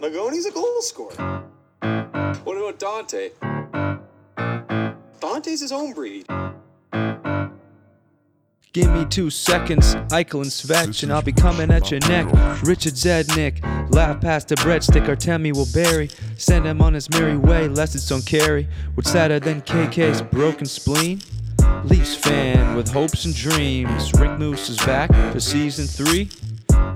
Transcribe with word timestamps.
Magoni's 0.00 0.46
a 0.46 0.50
goal 0.50 0.82
scorer. 0.82 1.42
What 2.44 2.56
about 2.56 2.78
Dante? 2.78 3.30
Dante's 5.20 5.60
his 5.60 5.72
own 5.72 5.92
breed. 5.92 6.26
Give 8.72 8.90
me 8.92 9.06
two 9.06 9.30
seconds, 9.30 9.94
Eichel 10.10 10.42
and 10.42 10.50
Svetch, 10.50 11.02
and 11.02 11.10
I'll 11.10 11.22
be 11.22 11.32
coming 11.32 11.70
at 11.70 11.90
your 11.90 12.00
neck. 12.00 12.26
Richard 12.62 12.92
Zednik, 12.92 13.62
laugh 13.94 14.20
past 14.20 14.48
the 14.48 14.54
breadstick, 14.56 15.06
Artemi 15.06 15.54
will 15.54 15.68
bury. 15.72 16.10
Send 16.36 16.66
him 16.66 16.82
on 16.82 16.92
his 16.92 17.08
merry 17.08 17.38
way, 17.38 17.68
lest 17.68 17.94
it's 17.94 18.06
don't 18.06 18.26
carry. 18.26 18.68
What's 18.94 19.10
sadder 19.10 19.40
than 19.40 19.62
KK's 19.62 20.20
broken 20.20 20.66
spleen? 20.66 21.20
Leafs 21.84 22.14
fan 22.14 22.76
with 22.76 22.90
hopes 22.90 23.24
and 23.24 23.34
dreams. 23.34 24.12
Rink 24.12 24.38
Moose 24.38 24.68
is 24.68 24.76
back 24.78 25.10
for 25.32 25.40
season 25.40 25.86
three 25.86 26.28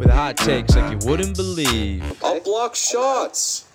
with 0.01 0.09
hot 0.09 0.35
takes 0.39 0.75
like 0.75 0.91
you 0.91 1.09
wouldn't 1.09 1.37
believe. 1.37 2.03
I'll 2.25 2.41
block 2.41 2.75
shots. 2.75 3.67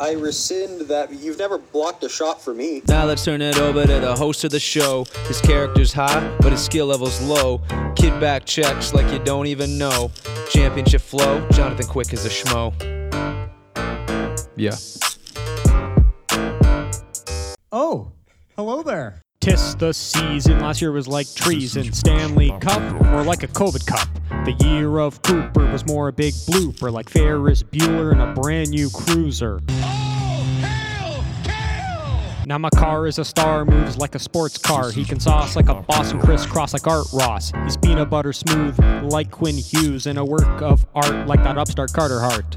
I 0.00 0.12
rescind 0.12 0.80
that. 0.88 1.12
You've 1.12 1.38
never 1.38 1.58
blocked 1.58 2.02
a 2.04 2.08
shot 2.08 2.40
for 2.40 2.54
me. 2.54 2.82
Now 2.88 3.04
let's 3.04 3.22
turn 3.22 3.42
it 3.42 3.58
over 3.58 3.86
to 3.86 4.00
the 4.00 4.16
host 4.16 4.44
of 4.44 4.50
the 4.50 4.58
show. 4.58 5.04
His 5.26 5.42
character's 5.42 5.92
high, 5.92 6.34
but 6.40 6.52
his 6.52 6.64
skill 6.64 6.86
level's 6.86 7.20
low. 7.20 7.60
Kid 7.96 8.18
back 8.18 8.46
checks 8.46 8.94
like 8.94 9.12
you 9.12 9.18
don't 9.18 9.46
even 9.46 9.76
know. 9.76 10.10
Championship 10.48 11.02
flow, 11.02 11.46
Jonathan 11.50 11.86
Quick 11.86 12.14
is 12.14 12.24
a 12.24 12.30
schmo. 12.30 12.72
Yeah. 14.56 14.76
Oh, 17.70 18.10
hello 18.56 18.82
there. 18.82 19.23
Tis 19.44 19.74
the 19.74 19.92
season. 19.92 20.60
Last 20.60 20.80
year 20.80 20.90
was 20.90 21.06
like 21.06 21.26
treason. 21.34 21.92
Stanley 21.92 22.50
Cup, 22.62 22.80
more 23.02 23.22
like 23.22 23.42
a 23.42 23.48
COVID 23.48 23.84
Cup. 23.86 24.08
The 24.46 24.52
year 24.64 24.98
of 24.98 25.20
Cooper 25.20 25.70
was 25.70 25.84
more 25.84 26.08
a 26.08 26.12
big 26.14 26.32
blooper, 26.32 26.90
like 26.90 27.10
Ferris 27.10 27.62
Bueller 27.62 28.12
and 28.12 28.22
a 28.22 28.32
brand 28.32 28.70
new 28.70 28.88
cruiser. 28.88 29.60
Oh, 29.68 31.24
now 32.46 32.56
my 32.56 32.70
car 32.70 33.06
is 33.06 33.18
a 33.18 33.24
star, 33.26 33.66
moves 33.66 33.98
like 33.98 34.14
a 34.14 34.18
sports 34.18 34.56
car. 34.56 34.90
He 34.90 35.04
can 35.04 35.20
sauce 35.20 35.56
like 35.56 35.68
a 35.68 35.74
Boston 35.74 36.20
crisscross 36.20 36.72
like 36.72 36.86
Art 36.86 37.06
Ross. 37.12 37.52
He's 37.64 37.76
peanut 37.76 38.08
butter 38.08 38.32
smooth 38.32 38.78
like 39.02 39.30
Quinn 39.30 39.58
Hughes, 39.58 40.06
and 40.06 40.18
a 40.18 40.24
work 40.24 40.62
of 40.62 40.86
art 40.94 41.26
like 41.26 41.44
that 41.44 41.58
upstart 41.58 41.92
Carter 41.92 42.20
Hart. 42.20 42.56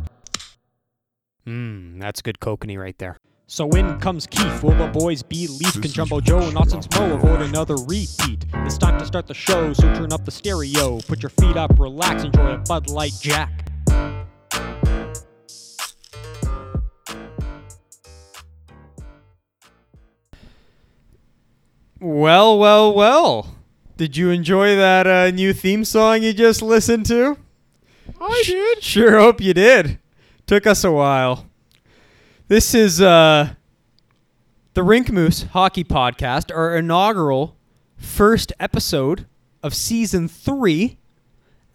Mmm, 1.46 2.00
that's 2.00 2.22
good 2.22 2.40
kokanee 2.40 2.80
right 2.80 2.98
there. 2.98 3.18
So 3.50 3.70
in 3.70 3.98
comes 4.00 4.28
Keefe. 4.28 4.62
Will 4.62 4.76
the 4.76 4.88
boys 4.88 5.24
be 5.24 5.48
Leaf? 5.48 5.82
Can 5.82 5.90
Jumbo 5.90 6.20
Joe 6.20 6.40
and 6.40 6.54
Nonsense 6.54 6.86
Mo 6.94 7.14
avoid 7.14 7.42
another 7.42 7.76
repeat? 7.78 8.46
It's 8.54 8.78
time 8.78 9.00
to 9.00 9.06
start 9.06 9.26
the 9.26 9.34
show, 9.34 9.72
so 9.72 9.84
turn 9.94 10.12
up 10.12 10.26
the 10.26 10.32
stereo. 10.32 11.00
Put 11.08 11.24
your 11.24 11.30
feet 11.30 11.56
up, 11.56 11.80
relax, 11.80 12.26
enjoy 12.26 12.56
a 12.56 12.58
Bud 12.58 12.90
Light 12.90 13.14
Jack. 13.22 13.72
Well, 22.02 22.60
well, 22.60 22.94
well. 22.94 23.56
Did 23.96 24.18
you 24.18 24.30
enjoy 24.30 24.76
that 24.76 25.08
uh, 25.08 25.32
new 25.32 25.54
theme 25.54 25.86
song 25.86 26.22
you 26.22 26.34
just 26.34 26.62
listened 26.62 27.06
to? 27.06 27.38
I 28.20 28.44
did. 28.46 28.84
Sure 28.84 29.18
hope 29.18 29.40
you 29.40 29.54
did. 29.54 30.00
Took 30.48 30.68
us 30.68 30.84
a 30.84 30.92
while. 30.92 31.46
This 32.50 32.74
is 32.74 33.02
uh, 33.02 33.50
the 34.74 34.82
Rink 34.82 35.12
Moose 35.12 35.44
Hockey 35.44 35.84
Podcast, 35.84 36.56
our 36.56 36.78
inaugural 36.78 37.58
first 37.98 38.54
episode 38.58 39.26
of 39.62 39.74
season 39.74 40.30
three. 40.30 40.98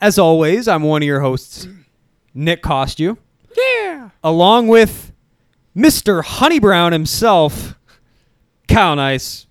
As 0.01 0.19
always, 0.19 0.67
I'm 0.69 0.83
one 0.83 1.03
of 1.03 1.07
your 1.07 1.21
hosts, 1.21 1.69
Nick 2.33 2.63
Costu. 2.63 3.19
Yeah. 3.55 4.11
Along 4.25 4.67
with 4.67 5.13
Mr. 5.77 6.25
Honey 6.25 6.59
Brown 6.59 6.93
himself, 6.93 7.79
Kyle 8.67 8.97
Nice. 8.97 9.47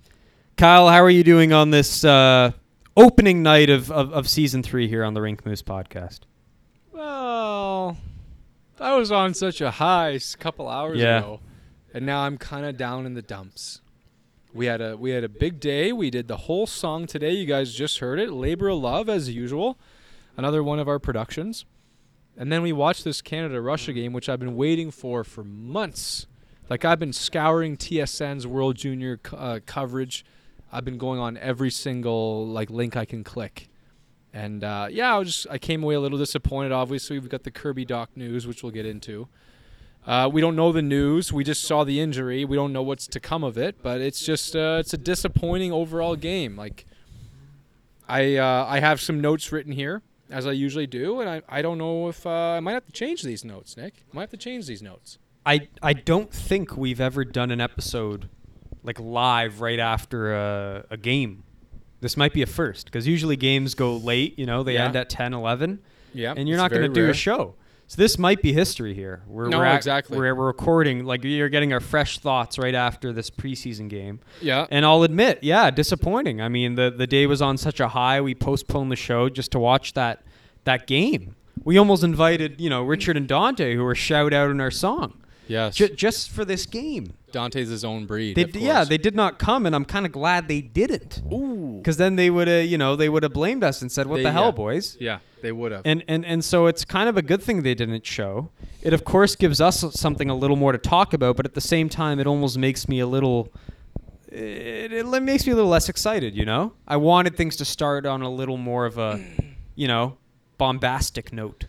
Kyle, 0.57 0.89
how 0.89 1.03
are 1.03 1.09
you 1.11 1.23
doing 1.23 1.53
on 1.53 1.69
this 1.69 2.03
uh, 2.03 2.51
opening 2.97 3.43
night 3.43 3.69
of, 3.69 3.91
of, 3.91 4.11
of 4.11 4.27
season 4.27 4.63
three 4.63 4.87
here 4.87 5.03
on 5.03 5.13
the 5.13 5.21
Rink 5.21 5.45
Moose 5.45 5.61
podcast? 5.61 6.21
Well, 6.91 7.95
I 8.81 8.95
was 8.95 9.11
on 9.11 9.33
such 9.33 9.61
a 9.61 9.71
high 9.71 10.09
a 10.09 10.19
couple 10.39 10.67
hours 10.67 10.99
Yeah. 10.99 11.19
ago, 11.19 11.39
and 11.93 12.05
now 12.05 12.21
I'm 12.21 12.37
kind 12.37 12.65
of 12.65 12.77
down 12.77 13.05
in 13.05 13.13
the 13.13 13.21
dumps. 13.21 13.81
We 14.53 14.65
had 14.65 14.81
a 14.81 14.97
we 14.97 15.11
had 15.11 15.23
a 15.23 15.29
big 15.29 15.59
day. 15.59 15.93
We 15.93 16.09
did 16.09 16.27
the 16.27 16.37
whole 16.37 16.65
song 16.67 17.05
today. 17.07 17.31
You 17.31 17.45
guys 17.45 17.73
just 17.73 17.99
heard 17.99 18.19
it. 18.19 18.31
Labor 18.31 18.69
of 18.69 18.79
Love, 18.79 19.07
as 19.07 19.29
usual, 19.29 19.77
another 20.35 20.63
one 20.63 20.79
of 20.79 20.87
our 20.89 20.99
productions. 20.99 21.65
And 22.37 22.51
then 22.51 22.61
we 22.61 22.71
watched 22.73 23.03
this 23.03 23.21
Canada 23.21 23.61
Russia 23.61 23.93
game, 23.93 24.13
which 24.13 24.27
I've 24.27 24.39
been 24.39 24.55
waiting 24.55 24.89
for 24.91 25.23
for 25.23 25.43
months. 25.43 26.27
Like 26.69 26.83
I've 26.83 26.99
been 26.99 27.13
scouring 27.13 27.77
TSN's 27.77 28.47
World 28.47 28.77
Junior 28.77 29.19
uh, 29.33 29.59
coverage. 29.65 30.25
I've 30.71 30.85
been 30.85 30.97
going 30.97 31.19
on 31.19 31.37
every 31.37 31.69
single 31.69 32.47
like 32.47 32.69
link 32.69 32.95
I 32.97 33.05
can 33.05 33.23
click. 33.23 33.69
And 34.33 34.63
uh, 34.63 34.87
yeah, 34.89 35.15
I 35.15 35.17
was 35.17 35.27
just 35.27 35.47
I 35.49 35.57
came 35.57 35.83
away 35.83 35.95
a 35.95 35.99
little 35.99 36.17
disappointed. 36.17 36.71
Obviously, 36.71 37.19
we've 37.19 37.29
got 37.29 37.43
the 37.43 37.51
Kirby 37.51 37.85
Dach 37.85 38.07
news, 38.15 38.47
which 38.47 38.63
we'll 38.63 38.71
get 38.71 38.85
into. 38.85 39.27
Uh, 40.05 40.29
we 40.31 40.41
don't 40.41 40.55
know 40.55 40.71
the 40.71 40.81
news. 40.81 41.31
We 41.31 41.43
just 41.43 41.63
saw 41.63 41.83
the 41.83 41.99
injury. 41.99 42.43
We 42.45 42.55
don't 42.55 42.73
know 42.73 42.81
what's 42.81 43.07
to 43.07 43.19
come 43.19 43.43
of 43.43 43.57
it. 43.57 43.83
But 43.83 44.01
it's 44.01 44.25
just 44.25 44.55
uh, 44.55 44.77
it's 44.79 44.93
a 44.93 44.97
disappointing 44.97 45.71
overall 45.71 46.15
game. 46.15 46.55
Like 46.55 46.85
I 48.07 48.37
uh, 48.37 48.65
I 48.67 48.79
have 48.79 49.01
some 49.01 49.19
notes 49.19 49.51
written 49.51 49.73
here 49.73 50.01
as 50.29 50.47
I 50.47 50.53
usually 50.53 50.87
do, 50.87 51.19
and 51.19 51.29
I, 51.29 51.41
I 51.49 51.61
don't 51.61 51.77
know 51.77 52.07
if 52.07 52.25
uh, 52.25 52.29
I 52.29 52.59
might 52.61 52.71
have 52.71 52.85
to 52.85 52.91
change 52.91 53.21
these 53.21 53.43
notes, 53.43 53.75
Nick. 53.75 54.05
I 54.11 54.15
might 54.15 54.21
have 54.23 54.29
to 54.31 54.37
change 54.37 54.65
these 54.65 54.81
notes. 54.81 55.17
I, 55.45 55.67
I 55.81 55.93
don't 55.93 56.31
think 56.31 56.77
we've 56.77 57.01
ever 57.01 57.25
done 57.25 57.51
an 57.51 57.59
episode 57.59 58.29
like 58.83 58.99
live 58.99 59.61
right 59.61 59.79
after 59.79 60.33
a, 60.33 60.85
a 60.89 60.97
game. 60.97 61.43
This 62.01 62.17
might 62.17 62.33
be 62.33 62.41
a 62.41 62.45
first 62.47 62.85
because 62.85 63.07
usually 63.07 63.35
games 63.37 63.73
go 63.75 63.95
late, 63.95 64.37
you 64.37 64.45
know, 64.45 64.63
they 64.63 64.73
Yeah. 64.73 64.85
end 64.85 64.95
at 64.95 65.09
10, 65.09 65.33
11, 65.33 65.79
Yeah, 66.13 66.33
and 66.35 66.49
you're 66.49 66.57
not 66.57 66.71
going 66.71 66.81
to 66.83 66.89
do 66.89 67.09
a 67.09 67.13
show. 67.13 67.55
So 67.87 68.01
this 68.01 68.17
might 68.17 68.41
be 68.41 68.53
history 68.53 68.93
here. 68.93 69.21
We're, 69.27 69.49
No, 69.49 69.59
we're 69.59 69.65
ac- 69.65 69.75
exactly. 69.75 70.17
We're, 70.17 70.33
we're 70.33 70.47
recording, 70.47 71.03
like 71.05 71.23
you're 71.25 71.49
getting 71.49 71.73
our 71.73 71.81
fresh 71.81 72.19
thoughts 72.19 72.57
right 72.57 72.73
after 72.73 73.11
this 73.11 73.29
preseason 73.29 73.89
game. 73.89 74.21
Yeah, 74.41 74.65
And 74.71 74.85
I'll 74.85 75.03
admit, 75.03 75.39
yeah, 75.41 75.69
disappointing. 75.71 76.41
I 76.41 76.47
mean, 76.47 76.75
the 76.75 76.89
the 76.89 77.05
day 77.05 77.27
was 77.27 77.41
on 77.41 77.57
such 77.57 77.79
a 77.81 77.89
high. 77.89 78.21
We 78.21 78.33
postponed 78.33 78.91
the 78.91 78.95
show 78.95 79.27
just 79.29 79.51
to 79.51 79.59
watch 79.59 79.91
that 79.93 80.23
that 80.63 80.87
game. 80.87 81.35
We 81.65 81.77
almost 81.77 82.03
invited, 82.03 82.59
you 82.61 82.69
know, 82.69 82.81
Richard 82.81 83.17
and 83.17 83.27
Dante, 83.27 83.75
who 83.75 83.83
were 83.83 83.93
shout 83.93 84.31
out 84.33 84.49
in 84.49 84.59
our 84.61 84.71
song, 84.71 85.13
yes. 85.51 85.75
ju- 85.75 85.89
just 86.05 86.29
for 86.31 86.43
this 86.45 86.65
game. 86.65 87.13
Dante's 87.31 87.69
his 87.69 87.83
own 87.85 88.05
breed. 88.05 88.35
They, 88.35 88.43
of 88.43 88.55
yeah, 88.55 88.83
they 88.83 88.97
did 88.97 89.15
not 89.15 89.39
come, 89.39 89.65
and 89.65 89.73
I'm 89.75 89.85
kind 89.85 90.05
of 90.05 90.11
glad 90.11 90.47
they 90.47 90.61
didn't, 90.61 91.21
Ooh. 91.31 91.77
because 91.77 91.97
then 91.97 92.15
they 92.15 92.29
would 92.29 92.47
have, 92.47 92.65
you 92.65 92.77
know, 92.77 92.95
they 92.95 93.09
would 93.09 93.23
have 93.23 93.33
blamed 93.33 93.63
us 93.63 93.81
and 93.81 93.89
said, 93.91 94.07
"What 94.07 94.17
They- 94.17 94.23
the 94.23 94.31
hell, 94.31 94.45
yeah. 94.45 94.51
boys?" 94.51 94.97
Yeah, 94.99 95.19
they 95.41 95.51
would 95.51 95.71
have. 95.71 95.81
And, 95.85 96.03
and 96.07 96.25
and 96.25 96.43
so 96.43 96.67
it's 96.67 96.83
kind 96.83 97.07
of 97.07 97.15
a 97.17 97.21
good 97.21 97.41
thing 97.41 97.63
they 97.63 97.75
didn't 97.75 98.05
show. 98.05 98.49
It 98.81 98.93
of 98.93 99.03
course 99.05 99.35
gives 99.35 99.61
us 99.61 99.85
something 100.05 100.29
a 100.29 100.35
little 100.35 100.57
more 100.57 100.71
to 100.73 100.77
talk 100.77 101.13
about, 101.13 101.37
but 101.37 101.45
at 101.45 101.53
the 101.53 101.61
same 101.61 101.87
time, 101.87 102.19
it 102.19 102.27
almost 102.27 102.57
makes 102.57 102.87
me 102.89 102.99
a 102.99 103.07
little. 103.07 103.49
It, 104.29 104.91
it 104.93 105.05
makes 105.23 105.45
me 105.45 105.51
a 105.51 105.55
little 105.55 105.69
less 105.69 105.89
excited, 105.89 106.35
you 106.35 106.45
know. 106.45 106.73
I 106.87 106.97
wanted 106.97 107.35
things 107.35 107.55
to 107.57 107.65
start 107.65 108.05
on 108.05 108.21
a 108.21 108.29
little 108.29 108.57
more 108.57 108.85
of 108.85 108.97
a, 108.97 109.21
you 109.75 109.87
know, 109.89 110.17
bombastic 110.57 111.33
note. 111.33 111.65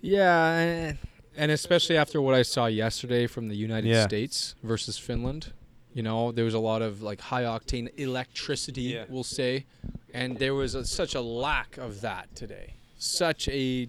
Yeah, 0.00 0.58
and, 0.58 0.98
and 1.36 1.50
especially 1.50 1.96
after 1.96 2.20
what 2.20 2.34
I 2.34 2.42
saw 2.42 2.66
yesterday 2.66 3.26
from 3.26 3.48
the 3.48 3.56
United 3.56 3.88
Yeah. 3.88 4.06
States 4.06 4.54
versus 4.62 4.98
Finland. 4.98 5.52
You 5.92 6.02
know, 6.02 6.30
there 6.32 6.44
was 6.44 6.54
a 6.54 6.58
lot 6.58 6.82
of 6.82 7.02
like 7.02 7.20
high 7.20 7.44
octane 7.44 7.88
electricity, 7.98 8.82
Yeah. 8.82 9.04
we'll 9.08 9.24
say, 9.24 9.66
and 10.12 10.38
there 10.38 10.54
was 10.54 10.74
a, 10.74 10.84
such 10.84 11.14
a 11.14 11.20
lack 11.20 11.76
of 11.78 12.00
that 12.02 12.34
today. 12.34 12.74
Such 12.98 13.48
a, 13.48 13.88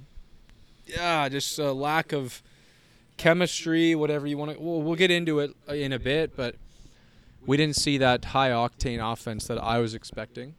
yeah, 0.86 1.28
just 1.30 1.58
a 1.60 1.74
lack 1.74 2.14
of 2.14 2.42
chemistry, 3.18 3.96
whatever 3.96 4.28
you 4.28 4.38
want 4.38 4.52
to. 4.54 4.60
We'll, 4.60 4.82
we'll 4.82 4.96
get 4.96 5.12
into 5.12 5.40
it 5.40 5.52
uh, 5.70 5.74
in 5.74 5.92
a 5.92 6.00
bit, 6.00 6.36
but 6.36 6.56
we 7.46 7.58
didn't 7.58 7.76
see 7.76 7.98
that 7.98 8.26
high 8.26 8.50
octane 8.52 9.00
offense 9.12 9.48
that 9.48 9.58
I 9.58 9.80
was 9.80 9.94
expecting. 9.94 10.56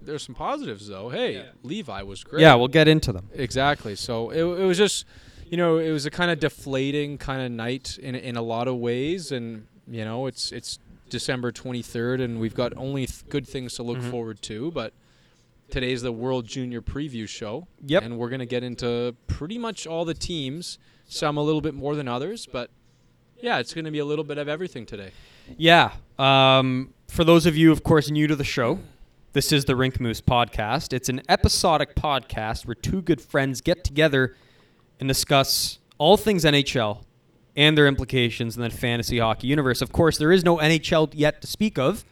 There's 0.00 0.22
some 0.22 0.34
positives 0.34 0.86
though. 0.88 1.08
Hey, 1.08 1.44
Levi 1.62 2.02
was 2.02 2.22
great. 2.22 2.42
Yeah, 2.42 2.54
we'll 2.54 2.68
get 2.68 2.88
into 2.88 3.12
them. 3.12 3.28
Exactly. 3.34 3.96
So 3.96 4.30
it, 4.30 4.40
it 4.40 4.64
was 4.64 4.78
just, 4.78 5.04
you 5.48 5.56
know, 5.56 5.78
it 5.78 5.90
was 5.90 6.06
a 6.06 6.10
kind 6.10 6.30
of 6.30 6.40
deflating 6.40 7.18
kind 7.18 7.42
of 7.42 7.52
night 7.52 7.98
in 7.98 8.14
in 8.14 8.36
a 8.36 8.42
lot 8.42 8.68
of 8.68 8.76
ways, 8.76 9.32
and 9.32 9.66
you 9.88 10.04
know, 10.04 10.26
it's 10.26 10.52
it's 10.52 10.78
December 11.08 11.52
23rd, 11.52 12.22
and 12.22 12.40
we've 12.40 12.54
got 12.54 12.76
only 12.76 13.06
th- 13.06 13.28
good 13.28 13.46
things 13.46 13.74
to 13.74 13.82
look 13.82 14.02
forward 14.02 14.42
to. 14.42 14.70
But 14.72 14.92
today's 15.70 16.02
the 16.02 16.12
World 16.12 16.46
Junior 16.46 16.82
Preview 16.82 17.28
show. 17.28 17.68
Yep. 17.84 18.02
And 18.02 18.18
we're 18.18 18.28
gonna 18.28 18.46
get 18.46 18.64
into 18.64 19.14
pretty 19.26 19.58
much 19.58 19.86
all 19.86 20.04
the 20.04 20.14
teams. 20.14 20.78
Some 21.08 21.36
a 21.36 21.42
little 21.42 21.60
bit 21.60 21.74
more 21.74 21.94
than 21.94 22.08
others, 22.08 22.46
but 22.46 22.70
yeah, 23.40 23.58
it's 23.58 23.72
gonna 23.72 23.92
be 23.92 24.00
a 24.00 24.04
little 24.04 24.24
bit 24.24 24.38
of 24.38 24.48
everything 24.48 24.84
today. 24.84 25.12
Yeah. 25.56 25.92
Um, 26.18 26.92
for 27.06 27.22
those 27.22 27.46
of 27.46 27.56
you, 27.56 27.70
of 27.70 27.84
course, 27.84 28.10
new 28.10 28.26
to 28.26 28.34
the 28.34 28.42
show, 28.44 28.80
this 29.32 29.52
is 29.52 29.66
the 29.66 29.76
Rink 29.76 30.00
Moose 30.00 30.20
podcast. 30.20 30.92
It's 30.92 31.08
an 31.08 31.22
episodic 31.28 31.94
podcast 31.94 32.66
where 32.66 32.74
two 32.74 33.00
good 33.02 33.20
friends 33.20 33.60
get 33.60 33.84
together 33.84 34.34
and 35.00 35.08
discuss 35.08 35.78
all 35.98 36.16
things 36.16 36.44
NHL 36.44 37.04
and 37.56 37.76
their 37.76 37.86
implications 37.86 38.56
in 38.56 38.62
the 38.62 38.70
fantasy 38.70 39.18
hockey 39.18 39.46
universe. 39.46 39.80
Of 39.82 39.92
course, 39.92 40.18
there 40.18 40.32
is 40.32 40.44
no 40.44 40.58
NHL 40.58 41.10
yet 41.14 41.40
to 41.40 41.46
speak 41.46 41.78
of. 41.78 42.04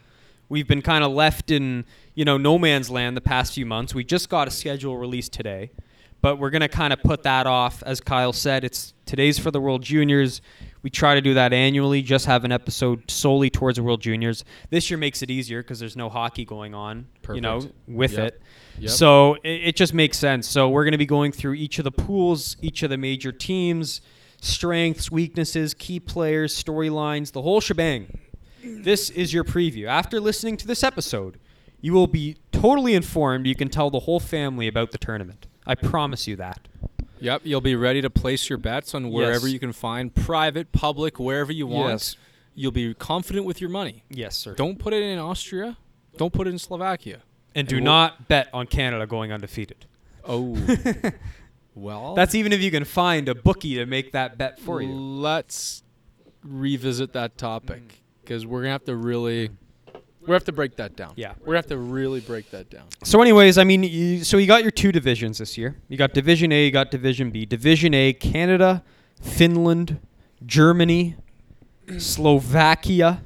We've 0.49 0.67
been 0.67 0.81
kind 0.81 1.03
of 1.03 1.11
left 1.11 1.49
in, 1.51 1.85
you 2.13 2.25
know, 2.25 2.37
no 2.37 2.57
man's 2.59 2.89
land 2.89 3.17
the 3.17 3.21
past 3.21 3.53
few 3.53 3.65
months. 3.65 3.93
We 3.95 4.03
just 4.03 4.29
got 4.29 4.47
a 4.47 4.51
schedule 4.51 4.97
released 4.97 5.33
today, 5.33 5.71
but 6.21 6.37
we're 6.37 6.51
going 6.51 6.61
to 6.61 6.67
kind 6.67 6.93
of 6.93 7.01
put 7.01 7.23
that 7.23 7.47
off 7.47 7.81
as 7.83 7.99
Kyle 7.99 8.33
said. 8.33 8.63
It's 8.63 8.93
today's 9.05 9.39
for 9.39 9.49
the 9.51 9.59
World 9.59 9.81
Juniors. 9.83 10.41
We 10.83 10.91
try 10.91 11.15
to 11.15 11.21
do 11.21 11.33
that 11.33 11.51
annually, 11.51 12.03
just 12.03 12.27
have 12.27 12.43
an 12.43 12.51
episode 12.51 13.09
solely 13.09 13.49
towards 13.49 13.77
the 13.77 13.83
World 13.83 14.01
Juniors. 14.01 14.45
This 14.69 14.91
year 14.91 14.99
makes 14.99 15.23
it 15.23 15.31
easier 15.31 15.63
because 15.63 15.79
there's 15.79 15.95
no 15.97 16.09
hockey 16.09 16.45
going 16.45 16.75
on, 16.75 17.07
you 17.33 17.41
know, 17.41 17.67
with 17.87 18.13
Yep. 18.13 18.27
it. 18.27 18.41
Yep. 18.79 18.89
So 18.91 19.35
it, 19.35 19.69
it 19.69 19.75
just 19.75 19.93
makes 19.93 20.17
sense. 20.17 20.47
So 20.47 20.69
we're 20.69 20.83
going 20.83 20.91
to 20.93 20.97
be 20.97 21.05
going 21.05 21.31
through 21.31 21.53
each 21.53 21.77
of 21.79 21.83
the 21.85 21.91
pools, 21.91 22.57
each 22.61 22.83
of 22.83 22.89
the 22.89 22.97
major 22.97 23.31
teams, 23.31 24.01
strengths, 24.41 25.09
weaknesses, 25.11 25.73
key 25.73 25.99
players, 25.99 26.53
storylines, 26.61 27.31
the 27.31 27.41
whole 27.41 27.61
shebang. 27.61 28.19
This 28.63 29.09
is 29.09 29.33
your 29.33 29.43
preview. 29.43 29.85
After 29.87 30.19
listening 30.19 30.57
to 30.57 30.67
this 30.67 30.83
episode, 30.83 31.39
you 31.81 31.93
will 31.93 32.07
be 32.07 32.37
totally 32.51 32.95
informed. 32.95 33.45
You 33.45 33.55
can 33.55 33.69
tell 33.69 33.89
the 33.91 33.99
whole 34.01 34.19
family 34.19 34.67
about 34.67 34.91
the 34.91 34.97
tournament. 34.97 35.47
I 35.67 35.75
promise 35.75 36.27
you 36.27 36.35
that. 36.37 36.67
Yep, 37.19 37.41
you'll 37.45 37.61
be 37.61 37.75
ready 37.75 38.01
to 38.01 38.09
place 38.09 38.49
your 38.49 38.57
bets 38.57 38.93
on 38.93 39.09
wherever 39.09 39.47
Yes. 39.47 39.53
you 39.53 39.59
can 39.59 39.71
find 39.71 40.13
private, 40.13 40.71
public, 40.71 41.19
wherever 41.19 41.51
you 41.51 41.65
want. 41.67 41.91
Yes. 41.91 42.17
You'll 42.55 42.71
be 42.71 42.93
confident 42.93 43.45
with 43.45 43.61
your 43.61 43.69
money. 43.69 44.03
Yes, 44.09 44.35
sir. 44.37 44.53
Don't 44.55 44.79
put 44.79 44.93
it 44.93 45.01
in 45.03 45.17
Austria. 45.19 45.77
Don't 46.17 46.33
put 46.33 46.47
it 46.47 46.51
in 46.51 46.59
Slovakia. 46.59 47.21
And 47.55 47.67
do 47.67 47.77
we'll- 47.77 47.85
not 47.85 48.27
bet 48.27 48.49
on 48.53 48.67
Canada 48.67 49.07
going 49.07 49.31
undefeated. 49.31 49.85
Oh. 50.27 50.57
well, 51.75 52.15
That's 52.15 52.35
even 52.35 52.51
if 52.51 52.61
you 52.61 52.71
can 52.71 52.83
find 52.83 53.29
a 53.29 53.35
bookie 53.35 53.75
to 53.75 53.85
make 53.85 54.11
that 54.11 54.37
bet 54.37 54.59
for 54.59 54.81
you. 54.81 54.91
Let's 54.93 55.83
revisit 56.43 57.13
that 57.13 57.37
topic 57.37 57.81
mm. 57.81 57.95
because 58.21 58.45
we're 58.45 58.61
gonna 58.61 58.71
have 58.71 58.85
to 58.85 58.95
really, 58.95 59.49
we 60.25 60.33
have 60.33 60.43
to 60.45 60.51
break 60.51 60.75
that 60.77 60.95
down. 60.95 61.13
Yeah. 61.15 61.33
we're 61.39 61.47
gonna 61.47 61.57
have 61.57 61.67
to 61.67 61.77
really 61.77 62.19
break 62.19 62.51
that 62.51 62.69
down. 62.69 62.85
So, 63.03 63.21
anyways, 63.21 63.57
I 63.57 63.63
mean, 63.63 63.83
you, 63.83 64.23
so 64.23 64.37
you 64.37 64.47
got 64.47 64.61
your 64.61 64.71
two 64.71 64.91
divisions 64.91 65.37
this 65.37 65.57
year. 65.57 65.77
You 65.87 65.97
got 65.97 66.13
Division 66.13 66.51
A, 66.51 66.65
you 66.65 66.71
got 66.71 66.91
Division 66.91 67.31
B. 67.31 67.45
Division 67.45 67.93
A: 67.93 68.13
Canada, 68.13 68.83
Finland, 69.21 69.99
Germany, 70.45 71.15
Slovakia, 71.97 73.21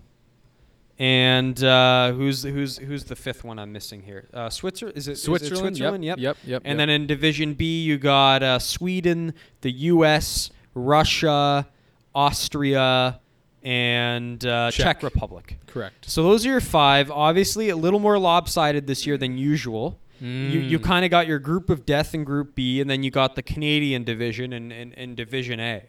and 1.00 1.64
uh, 1.64 2.12
who's 2.12 2.44
who's 2.44 2.78
who's 2.78 3.06
the 3.06 3.16
fifth 3.16 3.44
one 3.44 3.58
I'm 3.58 3.72
missing 3.72 4.02
here? 4.04 4.28
Uh, 4.34 4.50
Switzer 4.50 4.90
is 4.90 5.08
it 5.08 5.16
Switzerland. 5.18 5.78
Switzerland. 5.78 6.06
Yep. 6.06 6.18
Yep. 6.20 6.38
Yep. 6.46 6.62
And 6.66 6.72
yep. 6.74 6.78
then 6.78 6.90
in 6.90 7.08
Division 7.08 7.54
B, 7.54 7.82
you 7.84 7.98
got 7.98 8.44
uh, 8.44 8.60
Sweden, 8.60 9.34
the 9.62 9.72
U.S., 9.72 10.52
Russia, 10.76 11.68
Austria, 12.14 13.20
and 13.64 14.46
uh, 14.46 14.72
Czech. 14.72 14.98
Czech. 15.00 15.04
Republic. 15.04 15.58
correct. 15.68 16.10
So 16.10 16.24
those 16.24 16.46
are 16.46 16.50
your 16.50 16.62
five. 16.62 17.10
Obviously, 17.12 17.70
a 17.70 17.76
little 17.76 18.00
more 18.00 18.20
lopsided 18.20 18.88
this 18.88 19.08
year 19.08 19.18
than 19.18 19.38
usual. 19.38 20.00
You 20.22 20.28
you 20.28 20.80
Mm. 20.80 20.84
kind 20.84 21.06
of 21.06 21.12
got 21.12 21.28
your 21.28 21.40
group 21.40 21.70
of 21.70 21.86
death 21.86 22.14
in 22.14 22.26
Group 22.26 22.54
B, 22.54 22.82
and 22.82 22.90
then 22.90 23.04
you 23.04 23.10
got 23.12 23.36
the 23.36 23.42
Canadian 23.42 24.04
division 24.04 24.52
and 24.52 24.70
in, 24.74 24.92
in, 24.94 25.16
Division 25.16 25.62
A. 25.62 25.84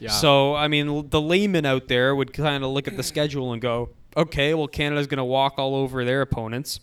Yeah. 0.00 0.08
So 0.08 0.54
I 0.54 0.68
mean, 0.68 0.88
l- 0.88 1.02
the 1.02 1.20
layman 1.20 1.66
out 1.66 1.88
there 1.88 2.16
would 2.16 2.32
kind 2.32 2.64
of 2.64 2.70
look 2.70 2.88
at 2.88 2.96
the 2.96 3.02
schedule 3.12 3.52
and 3.52 3.60
go, 3.60 3.90
"Okay, 4.16 4.54
well, 4.54 4.68
Canada's 4.68 5.06
going 5.06 5.18
to 5.18 5.24
walk 5.24 5.54
all 5.58 5.74
over 5.74 6.04
their 6.04 6.20
opponents, 6.20 6.80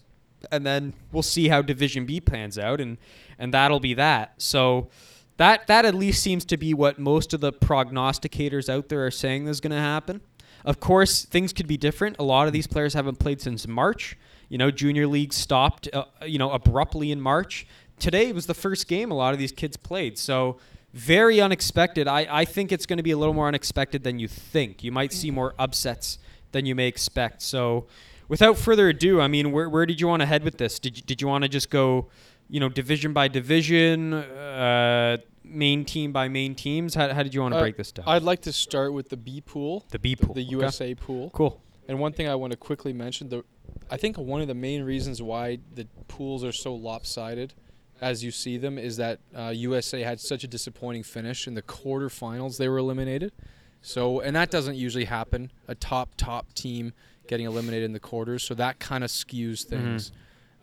and 0.51 0.65
then 0.65 0.93
we'll 1.11 1.23
see 1.23 1.47
how 1.47 1.61
Division 1.61 2.05
B 2.05 2.19
plans 2.19 2.57
out, 2.57 2.81
and 2.81 2.97
and 3.37 3.53
that'll 3.53 3.79
be 3.79 3.93
that." 3.95 4.41
So. 4.41 4.89
That, 5.37 5.65
that 5.67 5.85
at 5.85 5.95
least 5.95 6.21
seems 6.21 6.45
to 6.45 6.57
be 6.57 6.75
what 6.75 6.99
most 6.99 7.33
of 7.33 7.41
the 7.41 7.51
prognosticators 7.51 8.69
out 8.69 8.89
there 8.89 9.03
are 9.07 9.09
saying 9.09 9.47
is 9.47 9.59
going 9.59 9.71
to 9.71 9.77
happen. 9.77 10.21
Of 10.65 10.79
course, 10.79 11.25
things 11.25 11.53
could 11.53 11.67
be 11.67 11.77
different. 11.77 12.17
A 12.19 12.23
lot 12.23 12.47
of 12.47 12.53
these 12.53 12.67
players 12.67 12.93
haven't 12.93 13.19
played 13.19 13.41
since 13.41 13.67
March. 13.67 14.17
You 14.49 14.57
know, 14.57 14.69
junior 14.69 15.07
league 15.07 15.33
stopped, 15.33 15.89
uh, 15.93 16.05
you 16.25 16.37
know, 16.37 16.51
abruptly 16.51 17.11
in 17.11 17.19
March. 17.21 17.65
Today 17.99 18.31
was 18.31 18.45
the 18.45 18.53
first 18.53 18.87
game 18.87 19.11
a 19.11 19.15
lot 19.15 19.33
of 19.33 19.39
these 19.39 19.51
kids 19.51 19.77
played. 19.77 20.17
So, 20.17 20.57
very 20.93 21.39
unexpected. 21.39 22.07
I, 22.07 22.27
I 22.29 22.45
think 22.45 22.71
it's 22.71 22.85
going 22.85 22.97
to 22.97 23.03
be 23.03 23.11
a 23.11 23.17
little 23.17 23.33
more 23.33 23.47
unexpected 23.47 24.03
than 24.03 24.19
you 24.19 24.27
think. 24.27 24.83
You 24.83 24.91
might 24.91 25.13
see 25.13 25.31
more 25.31 25.55
upsets 25.57 26.19
than 26.51 26.65
you 26.65 26.75
may 26.75 26.87
expect. 26.87 27.41
So, 27.41 27.87
without 28.27 28.57
further 28.57 28.89
ado, 28.89 29.21
I 29.21 29.27
mean, 29.27 29.51
where, 29.51 29.69
where 29.69 29.85
did 29.85 29.99
you 30.01 30.07
want 30.07 30.21
to 30.21 30.25
head 30.25 30.43
with 30.43 30.57
this? 30.57 30.79
Did 30.79 30.97
you, 30.97 31.03
did 31.03 31.21
you 31.21 31.27
want 31.27 31.43
to 31.43 31.49
just 31.49 31.69
go, 31.69 32.07
you 32.49 32.59
know, 32.59 32.69
division 32.69 33.13
by 33.13 33.27
division, 33.27 34.13
uh, 34.13 35.17
main 35.43 35.85
team 35.85 36.11
by 36.11 36.27
main 36.27 36.55
teams? 36.55 36.95
How, 36.95 37.13
how 37.13 37.23
did 37.23 37.33
you 37.33 37.41
want 37.41 37.53
to 37.53 37.57
Uh, 37.57 37.61
break 37.61 37.77
this 37.77 37.91
down? 37.91 38.05
I'd 38.07 38.23
like 38.23 38.41
to 38.41 38.53
start 38.53 38.93
with 38.93 39.09
the 39.09 39.17
B 39.17 39.41
pool, 39.41 39.85
the 39.91 39.99
B 39.99 40.15
the- 40.15 40.25
pool. 40.25 40.35
the 40.35 40.41
Okay. 40.41 40.49
USA 40.51 40.95
pool. 40.95 41.29
Cool. 41.31 41.61
And 41.87 41.99
one 41.99 42.13
thing 42.13 42.27
I 42.27 42.35
want 42.35 42.51
to 42.51 42.57
quickly 42.57 42.93
mention, 42.93 43.29
the 43.29 43.43
I 43.89 43.97
think 43.97 44.17
one 44.17 44.41
of 44.41 44.47
the 44.47 44.53
main 44.55 44.83
reasons 44.83 45.21
why 45.21 45.59
the 45.73 45.85
pools 46.07 46.43
are 46.45 46.51
so 46.53 46.73
lopsided, 46.73 47.53
as 47.99 48.23
you 48.23 48.31
see 48.31 48.57
them, 48.57 48.77
is 48.77 48.95
that 48.97 49.19
uh, 49.35 49.49
USA 49.55 50.01
had 50.01 50.19
such 50.19 50.43
a 50.43 50.47
disappointing 50.47 51.03
finish 51.03 51.47
in 51.47 51.53
the 51.55 51.61
quarterfinals. 51.61 52.57
They 52.57 52.69
were 52.69 52.77
eliminated. 52.77 53.33
So, 53.81 54.19
and 54.19 54.35
that 54.35 54.51
doesn't 54.51 54.75
usually 54.75 55.05
happen. 55.05 55.51
A 55.67 55.75
top 55.75 56.15
top 56.15 56.53
team 56.53 56.93
getting 57.27 57.45
eliminated 57.45 57.85
in 57.85 57.93
the 57.93 57.99
quarters, 57.99 58.43
so 58.43 58.53
that 58.55 58.79
kind 58.79 59.03
of 59.03 59.09
skews 59.09 59.63
things. 59.63 60.11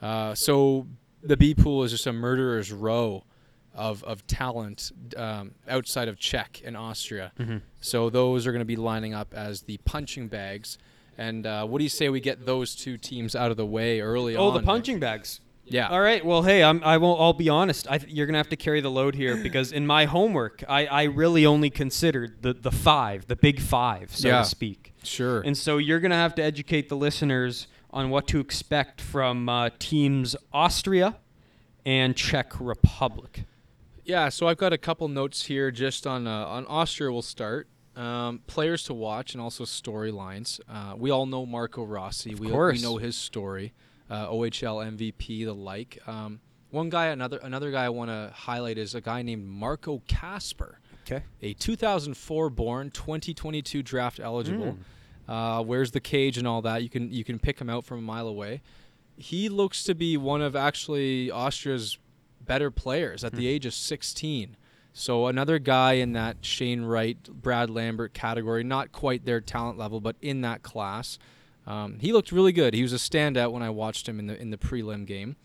Uh, 0.01 0.35
so 0.35 0.87
the 1.23 1.37
B 1.37 1.55
pool 1.55 1.83
is 1.83 1.91
just 1.91 2.07
a 2.07 2.13
murderer's 2.13 2.71
row 2.73 3.25
of 3.75 4.03
of 4.05 4.27
talent 4.27 4.93
um, 5.17 5.53
outside 5.69 6.09
of 6.09 6.19
Czech 6.19 6.63
and 6.65 6.77
Austria. 6.77 7.33
Mhm. 7.39 7.63
So 7.81 8.11
those 8.11 8.47
are 8.47 8.53
going 8.53 8.61
to 8.61 8.65
be 8.67 8.77
lining 8.77 9.15
up 9.15 9.35
as 9.35 9.63
the 9.63 9.79
punching 9.79 10.29
bags. 10.29 10.79
And 11.17 11.47
uh, 11.47 11.67
what 11.67 11.79
do 11.79 11.85
you 11.85 11.91
say 11.91 12.09
we 12.09 12.21
get 12.21 12.47
those 12.47 12.77
two 12.77 12.97
teams 12.97 13.35
out 13.35 13.51
of 13.51 13.57
the 13.57 13.67
way 13.67 14.01
early 14.01 14.37
on? 14.37 14.43
Oh, 14.43 14.51
the 14.53 14.63
punching 14.65 15.01
bags. 15.01 15.41
Yeah. 15.71 15.89
All 15.89 16.01
right. 16.01 16.25
Well, 16.25 16.43
hey, 16.43 16.63
I'm, 16.63 16.83
I 16.85 16.97
won't. 16.99 17.21
I'll 17.21 17.33
be 17.33 17.49
honest. 17.49 17.87
I, 17.91 18.01
you're 18.09 18.27
gonna 18.27 18.39
have 18.39 18.49
to 18.51 18.57
carry 18.57 18.81
the 18.81 18.91
load 18.91 19.15
here 19.15 19.37
because 19.37 19.73
in 19.73 19.87
my 19.87 20.05
homework, 20.07 20.65
I, 20.69 20.87
I 20.87 21.03
really 21.05 21.45
only 21.47 21.71
considered 21.71 22.43
the 22.43 22.53
the 22.55 22.71
five, 22.73 23.27
the 23.27 23.37
big 23.37 23.61
five, 23.61 24.15
so 24.15 24.29
Yeah. 24.29 24.39
to 24.41 24.45
speak. 24.45 24.95
Sure. 25.03 25.41
And 25.41 25.57
so 25.57 25.79
you're 25.79 26.01
gonna 26.01 26.15
have 26.17 26.35
to 26.37 26.43
educate 26.43 26.89
the 26.89 26.97
listeners 26.97 27.67
on 27.91 28.11
what 28.11 28.27
to 28.29 28.41
expect 28.41 29.01
from 29.01 29.49
uh, 29.49 29.71
teams 29.79 30.37
Austria 30.53 31.17
and 31.87 32.15
Czech 32.17 32.53
Republic. 32.61 33.45
Yeah, 34.05 34.29
so 34.31 34.47
I've 34.49 34.57
got 34.59 34.73
a 34.73 34.79
couple 34.79 35.07
notes 35.09 35.47
here 35.47 35.71
just 35.71 36.07
on 36.07 36.27
uh, 36.27 36.47
on 36.47 36.67
Austria. 36.67 37.13
We'll 37.13 37.23
start 37.23 37.69
um, 37.97 38.41
players 38.47 38.85
to 38.85 38.95
watch 38.95 39.35
and 39.35 39.41
also 39.41 39.65
storylines. 39.65 40.61
Uh, 40.69 40.95
we 40.97 41.11
all 41.11 41.27
know 41.27 41.45
Marco 41.45 41.85
Rossi. 41.85 42.35
we, 42.35 42.47
we 42.47 42.53
course. 42.53 42.83
know 42.83 42.97
his 42.97 43.17
story. 43.17 43.73
Uh, 44.11 44.29
OHL 44.29 44.85
MVP, 44.97 45.45
the 45.45 45.53
like. 45.53 45.99
Um, 46.07 46.41
one 46.71 46.89
guy, 46.91 47.07
another 47.07 47.39
another 47.43 47.71
guy 47.71 47.85
I 47.85 47.89
want 47.91 48.11
to 48.11 48.31
highlight 48.35 48.79
is 48.79 48.95
a 48.95 49.01
guy 49.01 49.23
named 49.23 49.47
Marco 49.47 50.03
Kasper, 50.09 50.81
Okay. 51.07 51.23
a 51.43 51.55
2004 51.55 52.51
born, 52.51 52.91
2022 52.91 53.83
draft 53.83 54.21
eligible. 54.21 54.77
Uh, 55.27 55.63
wears 55.67 55.91
the 55.91 56.01
cage 56.01 56.39
and 56.39 56.47
all 56.47 56.63
that. 56.63 56.83
You 56.83 56.89
can 56.89 57.11
you 57.13 57.23
can 57.25 57.39
pick 57.39 57.59
him 57.61 57.69
out 57.69 57.85
from 57.85 57.99
a 57.99 58.03
mile 58.03 58.29
away. 58.29 58.63
He 59.17 59.49
looks 59.49 59.83
to 59.85 59.95
be 59.95 60.17
one 60.17 60.41
of 60.43 60.55
actually 60.57 61.31
Austria's 61.31 61.99
better 62.41 62.71
players 62.71 63.25
at 63.25 63.33
the 63.35 63.47
age 63.47 63.67
of 63.67 63.75
16. 63.75 64.57
So 64.95 65.27
another 65.27 65.59
guy 65.59 65.95
in 65.95 66.13
that 66.13 66.39
Shane 66.41 66.83
Wright, 66.83 67.23
Brad 67.25 67.69
Lambert 67.69 68.15
category, 68.15 68.65
not 68.65 68.91
quite 68.91 69.25
their 69.27 69.41
talent 69.41 69.77
level, 69.79 70.01
but 70.01 70.17
in 70.23 70.41
that 70.43 70.63
class. 70.63 71.19
Um, 71.69 71.99
he 72.01 72.13
looked 72.13 72.33
really 72.33 72.53
good. 72.53 72.73
He 72.75 72.83
was 72.83 72.93
a 72.93 72.97
standout 72.97 73.53
when 73.53 73.63
I 73.63 73.69
watched 73.71 74.09
him 74.09 74.19
in 74.19 74.27
the 74.27 74.41
in 74.41 74.51
the 74.51 74.57
prelim 74.59 75.07
game. 75.07 75.37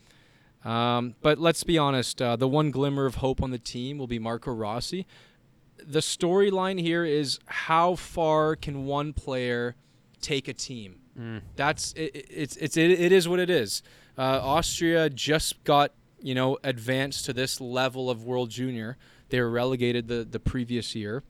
Um, 0.64 1.14
but 1.20 1.38
let's 1.38 1.62
be 1.62 1.76
honest, 1.76 2.22
uh, 2.22 2.36
the 2.36 2.48
one 2.48 2.70
glimmer 2.70 3.04
of 3.04 3.16
hope 3.16 3.42
on 3.42 3.50
the 3.50 3.58
team 3.58 3.98
will 3.98 4.06
be 4.06 4.18
Marco 4.18 4.50
Rossi. 4.52 5.06
The 5.84 6.00
storyline 6.00 6.80
here 6.80 7.04
is 7.04 7.38
how 7.46 7.96
far 7.96 8.56
can 8.56 8.86
one 8.86 9.12
player 9.12 9.76
take 10.22 10.48
a 10.48 10.54
team? 10.54 11.00
That's 11.56 11.92
it, 11.92 12.16
it- 12.16 12.26
it's 12.30 12.56
it's 12.56 12.76
it, 12.76 12.90
it 12.90 13.12
is 13.12 13.28
what 13.28 13.38
it 13.38 13.50
is. 13.50 13.82
Uh, 14.16 14.40
Austria 14.42 15.10
just 15.10 15.62
got 15.64 15.92
you 16.20 16.34
know 16.34 16.56
advanced 16.64 17.26
to 17.26 17.32
this 17.34 17.60
level 17.60 18.08
of 18.08 18.24
World 18.24 18.48
Junior. 18.50 18.96
They 19.28 19.40
were 19.40 19.50
relegated 19.50 20.08
the 20.08 20.24
the 20.24 20.40
previous 20.40 20.94
year, 20.94 21.22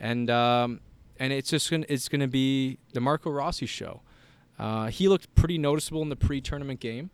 and 0.00 0.28
um, 0.28 0.80
and 1.20 1.32
it's 1.32 1.50
just 1.50 1.70
gonna 1.70 1.86
it's 1.88 2.08
gonna 2.08 2.26
be 2.28 2.78
the 2.92 3.00
Marco 3.00 3.30
Rossi 3.30 3.66
show. 3.66 4.00
Uh, 4.58 4.86
he 4.86 5.08
looked 5.08 5.34
pretty 5.34 5.58
noticeable 5.58 6.02
in 6.02 6.08
the 6.08 6.16
pre-tournament 6.16 6.80
game. 6.80 7.10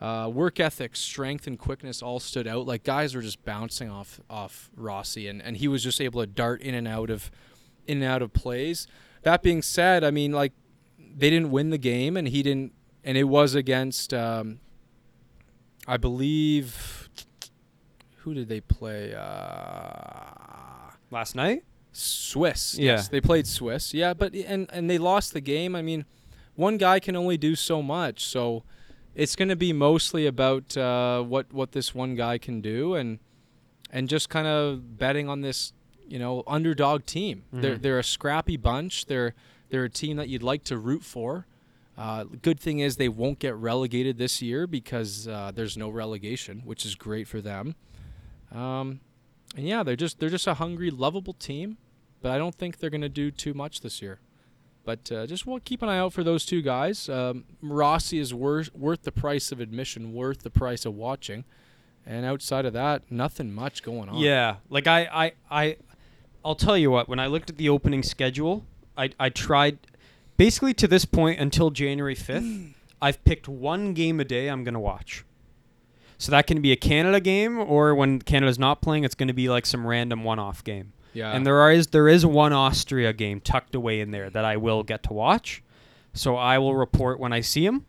Uh, 0.00 0.28
work 0.28 0.58
ethic, 0.58 0.96
strength, 0.96 1.46
and 1.46 1.58
quickness 1.58 2.02
all 2.02 2.18
stood 2.18 2.48
out. 2.48 2.66
Like 2.66 2.82
guys 2.82 3.14
were 3.14 3.22
just 3.22 3.44
bouncing 3.44 3.88
off 3.88 4.20
off 4.28 4.68
Rossi, 4.76 5.28
and, 5.28 5.40
and 5.40 5.56
he 5.56 5.68
was 5.68 5.82
just 5.84 6.00
able 6.00 6.20
to 6.20 6.26
dart 6.26 6.60
in 6.60 6.74
and 6.74 6.88
out 6.88 7.08
of 7.08 7.30
in 7.86 7.98
and 7.98 8.06
out 8.06 8.20
of 8.20 8.32
plays. 8.32 8.88
That 9.22 9.42
being 9.42 9.62
said, 9.62 10.02
I 10.02 10.10
mean 10.10 10.32
like 10.32 10.52
they 10.98 11.30
didn't 11.30 11.52
win 11.52 11.70
the 11.70 11.78
game, 11.78 12.16
and 12.16 12.26
he 12.26 12.42
didn't, 12.42 12.72
and 13.04 13.16
it 13.16 13.24
was 13.24 13.54
against 13.54 14.12
um, 14.12 14.58
I 15.86 15.98
believe 15.98 17.08
who 18.18 18.34
did 18.34 18.48
they 18.48 18.60
play? 18.60 19.14
Uh, 19.14 20.90
Last 21.10 21.34
night. 21.36 21.64
Swiss. 21.92 22.76
Yeah. 22.78 22.92
Yes, 22.92 23.08
they 23.08 23.20
played 23.20 23.46
Swiss. 23.46 23.92
Yeah, 23.92 24.14
but 24.14 24.34
and 24.34 24.68
and 24.72 24.88
they 24.88 24.98
lost 24.98 25.32
the 25.32 25.40
game. 25.40 25.76
I 25.76 25.82
mean, 25.82 26.06
one 26.62 26.76
guy 26.78 27.00
can 27.00 27.14
only 27.16 27.36
do 27.36 27.54
so 27.54 27.82
much. 27.82 28.24
So 28.24 28.62
it's 29.14 29.36
going 29.36 29.48
to 29.50 29.56
be 29.56 29.72
mostly 29.72 30.26
about 30.26 30.76
uh, 30.76 31.22
what 31.32 31.52
what 31.52 31.72
this 31.72 31.94
one 31.94 32.14
guy 32.24 32.38
can 32.38 32.60
do 32.60 32.94
and 32.94 33.18
and 33.90 34.08
just 34.08 34.28
kind 34.30 34.46
of 34.46 34.96
betting 34.98 35.28
on 35.28 35.42
this, 35.42 35.72
you 36.08 36.18
know, 36.18 36.42
underdog 36.46 37.04
team. 37.04 37.36
They're 37.52 37.76
Mhm. 37.76 37.82
they're 37.82 37.98
a 37.98 38.04
scrappy 38.16 38.56
bunch. 38.56 38.94
They're 39.06 39.32
they're 39.68 39.84
a 39.84 39.90
team 40.02 40.16
that 40.18 40.28
you'd 40.30 40.42
like 40.52 40.64
to 40.64 40.76
root 40.78 41.02
for. 41.04 41.46
Uh, 42.04 42.24
good 42.48 42.58
thing 42.58 42.78
is 42.80 42.96
they 42.96 43.08
won't 43.22 43.38
get 43.38 43.54
relegated 43.54 44.16
this 44.16 44.40
year 44.40 44.66
because 44.66 45.28
uh, 45.28 45.50
there's 45.54 45.76
no 45.76 45.88
relegation, 45.90 46.62
which 46.64 46.86
is 46.86 46.94
great 46.94 47.26
for 47.28 47.40
them. 47.42 47.74
Um, 48.50 49.00
and 49.56 49.66
yeah, 49.68 49.82
they're 49.82 49.96
just 50.04 50.18
they're 50.18 50.30
just 50.38 50.46
a 50.46 50.54
hungry, 50.54 50.90
lovable 50.90 51.34
team, 51.34 51.76
but 52.22 52.30
I 52.32 52.38
don't 52.38 52.54
think 52.54 52.78
they're 52.78 52.90
going 52.96 53.08
to 53.12 53.16
do 53.22 53.30
too 53.30 53.52
much 53.54 53.80
this 53.80 54.00
year. 54.02 54.20
But 54.84 55.12
uh, 55.12 55.26
just 55.26 55.46
we'll 55.46 55.60
keep 55.60 55.82
an 55.82 55.88
eye 55.88 55.98
out 55.98 56.12
for 56.12 56.24
those 56.24 56.44
two 56.44 56.60
guys. 56.60 57.08
Um, 57.08 57.44
Rossi 57.60 58.18
is 58.18 58.34
worth 58.34 58.74
worth 58.74 59.02
the 59.02 59.12
price 59.12 59.52
of 59.52 59.60
admission, 59.60 60.12
worth 60.12 60.42
the 60.42 60.50
price 60.50 60.84
of 60.84 60.94
watching, 60.94 61.44
and 62.04 62.26
outside 62.26 62.64
of 62.64 62.72
that, 62.72 63.02
nothing 63.10 63.52
much 63.52 63.82
going 63.82 64.08
on. 64.08 64.18
Yeah, 64.18 64.56
like 64.68 64.86
I, 64.86 65.02
I, 65.12 65.32
I, 65.50 65.76
I'll 66.44 66.56
tell 66.56 66.76
you 66.76 66.90
what. 66.90 67.08
When 67.08 67.20
I 67.20 67.26
looked 67.26 67.48
at 67.48 67.58
the 67.58 67.68
opening 67.68 68.02
schedule, 68.02 68.64
I, 68.96 69.10
I 69.20 69.28
tried, 69.28 69.78
basically 70.36 70.74
to 70.74 70.88
this 70.88 71.04
point 71.04 71.38
until 71.38 71.70
January 71.70 72.16
fifth, 72.16 72.74
I've 73.02 73.22
picked 73.24 73.48
one 73.48 73.94
game 73.94 74.18
a 74.18 74.24
day 74.24 74.48
I'm 74.48 74.64
gonna 74.64 74.80
watch. 74.80 75.24
So 76.18 76.30
that 76.30 76.46
can 76.46 76.60
be 76.60 76.70
a 76.72 76.76
Canada 76.76 77.20
game, 77.20 77.58
or 77.58 77.94
when 77.94 78.20
Canada's 78.20 78.58
not 78.58 78.80
playing, 78.80 79.04
it's 79.04 79.14
gonna 79.14 79.34
be 79.34 79.48
like 79.48 79.66
some 79.66 79.86
random 79.86 80.24
one-off 80.24 80.62
game. 80.64 80.91
Yeah. 81.12 81.32
And 81.32 81.46
there 81.46 81.70
is 81.70 81.88
there 81.88 82.08
is 82.08 82.24
one 82.24 82.52
Austria 82.52 83.12
game 83.12 83.40
tucked 83.40 83.74
away 83.74 84.00
in 84.00 84.10
there 84.10 84.30
that 84.30 84.44
I 84.44 84.56
will 84.56 84.82
get 84.82 85.02
to 85.04 85.12
watch. 85.12 85.62
So 86.14 86.36
I 86.36 86.58
will 86.58 86.74
report 86.74 87.18
when 87.20 87.32
I 87.32 87.40
see 87.40 87.64
him. 87.64 87.86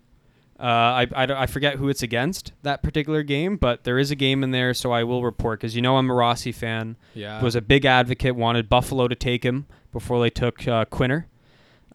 Uh, 0.60 0.63
I, 0.65 1.08
I, 1.13 1.24
I 1.42 1.46
forget 1.46 1.75
who 1.75 1.89
it's 1.89 2.03
against 2.03 2.53
that 2.62 2.84
particular 2.84 3.22
game, 3.24 3.58
but 3.58 3.84
there 3.84 3.98
is 3.98 4.12
a 4.12 4.15
game 4.15 4.44
in 4.44 4.51
there, 4.51 4.74
so 4.74 4.92
I 4.92 5.03
will 5.03 5.24
report 5.24 5.60
because 5.60 5.75
you 5.75 5.82
know 5.82 5.98
I'm 5.98 6.10
a 6.10 6.13
Rossi 6.13 6.51
fan. 6.53 6.96
yeah. 7.15 7.42
Was 7.42 7.56
a 7.56 7.62
big 7.62 7.86
advocate, 7.86 8.36
wanted 8.36 8.70
Buffalo 8.70 9.08
to 9.10 9.15
take 9.15 9.44
him 9.44 9.65
before 9.92 10.22
they 10.22 10.30
took 10.30 10.65
uh, 10.68 10.86
Quinner, 10.86 11.27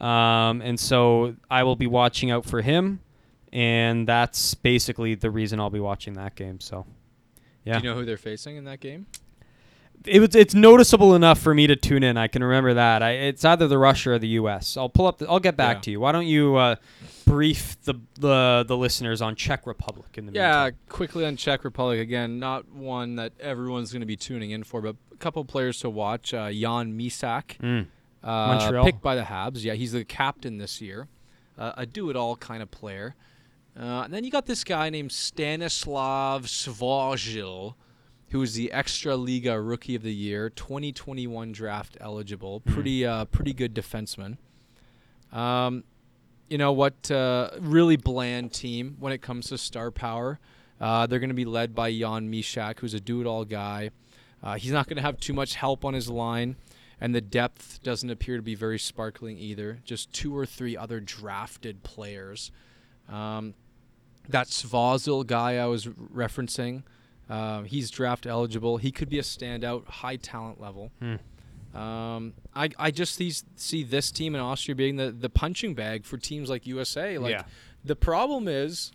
um, 0.01 0.61
and 0.61 0.79
so 0.79 1.37
I 1.51 1.63
will 1.63 1.77
be 1.77 1.87
watching 1.87 2.31
out 2.31 2.45
for 2.45 2.61
him, 2.61 3.01
and 3.53 4.07
that's 4.07 4.55
basically 4.55 5.15
the 5.15 5.31
reason 5.31 5.61
I'll 5.61 5.71
be 5.71 5.81
watching 5.81 6.13
that 6.15 6.35
game. 6.35 6.61
So, 6.61 6.85
yeah, 7.65 7.79
Do 7.79 7.87
you 7.87 7.95
know 7.95 7.99
who 7.99 8.05
they're 8.05 8.17
facing 8.19 8.57
in 8.57 8.65
that 8.65 8.81
game? 8.81 9.07
It 10.07 10.21
was 10.21 10.35
it's 10.35 10.55
noticeable 10.55 11.15
enough 11.15 11.39
for 11.41 11.55
me 11.55 11.67
to 11.67 11.77
tune 11.77 12.03
in. 12.03 12.17
I 12.17 12.29
can 12.29 12.43
remember 12.43 12.75
that. 12.75 13.03
I, 13.03 13.11
it's 13.13 13.45
either 13.45 13.67
the 13.69 13.79
Russia 13.79 14.13
or 14.13 14.19
the 14.19 14.29
U.S. 14.29 14.77
I'll 14.77 14.89
pull 14.89 15.07
up. 15.07 15.19
The, 15.19 15.29
I'll 15.29 15.41
get 15.41 15.57
back 15.57 15.77
Yeah. 15.79 15.81
to 15.83 15.91
you. 15.93 16.01
Why 16.01 16.13
don't 16.13 16.27
you 16.27 16.57
uh, 16.57 16.77
brief 17.27 17.77
the, 17.83 17.95
the 18.19 18.65
the 18.67 18.77
listeners 18.77 19.21
on 19.21 19.35
Czech 19.35 19.67
Republic 19.67 20.17
in 20.17 20.27
the 20.27 20.33
Yeah, 20.33 20.65
meantime? 20.65 20.79
quickly 20.89 21.25
on 21.27 21.37
Czech 21.37 21.65
Republic 21.65 22.01
again. 22.01 22.39
Not 22.39 22.69
one 22.71 23.17
that 23.17 23.33
everyone's 23.41 23.93
going 23.93 24.01
to 24.01 24.07
be 24.07 24.17
tuning 24.17 24.51
in 24.53 24.63
for, 24.65 24.81
but 24.81 24.97
a 25.13 25.17
couple 25.17 25.45
players 25.45 25.81
to 25.81 25.91
watch. 25.91 26.33
Uh, 26.33 26.51
Jan 26.51 26.97
Mysak, 26.97 27.59
Mm. 27.59 27.87
uh, 28.23 28.27
Montreal. 28.27 28.85
picked 28.85 29.03
by 29.03 29.15
the 29.17 29.23
Habs. 29.23 29.65
Yeah, 29.65 29.75
he's 29.75 29.93
the 29.93 30.05
captain 30.05 30.59
this 30.59 30.81
year. 30.81 31.09
Uh, 31.59 31.73
a 31.77 31.87
do-it-all 31.87 32.37
kind 32.37 32.63
of 32.63 32.71
player. 32.71 33.17
Uh, 33.77 34.03
and 34.05 34.15
then 34.15 34.23
you 34.25 34.31
got 34.31 34.47
this 34.47 34.63
guy 34.65 34.91
named 34.91 35.11
Stanislav 35.13 36.47
Svozil, 36.47 37.75
who 38.31 38.43
is 38.43 38.55
the 38.55 38.71
Extra 38.73 39.17
Liga 39.17 39.61
Rookie 39.61 39.95
of 39.95 40.03
the 40.03 40.15
Year, 40.15 40.51
2021 40.51 41.53
draft 41.53 41.97
eligible. 42.01 42.61
Pretty, 42.61 43.07
uh, 43.07 43.25
pretty 43.27 43.53
good 43.53 43.75
defenseman. 43.75 44.37
Um, 45.33 45.85
you 46.49 46.59
know 46.59 46.73
what? 46.73 47.11
Uh, 47.11 47.51
really 47.61 47.97
bland 47.97 48.53
team 48.53 48.97
when 48.99 49.13
it 49.13 49.23
comes 49.23 49.49
to 49.49 49.59
star 49.59 49.91
power. 49.91 50.39
Uh, 50.81 51.07
they're 51.07 51.19
going 51.19 51.31
to 51.31 51.35
be 51.35 51.45
led 51.45 51.75
by 51.75 51.91
Jan 51.91 52.31
Mysak, 52.31 52.81
who's 52.81 52.95
a 52.95 53.01
do-it-all 53.01 53.45
guy. 53.45 53.91
Uh, 54.43 54.55
he's 54.57 54.73
not 54.73 54.87
going 54.87 54.97
to 54.97 55.03
have 55.03 55.19
too 55.19 55.33
much 55.33 55.57
help 55.57 55.85
on 55.85 55.95
his 55.95 56.09
line, 56.09 56.57
and 57.01 57.15
the 57.15 57.21
depth 57.21 57.83
doesn't 57.83 58.11
appear 58.11 58.37
to 58.37 58.43
be 58.43 58.55
very 58.55 58.79
sparkling 58.79 59.37
either. 59.39 59.81
Just 59.85 60.13
two 60.13 60.37
or 60.37 60.47
three 60.47 60.77
other 60.77 61.01
drafted 61.01 61.83
players. 61.83 62.53
Um, 63.09 63.55
that 64.29 64.49
Svozil 64.49 65.27
guy 65.27 65.57
I 65.57 65.67
was 65.67 65.87
referencing, 65.87 66.85
uh, 67.29 67.63
he's 67.63 67.91
draft 67.91 68.27
eligible. 68.27 68.77
He 68.79 68.91
could 68.93 69.09
be 69.09 69.19
a 69.19 69.23
standout, 69.23 69.87
high 69.87 70.17
talent 70.17 70.61
level. 70.61 70.91
Hmm. 71.01 71.17
Um, 71.79 72.33
I, 72.55 72.71
I 72.79 72.91
just 72.91 73.15
see, 73.15 73.33
see 73.57 73.83
this 73.85 74.11
team 74.11 74.35
in 74.35 74.41
Austria 74.41 74.75
being 74.75 74.97
the, 74.97 75.11
the 75.13 75.29
punching 75.29 75.75
bag 75.75 76.05
for 76.05 76.17
teams 76.17 76.49
like 76.49 76.67
USA. 76.67 77.19
Like 77.19 77.33
Yeah. 77.33 77.43
the 77.85 77.95
problem 77.97 78.49
is, 78.49 78.91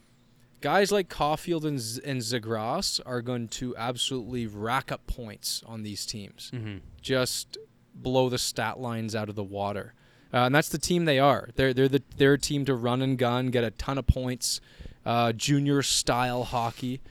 guys 0.62 0.92
like 0.92 1.08
Caulfield 1.08 1.66
and, 1.66 1.80
Z- 1.80 2.02
and 2.04 2.20
Zegras 2.22 3.00
are 3.06 3.22
going 3.22 3.48
to 3.50 3.75
absolutely 3.78 4.48
rack 4.48 4.92
up 4.92 5.06
points 5.08 5.62
on 5.68 5.84
these 5.84 6.06
teams. 6.06 6.52
Mhm. 6.54 6.82
Just 7.02 7.58
blow 7.94 8.28
the 8.30 8.40
stat 8.40 8.80
lines 8.80 9.13
out 9.16 9.30
of 9.30 9.36
the 9.36 9.44
water. 9.44 9.94
Uh, 10.34 10.38
and 10.48 10.56
that's 10.56 10.70
the 10.70 10.80
team 10.80 11.06
they 11.06 11.20
are. 11.20 11.50
They're 11.56 11.75
they're 11.75 11.88
the 11.88 12.02
they're 12.18 12.34
a 12.34 12.40
team 12.40 12.66
to 12.66 12.74
run 12.74 13.04
and 13.04 13.20
gun, 13.20 13.52
get 13.52 13.63
a 13.63 13.70
ton 13.70 14.00
of 14.00 14.08
points, 14.08 14.62
uh, 15.06 15.32
junior 15.34 15.84
style 15.84 16.44
hockey. 16.44 17.02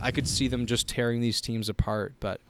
I 0.00 0.10
could 0.10 0.26
see 0.28 0.48
them 0.48 0.66
just 0.66 0.88
tearing 0.88 1.20
these 1.20 1.40
teams 1.40 1.68
apart, 1.68 2.14
but 2.20 2.40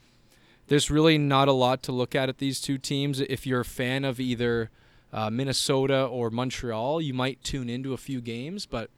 there's 0.69 0.91
really 0.91 1.19
not 1.19 1.49
a 1.49 1.53
lot 1.53 1.83
to 1.85 1.93
look 1.93 2.15
at 2.15 2.29
at 2.29 2.39
these 2.39 2.61
two 2.61 2.79
teams. 2.79 3.21
If 3.21 3.47
you're 3.47 3.61
a 3.61 3.65
fan 3.65 4.05
of 4.05 4.19
either 4.21 4.71
uh, 5.13 5.29
Minnesota 5.29 6.05
or 6.07 6.31
Montreal, 6.31 7.03
you 7.03 7.13
might 7.13 7.43
tune 7.45 7.69
into 7.69 7.93
a 7.93 7.99
few 7.99 8.23
games, 8.23 8.65
but 8.65 8.89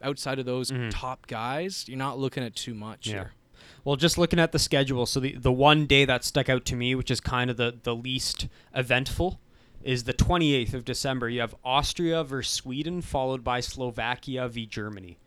outside 0.00 0.38
of 0.38 0.46
those 0.46 0.70
Mhm. 0.70 0.90
top 0.90 1.26
guys, 1.26 1.84
you're 1.88 1.98
not 1.98 2.18
looking 2.18 2.42
at 2.42 2.56
too 2.56 2.72
much 2.72 3.06
Yeah. 3.08 3.12
here. 3.12 3.32
Well, 3.84 3.96
just 3.96 4.16
looking 4.16 4.38
at 4.38 4.52
the 4.52 4.58
schedule, 4.58 5.04
so 5.04 5.20
the 5.20 5.32
the 5.34 5.52
one 5.52 5.84
day 5.86 6.04
that 6.06 6.24
stuck 6.24 6.48
out 6.48 6.64
to 6.66 6.76
me, 6.76 6.94
which 6.94 7.10
is 7.10 7.20
kind 7.20 7.50
of 7.50 7.58
the 7.58 7.74
the 7.82 7.94
least 7.94 8.48
eventful, 8.74 9.38
is 9.82 10.04
the 10.04 10.12
28th 10.14 10.72
of 10.72 10.84
December. 10.86 11.28
You 11.28 11.40
have 11.40 11.54
Austria 11.64 12.24
versus 12.24 12.52
Sweden, 12.52 13.02
followed 13.02 13.44
by 13.44 13.60
Slovakia 13.60 14.48
v 14.48 14.64
Germany. 14.66 15.18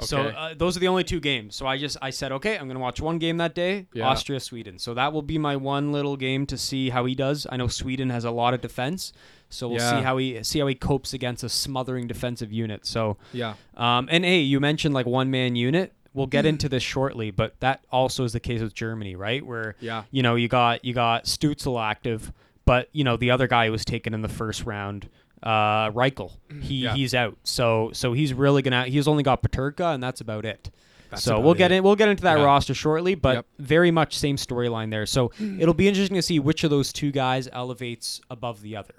So 0.00 0.20
uh, 0.20 0.54
those 0.54 0.76
are 0.76 0.80
the 0.80 0.88
only 0.88 1.04
two 1.04 1.20
games. 1.20 1.56
So 1.56 1.66
I 1.66 1.78
just 1.78 1.96
I 2.02 2.10
said, 2.10 2.30
okay, 2.32 2.58
I'm 2.58 2.68
gonna 2.68 2.80
watch 2.80 3.00
one 3.00 3.18
game 3.18 3.38
that 3.38 3.54
day, 3.54 3.86
Yeah. 3.94 4.06
Austria 4.08 4.40
Sweden. 4.40 4.78
So 4.78 4.92
that 4.94 5.12
will 5.12 5.22
be 5.22 5.38
my 5.38 5.56
one 5.56 5.90
little 5.92 6.16
game 6.16 6.44
to 6.46 6.58
see 6.58 6.90
how 6.90 7.04
he 7.06 7.14
does. 7.14 7.46
I 7.50 7.56
know 7.56 7.66
Sweden 7.68 8.10
has 8.10 8.24
a 8.24 8.30
lot 8.30 8.52
of 8.52 8.60
defense, 8.60 9.12
so 9.48 9.68
we'll 9.68 9.78
see 9.80 10.02
how 10.02 10.18
he 10.18 10.42
see 10.42 10.58
how 10.58 10.66
he 10.66 10.74
copes 10.74 11.14
against 11.14 11.42
a 11.44 11.48
smothering 11.48 12.06
defensive 12.06 12.52
unit. 12.52 12.84
So 12.84 13.16
Yeah. 13.32 13.54
um, 13.76 14.08
and 14.10 14.24
hey, 14.24 14.40
you 14.40 14.60
mentioned 14.60 14.94
like 14.94 15.06
one 15.06 15.30
man 15.30 15.56
unit. 15.56 15.92
We'll 16.12 16.26
get 16.26 16.46
into 16.46 16.68
this 16.70 16.82
shortly, 16.82 17.30
but 17.30 17.60
that 17.60 17.84
also 17.92 18.24
is 18.24 18.32
the 18.32 18.40
case 18.40 18.62
with 18.62 18.72
Germany, 18.74 19.16
right? 19.16 19.44
Where 19.44 19.76
Yeah. 19.80 20.04
you 20.10 20.22
know 20.22 20.34
you 20.34 20.48
got 20.48 20.84
you 20.84 20.92
got 20.94 21.24
Stützle 21.24 21.82
active, 21.82 22.32
but 22.64 22.88
you 22.92 23.04
know 23.04 23.16
the 23.16 23.30
other 23.30 23.46
guy 23.46 23.68
was 23.70 23.84
taken 23.84 24.12
in 24.14 24.22
the 24.22 24.28
first 24.28 24.64
round, 24.66 25.08
uh, 25.42 25.90
Reichel, 25.90 26.32
he 26.62 26.76
Yeah. 26.84 26.94
he's 26.94 27.14
out. 27.14 27.36
So 27.44 27.90
so 27.92 28.12
he's 28.12 28.32
really 28.34 28.62
gonna 28.62 28.84
he's 28.86 29.06
only 29.08 29.22
got 29.22 29.42
Peterka, 29.42 29.94
and 29.94 30.02
that's 30.02 30.20
about 30.20 30.44
it. 30.44 30.70
That's 31.10 31.22
so 31.22 31.34
about 31.34 31.44
we'll 31.44 31.54
get 31.54 31.72
in 31.72 31.82
we'll 31.84 31.96
get 31.96 32.08
into 32.08 32.22
that 32.24 32.38
Yeah. 32.38 32.44
roster 32.44 32.74
shortly, 32.74 33.14
but 33.14 33.34
Yep. 33.36 33.46
very 33.58 33.90
much 33.90 34.16
same 34.18 34.36
storyline 34.36 34.90
there. 34.90 35.06
So 35.06 35.30
it'll 35.38 35.74
be 35.74 35.88
interesting 35.88 36.16
to 36.16 36.22
see 36.22 36.38
which 36.40 36.64
of 36.64 36.70
those 36.70 36.92
two 36.92 37.10
guys 37.12 37.48
elevates 37.52 38.20
above 38.30 38.60
the 38.62 38.76
other 38.76 38.94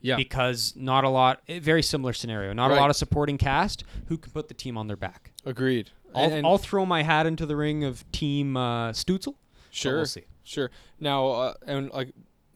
Yeah. 0.00 0.16
because 0.16 0.72
not 0.76 1.04
a 1.04 1.08
lot 1.10 1.42
eh, 1.48 1.58
very 1.60 1.82
similar 1.82 2.12
scenario 2.14 2.52
not 2.54 2.68
Right. 2.70 2.78
a 2.78 2.80
lot 2.80 2.88
of 2.90 2.96
supporting 2.96 3.36
cast 3.36 3.84
who 4.06 4.16
can 4.16 4.32
put 4.32 4.48
the 4.48 4.54
team 4.54 4.78
on 4.78 4.86
their 4.86 4.96
back 4.96 5.32
Agreed. 5.44 5.90
i'll, 6.14 6.24
And- 6.24 6.32
and- 6.34 6.46
I'll 6.46 6.56
throw 6.58 6.86
my 6.86 7.02
hat 7.02 7.26
into 7.26 7.44
the 7.44 7.56
ring 7.56 7.84
of 7.84 8.10
team 8.10 8.56
uh, 8.56 8.92
Stützle 8.92 9.34
Sure. 9.70 9.96
we'll 9.96 10.06
see 10.06 10.24
Sure. 10.42 10.70
Now, 10.98 11.26
uh, 11.28 11.54
and 11.66 11.90
like 11.92 12.08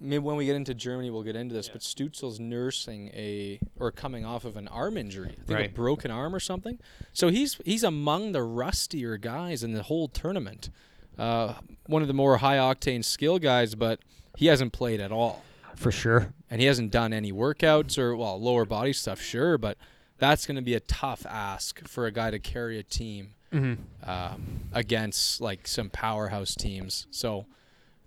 maybe 0.04 0.18
when 0.18 0.36
we 0.36 0.46
get 0.46 0.56
into 0.56 0.74
Germany, 0.74 1.10
we'll 1.10 1.22
get 1.22 1.36
into 1.36 1.54
this. 1.54 1.68
But 1.68 1.80
Stützle's 1.80 2.38
nursing 2.38 3.08
a 3.08 3.58
or 3.78 3.90
coming 3.90 4.24
off 4.24 4.44
of 4.44 4.56
an 4.56 4.68
arm 4.68 4.96
injury, 4.96 5.36
I 5.42 5.46
think 5.46 5.70
a 5.70 5.72
broken 5.72 6.10
arm 6.10 6.34
or 6.34 6.40
something. 6.40 6.78
So 7.12 7.28
he's 7.28 7.58
he's 7.64 7.82
among 7.82 8.32
the 8.32 8.42
rustier 8.42 9.16
guys 9.16 9.64
in 9.64 9.72
the 9.72 9.82
whole 9.82 10.08
tournament. 10.08 10.70
Uh, 11.18 11.54
one 11.86 12.02
of 12.02 12.08
the 12.08 12.14
more 12.14 12.38
high 12.38 12.56
octane 12.56 13.04
skill 13.04 13.38
guys, 13.38 13.74
but 13.74 14.00
he 14.36 14.46
hasn't 14.46 14.72
played 14.72 15.00
at 15.00 15.12
all, 15.12 15.44
for 15.76 15.92
sure 15.92 16.32
and 16.54 16.60
he 16.60 16.68
hasn't 16.68 16.92
done 16.92 17.12
any 17.12 17.32
workouts 17.32 17.98
or 17.98 18.14
well 18.14 18.40
lower 18.40 18.64
body 18.64 18.92
stuff. 18.92 19.20
Sure, 19.20 19.58
but 19.58 19.76
that's 20.18 20.46
going 20.46 20.54
to 20.54 20.62
be 20.62 20.74
a 20.74 20.80
tough 20.80 21.26
ask 21.26 21.84
for 21.88 22.06
a 22.06 22.12
guy 22.12 22.30
to 22.30 22.38
carry 22.38 22.78
a 22.78 22.84
team 22.84 23.34
mm-hmm. 23.52 24.08
um, 24.08 24.60
against 24.72 25.40
like 25.40 25.66
some 25.66 25.90
powerhouse 25.90 26.54
teams. 26.54 27.08
So 27.10 27.46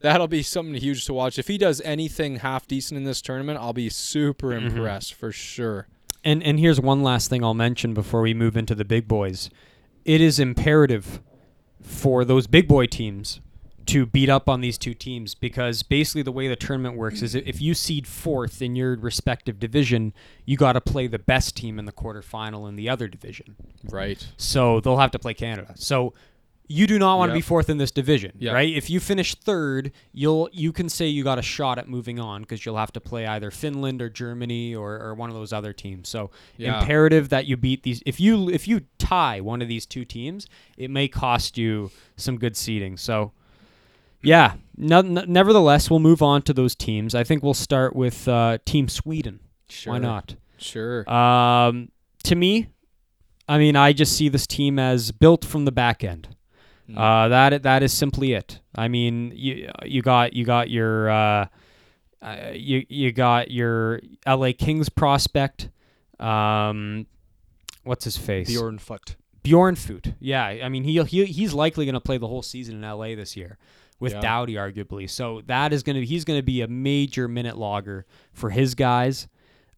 that'll 0.01 0.27
be 0.27 0.43
something 0.43 0.75
huge 0.75 1.05
to 1.05 1.13
watch. 1.13 1.37
If 1.39 1.47
he 1.47 1.57
does 1.57 1.81
anything 1.81 2.37
half 2.37 2.67
decent 2.67 2.97
in 2.97 3.03
this 3.03 3.21
tournament, 3.21 3.59
I'll 3.59 3.73
be 3.73 3.89
super 3.89 4.49
Mhm. 4.49 4.67
impressed 4.71 5.13
for 5.13 5.31
sure. 5.31 5.87
and 6.23 6.41
and 6.43 6.59
here's 6.59 6.79
one 6.81 7.03
last 7.03 7.29
thing 7.29 7.43
i'll 7.43 7.53
mention 7.53 7.93
before 7.93 8.21
we 8.21 8.33
move 8.33 8.57
into 8.57 8.73
the 8.73 8.83
big 8.83 9.07
boys 9.07 9.51
it 10.03 10.19
is 10.19 10.39
imperative 10.39 11.21
for 11.81 12.25
those 12.25 12.47
big 12.47 12.67
boy 12.67 12.85
teams 12.87 13.39
to 13.85 14.05
beat 14.05 14.27
up 14.27 14.49
on 14.49 14.59
these 14.59 14.77
two 14.79 14.93
teams 14.95 15.35
because 15.35 15.83
basically 15.83 16.23
the 16.23 16.31
way 16.31 16.47
the 16.49 16.55
tournament 16.55 16.97
works 16.97 17.21
is 17.21 17.35
if 17.35 17.61
you 17.61 17.73
seed 17.73 18.05
fourth 18.07 18.61
in 18.61 18.75
your 18.75 18.97
respective 18.97 19.59
division, 19.59 20.11
you 20.43 20.57
got 20.57 20.73
to 20.73 20.81
play 20.81 21.07
the 21.07 21.19
best 21.19 21.55
team 21.55 21.79
in 21.79 21.85
the 21.85 21.93
quarterfinal 21.93 22.67
in 22.67 22.75
the 22.75 22.89
other 22.89 23.07
division. 23.07 23.55
Right. 23.89 24.27
So 24.35 24.81
they'll 24.81 24.97
have 24.97 25.11
to 25.11 25.19
play 25.19 25.33
Canada. 25.33 25.73
So 25.77 26.13
you 26.69 26.85
do 26.87 26.99
not 26.99 27.17
want 27.17 27.29
to 27.29 27.33
Yep. 27.33 27.37
be 27.37 27.41
fourth 27.41 27.69
in 27.69 27.77
this 27.77 27.91
division, 27.91 28.33
Yep. 28.39 28.53
right? 28.53 28.73
If 28.73 28.89
you 28.89 28.99
finish 28.99 29.35
third, 29.35 29.91
you'll 30.11 30.49
you 30.51 30.71
can 30.73 30.89
say 30.89 31.07
you 31.07 31.23
got 31.23 31.39
a 31.39 31.41
shot 31.41 31.77
at 31.77 31.87
moving 31.87 32.19
on 32.19 32.41
because 32.41 32.65
you'll 32.65 32.77
have 32.77 32.91
to 32.93 32.99
play 32.99 33.25
either 33.25 33.51
Finland 33.51 34.01
or 34.01 34.09
Germany 34.09 34.75
or, 34.75 34.99
or 34.99 35.13
one 35.13 35.29
of 35.29 35.35
those 35.35 35.53
other 35.53 35.71
teams. 35.73 36.09
So 36.09 36.29
Yeah. 36.57 36.79
imperative 36.81 37.29
that 37.29 37.45
you 37.45 37.55
beat 37.57 37.83
these. 37.83 38.03
If 38.05 38.19
you 38.19 38.49
if 38.49 38.67
you 38.67 38.81
tie 38.97 39.39
one 39.39 39.61
of 39.61 39.67
these 39.69 39.85
two 39.85 40.03
teams, 40.03 40.45
it 40.77 40.89
may 40.91 41.07
cost 41.07 41.57
you 41.57 41.89
some 42.17 42.37
good 42.37 42.57
seeding. 42.57 42.97
So 42.97 43.31
yeah, 44.23 44.55
no, 44.75 44.99
n- 44.99 45.23
nevertheless, 45.27 45.89
we'll 45.89 45.99
move 45.99 46.21
on 46.21 46.41
to 46.43 46.53
those 46.53 46.75
teams. 46.75 47.13
I 47.15 47.23
think 47.23 47.43
we'll 47.43 47.53
start 47.53 47.95
with 47.95 48.27
uh, 48.27 48.57
Team 48.65 48.89
Sweden. 48.89 49.39
Sure. 49.69 49.93
Why 49.93 49.99
not? 49.99 50.35
Sure. 50.57 51.07
Um, 51.09 51.91
to 52.23 52.35
me, 52.35 52.67
I 53.47 53.57
mean, 53.57 53.75
I 53.75 53.93
just 53.93 54.17
see 54.17 54.27
this 54.27 54.47
team 54.47 54.79
as 54.79 55.11
built 55.11 55.45
from 55.45 55.65
the 55.65 55.71
back 55.71 56.03
end. 56.03 56.29
Mm. 56.89 56.97
Uh, 56.97 57.27
that 57.29 57.63
that 57.63 57.83
is 57.83 57.93
simply 57.93 58.33
it. 58.33 58.61
I 58.75 58.87
mean, 58.87 59.33
you 59.35 59.71
you 59.83 60.01
got 60.01 60.33
you 60.33 60.45
got 60.45 60.69
your 60.69 61.09
uh, 61.09 61.47
uh, 62.21 62.51
you 62.53 62.85
you 62.89 63.11
got 63.11 63.51
your 63.51 64.01
L.A. 64.25 64.53
Kings 64.53 64.89
prospect. 64.89 65.69
Um, 66.19 67.05
what's 67.83 68.05
his 68.05 68.17
face? 68.17 68.49
Björnfot. 68.49 69.15
Bjorn 69.43 69.75
Foot. 69.75 70.13
Yeah, 70.19 70.43
I 70.45 70.67
mean 70.69 70.83
he 70.83 71.01
he 71.03 71.25
he's 71.25 71.53
likely 71.53 71.85
going 71.85 71.93
to 71.93 72.01
play 72.01 72.17
the 72.17 72.27
whole 72.27 72.41
season 72.41 72.83
in 72.83 72.89
LA 72.89 73.15
this 73.15 73.37
year 73.37 73.57
with 73.99 74.13
Yeah. 74.13 74.19
Doughty 74.21 74.55
arguably. 74.55 75.09
So 75.09 75.41
that 75.45 75.71
is 75.71 75.83
going 75.83 75.95
to 75.95 76.05
he's 76.05 76.25
going 76.25 76.39
to 76.39 76.43
be 76.43 76.61
a 76.61 76.67
major 76.67 77.27
minute 77.27 77.57
logger 77.57 78.05
for 78.33 78.49
his 78.49 78.75
guys. 78.75 79.27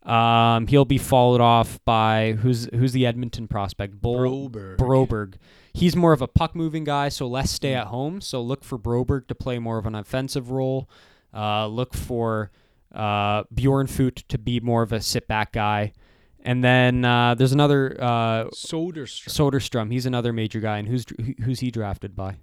Um, 0.04 0.68
he'll 0.68 0.86
be 0.86 0.98
followed 0.98 1.42
off 1.42 1.80
by 1.86 2.38
who's 2.40 2.70
who's 2.74 2.94
the 2.94 3.06
Edmonton 3.06 3.48
prospect? 3.48 4.02
Bull, 4.02 4.50
Broberg. 4.50 4.78
Broberg. 4.78 5.34
He's 5.74 5.96
more 5.96 6.14
of 6.14 6.22
a 6.22 6.28
puck 6.28 6.56
moving 6.56 6.84
guy, 6.84 7.10
so 7.10 7.28
less 7.28 7.52
stay 7.52 7.74
at 7.74 7.88
home. 7.88 8.22
So 8.22 8.42
look 8.42 8.64
for 8.64 8.78
Broberg 8.78 9.28
to 9.28 9.36
play 9.36 9.60
more 9.60 9.78
of 9.78 9.86
an 9.86 9.96
offensive 9.96 10.52
role. 10.52 10.90
Uh, 11.34 11.68
look 11.68 11.94
for 11.94 12.50
uh, 12.94 13.44
Björnfot 13.44 14.24
to 14.30 14.38
be 14.38 14.60
more 14.60 14.82
of 14.82 14.92
a 14.92 15.02
sit 15.02 15.28
back 15.28 15.52
guy. 15.52 15.94
And 16.42 16.64
then 16.64 17.04
uh, 17.04 17.36
there's 17.36 17.52
another 17.52 17.96
uh, 18.00 18.46
Soderstrom. 18.46 19.28
Soderstrom. 19.28 19.92
He's 19.92 20.06
another 20.06 20.32
major 20.32 20.60
guy, 20.62 20.78
and 20.78 20.88
who's 20.88 21.06
who's 21.44 21.60
he 21.60 21.70
drafted 21.70 22.16
by? 22.16 22.38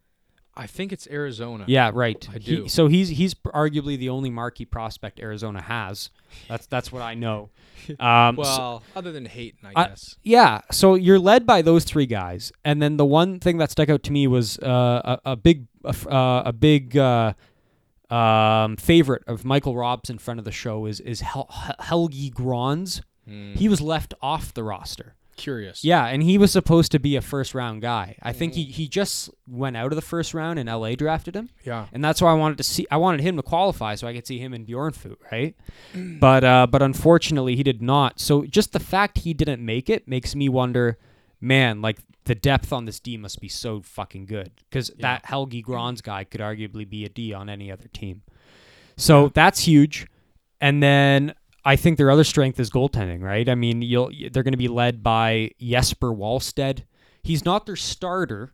I 0.56 0.66
think 0.66 0.92
it's 0.92 1.06
Arizona. 1.08 1.64
Yeah, 1.68 1.90
right. 1.92 2.26
I 2.30 2.38
He- 2.38 2.56
do. 2.56 2.68
so 2.68 2.86
he's 2.86 3.10
he's 3.10 3.34
arguably 3.34 3.98
the 3.98 4.08
only 4.08 4.30
marquee 4.30 4.64
prospect 4.64 5.20
Arizona 5.20 5.60
has. 5.60 6.10
That's 6.48 6.66
that's 6.66 6.90
what 6.90 7.02
I 7.02 7.14
know. 7.14 7.50
Um, 8.00 8.34
so- 8.36 8.40
Well, 8.42 8.82
other 8.96 9.12
than 9.12 9.26
Hayton, 9.26 9.68
I, 9.76 9.80
I- 9.80 9.86
guess. 9.88 10.16
yeah, 10.24 10.62
so 10.72 10.94
you're 10.96 11.18
led 11.20 11.46
by 11.46 11.62
those 11.62 11.84
three 11.84 12.06
guys, 12.06 12.50
and 12.64 12.80
then 12.82 12.96
the 12.96 13.04
one 13.04 13.38
thing 13.38 13.58
that 13.58 13.70
stuck 13.70 13.88
out 13.88 14.02
to 14.04 14.12
me 14.12 14.26
was 14.26 14.58
uh, 14.58 15.18
a, 15.24 15.32
a 15.32 15.36
big 15.36 15.66
a, 15.84 15.94
uh, 16.12 16.42
a 16.46 16.52
big 16.52 16.96
uh, 16.96 17.34
um, 18.10 18.76
favorite 18.76 19.22
of 19.26 19.44
Michael 19.44 19.76
Robs 19.76 20.10
in 20.10 20.18
front 20.18 20.38
of 20.38 20.44
the 20.44 20.52
show 20.52 20.86
is 20.86 21.00
is 21.00 21.20
Hel- 21.20 21.50
Helge 21.80 22.30
Grans. 22.32 23.02
Mm. 23.28 23.56
He 23.56 23.68
was 23.68 23.80
left 23.80 24.14
off 24.22 24.54
the 24.54 24.62
roster. 24.62 25.15
Curious. 25.36 25.84
Yeah, 25.84 26.06
and 26.06 26.22
he 26.22 26.38
was 26.38 26.50
supposed 26.50 26.92
to 26.92 26.98
be 26.98 27.14
a 27.14 27.20
first 27.20 27.54
round 27.54 27.82
guy. 27.82 28.16
I 28.22 28.32
think 28.32 28.54
he, 28.54 28.64
he 28.64 28.88
just 28.88 29.30
went 29.46 29.76
out 29.76 29.92
of 29.92 29.96
the 29.96 30.02
first 30.02 30.32
round 30.32 30.58
and 30.58 30.68
LA 30.68 30.94
drafted 30.94 31.36
him. 31.36 31.50
Yeah. 31.62 31.86
And 31.92 32.02
that's 32.02 32.22
why 32.22 32.30
I 32.30 32.34
wanted 32.34 32.56
to 32.58 32.64
see 32.64 32.86
I 32.90 32.96
wanted 32.96 33.20
him 33.20 33.36
to 33.36 33.42
qualify 33.42 33.94
so 33.96 34.06
I 34.06 34.14
could 34.14 34.26
see 34.26 34.38
him 34.38 34.54
in 34.54 34.64
Björnfot, 34.64 35.16
right? 35.30 35.54
but 35.94 36.42
uh 36.42 36.66
but 36.66 36.80
unfortunately 36.80 37.54
he 37.54 37.62
did 37.62 37.82
not. 37.82 38.18
So 38.18 38.44
just 38.44 38.72
the 38.72 38.80
fact 38.80 39.18
he 39.18 39.34
didn't 39.34 39.64
make 39.64 39.90
it 39.90 40.08
makes 40.08 40.34
me 40.34 40.48
wonder, 40.48 40.98
man, 41.40 41.82
like 41.82 41.98
the 42.24 42.34
depth 42.34 42.72
on 42.72 42.86
this 42.86 42.98
D 42.98 43.18
must 43.18 43.40
be 43.40 43.48
so 43.48 43.82
fucking 43.82 44.24
good 44.26 44.52
cuz 44.70 44.90
that 45.00 45.26
Helge 45.26 45.62
Grans 45.62 46.00
guy 46.00 46.24
could 46.24 46.40
arguably 46.40 46.88
be 46.88 47.04
a 47.04 47.10
D 47.10 47.34
on 47.34 47.50
any 47.50 47.70
other 47.70 47.88
team. 47.88 48.22
So 48.96 49.28
that's 49.28 49.60
huge. 49.60 50.06
And 50.62 50.82
then 50.82 51.34
I 51.66 51.76
think 51.76 51.98
their 51.98 52.10
other 52.10 52.24
strength 52.24 52.58
is 52.60 52.70
goaltending, 52.70 53.20
right? 53.22 53.48
I 53.48 53.54
mean, 53.54 53.82
you'll 53.82 54.10
they're 54.30 54.42
going 54.42 54.52
to 54.52 54.56
be 54.58 54.68
led 54.68 55.02
by 55.02 55.50
Jesper 55.60 56.08
Wallstedt. 56.12 56.84
He's 57.22 57.44
not 57.44 57.66
their 57.66 57.76
starter, 57.76 58.52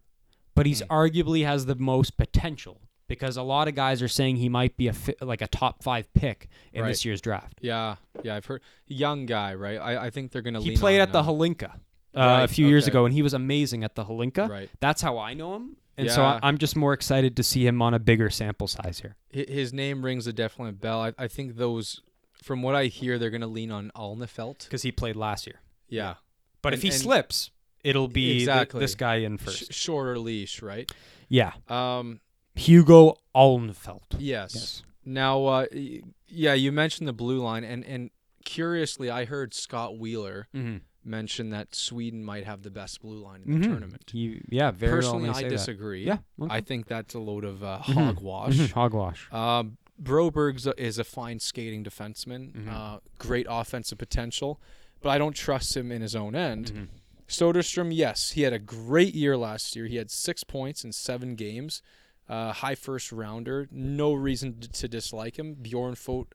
but 0.54 0.66
he's 0.66 0.82
arguably 0.82 1.44
has 1.44 1.66
the 1.66 1.74
most 1.74 2.16
potential 2.16 2.80
because 3.08 3.36
a 3.36 3.42
lot 3.42 3.68
of 3.68 3.74
guys 3.74 4.00
are 4.00 4.08
saying 4.08 4.36
he 4.36 4.48
might 4.48 4.76
be 4.78 4.88
a 4.88 4.92
fi- 4.94 5.14
like 5.20 5.42
a 5.42 5.46
top 5.46 5.82
5 5.82 6.12
pick 6.14 6.48
in 6.72 6.86
this 6.86 7.04
year's 7.04 7.20
draft. 7.20 7.58
Yeah. 7.60 7.96
Yeah. 8.22 8.36
I've 8.36 8.46
heard 8.46 8.62
young 8.86 9.26
guy, 9.26 9.54
right? 9.54 9.76
I, 9.76 10.06
I 10.06 10.10
think 10.10 10.32
they're 10.32 10.40
gonna. 10.42 10.60
He 10.62 10.70
lean 10.70 10.78
played 10.78 11.00
at 11.00 11.12
the 11.12 11.20
uh, 11.20 11.24
Halinka 11.26 11.70
uh, 11.70 12.20
a 12.20 12.26
Right, 12.40 12.50
few 12.50 12.66
years 12.66 12.86
ago 12.88 13.04
and 13.04 13.12
he 13.12 13.20
was 13.20 13.34
amazing 13.34 13.84
at 13.84 13.94
the 13.94 14.04
Halinka. 14.06 14.48
Right. 14.48 14.70
That's 14.80 15.02
how 15.02 15.18
I 15.18 15.34
know 15.34 15.56
him. 15.56 15.76
And 15.98 16.10
so 16.10 16.22
Yeah. 16.22 16.38
I- 16.42 16.48
I'm 16.48 16.56
just 16.56 16.74
more 16.76 16.94
excited 16.94 17.36
to 17.36 17.42
see 17.42 17.66
him 17.66 17.82
on 17.82 17.92
a 17.92 17.98
bigger 17.98 18.30
sample 18.30 18.66
size 18.68 19.00
here. 19.00 19.16
His 19.30 19.74
name 19.74 20.02
rings 20.02 20.26
a 20.26 20.32
definite 20.32 20.80
bell. 20.80 21.02
I, 21.02 21.12
I 21.18 21.28
think 21.28 21.56
those, 21.56 22.00
from 22.42 22.62
what 22.62 22.74
I 22.74 22.86
hear, 22.86 23.18
they're 23.18 23.30
gonna 23.30 23.46
lean 23.46 23.70
on 23.70 23.90
Alnefelt. 23.96 24.68
Cuz 24.68 24.82
he 24.82 24.92
played 24.92 25.16
last 25.16 25.46
year. 25.46 25.60
Yeah. 25.88 26.14
But 26.60 26.72
And- 26.72 26.78
if 26.78 26.82
he 26.82 26.88
and- 26.88 26.96
slips, 26.96 27.50
it'll 27.84 28.08
be 28.08 28.30
th- 28.30 28.40
Exactly. 28.42 28.80
this 28.80 28.94
guy 28.94 29.16
in 29.16 29.38
Sh- 29.38 29.40
first. 29.42 29.72
shorter 29.72 30.18
leash, 30.18 30.62
right? 30.62 30.90
Yeah. 31.28 31.52
Um. 31.68 32.20
Hugo 32.54 33.16
Alnefelt. 33.34 34.16
Yes. 34.18 34.54
Yes. 34.54 34.82
Now, 35.04 35.44
uh, 35.46 35.66
y- 35.72 36.02
yeah, 36.28 36.54
you 36.54 36.70
mentioned 36.70 37.08
the 37.08 37.12
blue 37.14 37.40
line, 37.40 37.64
and 37.64 37.84
and 37.84 38.10
curiously, 38.44 39.10
I 39.10 39.24
heard 39.24 39.54
Scott 39.54 39.98
Wheeler 39.98 40.48
Mm-hmm. 40.54 40.78
mention 41.04 41.50
that 41.50 41.74
Sweden 41.74 42.22
might 42.24 42.44
have 42.44 42.62
the 42.62 42.70
best 42.70 43.00
blue 43.00 43.18
line 43.24 43.42
in 43.46 43.60
the 43.60 43.66
tournament. 43.66 44.10
You, 44.12 44.42
yeah, 44.50 44.70
very 44.70 44.92
Personally, 44.92 45.22
well 45.24 45.32
may 45.32 45.38
I 45.38 45.40
say 45.42 45.48
that. 45.48 45.56
disagree. 45.56 46.04
Yeah, 46.06 46.18
okay. 46.40 46.54
I 46.54 46.60
think 46.60 46.86
that's 46.86 47.14
a 47.14 47.18
load 47.18 47.44
of 47.44 47.64
uh, 47.64 47.80
Mhm. 47.84 47.94
hogwash. 47.94 48.54
Mhm, 48.56 48.70
Hogwash. 48.72 49.32
Um, 49.32 49.76
Broberg's 50.00 50.66
a, 50.66 50.80
is 50.82 50.98
a 50.98 51.04
fine 51.04 51.38
skating 51.38 51.84
defenseman, 51.84 52.52
Mhm. 52.52 52.68
uh, 52.72 53.00
great 53.18 53.46
offensive 53.48 53.98
potential, 53.98 54.60
but 55.00 55.10
I 55.10 55.18
don't 55.18 55.34
trust 55.34 55.76
him 55.76 55.92
in 55.92 56.02
his 56.02 56.14
own 56.16 56.34
end. 56.34 56.72
Mhm. 56.72 56.88
Soderstrom, 57.28 57.94
yes, 57.94 58.32
he 58.32 58.42
had 58.42 58.52
a 58.52 58.58
great 58.58 59.14
year 59.14 59.36
last 59.36 59.74
year. 59.76 59.86
He 59.86 59.96
had 59.96 60.10
six 60.10 60.44
points 60.44 60.84
in 60.84 60.92
seven 60.92 61.34
games, 61.34 61.82
uh, 62.28 62.52
high 62.52 62.74
first 62.74 63.10
rounder. 63.12 63.68
No 63.70 64.12
reason 64.12 64.60
to, 64.60 64.68
to 64.68 64.88
dislike 64.88 65.38
him. 65.38 65.56
Björnfot 65.56 66.26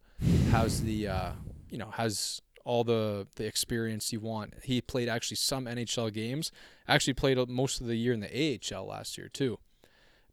has 0.49 0.81
the, 0.81 1.07
uh, 1.07 1.31
you 1.69 1.77
know, 1.77 1.91
has 1.91 2.41
all 2.63 2.83
the 2.83 3.27
the 3.35 3.45
experience 3.45 4.11
you 4.11 4.19
want. 4.19 4.53
He 4.63 4.81
played 4.81 5.07
actually 5.07 5.37
some 5.37 5.67
NHL 5.67 6.09
games. 6.11 6.51
Actually 6.87 7.13
played 7.13 7.37
most 7.47 7.79
of 7.79 7.87
the 7.87 7.95
year 7.95 8.11
in 8.13 8.19
the 8.19 8.27
AHL 8.35 8.85
last 8.85 9.17
year 9.17 9.29
too. 9.29 9.59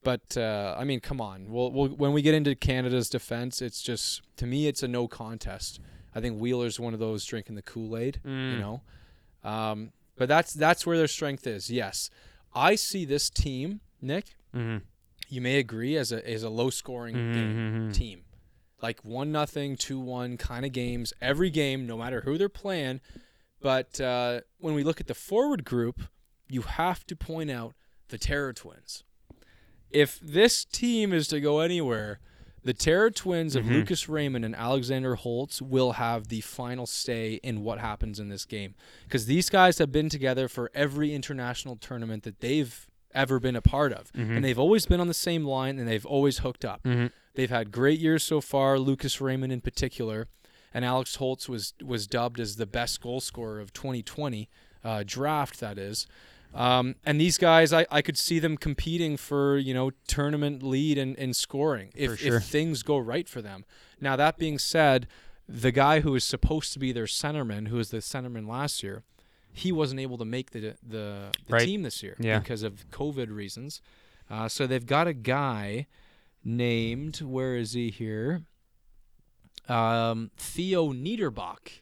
But 0.05 0.37
uh, 0.37 0.77
I 0.79 0.85
mean, 0.85 1.01
come 1.01 1.21
on. 1.21 1.51
We'll, 1.51 1.73
we'll 1.73 1.89
when 1.89 2.13
we 2.13 2.23
get 2.23 2.35
into 2.35 2.55
Canada's 2.55 3.09
defense, 3.09 3.61
it's 3.63 3.83
just 3.83 4.23
to 4.37 4.47
me, 4.47 4.67
it's 4.69 4.83
a 4.83 4.89
no 4.89 5.09
contest. 5.09 5.81
I 6.15 6.21
think 6.21 6.39
Wheeler's 6.39 6.79
one 6.79 6.95
of 6.95 7.01
those 7.01 7.25
drinking 7.25 7.57
the 7.57 7.63
Kool 7.63 7.97
Aid. 7.97 8.21
You 8.25 8.31
Mm. 8.31 8.61
know, 8.61 8.83
um, 9.43 9.93
but 10.17 10.29
that's 10.29 10.53
that's 10.53 10.87
where 10.87 10.97
their 10.97 11.09
strength 11.09 11.47
is. 11.47 11.71
Yes, 11.71 12.11
I 12.55 12.75
see 12.77 13.05
this 13.05 13.31
team, 13.31 13.81
Nick. 14.01 14.37
Mhm. 14.55 14.83
You 15.29 15.41
may 15.41 15.59
agree 15.59 15.97
as 15.97 16.13
a 16.13 16.29
as 16.31 16.43
a 16.43 16.51
low 16.51 16.71
scoring 16.71 17.15
game 17.15 17.89
Mhm. 17.91 17.95
team, 17.95 18.25
like 18.83 19.03
one 19.05 19.33
nothing, 19.33 19.77
two 19.77 19.99
one 19.99 20.37
kind 20.37 20.65
of 20.67 20.73
games 20.73 21.13
every 21.21 21.51
game, 21.51 21.87
no 21.87 21.97
matter 21.97 22.21
who 22.21 22.37
they're 22.39 22.49
playing. 22.51 23.01
But 23.61 23.99
uh, 24.01 24.43
when 24.59 24.75
we 24.75 24.85
look 24.85 25.01
at 25.01 25.07
the 25.07 25.15
forward 25.15 25.65
group, 25.65 26.03
you 26.47 26.61
have 26.63 27.07
to 27.07 27.17
point 27.17 27.51
out 27.51 27.75
the 28.09 28.19
Terror 28.19 28.53
Twins. 28.53 29.03
If 29.95 30.19
this 30.21 30.65
team 30.65 31.13
is 31.13 31.29
to 31.29 31.41
go 31.41 31.61
anywhere, 31.61 32.19
the 32.65 32.75
Terror 32.75 33.11
Twins 33.11 33.55
of 33.55 33.65
Mhm. 33.65 33.71
Lucas 33.73 34.09
Raymond 34.09 34.45
and 34.45 34.55
Alexander 34.57 35.15
Holtz 35.15 35.61
will 35.63 35.93
have 35.93 36.29
the 36.29 36.41
final 36.41 36.87
say 36.87 37.35
in 37.43 37.63
what 37.63 37.79
happens 37.79 38.19
in 38.19 38.29
this 38.29 38.45
game. 38.45 38.75
Because 39.05 39.27
these 39.27 39.49
guys 39.51 39.79
have 39.79 39.93
been 39.93 40.09
together 40.09 40.49
for 40.49 40.71
every 40.75 41.15
international 41.15 41.77
tournament 41.77 42.23
that 42.25 42.41
they've 42.41 42.87
ever 43.15 43.39
been 43.39 43.55
a 43.55 43.63
part 43.63 43.93
of. 43.93 44.13
Mhm. 44.13 44.37
And 44.37 44.45
they've 44.45 44.59
always 44.59 44.87
been 44.87 44.99
on 44.99 45.07
the 45.09 45.15
same 45.15 45.45
line 45.45 45.79
and 45.79 45.87
they've 45.87 46.07
always 46.07 46.39
hooked 46.39 46.65
up. 46.65 46.83
Mhm. 46.83 47.13
They've 47.35 47.51
had 47.51 47.71
great 47.71 48.01
years 48.01 48.25
so 48.25 48.41
far, 48.41 48.79
Lucas 48.79 49.21
Raymond 49.21 49.53
in 49.53 49.61
particular. 49.61 50.27
And 50.73 50.85
Alex 50.85 51.17
Holtz 51.17 51.49
was 51.49 51.75
was 51.83 52.09
dubbed 52.09 52.41
as 52.41 52.57
the 52.57 52.67
best 52.67 53.01
goal 53.01 53.21
scorer 53.21 53.61
of 53.61 53.73
2020 53.73 54.49
uh, 54.83 55.03
draft, 55.07 55.61
that 55.61 55.79
is. 55.79 56.07
Um, 56.55 56.95
and 57.05 57.21
these 57.21 57.37
guys, 57.37 57.73
I, 57.73 57.85
I 57.91 58.01
could 58.01 58.17
see 58.17 58.39
them 58.39 58.57
competing 58.57 59.17
for 59.17 59.59
you 59.59 59.75
know 59.75 59.91
tournament 60.07 60.63
lead 60.63 60.99
and, 60.99 61.19
and 61.19 61.35
scoring 61.35 61.91
if, 61.95 62.21
sure. 62.21 62.37
if 62.37 62.45
things 62.45 62.83
go 62.83 62.97
right 62.97 63.29
for 63.29 63.43
them. 63.43 63.65
Now 64.01 64.15
that 64.17 64.39
being 64.39 64.59
said, 64.59 65.09
the 65.49 65.73
guy 65.73 66.01
who 66.01 66.15
is 66.15 66.23
supposed 66.25 66.73
to 66.75 66.79
be 66.79 66.93
their 66.93 67.07
centerman, 67.07 67.69
who 67.69 67.77
was 67.77 67.91
the 67.91 67.99
centerman 67.99 68.47
last 68.49 68.83
year, 68.83 69.03
he 69.53 69.73
wasn't 69.73 70.01
able 70.01 70.17
to 70.19 70.25
make 70.25 70.51
the 70.53 70.61
the, 70.61 70.77
the 70.87 71.33
Right. 71.49 71.65
team 71.65 71.83
this 71.83 72.03
year 72.03 72.17
Yeah. 72.21 72.39
because 72.39 72.63
of 72.63 72.89
COVID 72.91 73.35
reasons. 73.35 73.81
Uh, 74.31 74.49
so 74.49 74.67
they've 74.67 74.87
got 74.87 75.07
a 75.07 75.13
guy 75.13 75.87
named. 76.45 77.21
Where 77.21 77.57
is 77.57 77.73
he 77.73 77.91
here? 77.91 78.43
Um, 79.69 80.31
Theo 80.37 80.93
Niederbach, 80.93 81.81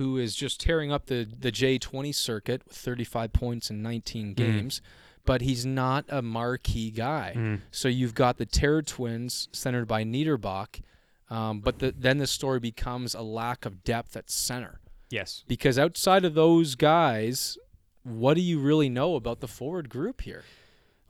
who 0.00 0.16
is 0.16 0.34
just 0.34 0.58
tearing 0.60 0.90
up 0.90 1.06
the 1.06 1.28
the 1.38 1.52
J20 1.52 2.14
circuit 2.14 2.62
with 2.66 2.74
35 2.74 3.34
points 3.34 3.68
in 3.68 3.82
19 3.82 4.32
games, 4.32 4.80
but 5.26 5.42
he's 5.42 5.66
not 5.66 6.06
a 6.08 6.22
marquee 6.22 6.90
guy. 6.90 7.58
So 7.70 7.86
you've 7.88 8.14
got 8.14 8.38
the 8.38 8.46
Terror 8.46 8.80
Twins 8.80 9.48
centered 9.52 9.84
by 9.86 10.02
Niederbach, 10.04 10.80
um, 11.28 11.60
but 11.60 11.80
the, 11.80 11.92
then 11.96 12.16
the 12.16 12.26
story 12.26 12.60
becomes 12.60 13.14
a 13.14 13.20
lack 13.20 13.66
of 13.66 13.84
depth 13.84 14.16
at 14.16 14.30
center 14.30 14.80
Yes. 15.10 15.44
because 15.46 15.78
outside 15.78 16.24
of 16.24 16.32
those 16.32 16.76
guys, 16.76 17.58
what 18.02 18.34
do 18.34 18.40
you 18.40 18.58
really 18.58 18.88
know 18.88 19.16
about 19.16 19.40
the 19.40 19.48
forward 19.48 19.90
group 19.90 20.22
here? 20.22 20.44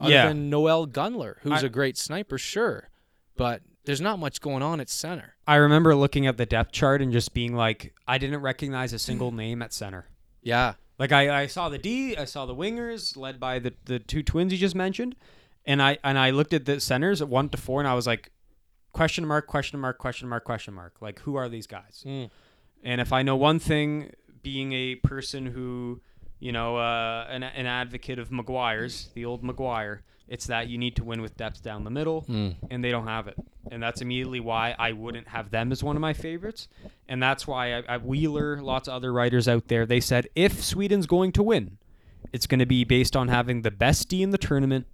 Other 0.00 0.10
Yeah. 0.12 0.26
than 0.28 0.50
Noel 0.50 0.86
Gunler, 0.88 1.36
who's 1.42 1.62
I- 1.62 1.66
a 1.66 1.70
great 1.70 1.96
sniper, 1.96 2.38
sure, 2.38 2.88
but 3.36 3.62
there's 3.90 4.00
not 4.00 4.20
much 4.20 4.40
going 4.40 4.62
on 4.62 4.78
at 4.78 4.88
center. 4.88 5.34
I 5.48 5.56
remember 5.56 5.96
looking 5.96 6.28
at 6.28 6.36
the 6.36 6.46
depth 6.46 6.70
chart 6.70 7.02
and 7.02 7.10
just 7.10 7.34
being 7.34 7.56
like, 7.56 7.92
I 8.06 8.18
didn't 8.18 8.40
recognize 8.40 8.92
a 8.92 9.00
single 9.00 9.32
name 9.42 9.62
at 9.62 9.72
center. 9.72 10.06
Yeah, 10.42 10.74
Like 10.96 11.10
I, 11.10 11.42
I 11.42 11.46
saw 11.48 11.68
the 11.68 11.76
D, 11.76 12.16
I 12.16 12.24
saw 12.24 12.46
the 12.46 12.54
wingers 12.54 13.16
led 13.16 13.40
by 13.40 13.58
the, 13.58 13.74
the 13.86 13.98
two 13.98 14.22
twins 14.22 14.52
you 14.52 14.58
just 14.58 14.76
mentioned, 14.76 15.16
and 15.66 15.82
I 15.82 15.98
and 16.04 16.16
I 16.16 16.30
looked 16.30 16.52
at 16.54 16.66
the 16.66 16.78
centers 16.78 17.20
at 17.20 17.28
one 17.28 17.48
to 17.48 17.58
four, 17.58 17.80
and 17.80 17.88
I 17.88 17.94
was 17.94 18.06
like, 18.06 18.30
question 18.92 19.26
mark, 19.26 19.48
question 19.48 19.80
mark, 19.80 19.98
question 19.98 20.28
mark, 20.28 20.44
question 20.44 20.72
mark. 20.72 20.94
Like 21.00 21.18
who 21.20 21.34
are 21.34 21.48
these 21.48 21.66
guys? 21.66 22.04
Mm. 22.06 22.30
And 22.84 23.00
if 23.00 23.12
I 23.12 23.22
know 23.22 23.34
one 23.34 23.58
thing, 23.58 24.12
being 24.42 24.72
a 24.72 24.94
person 24.94 25.46
who, 25.46 26.00
you 26.38 26.52
know, 26.52 26.76
uh, 26.76 27.26
an, 27.28 27.42
an 27.42 27.66
advocate 27.66 28.20
of 28.20 28.30
Maguire's, 28.30 29.08
the 29.14 29.24
old 29.24 29.42
Maguire, 29.42 30.04
it's 30.30 30.46
that 30.46 30.68
you 30.68 30.78
need 30.78 30.96
to 30.96 31.04
win 31.04 31.20
with 31.20 31.36
depth 31.36 31.62
down 31.62 31.84
the 31.84 31.90
middle, 31.90 32.24
and 32.28 32.82
they 32.82 32.90
don't 32.90 33.06
have 33.08 33.28
it. 33.28 33.34
And 33.70 33.82
that's 33.82 34.00
immediately 34.00 34.40
why 34.40 34.74
I 34.78 34.92
wouldn't 34.92 35.28
have 35.28 35.50
them 35.50 35.70
as 35.72 35.82
one 35.84 35.96
of 35.96 36.00
my 36.00 36.12
favorites. 36.14 36.68
And 37.08 37.22
that's 37.22 37.46
why 37.46 37.74
I, 37.74 37.82
I 37.88 37.96
Wheeler, 37.98 38.62
lots 38.62 38.88
of 38.88 38.94
other 38.94 39.12
writers 39.12 39.46
out 39.48 39.68
there, 39.68 39.84
they 39.84 40.00
said 40.00 40.28
if 40.34 40.62
Sweden's 40.64 41.06
going 41.06 41.32
to 41.32 41.42
win, 41.42 41.76
it's 42.32 42.46
going 42.46 42.60
to 42.60 42.66
be 42.66 42.84
based 42.84 43.16
on 43.16 43.28
having 43.28 43.62
the 43.62 43.70
best 43.70 44.08
D 44.08 44.22
in 44.22 44.30
the 44.30 44.38
tournament, 44.38 44.86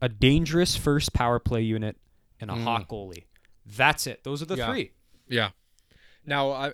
a 0.00 0.08
dangerous 0.08 0.76
first 0.76 1.12
power 1.12 1.38
play 1.38 1.62
unit, 1.62 1.96
and 2.40 2.50
a 2.50 2.54
hot 2.54 2.88
goalie. 2.88 3.24
That's 3.66 4.06
it. 4.06 4.22
Those 4.24 4.40
are 4.40 4.46
the 4.46 4.56
Yeah. 4.56 4.70
three. 4.72 4.92
yeah. 5.28 5.50
Now, 6.26 6.50
I, 6.52 6.72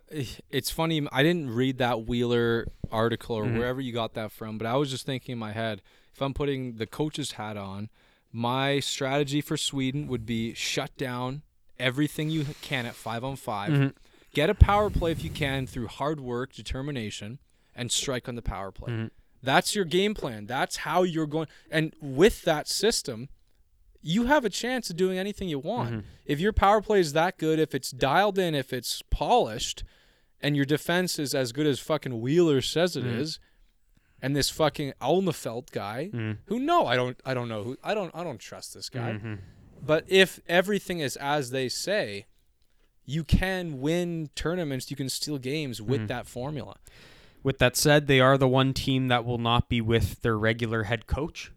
it's 0.50 0.70
funny. 0.70 1.06
I 1.12 1.22
didn't 1.22 1.50
read 1.50 1.78
that 1.78 2.06
Wheeler 2.06 2.66
article 2.90 3.36
or 3.36 3.44
Mm-hmm. 3.44 3.58
wherever 3.58 3.80
you 3.80 3.92
got 3.92 4.14
that 4.14 4.32
from, 4.32 4.58
but 4.58 4.66
I 4.66 4.74
was 4.76 4.90
just 4.90 5.06
thinking 5.06 5.32
in 5.34 5.38
my 5.38 5.52
head, 5.52 5.82
if 6.16 6.22
I'm 6.22 6.32
putting 6.32 6.78
the 6.78 6.86
coach's 6.86 7.32
hat 7.32 7.58
on, 7.58 7.90
my 8.32 8.80
strategy 8.80 9.42
for 9.42 9.58
Sweden 9.58 10.08
would 10.08 10.24
be 10.24 10.54
shut 10.54 10.96
down 10.96 11.42
everything 11.78 12.30
you 12.30 12.46
can 12.62 12.86
at 12.86 12.94
five 12.94 13.22
on 13.22 13.36
5 13.36 13.70
Mm-hmm. 13.70 13.88
Get 14.32 14.50
a 14.50 14.54
power 14.54 14.90
play 14.90 15.12
if 15.12 15.22
you 15.24 15.30
can 15.30 15.66
through 15.66 15.88
hard 15.88 16.20
work, 16.20 16.52
determination, 16.52 17.38
and 17.74 17.90
strike 17.90 18.28
on 18.28 18.34
the 18.34 18.42
power 18.42 18.70
play. 18.70 18.92
Mm-hmm. 18.92 19.06
That's 19.42 19.74
your 19.74 19.84
game 19.86 20.12
plan. 20.14 20.46
That's 20.46 20.78
how 20.78 21.04
you're 21.04 21.26
going. 21.26 21.48
And 21.70 21.94
with 22.00 22.42
that 22.42 22.68
system, 22.68 23.28
you 24.02 24.24
have 24.24 24.44
a 24.44 24.50
chance 24.50 24.90
of 24.90 24.96
doing 24.96 25.18
anything 25.18 25.48
you 25.48 25.58
want. 25.58 25.90
Mm-hmm. 25.90 26.00
If 26.26 26.40
your 26.40 26.52
power 26.52 26.82
play 26.82 27.00
is 27.00 27.14
that 27.14 27.38
good, 27.38 27.58
if 27.58 27.74
it's 27.74 27.90
dialed 27.90 28.38
in, 28.38 28.54
if 28.54 28.74
it's 28.74 29.02
polished, 29.10 29.84
and 30.40 30.54
your 30.54 30.66
defense 30.66 31.18
is 31.18 31.34
as 31.34 31.52
good 31.52 31.66
as 31.66 31.78
fucking 31.80 32.20
Wheeler 32.20 32.60
says 32.62 32.96
it 32.96 33.06
is, 33.06 33.38
Mm-hmm. 33.38 33.42
And 34.22 34.34
this 34.34 34.50
fucking 34.50 34.92
Alnefelt 35.00 35.70
guy, 35.72 36.10
who 36.46 36.58
no, 36.58 36.86
I 36.86 36.96
don't, 36.96 37.18
I 37.24 37.34
don't 37.34 37.48
know 37.48 37.62
who, 37.62 37.76
I 37.84 37.94
don't, 37.94 38.10
I 38.14 38.24
don't 38.24 38.38
trust 38.38 38.74
this 38.74 38.88
guy. 38.88 39.12
Mm-hmm. 39.12 39.34
But 39.84 40.04
if 40.08 40.40
everything 40.48 41.00
is 41.00 41.16
as 41.16 41.50
they 41.50 41.68
say, 41.68 42.26
you 43.04 43.22
can 43.22 43.80
win 43.80 44.30
tournaments, 44.34 44.90
you 44.90 44.96
can 44.96 45.08
steal 45.08 45.38
games 45.38 45.80
with 45.80 46.00
Mm-hmm. 46.00 46.06
that 46.08 46.26
formula. 46.26 46.76
With 47.42 47.58
that 47.58 47.76
said, 47.76 48.08
they 48.08 48.18
are 48.20 48.36
the 48.36 48.48
one 48.48 48.72
team 48.74 49.06
that 49.08 49.24
will 49.24 49.38
not 49.38 49.68
be 49.68 49.80
with 49.80 50.22
their 50.22 50.36
regular 50.36 50.84
head 50.84 51.06
coach. 51.06 51.52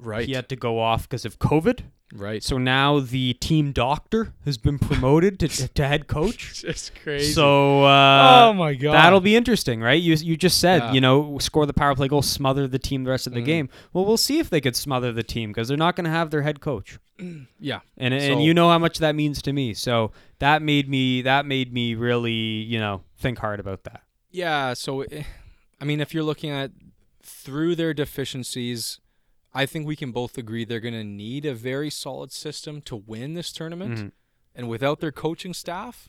Right. 0.00 0.26
He 0.26 0.34
had 0.34 0.48
to 0.48 0.56
go 0.56 0.78
off 0.80 1.02
because 1.08 1.24
of 1.24 1.38
COVID. 1.38 1.80
Right. 2.12 2.42
So 2.42 2.58
now 2.58 2.98
the 2.98 3.34
team 3.34 3.70
doctor 3.70 4.32
has 4.44 4.58
been 4.58 4.80
promoted 4.80 5.38
to, 5.40 5.48
to 5.74 5.86
head 5.86 6.08
coach. 6.08 6.64
It's 6.68 6.90
crazy. 7.04 7.32
So 7.32 7.84
uh, 7.84 8.46
oh 8.48 8.52
my 8.52 8.74
god. 8.74 8.94
that'll 8.94 9.20
be 9.20 9.36
interesting, 9.36 9.80
right? 9.80 10.00
You 10.02 10.14
you 10.14 10.36
just 10.36 10.58
said 10.58 10.78
Yeah. 10.82 10.92
you 10.92 11.00
know 11.00 11.38
score 11.38 11.66
the 11.66 11.72
power 11.72 11.94
play 11.94 12.08
goal, 12.08 12.22
smother 12.22 12.66
the 12.66 12.80
team 12.80 13.04
the 13.04 13.10
rest 13.10 13.28
of 13.28 13.32
the 13.34 13.40
Mhm. 13.42 13.44
game. 13.44 13.68
Well, 13.92 14.04
we'll 14.04 14.16
see 14.16 14.40
if 14.40 14.50
they 14.50 14.60
could 14.60 14.74
smother 14.74 15.12
the 15.12 15.22
team 15.22 15.50
because 15.50 15.68
they're 15.68 15.76
not 15.76 15.94
going 15.94 16.06
to 16.06 16.10
have 16.10 16.30
their 16.30 16.42
head 16.42 16.60
coach, 16.60 16.98
yeah. 17.60 17.80
and 17.96 18.12
So- 18.20 18.32
and 18.32 18.42
you 18.42 18.54
know 18.54 18.68
how 18.70 18.78
much 18.80 18.98
that 18.98 19.14
means 19.14 19.40
to 19.42 19.52
me. 19.52 19.72
So 19.74 20.10
that 20.40 20.62
made 20.62 20.88
me 20.88 21.22
that 21.22 21.46
made 21.46 21.72
me 21.72 21.94
really 21.94 22.32
you 22.72 22.80
know 22.80 23.02
think 23.18 23.38
hard 23.38 23.60
about 23.60 23.84
that. 23.84 24.02
Yeah, 24.32 24.74
so 24.74 25.02
eh, 25.02 25.22
I 25.80 25.84
mean, 25.84 26.00
if 26.00 26.12
you're 26.12 26.24
looking 26.24 26.50
at 26.50 26.72
through 27.22 27.76
their 27.76 27.94
deficiencies, 27.94 28.98
I 29.52 29.66
think 29.66 29.86
we 29.86 29.96
can 29.96 30.12
both 30.12 30.38
agree 30.38 30.64
they're 30.64 30.80
going 30.80 30.94
to 30.94 31.04
need 31.04 31.44
a 31.44 31.54
very 31.54 31.90
solid 31.90 32.30
system 32.32 32.80
to 32.82 32.94
win 32.96 33.34
this 33.34 33.52
tournament. 33.52 33.98
Mhm. 33.98 34.12
And 34.54 34.68
without 34.68 35.00
their 35.00 35.12
coaching 35.12 35.54
staff, 35.54 36.08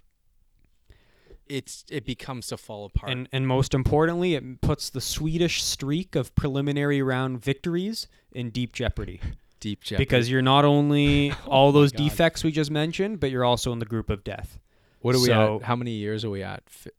it's 1.47 1.83
it 1.89 2.05
becomes 2.05 2.47
to 2.47 2.57
fall 2.57 2.85
apart. 2.85 3.11
And 3.11 3.27
and 3.31 3.47
most 3.47 3.73
importantly, 3.73 4.35
it 4.35 4.61
puts 4.61 4.89
the 4.89 5.01
Swedish 5.01 5.63
streak 5.63 6.15
of 6.15 6.33
preliminary 6.35 7.01
round 7.01 7.41
victories 7.43 8.07
in 8.31 8.49
deep 8.51 8.73
jeopardy 8.73 9.19
deep 9.59 9.83
jeopardy. 9.83 10.05
because 10.05 10.29
you're 10.29 10.41
not 10.41 10.65
only 10.65 11.31
all 11.47 11.69
Oh 11.69 11.71
those 11.71 11.91
God. 11.91 12.03
defects 12.03 12.43
we 12.43 12.51
just 12.51 12.71
mentioned, 12.71 13.19
but 13.19 13.31
you're 13.31 13.43
also 13.45 13.71
in 13.73 13.79
the 13.79 13.85
group 13.85 14.09
of 14.09 14.23
death. 14.23 14.59
what 15.01 15.15
are 15.15 15.19
we 15.19 15.31
at? 15.31 15.63
How 15.63 15.75
many 15.75 15.91
years 15.91 16.23
are 16.23 16.29
we 16.29 16.41
at? 16.43 16.63
Fi- 16.69 16.91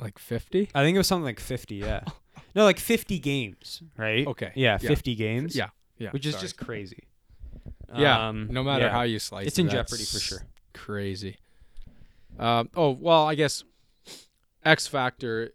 like 0.00 0.18
50? 0.18 0.70
I 0.74 0.82
think 0.82 0.94
it 0.94 0.98
was 0.98 1.06
something 1.06 1.24
like 1.24 1.38
50, 1.40 1.76
yeah. 1.76 2.00
No, 2.54 2.64
like 2.64 2.78
50 2.78 3.18
games, 3.18 3.82
right? 3.96 4.26
Okay. 4.26 4.52
Yeah, 4.54 4.76
Yeah. 4.80 4.88
50 4.88 5.14
games. 5.14 5.56
Yeah. 5.56 5.68
Yeah. 6.02 6.10
Which 6.10 6.26
is 6.26 6.32
sorry. 6.34 6.42
just 6.42 6.56
crazy. 6.56 7.04
yeah, 7.96 8.28
Um, 8.28 8.48
no 8.50 8.62
matter 8.64 8.86
yeah. 8.86 8.90
how 8.90 9.02
you 9.02 9.18
slice 9.18 9.44
it. 9.44 9.48
It's 9.48 9.58
in 9.58 9.66
that's 9.66 9.74
jeopardy 9.90 10.04
for 10.04 10.18
sure. 10.18 10.42
Crazy. 10.74 11.36
Um, 12.38 12.70
oh 12.74 12.90
well, 12.90 13.26
I 13.28 13.34
guess 13.34 13.64
X 14.64 14.86
factor, 14.86 15.52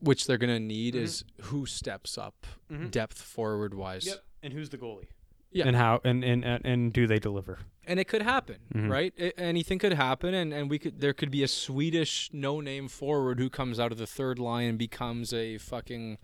which 0.00 0.26
they're 0.26 0.38
gonna 0.38 0.60
need, 0.60 0.94
Mhm. 0.94 0.98
is 1.02 1.24
who 1.42 1.66
steps 1.66 2.16
up 2.16 2.46
Mhm. 2.70 2.90
depth 2.90 3.20
forward 3.20 3.74
wise. 3.74 4.06
Yep. 4.06 4.24
And 4.42 4.52
who's 4.52 4.68
the 4.70 4.78
goalie? 4.78 5.08
Yeah. 5.50 5.66
And 5.66 5.76
how 5.76 6.00
and 6.04 6.22
and 6.24 6.44
and, 6.44 6.64
and 6.64 6.92
do 6.92 7.06
they 7.06 7.18
deliver? 7.18 7.58
And 7.84 7.98
it 7.98 8.04
could 8.06 8.22
happen, 8.22 8.58
Mhm. 8.72 8.88
right? 8.88 9.12
I 9.18 9.32
anything 9.36 9.80
could 9.80 9.94
happen, 9.94 10.32
and, 10.32 10.52
and 10.54 10.70
we 10.70 10.78
could 10.78 11.00
there 11.00 11.12
could 11.12 11.30
be 11.32 11.42
a 11.42 11.48
Swedish 11.48 12.30
no 12.32 12.60
name 12.60 12.86
forward 12.88 13.40
who 13.40 13.50
comes 13.50 13.80
out 13.80 13.90
of 13.90 13.98
the 13.98 14.06
third 14.06 14.38
line 14.38 14.68
and 14.68 14.78
becomes 14.78 15.32
a 15.34 15.58
fucking 15.58 16.18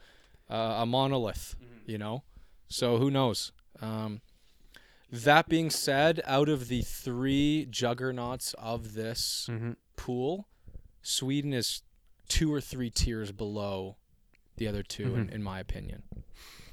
uh, 0.49 0.79
a 0.83 0.87
monolith, 0.87 1.57
you 1.87 1.99
know. 1.99 2.23
So 2.69 2.99
who 2.99 3.11
knows? 3.11 3.51
Um, 3.81 4.21
that 5.11 5.49
being 5.49 5.71
said, 5.71 6.21
out 6.25 6.49
of 6.49 6.69
the 6.69 6.83
three 6.83 7.67
juggernauts 7.71 8.55
of 8.59 8.95
this 8.95 9.47
Mm-hmm. 9.51 9.73
pool, 9.97 10.49
Sweden 11.03 11.53
is 11.53 11.83
two 12.29 12.53
or 12.53 12.61
three 12.61 12.91
tiers 12.91 13.31
below 13.33 13.97
the 14.57 14.67
other 14.67 14.83
2 14.83 15.15
in, 15.15 15.27
Mhm. 15.29 15.31
in 15.33 15.43
my 15.43 15.61
opinion. 15.61 16.03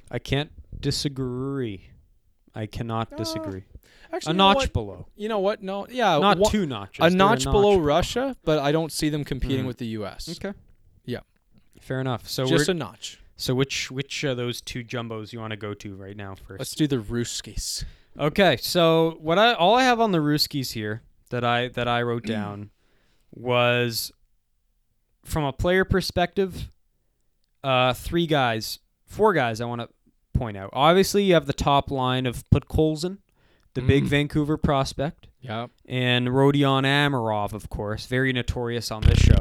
I 0.09 0.17
can't 0.19 0.51
disagree. 0.79 1.89
I 2.55 2.65
cannot 2.65 3.11
Uh, 3.13 3.17
disagree. 3.17 3.63
Actually, 4.11 4.31
a 4.31 4.33
notch 4.35 4.55
what? 4.57 4.73
below. 4.73 5.07
You 5.15 5.27
know 5.27 5.39
what? 5.39 5.61
No, 5.61 5.87
yeah, 5.89 6.17
Not 6.19 6.37
one- 6.37 6.51
two 6.51 6.65
notches. 6.65 6.99
a 7.05 7.09
They're 7.09 7.17
notch 7.17 7.43
below 7.43 7.75
notch. 7.77 7.83
Russia, 7.85 8.37
but 8.43 8.59
I 8.59 8.71
don't 8.71 8.91
see 8.91 9.09
them 9.09 9.23
competing 9.23 9.63
Mhm. 9.63 9.67
with 9.67 9.77
the 9.79 9.87
U.S. 9.87 10.29
Okay. 10.29 10.57
Yeah. 11.05 11.21
Fair 11.81 11.99
enough. 11.99 12.27
So 12.29 12.45
Just 12.45 12.69
a 12.69 12.73
notch. 12.73 13.19
So 13.35 13.55
which 13.55 13.89
which 13.91 14.23
of 14.23 14.37
those 14.37 14.61
two 14.61 14.83
jumbos 14.83 15.33
you 15.33 15.39
want 15.39 15.51
to 15.51 15.57
go 15.57 15.73
to 15.73 15.95
right 15.95 16.15
now 16.15 16.35
first? 16.35 16.59
Let's 16.59 16.75
do 16.75 16.87
the 16.87 16.97
Ruskies. 16.97 17.83
Okay, 18.17 18.57
so 18.57 19.17
what 19.21 19.39
I 19.39 19.53
all 19.53 19.75
I 19.75 19.83
have 19.83 19.99
on 19.99 20.11
the 20.11 20.19
Ruskies 20.19 20.73
here 20.73 21.01
that 21.29 21.43
I 21.43 21.67
that 21.69 21.87
I 21.87 22.01
wrote 22.03 22.25
down 22.25 22.69
was 23.31 24.11
from 25.25 25.43
a 25.45 25.53
player 25.53 25.83
perspective, 25.85 26.69
uh, 27.63 27.93
three 27.93 28.27
guys, 28.27 28.79
four 29.05 29.33
guys 29.33 29.61
I 29.61 29.65
want 29.65 29.81
to 29.81 29.89
point 30.37 30.57
out. 30.57 30.69
Obviously, 30.73 31.23
you 31.23 31.33
have 31.33 31.47
the 31.47 31.53
top 31.53 31.89
line 31.89 32.25
of 32.25 32.43
Podkolzin, 32.49 33.17
the 33.73 33.81
big 33.81 34.03
Mm. 34.03 34.07
Vancouver 34.07 34.57
prospect, 34.57 35.27
Yeah. 35.41 35.67
and 35.85 36.27
Rodion 36.27 36.83
Amirov, 36.85 37.53
of 37.53 37.69
course, 37.69 38.05
very 38.05 38.31
notorious 38.33 38.91
on 38.91 39.01
this 39.03 39.19
show. 39.19 39.39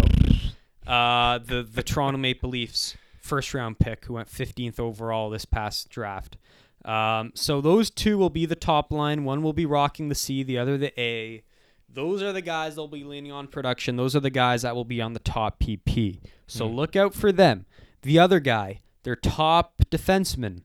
Uh, 0.90 1.38
the 1.38 1.62
the 1.62 1.82
Toronto 1.82 2.18
Maple 2.18 2.50
Leafs 2.50 2.96
first 3.22 3.54
round 3.54 3.78
pick 3.78 4.04
who 4.04 4.14
went 4.14 4.28
15th 4.28 4.78
overall 4.78 5.30
this 5.30 5.44
past 5.44 5.88
draft. 5.88 6.36
Um, 6.84 7.32
so 7.34 7.60
those 7.60 7.90
two 7.90 8.18
will 8.18 8.30
be 8.30 8.44
the 8.44 8.56
top 8.56 8.92
line. 8.92 9.24
One 9.24 9.42
will 9.42 9.52
be 9.52 9.66
rocking 9.66 10.08
the 10.08 10.14
C, 10.14 10.42
the 10.42 10.58
other 10.58 10.76
the 10.76 10.98
A. 11.00 11.42
Those 11.88 12.22
are 12.22 12.32
the 12.32 12.42
guys 12.42 12.74
they'll 12.74 12.88
be 12.88 13.04
leaning 13.04 13.32
on 13.32 13.46
production. 13.46 13.96
Those 13.96 14.16
are 14.16 14.20
the 14.20 14.30
guys 14.30 14.62
that 14.62 14.74
will 14.74 14.84
be 14.84 15.00
on 15.00 15.12
the 15.12 15.20
top 15.20 15.60
PP. 15.60 16.20
So 16.46 16.66
look 16.66 16.96
out 16.96 17.14
for 17.14 17.30
them. 17.30 17.66
The 18.00 18.18
other 18.18 18.40
guy, 18.40 18.80
their 19.04 19.14
top 19.14 19.74
defenseman, 19.90 20.62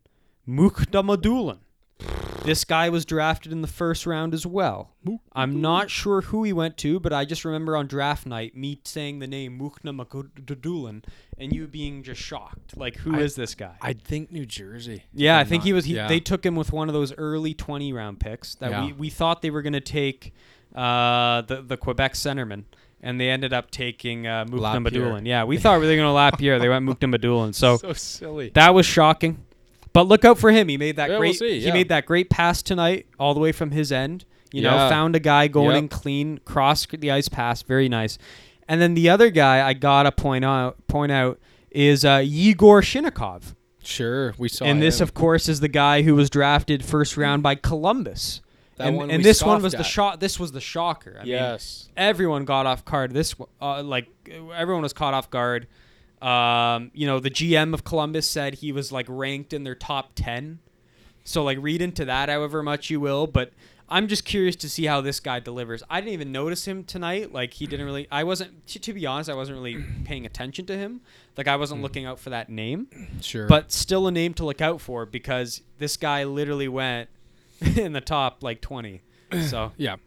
Madulin. 0.48 1.60
This 2.48 2.64
guy 2.64 2.90
was 2.90 3.06
drafted 3.06 3.52
in 3.52 3.62
the 3.62 3.68
first 3.68 4.06
round 4.08 4.34
as 4.34 4.46
well. 4.46 4.92
I'm 5.34 5.62
not 5.62 5.90
sure 5.92 6.22
who 6.22 6.44
he 6.44 6.52
went 6.54 6.78
to, 6.78 7.00
but 7.00 7.14
I 7.14 7.24
just 7.26 7.46
remember 7.46 7.78
on 7.78 7.88
draft 7.88 8.26
night 8.26 8.56
me 8.58 8.80
saying 8.84 9.20
the 9.20 9.28
name 9.28 9.60
Mukna 9.60 9.94
Makududulan 9.96 11.04
and 11.38 11.54
you 11.54 11.68
being 11.68 12.04
just 12.04 12.22
shocked. 12.22 12.76
Like, 12.76 12.96
who 12.98 13.16
is 13.16 13.38
I- 13.38 13.42
this 13.42 13.56
guy? 13.56 13.76
I 13.82 13.94
think 13.94 14.32
New 14.32 14.46
Jersey. 14.46 15.04
yeah, 15.14 15.38
I 15.38 15.44
think 15.44 15.64
he 15.64 15.74
was. 15.74 15.86
He, 15.86 15.96
yeah. 15.96 16.08
They 16.08 16.20
took 16.20 16.46
him 16.46 16.56
with 16.56 16.72
one 16.74 16.88
of 16.90 16.94
those 16.94 17.14
early 17.18 17.54
20 17.54 17.94
round 17.94 18.20
picks 18.20 18.56
that 18.56 18.72
Yeah. 18.72 18.86
we, 18.88 18.94
we 18.94 19.10
thought 19.10 19.42
they 19.42 19.50
were 19.52 19.62
going 19.62 19.74
to 19.74 19.80
take 19.82 20.34
uh, 20.76 21.42
the 21.42 21.62
the 21.62 21.78
Quebec 21.78 22.14
centerman, 22.14 22.64
and 23.02 23.20
they 23.20 23.30
ended 23.30 23.54
up 23.54 23.72
taking 23.72 24.28
uh, 24.28 24.46
Mukna 24.46 24.84
Lapierre. 24.86 25.22
Yeah, 25.24 25.44
we 25.46 25.58
thought 25.58 25.80
we 25.80 25.88
were 25.88 25.96
going 25.96 26.00
to 26.08 26.12
Lapierre. 26.12 26.60
They 26.60 26.70
went 26.70 26.86
Mukna 26.86 27.16
Madulan. 27.16 27.54
So 27.56 27.78
so 27.78 27.94
silly. 27.94 28.50
that 28.56 28.74
was 28.74 28.86
shocking. 28.86 29.44
But 29.98 30.08
look 30.08 30.24
out 30.24 30.38
for 30.38 30.52
him. 30.52 30.68
He 30.68 30.78
made 30.78 30.98
that 30.98 31.10
Yeah, 31.10 31.16
we'll 31.16 31.22
great. 31.22 31.40
see, 31.40 31.60
He 31.60 31.72
made 31.72 31.90
that 31.90 32.06
great 32.06 32.30
pass 32.30 32.62
tonight, 32.62 33.08
all 33.18 33.34
the 33.34 33.40
way 33.40 33.52
from 33.52 33.72
his 33.72 33.92
end. 33.92 34.26
You 34.52 34.62
know, 34.62 34.88
found 34.90 35.16
a 35.16 35.20
guy 35.20 35.48
going 35.48 35.72
Yep. 35.72 35.78
in 35.78 35.88
clean, 35.88 36.38
cross 36.46 36.86
the 36.86 37.10
ice 37.10 37.28
pass, 37.28 37.64
very 37.64 37.90
nice. 37.90 38.20
And 38.68 38.80
then 38.80 38.94
the 38.94 39.10
other 39.10 39.32
guy 39.32 39.68
I 39.68 39.74
gotta 39.74 40.12
point 40.12 40.46
out 40.46 40.88
point 40.88 41.12
out 41.12 41.40
is 41.72 42.06
uh, 42.06 42.22
Yegor 42.24 42.84
Chinakhov. 42.84 43.56
Sure, 43.82 44.36
we 44.38 44.50
saw. 44.50 44.66
and 44.66 44.84
this, 44.84 45.00
him. 45.00 45.06
of 45.06 45.16
course, 45.16 45.50
is 45.50 45.62
the 45.62 45.68
guy 45.68 46.04
who 46.04 46.14
was 46.14 46.30
drafted 46.30 46.86
first 46.86 47.18
round 47.18 47.42
by 47.42 47.56
Columbus. 47.56 48.42
That 48.76 48.90
and 48.90 48.98
one 48.98 49.10
and 49.10 49.26
this 49.26 49.42
one 49.42 49.64
was 49.64 49.72
scoffed 49.74 49.84
the 49.84 49.90
shot. 49.90 50.20
This 50.20 50.40
was 50.40 50.52
the 50.52 50.62
shocker. 50.62 51.16
I 51.20 51.24
mean, 51.24 51.32
yes. 51.32 51.90
everyone 51.98 52.46
got 52.46 52.68
off 52.68 52.86
guard. 52.86 53.14
This 53.14 53.34
uh, 53.60 53.82
like 53.82 54.10
everyone 54.54 54.84
was 54.84 54.94
caught 54.94 55.16
off 55.16 55.32
guard. 55.32 55.66
Um, 56.22 56.92
you 56.94 57.06
know, 57.08 57.20
the 57.20 57.30
GM 57.30 57.74
of 57.74 57.84
Columbus 57.84 58.28
said 58.28 58.56
he 58.56 58.72
was 58.72 58.92
like 58.92 59.06
ranked 59.10 59.54
in 59.54 59.64
their 59.64 59.76
top 59.76 60.12
ten. 60.16 60.60
So 61.24 61.44
like 61.44 61.58
read 61.62 61.82
into 61.82 62.06
that 62.06 62.30
however 62.30 62.64
much 62.64 62.90
you 62.90 63.00
will, 63.00 63.28
but 63.28 63.52
I'm 63.90 64.08
just 64.08 64.26
curious 64.26 64.56
to 64.58 64.70
see 64.70 64.86
how 64.86 65.02
this 65.02 65.20
guy 65.20 65.40
delivers. 65.40 65.84
I 65.90 66.00
didn't 66.02 66.14
even 66.14 66.32
notice 66.32 66.66
him 66.68 66.84
tonight. 66.84 67.34
Like 67.34 67.54
he 67.54 67.68
didn't 67.68 67.86
really. 67.86 68.08
I 68.12 68.24
wasn't. 68.24 68.66
To, 68.68 68.80
to 68.80 68.94
be 68.94 69.06
honest, 69.06 69.30
I 69.30 69.34
wasn't 69.36 69.58
really 69.58 69.84
paying 70.06 70.26
attention 70.26 70.66
to 70.68 70.78
him. 70.78 71.02
Like 71.38 71.48
I 71.48 71.56
wasn't 71.56 71.82
looking 71.82 72.06
out 72.06 72.20
for 72.20 72.32
that 72.32 72.50
name 72.50 72.88
Sure. 73.22 73.46
but 73.48 73.72
still 73.72 74.08
a 74.08 74.12
name 74.12 74.34
to 74.36 74.46
look 74.46 74.60
out 74.62 74.82
for 74.82 75.06
because 75.06 75.62
this 75.78 75.96
guy 75.98 76.24
literally 76.24 76.68
went 76.68 77.10
in 77.62 77.94
the 77.94 78.02
top 78.02 78.42
like 78.42 78.60
20 78.62 79.02
so 79.48 79.72
yeah. 79.78 79.98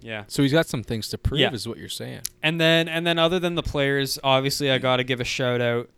Yeah 0.00 0.24
So 0.28 0.42
he's 0.42 0.52
got 0.52 0.66
some 0.66 0.82
things 0.82 1.08
to 1.08 1.18
prove, 1.18 1.40
Yeah. 1.40 1.52
is 1.52 1.66
what 1.68 1.78
you're 1.78 1.88
saying. 1.88 2.20
and 2.42 2.60
then 2.60 2.88
and 2.88 3.06
then 3.06 3.18
other 3.18 3.38
than 3.38 3.54
the 3.54 3.62
players 3.62 4.18
obviously 4.22 4.70
i 4.70 4.78
gotta 4.78 5.04
give 5.04 5.20
a 5.20 5.24
shout 5.24 5.60
out 5.60 5.90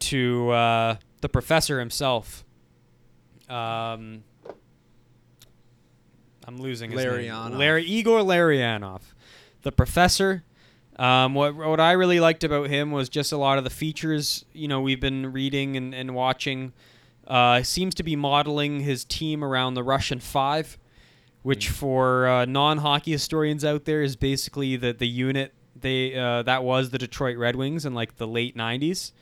to 0.00 0.50
uh, 0.50 0.96
the 1.20 1.28
professor 1.28 1.78
himself 1.78 2.44
um 3.48 4.22
i'm 6.46 6.56
losing 6.58 6.90
his 6.90 6.98
name 7.04 7.58
larry 7.58 7.84
igor 7.84 8.20
larionov 8.20 9.00
the 9.62 9.72
professor 9.72 10.44
um, 10.96 11.34
what 11.34 11.56
what 11.56 11.80
I 11.80 11.90
really 11.90 12.20
liked 12.20 12.44
about 12.44 12.68
him 12.68 12.92
was 12.92 13.08
just 13.08 13.32
a 13.32 13.36
lot 13.36 13.58
of 13.58 13.64
the 13.64 13.70
features 13.70 14.44
you 14.52 14.68
know 14.68 14.80
we've 14.80 15.00
been 15.00 15.32
reading 15.32 15.76
and, 15.76 15.92
and 15.92 16.14
watching. 16.14 16.72
Uh, 17.26 17.64
seems 17.64 17.96
to 17.96 18.04
be 18.04 18.14
modeling 18.14 18.78
his 18.78 19.04
team 19.04 19.42
around 19.42 19.74
the 19.74 19.82
Russian 19.82 20.20
Five, 20.20 20.78
which 21.44 21.68
for 21.68 22.26
uh, 22.26 22.44
non-hockey 22.46 23.12
historians 23.12 23.66
out 23.66 23.84
there 23.84 24.02
is 24.02 24.16
basically 24.16 24.76
the 24.76 24.92
the 24.94 25.06
unit 25.06 25.52
they 25.78 26.16
uh, 26.16 26.42
that 26.42 26.64
was 26.64 26.90
the 26.90 26.98
Detroit 26.98 27.36
Red 27.36 27.54
Wings 27.54 27.84
in 27.84 27.94
like 27.94 28.16
the 28.16 28.26
late 28.26 28.56
'90s, 28.56 29.12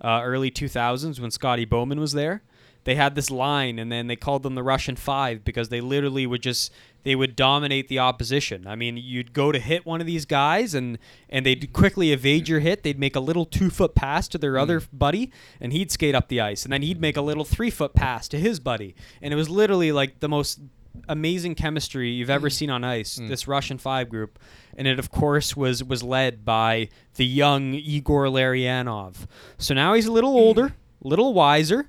uh, 0.00 0.20
early 0.22 0.50
2000s 0.50 1.18
when 1.18 1.30
Scotty 1.30 1.64
Bowman 1.64 1.98
was 1.98 2.12
there. 2.12 2.42
They 2.84 2.94
had 2.94 3.14
this 3.14 3.30
line, 3.30 3.78
and 3.78 3.90
then 3.90 4.06
they 4.06 4.16
called 4.16 4.42
them 4.42 4.54
the 4.54 4.62
Russian 4.62 4.96
Five 4.96 5.44
because 5.44 5.70
they 5.70 5.80
literally 5.80 6.26
would 6.26 6.42
just 6.42 6.70
they 7.02 7.14
would 7.14 7.34
dominate 7.34 7.88
the 7.88 7.98
opposition. 7.98 8.66
I 8.66 8.74
mean, 8.74 8.98
you'd 8.98 9.32
go 9.32 9.50
to 9.50 9.58
hit 9.58 9.86
one 9.86 10.02
of 10.02 10.06
these 10.06 10.26
guys, 10.26 10.74
and 10.74 10.98
and 11.30 11.46
they'd 11.46 11.72
quickly 11.72 12.12
evade 12.12 12.46
your 12.46 12.60
hit. 12.60 12.82
They'd 12.82 12.98
make 12.98 13.16
a 13.16 13.20
little 13.20 13.46
two 13.46 13.70
foot 13.70 13.94
pass 13.94 14.28
to 14.28 14.38
their 14.38 14.58
other 14.58 14.82
buddy, 14.92 15.32
and 15.60 15.72
he'd 15.72 15.90
skate 15.90 16.14
up 16.14 16.28
the 16.28 16.42
ice, 16.42 16.64
and 16.64 16.72
then 16.74 16.82
he'd 16.82 17.00
make 17.00 17.16
a 17.16 17.22
little 17.22 17.44
three 17.44 17.70
foot 17.70 17.94
pass 17.94 18.28
to 18.28 18.38
his 18.38 18.60
buddy, 18.60 18.94
and 19.22 19.32
it 19.32 19.36
was 19.36 19.48
literally 19.48 19.92
like 19.92 20.20
the 20.20 20.28
most 20.28 20.60
amazing 21.08 21.54
chemistry 21.54 22.10
you've 22.10 22.30
ever 22.30 22.48
mm. 22.48 22.52
seen 22.52 22.70
on 22.70 22.84
ice. 22.84 23.18
Mm. 23.18 23.28
This 23.28 23.48
Russian 23.48 23.78
Five 23.78 24.08
group, 24.08 24.38
and 24.76 24.86
it 24.86 24.98
of 24.98 25.10
course 25.10 25.56
was 25.56 25.82
was 25.84 26.02
led 26.02 26.44
by 26.44 26.88
the 27.16 27.26
young 27.26 27.74
Igor 27.74 28.26
Larionov. 28.26 29.26
So 29.58 29.74
now 29.74 29.94
he's 29.94 30.06
a 30.06 30.12
little 30.12 30.32
mm. 30.32 30.40
older, 30.40 30.66
a 30.66 31.08
little 31.08 31.34
wiser 31.34 31.88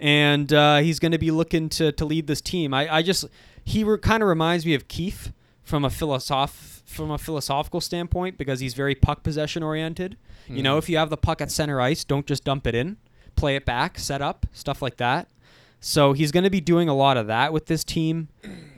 and 0.00 0.52
uh, 0.52 0.78
he's 0.78 0.98
going 0.98 1.12
to 1.12 1.18
be 1.18 1.30
looking 1.30 1.68
to, 1.68 1.92
to 1.92 2.04
lead 2.04 2.26
this 2.26 2.40
team. 2.40 2.72
I, 2.72 2.96
I 2.96 3.02
just 3.02 3.24
he 3.64 3.84
re- 3.84 3.98
kind 3.98 4.22
of 4.22 4.28
reminds 4.28 4.64
me 4.64 4.74
of 4.74 4.88
Keefe 4.88 5.32
from 5.62 5.84
a 5.84 5.90
philosoph 5.90 6.82
from 6.86 7.10
a 7.10 7.18
philosophical 7.18 7.80
standpoint 7.80 8.38
because 8.38 8.60
he's 8.60 8.72
very 8.72 8.94
puck 8.94 9.22
possession 9.22 9.62
oriented. 9.62 10.16
You 10.46 10.62
know, 10.62 10.78
if 10.78 10.88
you 10.88 10.96
have 10.96 11.10
the 11.10 11.18
puck 11.18 11.42
at 11.42 11.50
center 11.50 11.78
ice, 11.78 12.04
don't 12.04 12.24
just 12.24 12.42
dump 12.42 12.66
it 12.66 12.74
in, 12.74 12.96
play 13.36 13.54
it 13.54 13.66
back, 13.66 13.98
set 13.98 14.22
up, 14.22 14.46
stuff 14.52 14.80
like 14.80 14.96
that. 14.96 15.28
So 15.80 16.12
he's 16.12 16.32
going 16.32 16.44
to 16.44 16.50
be 16.50 16.60
doing 16.60 16.88
a 16.88 16.94
lot 16.94 17.16
of 17.16 17.28
that 17.28 17.52
with 17.52 17.66
this 17.66 17.84
team. 17.84 18.28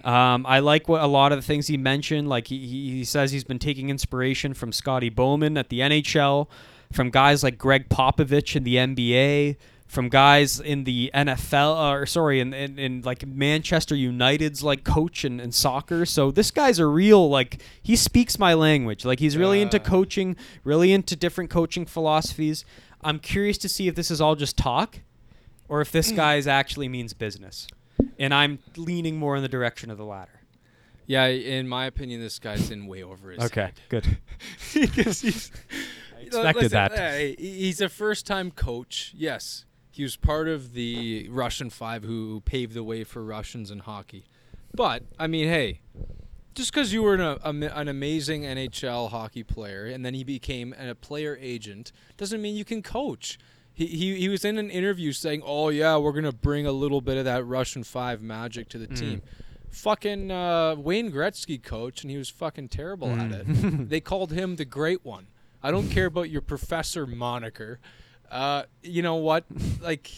Um, 0.05 0.45
I 0.47 0.61
like 0.61 0.89
what 0.89 1.03
a 1.03 1.07
lot 1.07 1.33
of 1.33 1.39
the 1.39 1.43
things 1.43 1.67
he 1.67 1.77
mentioned. 1.77 2.29
Like 2.29 2.49
he, 2.49 2.59
he 2.59 3.05
says 3.05 3.33
he's 3.33 3.45
been 3.45 3.59
taking 3.59 3.89
inspiration 3.89 4.55
from 4.55 4.73
Scotty 4.73 5.09
Bowman 5.09 5.57
at 5.57 5.69
the 5.69 5.81
NHL, 5.81 6.49
from 6.93 7.11
guys 7.11 7.43
like 7.43 7.59
Gregg 7.59 7.89
Popovich 7.89 8.55
in 8.57 8.65
the 8.65 8.77
NBA, 8.77 9.57
from 9.87 10.09
guys 10.09 10.61
in 10.61 10.85
the 10.85 11.11
NFL, 11.15 11.93
or 11.93 12.07
sorry, 12.07 12.41
in, 12.41 12.53
in, 12.55 12.79
in 12.79 13.03
like 13.03 13.27
Manchester 13.27 13.95
United's 13.95 14.63
like 14.63 14.85
coach 14.85 15.25
and, 15.25 15.41
and 15.41 15.55
soccer. 15.55 16.07
So 16.07 16.31
this 16.31 16.51
guy's 16.51 16.79
a 16.79 16.87
real 16.87 17.29
like 17.29 17.61
he 17.83 17.97
speaks 17.97 18.39
my 18.39 18.55
language. 18.55 19.05
Like 19.05 19.21
he's 19.21 19.37
really 19.37 19.61
into 19.61 19.79
coaching, 19.79 20.37
really 20.65 20.93
into 20.93 21.17
different 21.17 21.51
coaching 21.51 21.87
philosophies. 21.87 22.65
I'm 23.03 23.19
curious 23.19 23.59
to 23.59 23.69
see 23.69 23.89
if 23.89 23.95
this 23.95 24.11
is 24.11 24.21
all 24.21 24.35
just 24.35 24.57
talk 24.59 25.01
or 25.71 25.81
if 25.81 25.91
this 25.93 26.13
mm. 26.13 26.17
guy's 26.17 26.47
actually 26.47 26.89
means 26.89 27.15
business. 27.15 27.67
And 28.19 28.35
I'm 28.35 28.59
leaning 28.77 29.17
more 29.17 29.37
in 29.37 29.43
the 29.43 29.49
direction 29.49 29.91
of 29.91 29.97
the 29.97 30.05
latter. 30.05 30.41
Yeah, 31.07 31.27
in 31.27 31.67
my 31.67 31.87
opinion, 31.87 32.21
this 32.21 32.39
guy's 32.39 32.71
in 32.71 32.87
way 32.87 33.03
over 33.03 33.31
his 33.31 33.51
head. 33.51 33.75
good. 33.89 34.19
because 34.75 35.21
he's 35.23 35.51
I 36.17 36.23
expected 36.23 36.71
that. 36.73 36.93
hey, 36.93 37.35
he's 37.39 37.81
a 37.81 37.89
first-time 37.89 38.51
coach. 38.51 39.15
Yes, 39.17 39.65
he 39.91 40.03
was 40.03 40.17
part 40.17 40.49
of 40.49 40.73
the 40.73 41.29
Russian 41.31 41.71
Five 41.71 42.05
who 42.05 42.43
paved 42.45 42.75
the 42.75 42.85
way 42.85 43.05
for 43.05 43.25
Russians 43.25 43.71
in 43.71 43.81
hockey. 43.81 44.25
But 44.75 45.03
I 45.19 45.27
mean, 45.27 45.49
hey, 45.49 45.81
just 46.55 46.73
because 46.73 46.93
you 46.93 47.03
were 47.03 47.15
an, 47.15 47.21
a, 47.21 47.69
an 47.75 47.89
amazing 47.89 48.43
NHL 48.43 49.11
hockey 49.11 49.43
player 49.43 49.87
and 49.87 50.05
then 50.05 50.15
he 50.15 50.25
became 50.25 50.75
a 50.79 50.95
player 50.95 51.39
agent 51.41 51.93
doesn't 52.17 52.41
mean 52.41 52.55
you 52.55 52.65
can 52.65 52.83
coach. 52.83 53.39
He, 53.81 53.87
he, 53.87 54.15
he 54.17 54.29
was 54.29 54.45
in 54.45 54.59
an 54.59 54.69
interview 54.69 55.11
saying, 55.11 55.43
"Oh 55.43 55.71
yeah, 55.71 55.97
we're 55.97 56.13
gonna 56.13 56.33
bring 56.33 56.67
a 56.67 56.73
little 56.73 57.01
bit 57.01 57.17
of 57.17 57.25
that 57.25 57.47
Russian 57.47 57.83
Five 57.83 58.21
magic 58.21 58.69
to 58.71 58.79
the 58.79 58.87
team." 58.87 59.23
Fucking 59.71 60.31
uh, 60.31 60.75
Wayne 60.77 61.11
Gretzky 61.11 61.63
coach, 61.63 62.03
and 62.03 62.11
he 62.11 62.19
was 62.19 62.29
fucking 62.29 62.69
terrible 62.69 63.09
at 63.09 63.33
it. 63.33 63.45
they 63.89 64.01
called 64.01 64.33
him 64.33 64.57
the 64.57 64.67
Great 64.67 65.03
One. 65.03 65.29
I 65.63 65.71
don't 65.71 65.89
care 65.89 66.05
about 66.05 66.29
your 66.29 66.43
professor 66.43 67.07
moniker. 67.07 67.81
Uh, 68.31 68.65
you 68.83 69.01
know 69.01 69.15
what? 69.15 69.45
Like, 69.81 70.11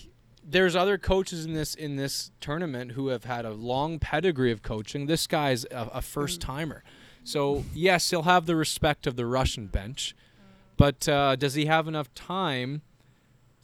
there's 0.43 0.75
other 0.75 0.99
coaches 0.99 1.45
in 1.45 1.55
this 1.55 1.77
in 1.77 1.95
this 1.95 2.33
tournament 2.41 2.93
who 2.93 3.09
have 3.09 3.23
had 3.25 3.45
a 3.45 3.53
long 3.53 4.01
pedigree 4.01 4.51
of 4.51 4.65
coaching. 4.65 5.07
This 5.07 5.29
guy's 5.29 5.65
a, 5.67 5.89
a 5.95 6.03
first 6.03 6.41
timer, 6.41 6.83
so 7.23 7.63
yes, 7.73 8.11
he'll 8.11 8.23
have 8.23 8.47
the 8.47 8.57
respect 8.57 9.07
of 9.07 9.15
the 9.15 9.25
Russian 9.25 9.69
bench, 9.69 10.17
but 10.77 11.09
uh, 11.09 11.37
does 11.37 11.55
he 11.55 11.67
have 11.67 11.87
enough 11.87 12.13
time 12.15 12.83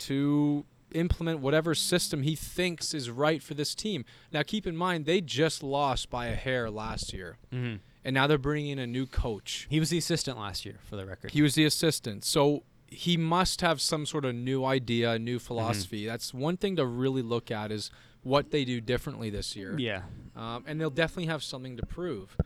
to 0.01 0.65
implement 0.93 1.41
whatever 1.41 1.75
system 1.75 2.23
he 2.23 2.35
thinks 2.35 2.95
is 2.95 3.11
right 3.11 3.43
for 3.43 3.55
this 3.55 3.75
team? 3.75 4.05
Now, 4.33 4.43
keep 4.43 4.67
in 4.67 4.77
mind 4.77 5.05
they 5.05 5.21
just 5.21 5.63
lost 5.63 6.11
by 6.11 6.27
a 6.27 6.35
hair 6.35 6.71
last 6.71 7.13
year, 7.13 7.37
hmm 7.53 7.77
and 8.05 8.15
now 8.15 8.27
they're 8.27 8.39
bringing 8.39 8.71
in 8.71 8.79
a 8.79 8.87
new 8.87 9.05
coach. 9.05 9.67
He 9.69 9.81
was 9.81 9.91
the 9.91 9.99
assistant 9.99 10.39
last 10.39 10.65
year, 10.65 10.79
for 10.89 10.97
the 10.97 11.05
record. 11.05 11.33
He 11.33 11.43
was 11.43 11.55
the 11.57 11.67
assistant. 11.67 12.25
So 12.25 12.63
he 12.87 13.19
must 13.19 13.61
have 13.61 13.83
some 13.83 14.07
sort 14.07 14.25
of 14.25 14.35
new 14.35 14.65
idea, 14.65 15.19
new 15.19 15.39
philosophy. 15.39 16.07
That's 16.07 16.33
one 16.33 16.57
thing 16.57 16.77
to 16.77 16.87
really 16.87 17.21
look 17.21 17.51
at 17.51 17.71
is 17.71 17.91
what 18.23 18.51
they 18.51 18.65
do 18.65 18.81
differently 18.81 19.29
this 19.29 19.55
year. 19.57 19.75
yeah. 19.79 20.03
Um, 20.37 20.65
and 20.67 20.81
they'll 20.81 20.89
definitely 20.89 21.27
have 21.27 21.43
something 21.43 21.77
to 21.77 21.85
prove. 21.85 22.37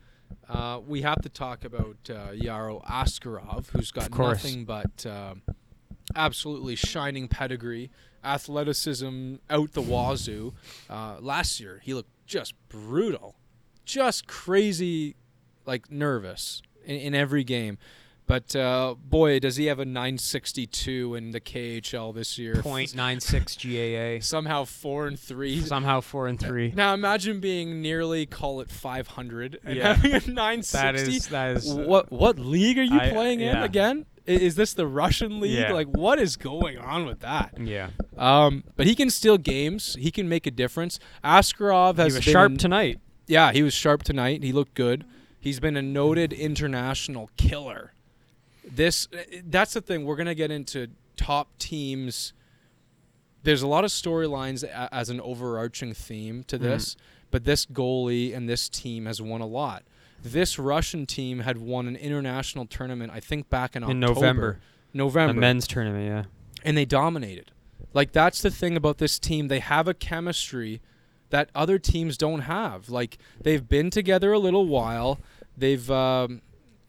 Uh, 0.49 0.81
we 0.85 1.03
have 1.03 1.21
to 1.21 1.29
talk 1.29 1.63
about 1.63 1.97
uh, 2.09 2.31
Yaro 2.33 2.83
Askarov, 2.85 3.67
who's 3.69 3.91
got 3.91 4.11
nothing 4.17 4.65
but 4.65 5.05
uh, 5.05 5.35
absolutely 6.15 6.75
shining 6.75 7.27
pedigree, 7.27 7.89
athleticism 8.23 9.35
out 9.49 9.71
the 9.73 9.81
wazoo. 9.81 10.53
Uh, 10.89 11.17
last 11.19 11.59
year, 11.59 11.81
he 11.83 11.93
looked 11.93 12.09
just 12.25 12.53
brutal, 12.69 13.35
just 13.85 14.27
crazy, 14.27 15.15
like 15.65 15.91
nervous 15.91 16.61
in, 16.85 16.95
in 16.97 17.15
every 17.15 17.43
game. 17.43 17.77
But 18.25 18.55
uh, 18.55 18.95
boy, 18.97 19.39
does 19.39 19.57
he 19.57 19.65
have 19.65 19.79
a 19.79 19.85
962 19.85 21.15
in 21.15 21.31
the 21.31 21.41
KHL 21.41 22.15
this 22.15 22.37
year? 22.37 22.55
Point 22.61 22.95
nine 22.95 23.19
six 23.19 23.57
GAA. 23.57 24.19
Somehow 24.21 24.63
four 24.63 25.07
and 25.07 25.19
three. 25.19 25.59
Somehow 25.59 25.99
four 25.99 26.27
and 26.27 26.39
three. 26.39 26.71
Now 26.73 26.93
imagine 26.93 27.41
being 27.41 27.81
nearly 27.81 28.25
call 28.25 28.61
it 28.61 28.71
500 28.71 29.59
and 29.65 29.75
Yeah. 29.75 29.95
having 29.95 30.13
a 30.13 30.19
960. 30.33 30.77
That 30.77 30.95
is 30.95 31.27
that 31.27 31.57
is. 31.57 31.73
what 31.73 32.11
what 32.13 32.39
league 32.39 32.77
are 32.79 32.83
you 32.83 32.97
I- 32.97 33.09
playing 33.09 33.41
in 33.41 33.55
yeah. 33.57 33.65
again? 33.65 34.05
Is 34.25 34.55
this 34.55 34.73
the 34.73 34.87
Russian 34.87 35.39
league? 35.41 35.51
Yeah. 35.59 35.73
Like 35.73 35.87
what 35.87 36.19
is 36.19 36.37
going 36.37 36.77
on 36.77 37.05
with 37.05 37.19
that? 37.21 37.57
Yeah. 37.59 37.89
Um, 38.17 38.63
but 38.75 38.87
he 38.87 38.95
can 38.95 39.09
steal 39.09 39.37
games. 39.37 39.95
He 39.99 40.11
can 40.11 40.29
make 40.29 40.47
a 40.47 40.51
difference. 40.51 40.99
Askarov 41.23 41.95
He 41.95 42.01
has 42.03 42.13
was 42.15 42.25
been 42.25 42.33
sharp 42.33 42.57
tonight. 42.57 42.99
yeah, 43.27 43.51
he 43.51 43.63
was 43.63 43.73
sharp 43.73 44.03
tonight. 44.03 44.43
He 44.43 44.51
looked 44.53 44.75
good. 44.75 45.05
He's 45.39 45.59
been 45.59 45.75
a 45.75 45.81
noted 45.81 46.31
international 46.31 47.29
killer. 47.35 47.91
This 48.65 49.09
that's 49.45 49.73
the 49.73 49.81
thing. 49.81 50.05
We're 50.05 50.15
gonna 50.15 50.35
get 50.35 50.51
into 50.51 50.87
top 51.17 51.57
teams. 51.57 52.31
There's 53.43 53.61
a 53.61 53.67
lot 53.67 53.83
of 53.83 53.91
storylines 53.91 54.63
as 54.63 55.09
an 55.09 55.19
overarching 55.19 55.93
theme 55.93 56.45
to 56.45 56.57
this, 56.57 56.95
but 57.29 57.43
this 57.43 57.65
goalie 57.65 58.33
and 58.33 58.47
this 58.47 58.69
team 58.69 59.05
has 59.05 59.21
won 59.21 59.41
a 59.41 59.45
lot. 59.45 59.83
This 60.23 60.57
Russian 60.57 61.05
team 61.05 61.39
had 61.39 61.57
won 61.57 61.87
an 61.87 61.95
international 61.95 62.65
tournament, 62.65 63.11
I 63.13 63.19
think, 63.19 63.49
back 63.49 63.75
in, 63.75 63.83
In 63.83 64.03
October. 64.03 64.13
November. 64.19 64.59
November 64.93 65.33
The 65.33 65.39
men's 65.39 65.67
tournament. 65.67 66.05
Yeah. 66.05 66.23
and 66.63 66.77
they 66.77 66.85
dominated. 66.85 67.51
Like 67.93 68.11
that's 68.11 68.41
the 68.41 68.49
thing 68.49 68.75
about 68.77 68.97
this 68.97 69.19
team. 69.19 69.47
They 69.49 69.59
have 69.59 69.87
a 69.87 69.93
chemistry 69.93 70.81
that 71.29 71.49
other 71.53 71.77
teams 71.77 72.17
don't 72.17 72.41
have. 72.41 72.89
Like 72.89 73.17
they've 73.41 73.67
been 73.67 73.89
together 73.89 74.31
a 74.31 74.39
little 74.39 74.65
while. 74.67 75.19
They've 75.57 75.89
um, 75.91 76.41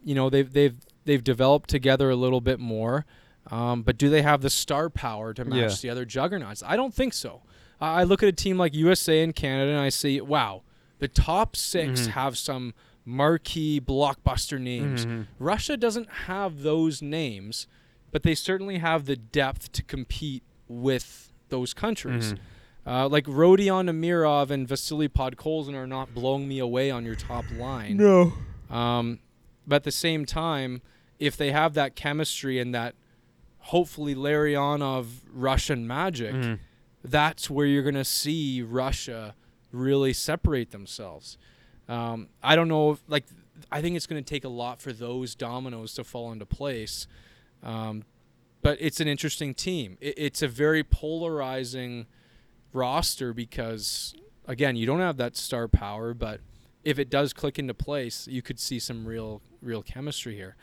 you 0.03 0.14
know 0.14 0.31
they've 0.31 0.51
they've 0.51 0.77
they've 1.05 1.23
developed 1.25 1.68
together 1.68 2.09
a 2.11 2.16
little 2.16 2.40
bit 2.40 2.59
more. 2.61 3.05
Um, 3.51 3.83
but 3.83 3.99
do 3.99 4.09
they 4.09 4.23
have 4.23 4.40
the 4.40 4.49
star 4.49 4.88
power 4.88 5.35
to 5.35 5.44
match 5.44 5.57
Yeah. 5.59 5.77
the 5.83 5.90
other 5.90 6.05
juggernauts? 6.07 6.62
I 6.64 6.77
don't 6.77 6.94
think 6.94 7.12
so. 7.12 7.42
I 7.81 8.01
I 8.01 8.05
look 8.05 8.23
at 8.23 8.29
a 8.29 8.33
team 8.33 8.57
like 8.57 8.73
USA 8.75 9.23
and 9.23 9.35
Canada 9.35 9.73
and 9.73 9.81
I 9.81 9.88
see, 9.90 10.20
wow, 10.23 10.62
the 11.01 11.09
top 11.09 11.57
6 11.57 12.03
Mhm. 12.03 12.07
have 12.12 12.38
some 12.38 12.73
marquee 13.04 13.80
blockbuster 13.80 14.60
names. 14.60 15.04
Mhm. 15.06 15.26
Russia 15.38 15.76
doesn't 15.76 16.08
have 16.26 16.62
those 16.62 17.02
names, 17.02 17.66
but 18.10 18.22
they 18.22 18.34
certainly 18.34 18.78
have 18.78 19.04
the 19.06 19.16
depth 19.16 19.72
to 19.72 19.82
compete 19.82 20.42
with 20.68 21.32
those 21.50 21.74
countries. 21.74 22.32
Mhm. 22.34 22.38
Uh, 22.86 23.08
like 23.08 23.24
Rodion 23.26 23.88
Amirov 23.88 24.50
and 24.50 24.66
Vasily 24.68 25.08
Podkolzin 25.08 25.74
are 25.74 25.86
not 25.86 26.14
blowing 26.14 26.46
me 26.48 26.58
away 26.58 26.90
on 26.90 27.04
your 27.04 27.14
top 27.14 27.44
line. 27.58 27.96
No. 27.96 28.32
Um, 28.70 29.20
but 29.66 29.76
at 29.76 29.84
the 29.84 29.90
same 29.92 30.24
time, 30.26 30.82
if 31.18 31.36
they 31.36 31.52
have 31.52 31.74
that 31.74 31.94
chemistry 31.96 32.58
and 32.58 32.74
that 32.74 32.94
hopefully 33.58 34.14
Larionov 34.14 35.06
Russian 35.32 35.86
magic, 35.86 36.34
Mhm. 36.34 36.58
that's 37.02 37.48
where 37.48 37.66
you're 37.66 37.82
going 37.82 37.94
to 37.94 38.04
see 38.04 38.60
Russia 38.62 39.34
really 39.72 40.12
separate 40.12 40.70
themselves. 40.70 41.38
Um, 41.88 42.29
I 42.42 42.57
don't 42.57 42.68
know 42.68 42.92
if, 42.92 43.01
like, 43.09 43.25
I 43.70 43.81
think 43.83 43.97
it's 43.97 44.07
going 44.07 44.23
to 44.23 44.29
take 44.29 44.44
a 44.44 44.49
lot 44.49 44.81
for 44.81 44.92
those 44.92 45.35
dominoes 45.35 45.94
to 45.94 46.05
fall 46.05 46.33
into 46.33 46.47
place. 46.47 47.07
Um, 47.62 48.05
but 48.62 48.79
it's 48.81 49.01
an 49.01 49.09
interesting 49.09 49.55
team. 49.55 49.99
It, 50.01 50.14
it's 50.16 50.42
a 50.42 50.49
very 50.49 50.83
polarizing 50.83 52.07
roster 52.73 53.33
because, 53.33 54.14
again, 54.47 54.77
you 54.77 54.87
don't 54.87 55.01
have 55.01 55.16
that 55.18 55.37
star 55.37 55.68
power, 55.68 56.14
but 56.14 56.40
if 56.83 56.99
it 56.99 57.11
does 57.11 57.33
click 57.33 57.59
into 57.59 57.75
place, 57.75 58.27
you 58.29 58.42
could 58.42 58.59
see 58.59 58.79
some 58.79 59.07
real, 59.07 59.40
real 59.62 59.83
chemistry 59.83 60.35
here. 60.35 60.57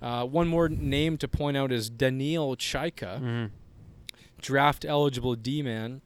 Uh, 0.00 0.24
one 0.24 0.46
more 0.46 0.68
name 0.68 1.16
to 1.18 1.26
point 1.26 1.56
out 1.56 1.72
is 1.72 1.90
Daniil 1.90 2.54
Chaika 2.56 3.20
Mhm. 3.20 3.50
draft 4.40 4.84
eligible 4.84 5.34
D 5.34 5.60
man. 5.62 6.00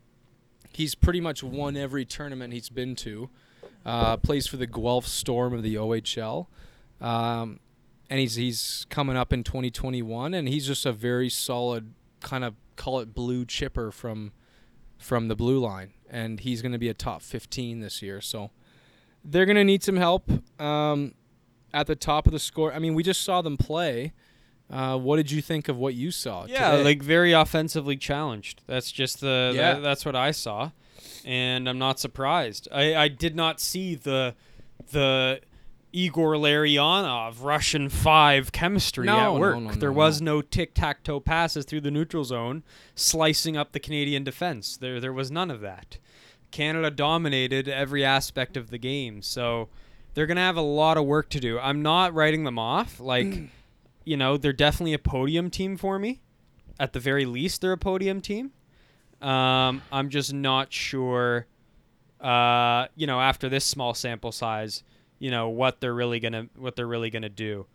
He's 0.73 0.95
pretty 0.95 1.21
much 1.21 1.43
won 1.43 1.77
every 1.77 2.07
tournament 2.07 2.55
he's 2.55 2.71
been 2.71 2.97
to. 2.97 3.29
Uh, 3.85 4.17
plays 4.17 4.47
for 4.47 4.57
the 4.57 4.67
Guelph 4.67 5.07
Storm 5.07 5.53
of 5.53 5.63
the 5.63 5.75
OHL, 5.75 6.47
um, 7.01 7.59
and 8.09 8.21
he's 8.21 8.37
he's 8.37 8.87
coming 8.91 9.17
up 9.17 9.33
in 9.33 9.43
2021, 9.43 10.35
and 10.35 10.49
he's 10.49 10.67
just 10.67 10.87
a 10.87 10.93
very 10.93 11.29
solid 11.29 11.95
kind 12.21 12.45
of 12.45 12.55
call 12.77 13.01
it 13.01 13.13
blue 13.15 13.45
chipper 13.45 13.91
from 13.91 14.33
from 14.99 15.27
the 15.29 15.35
blue 15.35 15.59
line, 15.59 15.93
and 16.09 16.41
he's 16.41 16.63
going 16.63 16.71
to 16.73 16.79
be 16.79 16.89
a 16.89 16.95
top 16.95 17.23
15 17.23 17.81
this 17.81 18.03
year. 18.03 18.21
So 18.21 18.51
they're 19.25 19.47
going 19.47 19.57
to 19.57 19.65
need 19.65 19.83
some 19.83 19.97
help 19.97 20.31
um, 20.61 21.15
at 21.75 21.89
the 21.89 21.97
top 21.97 22.27
of 22.27 22.33
the 22.33 22.39
score. 22.39 22.73
I 22.73 22.79
mean, 22.79 22.95
we 22.95 23.03
just 23.03 23.23
saw 23.23 23.43
them 23.43 23.57
play. 23.57 24.13
Uh, 24.71 24.97
what 24.97 25.17
did 25.17 25.31
you 25.31 25.43
think 25.43 25.69
of 25.69 25.77
what 25.77 25.95
you 25.95 26.11
saw? 26.13 26.47
Yeah, 26.47 26.71
today? 26.71 26.85
like 26.85 27.03
very 27.03 27.33
offensively 27.33 27.97
challenged. 27.97 28.63
That's 28.69 28.93
just 28.93 29.21
the 29.21 29.53
Yeah. 29.55 29.75
that- 29.75 29.81
that's 29.83 30.05
what 30.07 30.15
I 30.17 30.31
saw, 30.31 30.71
and 31.25 31.69
I'm 31.69 31.79
not 31.79 31.99
surprised. 32.01 32.69
I, 32.73 32.95
I 32.95 33.09
did 33.09 33.35
not 33.37 33.61
see 33.61 33.95
the 33.95 34.35
the 34.91 35.41
Igor 35.93 36.35
Larionov 36.35 37.43
Russian 37.43 37.89
five 37.89 38.51
chemistry 38.51 39.07
No, 39.07 39.35
at 39.35 39.41
work. 39.41 39.59
no, 39.61 39.71
there 39.73 39.91
no, 39.91 39.97
was 39.97 40.21
no. 40.23 40.37
no 40.37 40.43
tic 40.43 40.75
tac 40.75 41.03
toe 41.05 41.21
passes 41.21 41.65
through 41.65 41.83
the 41.83 41.91
neutral 41.91 42.25
zone, 42.25 42.63
slicing 42.95 43.57
up 43.57 43.73
the 43.73 43.81
Canadian 43.81 44.25
defense. 44.25 44.77
There 44.77 45.01
there 45.01 45.13
was 45.13 45.31
none 45.31 45.51
of 45.51 45.61
that. 45.61 45.99
Canada 46.51 46.91
dominated 46.91 47.69
every 47.69 48.05
aspect 48.05 48.57
of 48.57 48.71
the 48.71 48.79
game, 48.79 49.23
so 49.23 49.69
they're 50.15 50.27
gonna 50.27 50.41
have 50.41 50.57
a 50.57 50.61
lot 50.63 50.97
of 50.97 51.05
work 51.05 51.29
to 51.31 51.41
do. 51.41 51.59
I'm 51.59 51.83
not 51.83 52.15
writing 52.15 52.45
them 52.45 52.59
off. 52.59 52.99
Like, 53.01 53.51
you 54.05 54.17
know, 54.17 54.37
they're 54.37 54.53
definitely 54.53 54.93
a 54.95 54.99
podium 54.99 55.51
team 55.51 55.77
for 55.77 55.99
me. 55.99 56.21
At 56.81 56.93
the 56.95 57.01
very 57.01 57.25
least, 57.27 57.61
they're 57.61 57.73
a 57.73 57.79
podium 57.79 58.21
team. 58.21 58.53
Um, 59.23 59.83
I'm 59.93 60.09
just 60.11 60.33
not 60.33 60.73
sure. 60.73 61.47
Uh, 62.21 62.87
you 62.97 63.07
know, 63.07 63.21
after 63.21 63.49
this 63.49 63.65
small 63.65 63.95
sample 63.95 64.33
size, 64.33 64.83
you 65.19 65.31
know 65.31 65.49
what 65.49 65.81
they're 65.81 65.95
really 65.95 66.21
gonna 66.21 66.49
what 66.57 66.77
they're 66.77 66.87
really 66.87 67.11
gonna 67.11 67.29
do. 67.29 67.67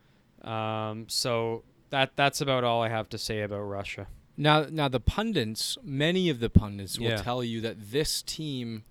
Um, 0.42 1.06
so 1.10 1.64
that 1.90 2.12
that's 2.16 2.42
about 2.42 2.64
all 2.64 2.82
I 2.82 2.90
have 2.90 3.10
to 3.10 3.18
say 3.18 3.42
about 3.42 3.62
Russia. 3.62 4.08
Now, 4.38 4.68
now 4.70 4.88
the 4.88 5.00
pundits, 5.00 5.78
many 5.84 6.30
of 6.30 6.40
the 6.40 6.50
pundits 6.50 7.00
will 7.00 7.08
Yeah. 7.10 7.18
tell 7.18 7.44
you 7.44 7.60
that 7.62 7.92
this 7.92 8.22
team 8.22 8.84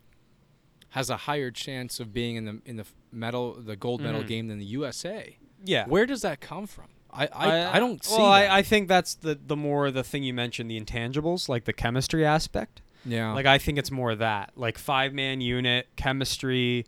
has 0.90 1.08
a 1.08 1.16
higher 1.18 1.50
chance 1.50 2.00
of 2.00 2.12
being 2.12 2.36
in 2.36 2.44
the 2.46 2.60
in 2.64 2.76
the 2.76 2.86
medal, 3.12 3.54
the 3.54 3.76
gold 3.76 4.00
medal 4.00 4.22
Mhm. 4.22 4.26
game 4.26 4.48
than 4.48 4.58
the 4.58 4.64
USA. 4.66 5.36
Yeah. 5.64 5.86
Where 5.86 6.04
does 6.06 6.22
that 6.22 6.40
come 6.40 6.66
from? 6.66 6.86
I 7.16 7.28
I, 7.32 7.76
I, 7.76 7.78
don't 7.78 8.04
see. 8.04 8.16
Well. 8.16 8.26
I, 8.26 8.58
I 8.58 8.62
think 8.62 8.88
that's 8.88 9.14
the 9.14 9.34
the 9.34 9.56
more 9.56 9.90
the 9.90 10.04
thing 10.04 10.22
you 10.22 10.34
mentioned, 10.34 10.70
the 10.70 10.80
intangibles, 10.80 11.48
like 11.48 11.64
the 11.64 11.72
chemistry 11.72 12.24
aspect. 12.24 12.82
yeah. 13.04 13.32
Like 13.32 13.46
I 13.46 13.58
think 13.58 13.78
it's 13.78 13.90
more 13.90 14.14
that, 14.14 14.52
like 14.56 14.78
five 14.78 15.12
man 15.14 15.40
unit 15.40 15.88
chemistry. 15.96 16.84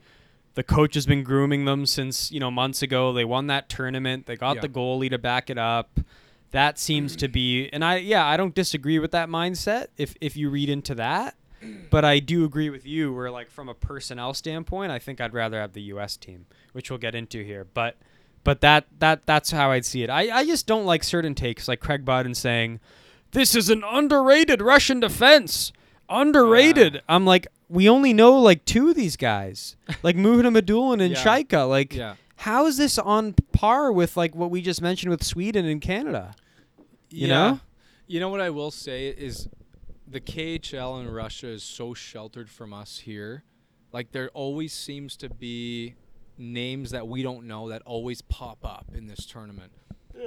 The 0.54 0.62
coach 0.64 0.94
has 0.94 1.06
been 1.06 1.22
grooming 1.22 1.64
them 1.66 1.86
since 1.86 2.30
you 2.32 2.40
know 2.40 2.50
months 2.50 2.82
ago. 2.82 3.12
They 3.12 3.24
won 3.24 3.46
that 3.46 3.68
tournament. 3.68 4.26
They 4.26 4.36
got 4.36 4.56
Yeah. 4.56 4.62
the 4.62 4.68
goalie 4.68 5.10
to 5.10 5.18
back 5.18 5.50
it 5.50 5.58
up. 5.58 6.00
That 6.50 6.78
seems 6.78 7.14
to 7.16 7.28
be, 7.28 7.68
and 7.72 7.84
I 7.84 7.96
yeah, 7.98 8.26
I 8.26 8.36
don't 8.36 8.54
disagree 8.54 8.98
with 8.98 9.10
that 9.12 9.28
mindset. 9.28 9.88
If 9.96 10.14
if 10.20 10.36
you 10.36 10.48
read 10.50 10.68
into 10.70 10.94
that, 10.94 11.36
but 11.90 12.04
I 12.06 12.18
do 12.20 12.44
agree 12.44 12.70
with 12.70 12.86
you. 12.86 13.12
Where 13.12 13.30
like 13.30 13.50
from 13.50 13.68
a 13.68 13.74
personnel 13.74 14.32
standpoint, 14.34 14.90
I 14.90 14.98
think 14.98 15.20
I'd 15.20 15.34
rather 15.34 15.60
have 15.60 15.74
the 15.74 15.82
U.S. 15.82 16.16
team, 16.16 16.46
which 16.72 16.90
we'll 16.90 16.98
get 16.98 17.14
into 17.14 17.44
here. 17.44 17.64
But 17.64 17.96
but 18.48 18.62
that 18.62 18.86
that 18.98 19.26
that's 19.26 19.50
how 19.50 19.72
I'd 19.72 19.84
see 19.84 20.02
it. 20.02 20.08
I 20.08 20.38
I 20.38 20.46
just 20.46 20.66
don't 20.66 20.86
like 20.86 21.04
certain 21.04 21.34
takes, 21.34 21.68
like 21.68 21.80
Craig 21.80 22.06
Button 22.06 22.34
saying, 22.34 22.80
"This 23.32 23.54
is 23.54 23.68
an 23.68 23.84
underrated 23.84 24.62
Russian 24.62 25.00
defense." 25.00 25.70
Underrated. 26.08 27.02
I'm 27.10 27.26
like, 27.26 27.46
we 27.68 27.90
only 27.90 28.14
know 28.14 28.40
like 28.40 28.64
two 28.64 28.88
of 28.88 28.96
these 28.96 29.18
guys, 29.18 29.76
like 30.02 30.16
Mukhamadullin 30.26 31.02
and 31.02 31.10
Yeah. 31.10 31.22
Chaika. 31.22 31.68
Like, 31.68 31.94
yeah. 31.94 32.14
how 32.36 32.64
is 32.64 32.78
this 32.78 32.96
on 32.98 33.34
par 33.52 33.92
with 33.92 34.16
like 34.16 34.34
what 34.34 34.50
we 34.50 34.62
just 34.62 34.80
mentioned 34.80 35.10
with 35.10 35.22
Sweden 35.22 35.66
and 35.66 35.82
Canada? 35.82 36.34
You 37.10 37.26
yeah. 37.26 37.34
know? 37.34 37.60
You 38.06 38.18
know 38.18 38.30
what 38.30 38.40
I 38.40 38.48
will 38.48 38.70
say 38.70 39.08
is 39.08 39.50
the 40.06 40.22
KHL 40.22 41.02
in 41.02 41.10
Russia 41.10 41.48
is 41.48 41.62
so 41.62 41.92
sheltered 41.92 42.48
from 42.48 42.72
us 42.72 43.00
here. 43.00 43.42
Like 43.92 44.12
there 44.12 44.30
always 44.30 44.72
seems 44.72 45.18
to 45.18 45.28
be 45.28 45.96
names 46.38 46.90
that 46.90 47.08
we 47.08 47.22
don't 47.22 47.46
know 47.46 47.68
that 47.68 47.82
always 47.82 48.22
pop 48.22 48.64
up 48.64 48.86
in 48.94 49.06
this 49.06 49.26
tournament. 49.26 49.72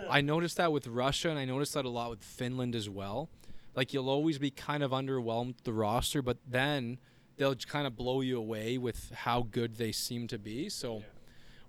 I 0.09 0.21
noticed 0.21 0.57
that 0.57 0.71
with 0.71 0.87
Russia 0.87 1.29
and 1.29 1.39
I 1.39 1.45
noticed 1.45 1.73
that 1.73 1.85
a 1.85 1.89
lot 1.89 2.09
with 2.09 2.23
Finland 2.23 2.75
as 2.75 2.89
well. 2.89 3.29
Like 3.75 3.93
you'll 3.93 4.09
always 4.09 4.37
be 4.37 4.51
kind 4.51 4.83
of 4.83 4.91
underwhelmed 4.91 5.55
the 5.63 5.73
roster, 5.73 6.21
but 6.21 6.37
then 6.47 6.97
they'll 7.37 7.55
kind 7.55 7.87
of 7.87 7.95
blow 7.95 8.21
you 8.21 8.37
away 8.37 8.77
with 8.77 9.11
how 9.11 9.43
good 9.49 9.75
they 9.75 9.91
seem 9.91 10.27
to 10.27 10.37
be. 10.37 10.69
So 10.69 11.03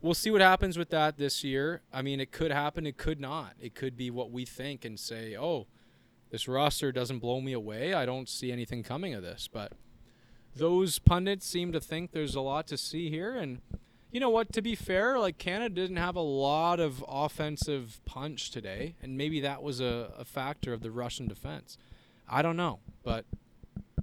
we'll 0.00 0.14
see 0.14 0.30
what 0.30 0.40
happens 0.40 0.76
with 0.76 0.90
that 0.90 1.16
this 1.16 1.44
year. 1.44 1.82
I 1.92 2.02
mean, 2.02 2.20
it 2.20 2.32
could 2.32 2.50
happen, 2.50 2.86
it 2.86 2.96
could 2.96 3.20
not. 3.20 3.54
It 3.60 3.74
could 3.74 3.96
be 3.96 4.10
what 4.10 4.30
we 4.30 4.44
think 4.44 4.84
and 4.84 4.98
say, 4.98 5.36
"Oh, 5.36 5.66
this 6.30 6.48
roster 6.48 6.92
doesn't 6.92 7.20
blow 7.20 7.40
me 7.40 7.52
away. 7.52 7.94
I 7.94 8.04
don't 8.04 8.28
see 8.28 8.50
anything 8.52 8.82
coming 8.82 9.14
of 9.14 9.22
this." 9.22 9.48
But 9.50 9.72
those 10.54 10.98
pundits 10.98 11.46
seem 11.46 11.72
to 11.72 11.80
think 11.80 12.10
there's 12.10 12.34
a 12.34 12.40
lot 12.40 12.66
to 12.68 12.76
see 12.76 13.08
here 13.08 13.36
and 13.36 13.60
you 14.12 14.20
know 14.20 14.30
what? 14.30 14.52
To 14.52 14.62
be 14.62 14.74
fair, 14.76 15.18
like 15.18 15.38
Canada 15.38 15.74
didn't 15.74 15.96
have 15.96 16.14
a 16.16 16.20
lot 16.20 16.78
of 16.78 17.04
offensive 17.08 18.00
punch 18.04 18.50
today, 18.50 18.94
and 19.02 19.16
maybe 19.16 19.40
that 19.40 19.62
was 19.62 19.80
a, 19.80 20.12
a 20.18 20.24
factor 20.24 20.72
of 20.72 20.82
the 20.82 20.90
Russian 20.90 21.26
defense. 21.26 21.76
I 22.28 22.42
don't 22.42 22.56
know, 22.56 22.78
but 23.02 23.24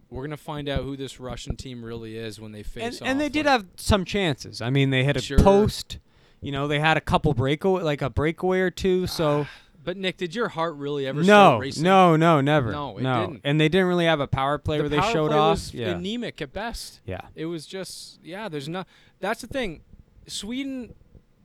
we're 0.10 0.24
gonna 0.24 0.36
find 0.38 0.68
out 0.68 0.84
who 0.84 0.98
this 0.98 1.20
Russian 1.20 1.56
team 1.56 1.86
really 1.86 2.18
is 2.18 2.40
when 2.42 2.52
they 2.52 2.64
face 2.64 2.84
and, 2.84 3.02
off. 3.04 3.08
and 3.08 3.22
they 3.22 3.30
did 3.30 3.46
like- 3.46 3.54
have 3.54 3.66
some 3.78 4.04
chances. 4.04 4.62
I 4.62 4.70
mean, 4.72 4.90
they 4.90 5.04
had 5.04 5.16
a 5.16 5.22
Sure. 5.22 5.38
post. 5.40 6.00
You 6.42 6.52
know, 6.54 6.68
they 6.68 6.80
had 6.80 6.96
a 6.98 7.02
couple 7.02 7.34
breakaway, 7.34 7.84
like 7.84 8.02
a 8.02 8.10
breakaway 8.10 8.60
or 8.62 8.72
two. 8.72 9.08
So 9.08 9.42
ah, 9.42 9.50
But 9.84 9.98
Nick, 9.98 10.18
did 10.18 10.34
your 10.34 10.48
heart 10.50 10.76
really 10.76 11.06
ever 11.06 11.20
no, 11.20 11.24
start 11.26 11.62
racing? 11.62 11.84
no, 11.84 12.16
no, 12.16 12.40
never. 12.42 12.72
No, 12.72 12.98
it 12.98 13.02
no. 13.04 13.22
didn't. 13.28 13.42
And 13.44 13.60
they 13.60 13.68
didn't 13.70 13.88
really 13.88 14.06
have 14.06 14.20
a 14.22 14.28
power 14.28 14.58
play 14.58 14.78
the 14.78 14.84
where 14.84 14.90
they 14.90 15.00
power 15.00 15.12
showed 15.12 15.30
play 15.32 15.38
off. 15.38 15.52
was 15.56 15.74
yeah, 15.74 15.90
anemic 15.90 16.42
at 16.42 16.54
best. 16.54 17.02
yeah. 17.06 17.22
It 17.36 17.46
was 17.46 17.66
just 17.66 18.20
yeah. 18.24 18.48
There's 18.50 18.70
not. 18.70 18.88
That's 19.20 19.42
the 19.42 19.48
thing. 19.48 19.82
Sweden 20.30 20.94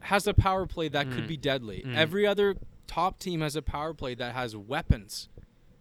has 0.01 0.27
a 0.27 0.35
power 0.35 0.67
play 0.67 0.89
that 0.89 1.11
could 1.11 1.25
Mm. 1.25 1.29
be 1.29 1.37
deadly. 1.37 1.83
Mm. 1.87 1.97
Every 1.97 2.27
other 2.27 2.57
top 2.87 3.19
team 3.19 3.41
has 3.41 3.57
a 3.57 3.63
power 3.63 3.95
play 3.95 4.15
that 4.15 4.35
has 4.35 4.55
weapons. 4.57 5.29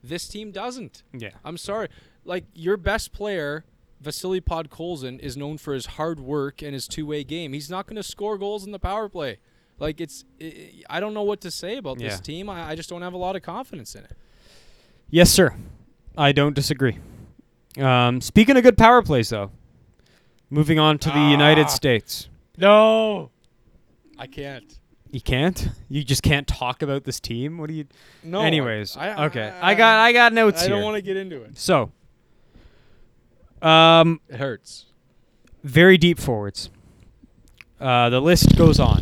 This 0.03 0.27
team 0.27 0.51
doesn't. 0.51 1.03
Yeah. 1.13 1.31
I'm 1.43 1.57
sorry. 1.57 1.89
Like 2.25 2.45
your 2.53 2.77
best 2.77 3.11
player, 3.11 3.65
Vasily 4.01 4.39
Podkolzin, 4.41 5.19
is 5.19 5.35
known 5.37 5.57
for 5.57 5.73
his 5.73 5.85
hard 5.85 6.19
work 6.19 6.61
and 6.61 6.73
his 6.73 6.87
two-way 6.87 7.23
game. 7.23 7.53
He's 7.53 7.69
not 7.69 7.85
going 7.85 7.95
to 7.97 8.03
score 8.03 8.37
goals 8.37 8.65
in 8.65 8.71
the 8.71 8.79
power 8.79 9.09
play. 9.09 9.39
Like 9.79 9.99
it's, 9.99 10.23
i 10.41 10.71
I 10.89 10.99
don't 10.99 11.13
know 11.13 11.23
what 11.23 11.41
to 11.41 11.51
say 11.51 11.77
about 11.77 11.99
Yeah. 11.99 12.09
this 12.09 12.19
team. 12.21 12.49
I, 12.49 12.69
I 12.69 12.75
just 12.75 12.89
don't 12.89 13.01
have 13.01 13.13
a 13.13 13.17
lot 13.17 13.35
of 13.35 13.41
confidence 13.41 13.95
in 13.95 14.03
it. 14.05 14.11
Yes, 15.09 15.29
sir. 15.29 15.55
I 16.17 16.31
don't 16.31 16.55
disagree. 16.55 16.97
Um, 17.77 18.21
speaking 18.21 18.55
of 18.55 18.63
good 18.63 18.77
power 18.77 19.01
plays, 19.01 19.29
though, 19.29 19.51
moving 20.49 20.79
on 20.79 20.97
to 20.99 21.09
the 21.09 21.15
Ah. 21.15 21.31
United 21.31 21.69
States. 21.69 22.29
No, 22.57 23.31
I 24.17 24.27
can't. 24.27 24.77
You 25.11 25.21
can't. 25.21 25.69
You 25.89 26.03
just 26.03 26.23
can't 26.23 26.47
talk 26.47 26.81
about 26.81 27.03
this 27.03 27.19
team. 27.19 27.57
What 27.57 27.67
do 27.67 27.73
you? 27.75 27.85
No. 28.23 28.41
Anyways, 28.41 28.97
I, 28.97 29.25
okay. 29.25 29.53
I 29.61 29.75
got 29.75 29.99
I 29.99 30.11
got 30.13 30.33
notes 30.33 30.61
I 30.61 30.65
here. 30.67 30.75
don't 30.75 30.83
want 30.83 30.95
to 30.95 31.01
get 31.01 31.17
into 31.17 31.41
it. 31.43 31.57
so, 31.57 31.91
um, 33.61 34.19
It 34.29 34.37
hurts. 34.37 34.85
very 35.63 35.97
deep 35.97 36.19
forwards. 36.19 36.69
Uh, 37.79 38.09
the 38.09 38.19
list 38.21 38.55
goes 38.55 38.79
on. 38.79 39.01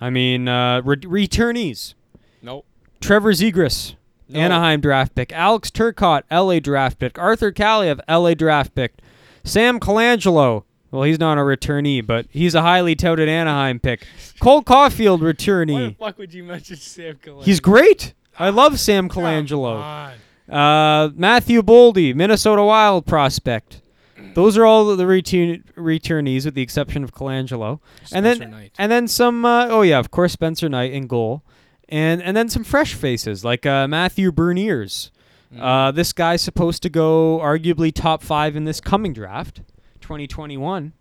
I 0.00 0.10
mean, 0.10 0.48
uh, 0.48 0.80
re- 0.84 0.96
returnees: 0.96 1.94
Nope. 2.42 2.66
Trevor 3.00 3.32
Zegras, 3.32 3.94
No. 4.28 4.40
Anaheim 4.40 4.80
draft 4.80 5.14
pick; 5.14 5.32
Alex 5.32 5.70
Turcotte, 5.70 6.22
L.A. 6.30 6.58
draft 6.60 6.98
pick; 6.98 7.18
Arthur 7.18 7.52
Kaliev, 7.52 8.00
L.A. 8.08 8.34
draft 8.34 8.74
pick; 8.74 8.94
Sam 9.44 9.78
Colangelo. 9.78 10.64
Well, 10.94 11.02
he's 11.02 11.18
not 11.18 11.38
a 11.38 11.40
returnee, 11.40 12.06
but 12.06 12.26
he's 12.30 12.54
a 12.54 12.62
highly 12.62 12.94
touted 12.94 13.28
Anaheim 13.28 13.80
pick. 13.80 14.06
Cole 14.38 14.62
Caufield, 14.62 15.20
Why 15.22 15.32
returnee. 15.32 15.88
the 15.88 15.94
fuck 16.04 16.18
would 16.18 16.32
you 16.32 16.44
mention 16.44 16.76
Sam 16.76 17.16
Colangelo? 17.16 17.42
He's 17.44 17.58
great. 17.58 18.14
I 18.38 18.50
love 18.50 18.78
Sam 18.78 19.08
Colangelo. 19.08 20.12
Uh, 20.48 21.10
Matthew 21.16 21.62
Boldy, 21.62 22.14
Minnesota 22.14 22.62
Wild 22.62 23.06
prospect. 23.06 23.80
Those 24.34 24.56
are 24.56 24.64
all 24.64 24.94
the 24.94 25.04
return- 25.04 25.64
returnees, 25.76 26.44
with 26.44 26.54
the 26.54 26.62
exception 26.62 27.02
of 27.02 27.12
Colangelo. 27.12 27.80
and 28.12 28.24
then 28.24 28.50
Knight. 28.52 28.72
and 28.78 28.92
then 28.92 29.08
some. 29.08 29.44
Uh, 29.44 29.66
oh 29.68 29.82
yeah, 29.82 29.98
of 29.98 30.12
course 30.12 30.32
Spencer 30.32 30.68
Knight 30.68 30.92
in 30.92 31.08
goal, 31.08 31.42
and 31.88 32.22
and 32.22 32.36
then 32.36 32.48
some 32.48 32.62
fresh 32.62 32.94
faces 32.94 33.44
like 33.44 33.66
uh, 33.66 33.88
Matthew 33.88 34.30
Beniers. 34.30 35.10
Mm. 35.52 35.60
Uh, 35.60 35.90
this 35.90 36.12
guy's 36.12 36.40
supposed 36.42 36.82
to 36.84 36.88
go 36.88 37.40
arguably 37.42 37.92
top 37.92 38.22
five 38.22 38.54
in 38.56 38.64
this 38.64 38.80
coming 38.80 39.12
draft, 39.12 39.60
2021. 40.04 40.92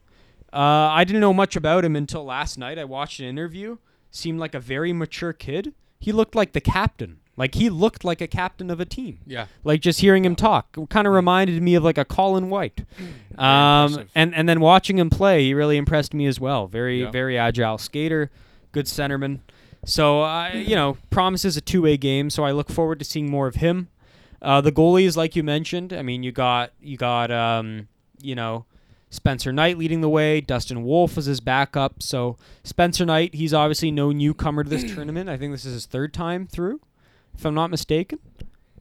Uh, 0.52 0.58
I 0.58 1.04
didn't 1.04 1.20
know 1.22 1.34
much 1.34 1.56
about 1.56 1.84
him 1.84 1.96
until 1.96 2.24
last 2.24 2.58
night. 2.58 2.78
I 2.80 2.86
watched 2.86 3.20
an 3.20 3.26
interview. 3.26 3.78
Seemed 4.12 4.40
like 4.40 4.54
a 4.56 4.60
very 4.60 4.94
mature 4.94 5.34
kid. 5.34 5.74
He 6.00 6.12
looked 6.12 6.36
like 6.36 6.54
the 6.54 6.62
captain. 6.62 7.18
Like 7.36 7.56
he 7.56 7.70
looked 7.72 8.04
like 8.04 8.22
a 8.22 8.28
captain 8.28 8.70
of 8.70 8.80
a 8.80 8.86
team. 8.86 9.18
yeah. 9.26 9.48
Like 9.64 9.82
just 9.82 10.00
hearing 10.02 10.24
him 10.24 10.36
talk 10.36 10.78
kind 10.90 11.08
of 11.08 11.14
reminded 11.14 11.62
me 11.64 11.74
of 11.76 11.84
like 11.84 11.98
a 11.98 12.06
Colin 12.06 12.50
White. 12.52 12.86
Um, 13.38 14.08
and 14.14 14.36
and 14.36 14.48
then 14.48 14.60
watching 14.60 15.00
him 15.00 15.10
play, 15.10 15.44
he 15.46 15.54
really 15.56 15.78
impressed 15.78 16.14
me 16.14 16.28
as 16.28 16.40
well. 16.40 16.68
Very 16.68 17.02
Yeah. 17.02 17.10
very 17.12 17.38
agile 17.38 17.80
skater, 17.80 18.30
good 18.72 18.86
centerman. 18.86 19.40
So 19.86 20.22
I 20.22 20.52
you 20.54 20.76
know 20.76 20.98
promises 21.10 21.58
a 21.58 21.62
two 21.62 21.82
way 21.82 21.98
game. 21.98 22.30
So 22.30 22.44
I 22.46 22.52
look 22.52 22.70
forward 22.70 23.00
to 23.00 23.06
seeing 23.06 23.30
more 23.32 23.48
of 23.48 23.56
him. 23.56 23.88
Uh, 24.40 24.62
the 24.62 24.72
goalies, 24.72 25.18
like 25.18 25.36
you 25.36 25.42
mentioned, 25.42 25.92
I 25.92 26.04
mean 26.04 26.22
you 26.22 26.32
got 26.32 26.72
you 26.80 26.98
got 26.98 27.32
um, 27.32 27.88
you 28.22 28.36
know 28.36 28.66
Spencer 29.14 29.54
Knight 29.54 29.78
leading 29.78 30.02
the 30.02 30.10
way. 30.10 30.42
Dustin 30.42 30.84
Wolf 30.84 31.16
was 31.16 31.26
his 31.26 31.40
backup. 31.40 32.02
So 32.02 32.36
Spencer 32.64 33.06
Knight, 33.06 33.36
he's 33.36 33.54
obviously 33.54 33.92
no 33.92 34.12
newcomer 34.12 34.64
to 34.64 34.70
this 34.70 34.84
tournament. 34.96 35.30
I 35.30 35.38
think 35.38 35.54
this 35.54 35.66
is 35.66 35.74
his 35.74 35.86
third 35.86 36.16
time 36.16 36.48
through, 36.48 36.82
if 37.38 37.46
I'm 37.46 37.54
not 37.54 37.70
mistaken. 37.70 38.18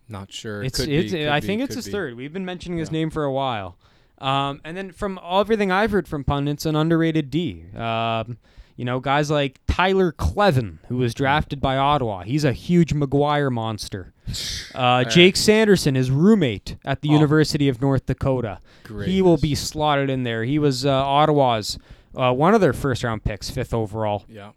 Not 0.08 0.32
sure. 0.32 0.62
It's, 0.62 0.78
could 0.78 0.88
it's, 0.88 1.12
be, 1.12 1.28
I 1.28 1.40
be, 1.40 1.46
think 1.46 1.60
it's 1.60 1.74
his 1.74 1.84
be. 1.84 1.92
third. 1.92 2.16
We've 2.16 2.32
been 2.32 2.46
mentioning 2.46 2.78
his 2.78 2.90
name 2.90 3.10
for 3.10 3.24
a 3.24 3.32
while. 3.32 3.76
Um, 4.18 4.62
and 4.64 4.74
then 4.74 4.90
from 4.90 5.20
everything 5.22 5.70
I've 5.70 5.90
heard 5.90 6.08
from 6.08 6.24
pundits, 6.24 6.64
an 6.64 6.76
underrated 6.76 7.28
D. 7.30 7.66
Um, 7.76 8.38
you 8.76 8.84
know, 8.84 9.00
guys 9.00 9.30
like 9.30 9.60
Tyler 9.68 10.12
Kleven, 10.12 10.78
who 10.88 10.96
was 10.96 11.14
drafted 11.14 11.60
by 11.60 11.76
Ottawa. 11.76 12.22
He's 12.22 12.44
a 12.44 12.52
huge 12.52 12.94
McGuire 12.94 13.50
monster. 13.52 14.12
Uh, 14.74 15.04
Jake 15.04 15.36
Sanderson, 15.36 15.94
his 15.96 16.10
roommate 16.10 16.76
at 16.82 17.02
the 17.02 17.10
Oh. 17.10 17.12
University 17.12 17.68
of 17.68 17.82
North 17.82 18.06
Dakota. 18.06 18.58
He 19.04 19.20
will 19.20 19.36
be 19.36 19.54
slotted 19.54 20.08
in 20.08 20.22
there. 20.22 20.44
He 20.44 20.58
was 20.58 20.86
uh, 20.86 20.90
Ottawa's 20.90 21.78
uh, 22.16 22.32
one 22.32 22.54
of 22.54 22.62
their 22.62 22.72
first 22.72 23.04
round 23.04 23.22
picks, 23.22 23.50
fifth 23.50 23.74
overall. 23.74 24.24
Yeah. 24.30 24.52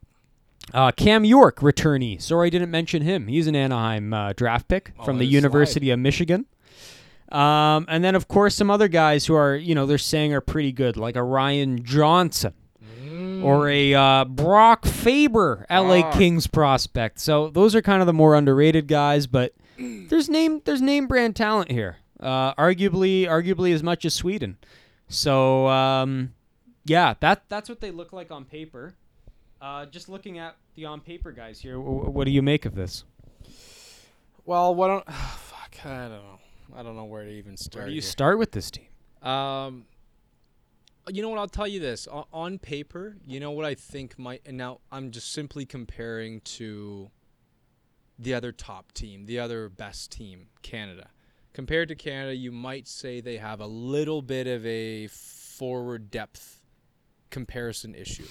Uh, 0.73 0.91
Cam 0.91 1.25
York, 1.25 1.57
returnee. 1.57 2.21
Sorry, 2.21 2.47
I 2.47 2.49
didn't 2.49 2.71
mention 2.71 3.01
him. 3.01 3.27
He's 3.27 3.47
an 3.47 3.57
Anaheim 3.57 4.13
uh, 4.13 4.31
draft 4.37 4.69
pick 4.69 4.93
Oh, 4.97 5.03
from 5.03 5.17
the 5.17 5.25
it 5.25 5.31
University 5.31 5.89
of 5.91 5.99
Michigan. 5.99 6.45
Um, 7.29 7.85
and 7.89 8.01
then, 8.03 8.15
of 8.15 8.29
course, 8.29 8.55
some 8.55 8.69
other 8.71 8.87
guys 8.87 9.25
who 9.25 9.35
are, 9.35 9.55
you 9.55 9.75
know, 9.75 9.85
they're 9.85 9.97
saying 9.97 10.33
are 10.33 10.39
pretty 10.41 10.71
good, 10.71 10.95
like 10.95 11.17
a 11.17 11.23
Ryan 11.23 11.83
Johnson 11.83 12.53
or 13.43 13.69
a 13.69 13.93
uh, 13.93 14.25
Brock 14.25 14.85
Faber, 14.85 15.65
LA 15.69 15.99
Ah. 16.01 16.11
Kings 16.11 16.47
prospect. 16.47 17.19
So 17.19 17.49
those 17.49 17.75
are 17.75 17.81
kind 17.81 18.01
of 18.01 18.07
the 18.07 18.13
more 18.13 18.35
underrated 18.35 18.87
guys, 18.87 19.27
but 19.27 19.53
there's 19.77 20.29
name 20.29 20.61
there's 20.65 20.81
name 20.81 21.07
brand 21.07 21.35
talent 21.35 21.71
here. 21.71 21.97
Uh, 22.19 22.53
arguably, 22.55 23.23
arguably 23.27 23.73
as 23.73 23.83
much 23.83 24.05
as 24.05 24.13
Sweden. 24.13 24.57
So 25.09 25.67
um, 25.67 26.33
yeah, 26.85 27.15
that 27.19 27.43
that's 27.49 27.69
what 27.69 27.81
they 27.81 27.91
look 27.91 28.13
like 28.13 28.31
on 28.31 28.45
paper. 28.45 28.93
Uh, 29.61 29.85
just 29.85 30.09
looking 30.09 30.37
at 30.37 30.55
the 30.75 30.85
on 30.85 31.01
paper 31.01 31.31
guys 31.31 31.59
here, 31.59 31.75
w- 31.75 32.09
what 32.09 32.25
do 32.25 32.31
you 32.31 32.41
make 32.41 32.65
of 32.65 32.75
this? 32.75 33.03
Well, 34.45 34.75
what 34.75 34.87
don't? 34.87 35.05
fuck, 35.11 35.75
I 35.85 35.89
don't 35.89 36.09
know. 36.11 36.39
I 36.75 36.83
don't 36.83 36.95
know 36.95 37.05
where 37.05 37.23
to 37.23 37.31
even 37.31 37.57
start. 37.57 37.83
Where 37.83 37.85
do 37.87 37.91
you 37.93 38.01
here. 38.01 38.09
start 38.09 38.37
with 38.37 38.51
this 38.51 38.71
team? 38.71 38.87
Um, 39.21 39.85
you 41.09 41.21
know 41.21 41.29
what? 41.29 41.39
I'll 41.39 41.47
tell 41.47 41.67
you 41.67 41.79
this. 41.79 42.07
On, 42.07 42.25
on 42.33 42.59
paper, 42.59 43.17
you 43.25 43.39
know 43.39 43.51
what 43.51 43.65
I 43.65 43.75
think 43.75 44.17
might. 44.17 44.41
And 44.45 44.57
now 44.57 44.79
I'm 44.91 45.11
just 45.11 45.31
simply 45.31 45.65
comparing 45.65 46.41
to 46.41 47.09
the 48.17 48.33
other 48.33 48.51
top 48.51 48.91
team, 48.93 49.25
the 49.25 49.39
other 49.39 49.69
best 49.69 50.11
team, 50.11 50.47
Canada. 50.61 51.09
Compared 51.53 51.87
to 51.89 51.95
Canada, 51.95 52.35
you 52.35 52.51
might 52.51 52.87
say 52.87 53.21
they 53.21 53.37
have 53.37 53.59
a 53.59 53.67
little 53.67 54.21
bit 54.21 54.47
of 54.47 54.65
a 54.65 55.07
forward 55.07 56.11
depth 56.11 56.61
comparison 57.29 57.95
issue. 57.95 58.27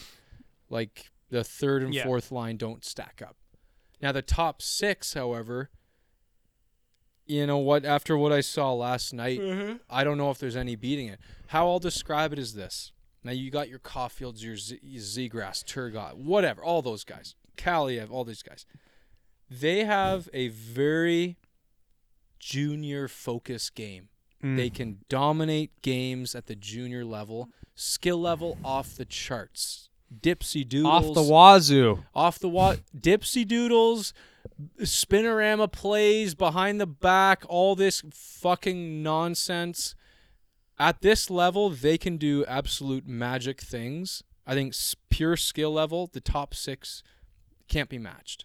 Like 0.68 1.10
the 1.30 1.44
third 1.44 1.82
and 1.82 1.94
Yeah. 1.94 2.04
fourth 2.04 2.30
line 2.32 2.56
don't 2.56 2.84
stack 2.84 3.22
up. 3.24 3.36
Now 4.00 4.12
the 4.12 4.22
top 4.22 4.60
six, 4.60 5.14
however, 5.14 5.70
you 7.26 7.46
know 7.46 7.58
what? 7.58 7.84
After 7.84 8.16
what 8.16 8.32
I 8.32 8.40
saw 8.40 8.72
last 8.72 9.12
night, 9.12 9.40
I 9.90 10.04
don't 10.04 10.18
know 10.18 10.30
if 10.30 10.38
there's 10.38 10.56
any 10.56 10.76
beating 10.76 11.08
it. 11.08 11.18
How 11.48 11.68
I'll 11.68 11.78
describe 11.78 12.32
it 12.32 12.38
is 12.38 12.54
this. 12.54 12.92
Now 13.22 13.32
you 13.32 13.50
got 13.50 13.68
your 13.68 13.78
Caufields, 13.78 14.42
your 14.42 14.56
Z- 14.56 14.80
Zegras, 14.96 15.64
Turcotte, 15.64 16.16
whatever, 16.16 16.62
all 16.62 16.82
those 16.82 17.04
guys, 17.04 17.34
Kaliev, 17.56 18.10
all 18.10 18.24
these 18.24 18.42
guys. 18.42 18.66
They 19.50 19.84
have 19.84 20.28
a 20.32 20.48
very 20.48 21.36
junior 22.38 23.08
focus 23.08 23.70
game. 23.70 24.08
Mm. 24.42 24.56
They 24.56 24.68
can 24.70 24.98
dominate 25.08 25.70
games 25.80 26.34
at 26.34 26.46
the 26.46 26.54
junior 26.54 27.04
level, 27.04 27.48
skill 27.74 28.20
level 28.20 28.58
off 28.62 28.96
the 28.96 29.06
charts. 29.06 29.88
Dipsy 30.20 30.68
doodles 30.68 31.06
off 31.06 31.14
the 31.14 31.22
wazoo. 31.22 32.04
off 32.14 32.38
the 32.38 32.48
wa 32.48 32.76
dipsy 32.96 33.46
doodles 33.48 34.12
spinorama 34.80 35.70
plays 35.70 36.34
behind 36.34 36.80
the 36.80 36.86
back 36.86 37.44
all 37.48 37.74
this 37.74 38.02
fucking 38.12 39.02
nonsense. 39.02 39.94
At 40.78 41.02
this 41.02 41.30
level 41.30 41.70
they 41.70 41.98
can 41.98 42.16
do 42.16 42.44
absolute 42.46 43.06
magic 43.06 43.60
things. 43.60 44.22
I 44.46 44.54
think 44.54 44.74
pure 45.08 45.36
skill 45.36 45.72
level 45.72 46.08
the 46.12 46.20
top 46.20 46.54
6 46.54 47.02
can't 47.68 47.88
be 47.88 47.98
matched. 47.98 48.44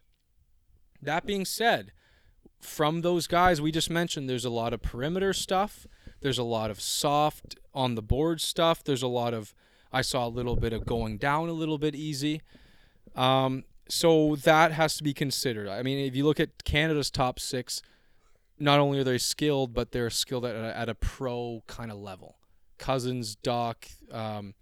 That 1.01 1.25
being 1.25 1.45
said 1.45 1.91
from 2.59 3.01
those 3.01 3.27
guys 3.27 3.61
we 3.61 3.71
just 3.71 3.89
mentioned 3.89 4.29
there's 4.29 4.45
a 4.45 4.49
lot 4.49 4.73
of 4.73 4.81
perimeter 4.81 5.33
stuff. 5.33 5.87
There's 6.21 6.37
a 6.37 6.43
lot 6.43 6.69
of 6.71 6.81
soft 6.81 7.55
on 7.73 7.95
the 7.95 8.01
board 8.01 8.41
stuff. 8.41 8.83
There's 8.83 9.03
a 9.03 9.07
lot 9.07 9.33
of 9.33 9.53
I 9.91 10.01
saw 10.01 10.27
a 10.27 10.29
little 10.29 10.55
bit 10.55 10.73
of 10.73 10.85
going 10.85 11.17
down 11.17 11.49
a 11.49 11.53
little 11.53 11.77
bit 11.77 11.95
easy. 11.95 12.41
Um, 13.15 13.63
so 13.89 14.35
that 14.37 14.71
has 14.71 14.95
to 14.97 15.03
be 15.03 15.13
considered. 15.13 15.67
I 15.67 15.81
mean, 15.83 15.97
if 16.05 16.15
you 16.15 16.23
look 16.25 16.39
at 16.39 16.63
Canada's 16.63 17.09
top 17.11 17.39
six, 17.39 17.81
not 18.59 18.79
only 18.79 18.99
are 18.99 19.03
they 19.03 19.17
skilled, 19.17 19.73
but 19.73 19.91
they're 19.91 20.09
skilled 20.09 20.45
at 20.45 20.55
a, 20.55 20.77
at 20.77 20.89
a 20.89 20.95
pro 20.95 21.63
kind 21.67 21.91
of 21.91 21.97
level. 21.97 22.37
Cozens, 22.77 23.35
Dach, 23.37 23.75
um, 24.13 24.53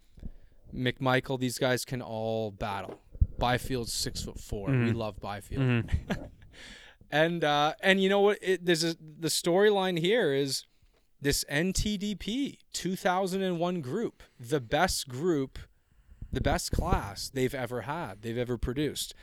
McMichael, 0.73 1.39
these 1.39 1.57
guys 1.57 1.86
can 1.86 2.01
all 2.01 2.51
battle. 2.51 2.99
Byfield's 3.39 3.93
six 3.93 4.23
foot 4.23 4.39
4 4.39 4.69
We 4.69 4.73
Mhm. 4.75 4.95
love 4.95 5.19
Byfield. 5.19 5.61
Mm-hmm. 5.63 6.23
And 7.09 7.41
uh, 7.45 7.73
and 7.82 8.03
you 8.03 8.09
know 8.09 8.19
what? 8.19 8.38
It, 8.41 8.65
there's 8.65 8.84
a, 8.84 8.93
the 8.99 9.30
storyline 9.30 9.97
here 9.97 10.34
is 10.34 10.65
this 11.21 11.45
NTDP 11.49 12.57
2001 12.73 13.80
group, 13.80 14.23
the 14.38 14.59
best 14.59 15.07
group, 15.07 15.57
the 16.38 16.41
best 16.41 16.71
class 16.71 17.29
they've 17.29 17.55
ever 17.55 17.81
had, 17.81 18.21
they've 18.21 18.38
ever 18.38 18.57
produced. 18.57 19.13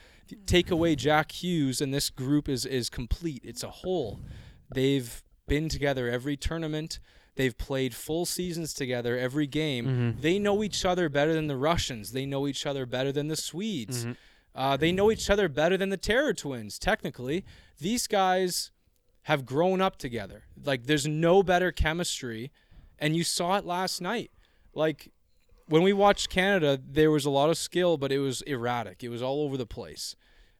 Take 0.45 0.69
away 0.69 0.95
Jack 0.95 1.31
Hughes, 1.31 1.79
and 1.81 1.93
this 1.93 2.09
group 2.09 2.49
is 2.49 2.65
is 2.65 2.89
complete. 2.89 3.41
It's 3.45 3.63
a 3.63 3.69
whole. 3.69 4.19
They've 4.73 5.23
been 5.47 5.69
together 5.69 6.09
every 6.09 6.35
tournament. 6.35 6.99
They've 7.35 7.57
played 7.57 7.93
full 7.93 8.25
seasons 8.25 8.73
together 8.73 9.17
every 9.17 9.47
game. 9.47 9.85
Mhm. 9.85 10.21
They 10.21 10.39
know 10.39 10.63
each 10.63 10.83
other 10.85 11.09
better 11.09 11.33
than 11.33 11.47
the 11.47 11.57
Russians. 11.57 12.11
They 12.11 12.25
know 12.25 12.47
each 12.47 12.65
other 12.65 12.85
better 12.85 13.11
than 13.11 13.27
the 13.27 13.35
Swedes. 13.35 14.05
Uh, 14.53 14.75
they 14.77 14.91
know 14.91 15.11
each 15.11 15.29
other 15.29 15.47
better 15.49 15.77
than 15.77 15.89
the 15.89 15.97
Terror 15.97 16.33
Twins, 16.33 16.79
technically. 16.79 17.45
These 17.79 18.07
guys 18.07 18.71
have 19.23 19.45
grown 19.45 19.81
up 19.81 19.97
together. 19.97 20.43
Like, 20.63 20.85
there's 20.85 21.05
no 21.07 21.43
better 21.43 21.71
chemistry. 21.71 22.51
And 22.97 23.15
you 23.15 23.23
saw 23.25 23.57
it 23.57 23.65
last 23.65 24.01
night. 24.01 24.31
Like, 24.73 25.11
when 25.67 25.81
we 25.81 25.93
watched 25.93 26.29
Canada, 26.29 26.79
there 26.85 27.11
was 27.11 27.25
a 27.25 27.29
lot 27.29 27.49
of 27.49 27.57
skill, 27.57 27.97
but 27.97 28.11
it 28.11 28.19
was 28.19 28.41
erratic. 28.43 29.03
It 29.03 29.09
was 29.09 29.21
all 29.21 29.43
over 29.43 29.57
the 29.57 29.65
place. 29.65 30.15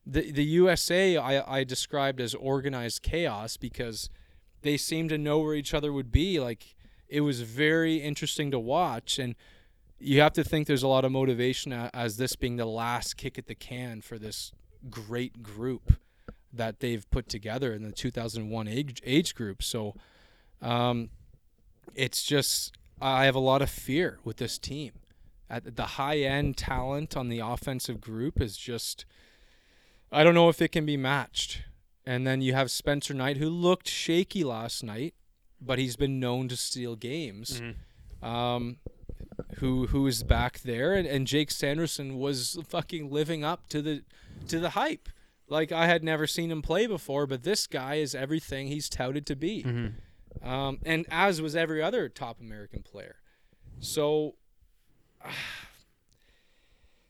The, 0.06 0.32
the 0.32 0.44
USA, 0.44 1.18
I, 1.18 1.60
I 1.60 1.64
described 1.64 2.20
as 2.20 2.34
organized 2.36 3.02
chaos 3.02 3.58
because 3.58 4.10
they 4.62 4.78
seemed 4.78 5.10
to 5.10 5.18
know 5.18 5.40
where 5.40 5.54
each 5.54 5.74
other 5.74 5.94
would 5.94 6.12
be. 6.12 6.40
Like, 6.40 6.76
it 7.08 7.22
was 7.22 7.42
very 7.42 7.98
interesting 7.98 8.52
to 8.52 8.60
watch. 8.60 9.20
And 9.20 9.36
you 10.00 10.22
have 10.22 10.34
to 10.34 10.44
think 10.44 10.68
there's 10.68 10.84
a 10.84 10.88
lot 10.88 11.06
of 11.06 11.12
motivation 11.12 11.72
as 11.74 12.18
this 12.18 12.36
being 12.36 12.58
the 12.58 12.66
last 12.66 13.16
kick 13.16 13.38
at 13.38 13.48
the 13.48 13.56
can 13.56 14.02
for 14.02 14.18
this 14.18 14.52
great 14.90 15.44
group 15.44 15.94
that 16.52 16.80
they've 16.80 17.10
put 17.12 17.28
together 17.28 17.74
in 17.74 17.84
the 17.84 17.92
2001 17.92 18.68
age, 18.68 19.02
age 19.06 19.36
group. 19.36 19.62
So 19.62 19.96
um, 20.62 21.10
it's 21.94 22.24
just, 22.24 22.76
I 23.02 23.26
have 23.26 23.36
a 23.36 23.40
lot 23.40 23.62
of 23.62 23.70
fear 23.70 24.20
with 24.24 24.38
this 24.38 24.58
team. 24.58 24.94
At 25.50 25.76
the 25.76 25.84
high 25.84 26.20
end 26.20 26.58
talent 26.58 27.16
on 27.16 27.30
the 27.30 27.40
offensive 27.40 28.02
group 28.02 28.42
is 28.42 28.58
just, 28.58 29.06
I 30.12 30.24
don't 30.24 30.34
know 30.34 30.50
if 30.50 30.62
it 30.62 30.72
can 30.72 30.86
be 30.86 30.98
matched. 30.98 31.64
And 32.06 32.26
then 32.26 32.42
you 32.42 32.54
have 32.54 32.70
Spencer 32.72 33.14
Knight, 33.14 33.38
who 33.38 33.50
looked 33.50 33.88
shaky 33.88 34.44
last 34.44 34.84
night, 34.84 35.14
but 35.60 35.80
he's 35.80 35.96
been 35.96 36.20
known 36.20 36.48
to 36.50 36.58
steal 36.58 36.96
games 36.96 37.62
um, 38.22 38.78
who 39.58 39.88
who 39.88 40.06
is 40.08 40.24
back 40.24 40.60
there, 40.62 40.94
and, 40.94 41.08
and 41.08 41.26
Jake 41.28 41.50
Sanderson 41.52 42.18
was 42.20 42.60
fucking 42.68 43.10
living 43.12 43.44
up 43.44 43.68
to 43.70 43.82
the 43.82 44.04
to 44.48 44.60
the 44.60 44.72
hype. 44.72 45.10
Like 45.48 45.72
I 45.72 45.88
had 45.88 46.04
never 46.04 46.28
seen 46.28 46.52
him 46.52 46.62
play 46.62 46.86
before, 46.88 47.26
but 47.28 47.44
this 47.44 47.66
guy 47.68 47.96
is 47.96 48.14
everything 48.16 48.68
he's 48.68 48.88
touted 48.90 49.26
to 49.28 49.36
be, 49.36 49.64
um, 50.44 50.80
and 50.86 51.06
as 51.10 51.42
was 51.42 51.56
every 51.56 51.82
other 51.82 52.10
top 52.10 52.40
American 52.40 52.84
player. 52.84 53.18
So 53.80 54.36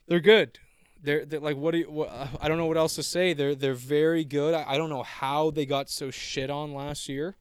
they're 0.07 0.19
good. 0.19 0.59
They're, 1.01 1.25
they're 1.25 1.39
like 1.39 1.57
what 1.57 1.71
do 1.71 1.79
you, 1.79 1.91
what, 1.91 2.09
I 2.41 2.47
don't 2.47 2.57
know 2.57 2.65
what 2.65 2.77
else 2.77 2.95
to 2.95 3.03
say. 3.03 3.33
They're 3.33 3.55
they're 3.55 3.73
very 3.73 4.25
good. 4.25 4.53
I, 4.53 4.65
I 4.67 4.77
don't 4.77 4.89
know 4.89 5.03
how 5.03 5.51
they 5.51 5.65
got 5.65 5.89
so 5.89 6.09
shit 6.11 6.49
on 6.49 6.73
last 6.73 7.07
year. 7.07 7.35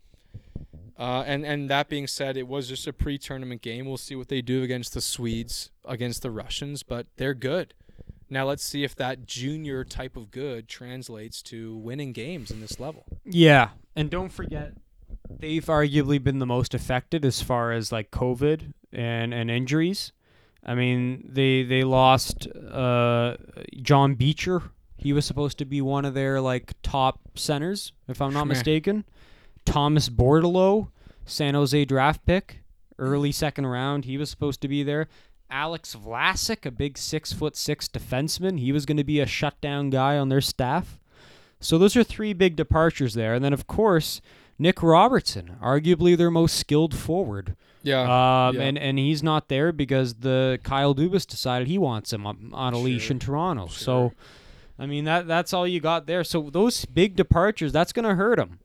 Uh, 0.96 1.24
and 1.26 1.44
and 1.44 1.68
that 1.70 1.88
being 1.88 2.06
said, 2.06 2.36
it 2.36 2.46
was 2.46 2.68
just 2.68 2.86
a 2.86 2.92
pre-tournament 2.92 3.62
game. 3.62 3.86
We'll 3.86 3.96
see 3.96 4.14
what 4.14 4.28
they 4.28 4.42
do 4.42 4.62
against 4.62 4.94
the 4.94 5.00
Swedes, 5.00 5.70
against 5.84 6.22
the 6.22 6.30
Russians, 6.30 6.82
but 6.82 7.06
they're 7.16 7.34
good. 7.34 7.74
Now 8.30 8.46
let's 8.46 8.64
see 8.64 8.84
if 8.84 8.94
that 8.96 9.26
junior 9.26 9.84
type 9.84 10.16
of 10.16 10.30
good 10.30 10.68
translates 10.68 11.42
to 11.44 11.76
winning 11.76 12.12
games 12.12 12.50
in 12.50 12.60
this 12.60 12.78
level. 12.78 13.06
Yeah, 13.24 13.70
and 13.96 14.08
don't 14.08 14.30
forget, 14.30 14.74
they've 15.28 15.64
arguably 15.64 16.22
been 16.22 16.38
the 16.38 16.46
most 16.46 16.74
affected 16.74 17.24
as 17.24 17.42
far 17.42 17.72
as 17.72 17.92
like 17.92 18.10
COVID 18.10 18.72
and 18.92 19.34
and 19.34 19.50
injuries. 19.50 20.12
I 20.64 20.74
mean, 20.74 21.28
they 21.30 21.62
they 21.62 21.84
lost 21.84 22.46
uh, 22.48 23.36
John 23.82 24.14
Beecher. 24.14 24.62
He 24.96 25.12
was 25.12 25.26
supposed 25.26 25.58
to 25.58 25.64
be 25.64 25.80
one 25.80 26.04
of 26.04 26.14
their 26.14 26.40
like 26.40 26.72
top 26.82 27.20
centers, 27.34 27.92
if 28.08 28.22
I'm 28.22 28.32
not 28.32 28.46
mistaken. 28.46 29.04
Thomas 29.64 30.08
Bordeleau, 30.08 30.88
San 31.26 31.54
Jose 31.54 31.84
draft 31.84 32.24
pick, 32.24 32.62
early 32.98 33.32
second 33.32 33.66
round. 33.66 34.04
He 34.04 34.16
was 34.16 34.30
supposed 34.30 34.60
to 34.62 34.68
be 34.68 34.82
there. 34.82 35.08
Alex 35.50 35.94
Vlasic, 35.94 36.64
a 36.64 36.70
big 36.70 36.96
six 36.96 37.32
foot 37.32 37.56
six 37.56 37.86
defenseman. 37.88 38.58
He 38.58 38.72
was 38.72 38.86
going 38.86 38.96
to 38.96 39.04
be 39.04 39.20
a 39.20 39.26
shutdown 39.26 39.90
guy 39.90 40.16
on 40.16 40.28
their 40.28 40.40
staff. 40.40 40.98
So 41.60 41.78
those 41.78 41.96
are 41.96 42.04
three 42.04 42.32
big 42.32 42.56
departures 42.56 43.14
there. 43.14 43.34
And 43.34 43.44
then, 43.44 43.52
of 43.52 43.66
course, 43.66 44.20
Nick 44.58 44.82
Robertson, 44.82 45.56
arguably 45.62 46.16
their 46.16 46.30
most 46.30 46.56
skilled 46.56 46.94
forward. 46.94 47.56
Yeah. 47.82 48.02
Um, 48.02 48.56
yeah. 48.56 48.62
and, 48.62 48.78
and 48.78 48.98
he's 48.98 49.22
not 49.22 49.48
there 49.48 49.72
because 49.72 50.14
the 50.14 50.58
Kyle 50.62 50.94
Dubas 50.94 51.26
decided 51.26 51.68
he 51.68 51.78
wants 51.78 52.12
him 52.12 52.26
on, 52.26 52.50
on 52.52 52.72
a 52.72 52.78
leash 52.78 53.10
in 53.10 53.18
Toronto. 53.18 53.66
sure. 53.66 53.76
So, 53.76 54.12
I 54.78 54.86
mean, 54.86 55.04
that 55.04 55.26
that's 55.26 55.52
all 55.52 55.66
you 55.66 55.80
got 55.80 56.06
there. 56.06 56.24
So 56.24 56.50
those 56.50 56.84
big 56.86 57.14
departures, 57.14 57.72
that's 57.72 57.92
going 57.92 58.08
to 58.08 58.14
hurt 58.14 58.36
them. 58.36 58.60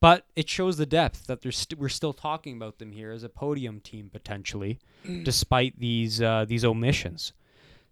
But 0.00 0.24
it 0.34 0.48
shows 0.48 0.78
the 0.78 0.86
depth 0.86 1.26
that 1.26 1.42
there's 1.42 1.58
st- 1.58 1.78
we're 1.78 1.90
still 1.90 2.14
talking 2.14 2.56
about 2.56 2.78
them 2.78 2.92
here 2.92 3.10
as 3.10 3.22
a 3.22 3.28
podium 3.28 3.80
team 3.80 4.08
potentially, 4.10 4.78
despite 5.24 5.78
these 5.78 6.22
uh, 6.22 6.46
these 6.48 6.64
omissions. 6.64 7.32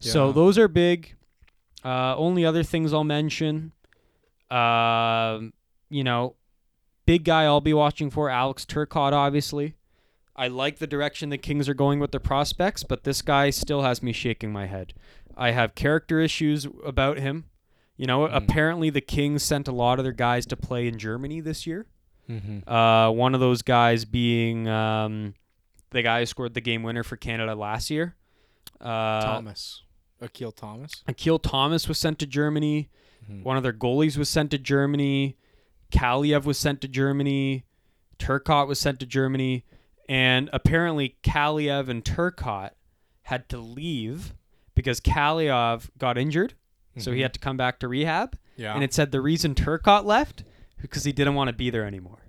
So 0.00 0.32
those 0.32 0.56
are 0.58 0.68
big. 0.68 1.16
Uh, 1.84 2.16
only 2.16 2.44
other 2.44 2.62
things 2.62 2.92
I'll 2.92 3.04
mention, 3.04 3.72
um, 4.50 5.52
you 5.90 6.04
know, 6.04 6.34
big 7.08 7.24
guy 7.24 7.44
I'll 7.44 7.62
be 7.62 7.72
watching 7.72 8.10
for 8.10 8.28
Alex 8.28 8.66
Turcotte. 8.66 9.14
Obviously, 9.14 9.76
I 10.36 10.48
like 10.48 10.76
the 10.78 10.86
direction 10.86 11.30
the 11.30 11.38
Kings 11.38 11.66
are 11.66 11.72
going 11.74 12.00
with 12.00 12.10
their 12.10 12.20
prospects, 12.20 12.82
but 12.82 13.04
this 13.04 13.22
guy 13.22 13.48
still 13.48 13.80
has 13.80 14.02
me 14.02 14.12
shaking 14.12 14.52
my 14.52 14.66
head. 14.66 14.92
I 15.34 15.52
have 15.52 15.74
character 15.74 16.20
issues 16.20 16.66
about 16.84 17.18
him. 17.18 17.46
You 17.96 18.06
know, 18.06 18.26
apparently 18.26 18.90
the 18.90 19.00
Kings 19.00 19.42
sent 19.42 19.68
a 19.68 19.72
lot 19.72 19.98
of 19.98 20.04
their 20.04 20.12
guys 20.12 20.44
to 20.46 20.56
play 20.56 20.86
in 20.86 20.98
Germany 20.98 21.40
this 21.40 21.66
year. 21.66 21.86
Mhm. 22.28 22.62
Uh, 22.68 23.10
one 23.10 23.32
of 23.34 23.40
those 23.40 23.62
guys 23.62 24.04
being 24.04 24.68
um, 24.68 25.32
the 25.92 26.02
guy 26.02 26.20
who 26.20 26.26
scored 26.26 26.52
the 26.52 26.60
game 26.60 26.82
winner 26.82 27.02
for 27.02 27.16
Canada 27.16 27.54
last 27.54 27.88
year. 27.88 28.16
Uh, 28.82 29.22
Thomas, 29.22 29.82
Akil 30.20 30.52
Thomas. 30.52 31.02
Akil 31.08 31.38
Thomas 31.38 31.88
was 31.88 31.96
sent 31.96 32.18
to 32.18 32.26
Germany. 32.26 32.90
Mhm. 33.30 33.44
One 33.44 33.56
of 33.56 33.62
their 33.62 33.72
goalies 33.72 34.18
was 34.18 34.28
sent 34.28 34.50
to 34.50 34.58
Germany. 34.58 35.38
Kaliev 35.92 36.44
was 36.44 36.58
sent 36.58 36.80
to 36.82 36.88
Germany. 36.88 37.64
Turcotte 38.18 38.68
was 38.68 38.78
sent 38.80 39.00
to 39.00 39.06
Germany. 39.06 39.64
And 40.08 40.48
apparently, 40.52 41.16
Kaliev 41.22 41.88
and 41.88 42.04
Turcotte 42.04 42.70
had 43.22 43.48
to 43.50 43.58
leave 43.58 44.34
because 44.74 45.00
Kaliev 45.00 45.90
got 45.98 46.16
injured. 46.18 46.54
So 46.96 47.12
he 47.12 47.18
Mhm. 47.18 47.22
had 47.22 47.34
to 47.34 47.40
come 47.40 47.56
back 47.56 47.78
to 47.80 47.88
rehab. 47.88 48.36
Yeah. 48.56 48.74
And 48.74 48.82
it 48.82 48.92
said 48.92 49.12
the 49.12 49.20
reason 49.20 49.54
Turcotte 49.54 50.04
left 50.04 50.42
because 50.80 51.04
he 51.04 51.12
didn't 51.12 51.34
want 51.34 51.48
to 51.48 51.52
be 51.52 51.70
there 51.70 51.84
anymore. 51.84 52.22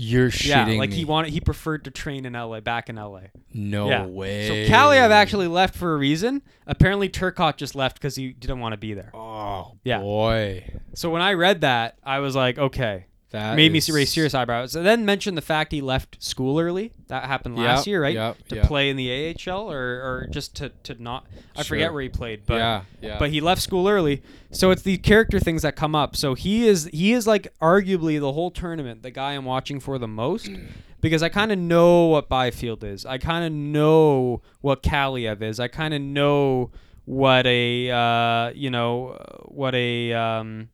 You're 0.00 0.26
yeah, 0.26 0.64
shitting 0.64 0.78
like 0.78 0.90
me. 0.90 0.96
he 0.96 1.04
wanted 1.04 1.32
he 1.32 1.40
preferred 1.40 1.84
to 1.86 1.90
train 1.90 2.24
in 2.24 2.34
LA, 2.34 2.60
back 2.60 2.88
in 2.88 2.94
LA. 2.94 3.22
No 3.52 3.88
yeah. 3.88 4.06
way. 4.06 4.46
So 4.46 4.72
Kaliev 4.72 5.10
actually 5.10 5.48
left 5.48 5.74
for 5.74 5.92
a 5.92 5.96
reason. 5.96 6.42
Apparently 6.68 7.08
Turcotte 7.08 7.56
just 7.56 7.74
left 7.74 7.96
because 7.96 8.14
he 8.14 8.32
didn't 8.32 8.60
want 8.60 8.74
to 8.74 8.76
be 8.76 8.94
there. 8.94 9.10
Oh 9.12 9.72
Yeah. 9.82 9.98
boy. 9.98 10.72
So 10.94 11.10
when 11.10 11.20
I 11.20 11.32
read 11.32 11.62
that, 11.62 11.98
I 12.04 12.20
was 12.20 12.36
like, 12.36 12.58
okay, 12.58 13.06
That 13.30 13.56
made 13.56 13.72
me 13.72 13.80
raise 13.90 14.10
serious 14.10 14.32
eyebrows. 14.32 14.74
And 14.74 14.86
then 14.86 15.04
mentioned 15.04 15.36
the 15.36 15.42
fact 15.42 15.70
he 15.72 15.82
left 15.82 16.22
school 16.22 16.58
early. 16.58 16.92
That 17.08 17.24
happened 17.24 17.56
last 17.56 17.80
Yep, 17.80 17.86
year, 17.86 18.02
right? 18.02 18.14
yep, 18.14 18.48
to 18.48 18.56
yep. 18.56 18.66
play 18.66 18.88
in 18.88 18.96
the 18.96 19.36
AHL 19.46 19.70
or, 19.70 19.78
or 19.78 20.28
just 20.30 20.56
to, 20.56 20.70
to 20.84 21.02
not. 21.02 21.26
I 21.54 21.62
forget 21.62 21.92
where 21.92 22.02
he 22.02 22.08
played, 22.08 22.46
but 22.46 22.56
yeah, 22.56 22.82
yeah. 23.02 23.18
but 23.18 23.30
he 23.30 23.42
left 23.42 23.60
school 23.60 23.86
early. 23.86 24.22
So 24.50 24.70
it's 24.70 24.80
the 24.80 24.96
character 24.96 25.38
things 25.38 25.60
that 25.60 25.76
come 25.76 25.94
up. 25.94 26.16
So 26.16 26.34
he 26.34 26.66
is 26.66 26.86
he 26.86 27.12
is 27.12 27.26
like 27.26 27.52
arguably 27.60 28.18
the 28.18 28.32
whole 28.32 28.50
tournament 28.50 29.02
the 29.02 29.10
guy 29.10 29.32
I'm 29.32 29.44
watching 29.44 29.78
for 29.78 29.98
the 29.98 30.08
most 30.08 30.50
because 31.02 31.22
I 31.22 31.28
kind 31.28 31.52
of 31.52 31.58
know 31.58 32.06
what 32.06 32.30
Byfield 32.30 32.82
is. 32.82 33.04
I 33.04 33.18
kind 33.18 33.44
of 33.44 33.52
know 33.52 34.40
what 34.62 34.82
Kaliev 34.82 35.42
is. 35.42 35.60
I 35.60 35.68
kind 35.68 35.92
of 35.92 36.00
know 36.00 36.70
what 37.04 37.46
a 37.46 37.90
uh, 37.90 38.50
you 38.54 38.70
know 38.70 39.18
what 39.44 39.74
a 39.74 40.12
um, 40.14 40.70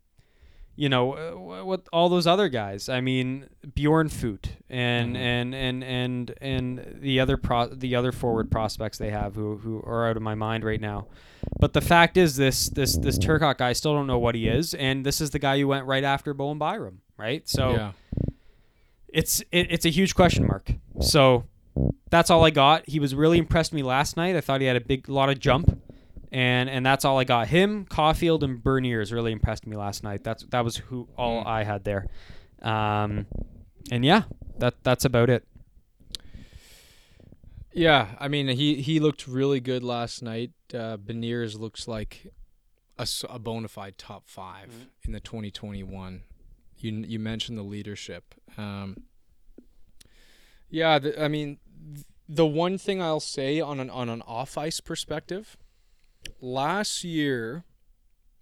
you 0.76 0.88
know, 0.88 1.12
uh, 1.14 1.62
what 1.64 1.88
all 1.92 2.08
those 2.08 2.26
other 2.26 2.48
guys. 2.48 2.88
I 2.88 3.00
mean, 3.00 3.46
Björnfot 3.66 4.46
and 4.68 5.14
Mhm. 5.14 5.18
and 5.18 5.54
and 5.54 5.84
and 5.84 6.34
and 6.40 6.98
the 7.00 7.20
other 7.20 7.36
pro- 7.36 7.68
the 7.68 7.94
other 7.94 8.10
forward 8.12 8.50
prospects 8.50 8.98
they 8.98 9.10
have 9.10 9.34
who 9.36 9.56
who 9.58 9.82
are 9.86 10.08
out 10.08 10.16
of 10.16 10.22
my 10.22 10.34
mind 10.34 10.64
right 10.64 10.80
now. 10.80 11.06
But 11.60 11.74
the 11.74 11.80
fact 11.80 12.16
is, 12.16 12.36
this 12.36 12.68
this 12.70 12.96
this 12.96 13.18
Turcotte 13.18 13.58
guy 13.58 13.68
I 13.68 13.72
still 13.74 13.94
don't 13.94 14.06
know 14.06 14.18
what 14.18 14.34
he 14.34 14.48
is, 14.48 14.74
and 14.74 15.04
this 15.06 15.20
is 15.20 15.30
the 15.30 15.38
guy 15.38 15.58
who 15.58 15.68
went 15.68 15.86
right 15.86 16.04
after 16.04 16.34
Bowen 16.34 16.58
Byram, 16.58 17.00
right? 17.16 17.48
So 17.48 17.70
yeah. 17.72 17.92
it's 19.08 19.40
it, 19.52 19.68
it's 19.70 19.84
a 19.86 19.90
huge 19.90 20.14
question 20.14 20.46
mark. 20.46 20.72
So 21.00 21.44
that's 22.10 22.30
all 22.30 22.44
I 22.44 22.50
got. 22.50 22.88
He 22.88 22.98
was 22.98 23.14
really 23.14 23.38
impressed 23.38 23.72
me 23.72 23.82
last 23.82 24.16
night. 24.16 24.36
I 24.36 24.40
thought 24.40 24.60
he 24.60 24.66
had 24.66 24.76
a 24.76 24.80
big 24.80 25.08
lot 25.08 25.28
of 25.28 25.38
jump, 25.38 25.80
and 26.34 26.68
and 26.68 26.84
that's 26.84 27.04
all 27.04 27.18
I 27.18 27.24
got. 27.24 27.46
Him, 27.48 27.86
Caufield, 27.86 28.42
and 28.42 28.58
Beniers 28.62 29.12
really 29.12 29.30
impressed 29.32 29.66
me 29.66 29.76
last 29.76 30.02
night. 30.02 30.24
That's 30.24 30.44
that 30.46 30.64
was 30.64 30.76
who 30.76 31.08
all 31.16 31.44
Mm. 31.44 31.46
I 31.46 31.62
had 31.64 31.84
there. 31.84 32.06
Um, 32.60 33.26
and 33.92 34.04
yeah, 34.04 34.22
that 34.58 34.74
that's 34.82 35.04
about 35.04 35.30
it. 35.30 35.46
Yeah, 37.72 38.08
I 38.18 38.28
mean 38.28 38.48
he 38.48 38.82
he 38.82 39.00
looked 39.00 39.26
really 39.26 39.60
good 39.60 39.82
last 39.82 40.22
night. 40.22 40.52
Uh, 40.72 40.96
Beniers 40.96 41.58
looks 41.58 41.86
like 41.88 42.32
a 42.98 43.38
bona 43.40 43.66
fide 43.66 43.98
top 43.98 44.28
5 44.28 44.88
in 45.04 45.12
the 45.12 45.20
2021. 45.20 46.22
You 46.78 46.92
you 47.06 47.18
mentioned 47.18 47.58
the 47.58 47.62
leadership. 47.62 48.34
Um, 48.56 49.04
yeah, 50.70 50.98
the, 50.98 51.22
I 51.22 51.28
mean 51.28 51.58
th- 51.94 52.06
the 52.28 52.46
one 52.46 52.78
thing 52.78 53.02
I'll 53.02 53.20
say 53.20 53.60
on 53.60 53.80
an 53.80 53.90
on 53.90 54.08
an 54.08 54.22
off 54.22 54.56
ice 54.56 54.80
perspective, 54.80 55.56
last 56.40 57.04
year, 57.04 57.64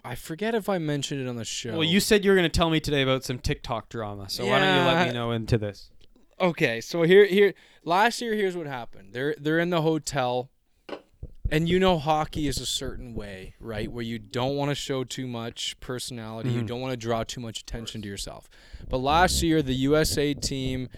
I 0.04 0.14
forget 0.14 0.54
if 0.54 0.68
I 0.68 0.78
mentioned 0.78 1.20
it 1.20 1.28
on 1.28 1.36
the 1.36 1.44
show. 1.44 1.72
Well, 1.72 1.84
you 1.84 2.00
said 2.00 2.24
you 2.24 2.30
were 2.30 2.36
going 2.36 2.50
to 2.50 2.56
tell 2.58 2.70
me 2.70 2.80
today 2.80 3.02
about 3.02 3.24
some 3.24 3.38
TikTok 3.38 3.88
drama, 3.88 4.28
so 4.28 4.46
why 4.46 4.58
don't 4.58 4.74
you 4.74 4.80
let 4.82 4.98
Yeah. 4.98 5.04
me 5.06 5.12
know 5.12 5.30
into 5.30 5.58
this? 5.58 5.90
Okay, 6.40 6.80
so 6.80 7.02
here 7.02 7.24
here 7.24 7.54
last 7.84 8.20
year 8.20 8.34
here's 8.34 8.56
what 8.56 8.66
happened. 8.66 9.12
They're 9.12 9.34
they're 9.38 9.60
in 9.60 9.70
the 9.70 9.82
hotel 9.82 10.50
and 11.50 11.68
you 11.68 11.78
know 11.78 11.98
hockey 11.98 12.48
is 12.48 12.58
a 12.58 12.66
certain 12.66 13.14
way, 13.14 13.54
right? 13.60 13.92
Where 13.92 14.02
you 14.02 14.18
don't 14.18 14.56
want 14.56 14.70
to 14.70 14.74
show 14.74 15.04
too 15.04 15.28
much 15.28 15.78
personality, 15.78 16.50
you 16.50 16.62
Mhm. 16.62 16.66
don't 16.66 16.80
want 16.80 16.92
to 16.92 16.96
draw 16.96 17.22
too 17.22 17.40
much 17.40 17.60
attention 17.60 18.02
to 18.02 18.08
yourself. 18.08 18.48
But 18.88 18.98
last 18.98 19.42
year 19.42 19.62
the 19.62 19.74
USA 19.74 20.34
team 20.34 20.88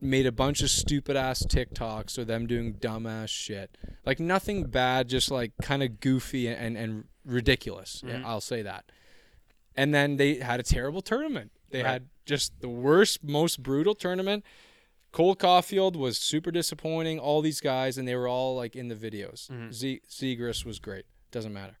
made 0.00 0.26
a 0.26 0.32
bunch 0.32 0.62
of 0.62 0.70
stupid 0.70 1.16
ass 1.16 1.42
TikToks 1.44 2.18
or 2.18 2.24
them 2.24 2.46
doing 2.46 2.74
dumbass 2.74 3.28
shit. 3.30 3.76
Like 4.04 4.20
nothing 4.20 4.64
bad, 4.64 5.08
just 5.08 5.30
like 5.30 5.52
kind 5.62 5.82
of 5.82 6.00
goofy 6.00 6.48
and 6.48 6.76
and 6.76 7.04
ridiculous. 7.24 8.02
Mhm. 8.04 8.24
I'll 8.24 8.40
say 8.40 8.62
that. 8.62 8.90
And 9.74 9.94
then 9.94 10.16
they 10.16 10.36
had 10.36 10.60
a 10.60 10.62
terrible 10.62 11.02
tournament. 11.02 11.50
They 11.70 11.82
Right. 11.82 11.90
had 11.92 12.08
just 12.24 12.60
the 12.60 12.68
worst, 12.68 13.22
most 13.24 13.62
brutal 13.62 13.94
tournament. 13.94 14.44
Cole 15.12 15.34
Caufield 15.36 15.96
was 15.96 16.18
super 16.18 16.50
disappointing. 16.50 17.18
All 17.18 17.40
these 17.40 17.60
guys, 17.60 17.96
and 17.98 18.06
they 18.06 18.14
were 18.16 18.28
all 18.28 18.54
like 18.54 18.76
in 18.76 18.88
the 18.88 18.94
videos. 18.94 19.48
Mhm. 19.50 19.72
Z- 19.72 20.02
Zegras 20.08 20.64
was 20.64 20.78
great. 20.78 21.06
Doesn't 21.30 21.52
matter. 21.52 21.78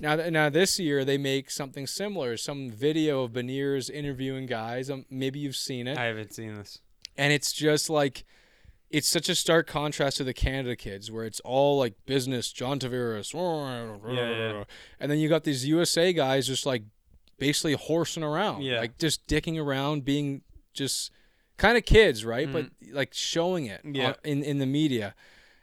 now, 0.00 0.16
now 0.16 0.48
this 0.48 0.78
year 0.80 1.04
they 1.04 1.16
make 1.18 1.50
something 1.50 1.86
similar. 1.86 2.36
Some 2.36 2.68
video 2.70 3.22
of 3.24 3.32
Beniers 3.32 3.88
interviewing 3.90 4.46
guys. 4.46 4.90
Um, 4.90 5.06
maybe 5.08 5.38
you've 5.38 5.56
seen 5.56 5.86
it, 5.86 5.96
I 5.96 6.04
haven't 6.06 6.34
seen 6.34 6.54
this. 6.56 6.80
And 7.18 7.32
it's 7.32 7.52
just 7.52 7.90
like. 7.90 8.24
It's 8.90 9.06
such 9.06 9.28
a 9.28 9.34
stark 9.34 9.66
contrast 9.66 10.16
to 10.16 10.24
the 10.24 10.32
Canada 10.32 10.74
kids, 10.74 11.12
where 11.12 11.26
it's 11.26 11.40
all 11.40 11.76
like 11.78 11.92
business, 12.06 12.50
John 12.50 12.78
Tavares, 12.78 13.34
yeah. 13.34 14.64
and 14.98 15.10
then 15.12 15.18
you 15.18 15.28
got 15.28 15.44
these 15.44 15.66
USA 15.66 16.10
guys 16.14 16.46
just 16.46 16.64
like 16.64 16.84
basically 17.38 17.74
horsing 17.74 18.22
around, 18.22 18.62
Yeah. 18.62 18.80
like 18.80 18.96
just 18.96 19.26
dicking 19.26 19.62
around, 19.62 20.06
being 20.06 20.40
just 20.72 21.10
kind 21.58 21.76
of 21.76 21.84
kids, 21.84 22.24
right? 22.24 22.50
But 22.50 22.70
like 22.90 23.12
showing 23.12 23.66
it 23.66 23.80
Mm-hmm. 23.84 23.94
Yeah. 23.94 24.14
in 24.24 24.42
in 24.42 24.56
the 24.56 24.64
media, 24.64 25.14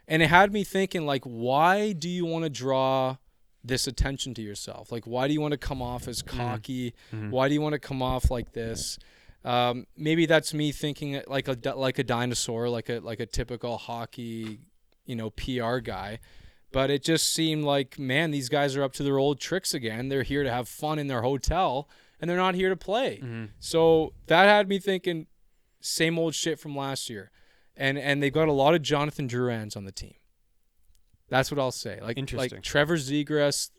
and 0.06 0.22
it 0.22 0.28
had 0.28 0.52
me 0.52 0.62
thinking 0.62 1.04
like, 1.04 1.24
why 1.24 1.90
do 1.94 2.08
you 2.08 2.24
want 2.26 2.44
to 2.44 2.48
draw 2.50 3.16
this 3.64 3.88
attention 3.88 4.34
to 4.34 4.40
yourself? 4.42 4.92
Like, 4.92 5.04
why 5.04 5.26
do 5.26 5.34
you 5.34 5.40
want 5.40 5.50
to 5.50 5.58
come 5.58 5.82
off 5.82 6.06
as 6.06 6.22
Mm-hmm. 6.22 6.36
cocky? 6.38 6.94
Why 7.10 7.48
do 7.48 7.54
you 7.54 7.60
want 7.60 7.72
to 7.72 7.80
come 7.80 8.02
off 8.02 8.30
like 8.30 8.52
this? 8.52 9.00
Um, 9.46 9.86
maybe 9.96 10.26
that's 10.26 10.52
me 10.52 10.72
thinking 10.72 11.22
like 11.28 11.46
a 11.48 11.56
like 11.76 11.98
a 12.00 12.04
dinosaur, 12.04 12.68
like 12.68 12.88
a 12.88 12.98
like 12.98 13.20
a 13.20 13.26
typical 13.26 13.78
hockey, 13.78 14.58
you 15.04 15.14
know, 15.14 15.30
PR 15.30 15.78
guy. 15.78 16.18
But 16.72 16.90
it 16.90 17.04
just 17.04 17.32
seemed 17.32 17.62
like, 17.64 17.96
man, 17.98 18.32
these 18.32 18.48
guys 18.48 18.76
are 18.76 18.82
up 18.82 18.92
to 18.94 19.02
their 19.04 19.18
old 19.18 19.38
tricks 19.40 19.72
again. 19.72 20.08
They're 20.08 20.24
here 20.24 20.42
to 20.42 20.50
have 20.50 20.68
fun 20.68 20.98
in 20.98 21.06
their 21.06 21.22
hotel, 21.22 21.88
and 22.20 22.28
they're 22.28 22.36
not 22.36 22.56
here 22.56 22.68
to 22.70 22.76
play. 22.76 23.22
So 23.60 24.12
that 24.26 24.46
had 24.46 24.68
me 24.68 24.78
thinking, 24.80 25.26
same 25.80 26.18
old 26.18 26.34
shit 26.34 26.58
from 26.58 26.74
last 26.76 27.08
year, 27.08 27.30
and 27.76 27.96
and 27.96 28.20
they've 28.20 28.32
got 28.32 28.48
a 28.48 28.52
lot 28.52 28.74
of 28.74 28.82
Jonathan 28.82 29.28
Drouins 29.28 29.76
on 29.76 29.84
the 29.84 29.92
team. 29.92 30.14
That's 31.28 31.50
what 31.52 31.60
I'll 31.60 31.70
say. 31.72 32.00
Like 32.02 32.18
Interesting. 32.18 32.56
like 32.58 32.62
Trevor 32.64 32.96
Zegras, 32.96 33.70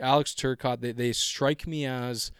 Alex 0.00 0.34
Turcotte, 0.34 0.80
they 0.80 0.92
they 0.92 1.12
strike 1.12 1.66
me 1.66 1.84
as 1.84 2.30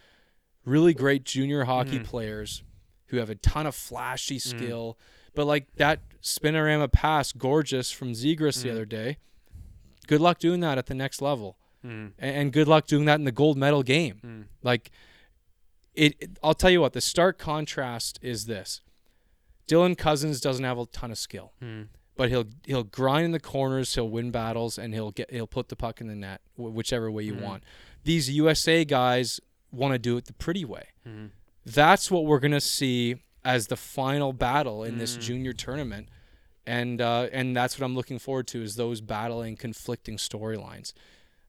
really 0.64 0.95
great 0.95 1.24
junior 1.24 1.64
hockey 1.64 1.99
Mhm. 2.01 2.05
players 2.05 2.62
who 3.09 3.19
have 3.19 3.31
a 3.31 3.35
ton 3.37 3.67
of 3.67 3.75
flashy 3.75 4.39
skill. 4.39 4.99
But 5.35 5.47
like 5.47 5.67
that 5.77 6.01
spinorama 6.23 6.91
pass, 6.91 7.33
gorgeous 7.33 7.91
from 7.91 8.13
Zegras 8.13 8.63
the 8.63 8.69
Mhm. 8.69 8.73
other 8.73 8.85
day. 8.87 9.19
Good 10.07 10.21
luck 10.21 10.39
doing 10.39 10.61
that 10.61 10.79
at 10.79 10.87
the 10.87 10.95
next 10.95 11.21
level, 11.21 11.59
Mm. 11.85 12.13
and, 12.19 12.37
and 12.37 12.53
good 12.53 12.69
luck 12.69 12.87
doing 12.87 13.05
that 13.07 13.17
in 13.17 13.25
the 13.25 13.33
gold 13.33 13.57
medal 13.59 13.83
game. 13.83 14.21
Mm. 14.25 14.45
Like 14.63 14.91
it, 15.95 16.15
it- 16.21 16.39
I'll 16.43 16.55
tell 16.55 16.71
you 16.71 16.81
what. 16.81 16.93
The 16.93 17.01
stark 17.01 17.39
contrast 17.39 18.19
is 18.23 18.47
this: 18.47 18.81
Dylan 19.67 19.97
Cozens 19.97 20.41
doesn't 20.41 20.65
have 20.65 20.79
a 20.79 20.87
ton 20.87 21.11
of 21.11 21.19
skill, 21.19 21.53
Mm. 21.63 21.89
but 22.17 22.29
he'll 22.29 22.45
he'll 22.65 22.85
grind 22.85 23.25
in 23.27 23.31
the 23.33 23.41
corners, 23.41 23.95
he'll 23.95 24.09
win 24.09 24.31
battles, 24.31 24.79
and 24.79 24.95
he'll 24.95 25.11
get 25.11 25.31
he'll 25.31 25.47
put 25.47 25.69
the 25.69 25.77
puck 25.77 26.01
in 26.01 26.07
the 26.07 26.15
net, 26.15 26.41
wh- 26.55 26.73
whichever 26.75 27.11
way 27.11 27.25
you 27.25 27.35
want. 27.35 27.63
These 28.05 28.31
USA 28.31 28.85
guys 28.85 29.41
want 29.73 29.93
to 29.93 29.99
do 29.99 30.17
it 30.17 30.27
the 30.27 30.33
pretty 30.35 30.65
way. 30.65 30.89
That's 31.67 32.11
what 32.11 32.25
we're 32.25 32.39
gonna 32.39 32.61
see 32.61 33.17
as 33.45 33.67
the 33.67 33.77
final 33.77 34.33
battle 34.33 34.85
in 34.85 34.99
this 34.99 35.17
Mm. 35.17 35.21
junior 35.21 35.53
tournament, 35.53 36.09
and 36.67 37.01
uh, 37.01 37.29
and 37.33 37.55
that's 37.57 37.79
what 37.79 37.85
I'm 37.85 37.95
looking 37.95 38.19
forward 38.19 38.47
to 38.49 38.62
is 38.62 38.77
those 38.77 39.01
battling 39.01 39.57
conflicting 39.57 40.17
storylines. 40.17 40.93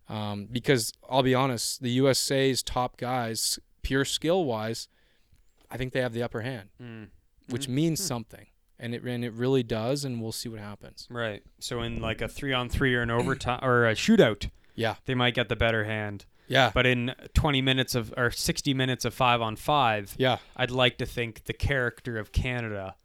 Um, 0.09 0.47
because 0.51 0.91
I'll 1.09 1.24
be 1.24 1.36
honest, 1.36 1.82
the 1.82 1.91
USA's 1.91 2.63
top 2.63 2.97
guys, 2.97 3.59
pure 3.84 4.05
skill 4.05 4.45
wise, 4.45 4.88
I 5.70 5.78
think 5.78 5.93
they 5.93 6.01
have 6.01 6.13
the 6.13 6.24
upper 6.24 6.41
hand, 6.41 6.70
Mm. 6.82 7.09
which 7.49 7.68
Mhm. 7.68 7.74
means 7.74 8.03
something, 8.03 8.47
and 8.80 8.95
it 8.95 9.03
and 9.03 9.24
it 9.24 9.34
really 9.34 9.63
does, 9.63 10.03
and 10.05 10.22
we'll 10.22 10.32
see 10.32 10.49
what 10.49 10.59
happens. 10.59 11.07
Right. 11.11 11.43
So 11.59 11.82
in 11.84 12.01
like 12.01 12.22
a 12.22 12.28
three 12.28 12.53
on 12.53 12.70
three 12.70 12.95
or 12.95 13.01
an 13.03 13.11
overtime 13.20 13.59
or 13.63 13.86
a 13.88 13.93
shootout, 13.93 14.49
Yeah, 14.76 14.95
they 15.05 15.15
might 15.15 15.34
get 15.36 15.49
the 15.49 15.55
better 15.55 15.84
hand. 15.86 16.26
Yeah, 16.48 16.72
But 16.74 16.86
in 16.86 17.14
20 17.34 17.62
minutes 17.62 17.95
of 17.95 18.14
or 18.18 18.32
60 18.32 18.74
minutes 18.74 19.06
of 19.06 19.14
five 19.14 19.41
on 19.41 19.56
five, 19.56 20.14
yeah, 20.18 20.38
I'd 20.56 20.72
like 20.72 20.98
to 21.00 21.06
think 21.06 21.45
the 21.45 21.54
character 21.54 22.18
of 22.18 22.32
Canada 22.32 22.95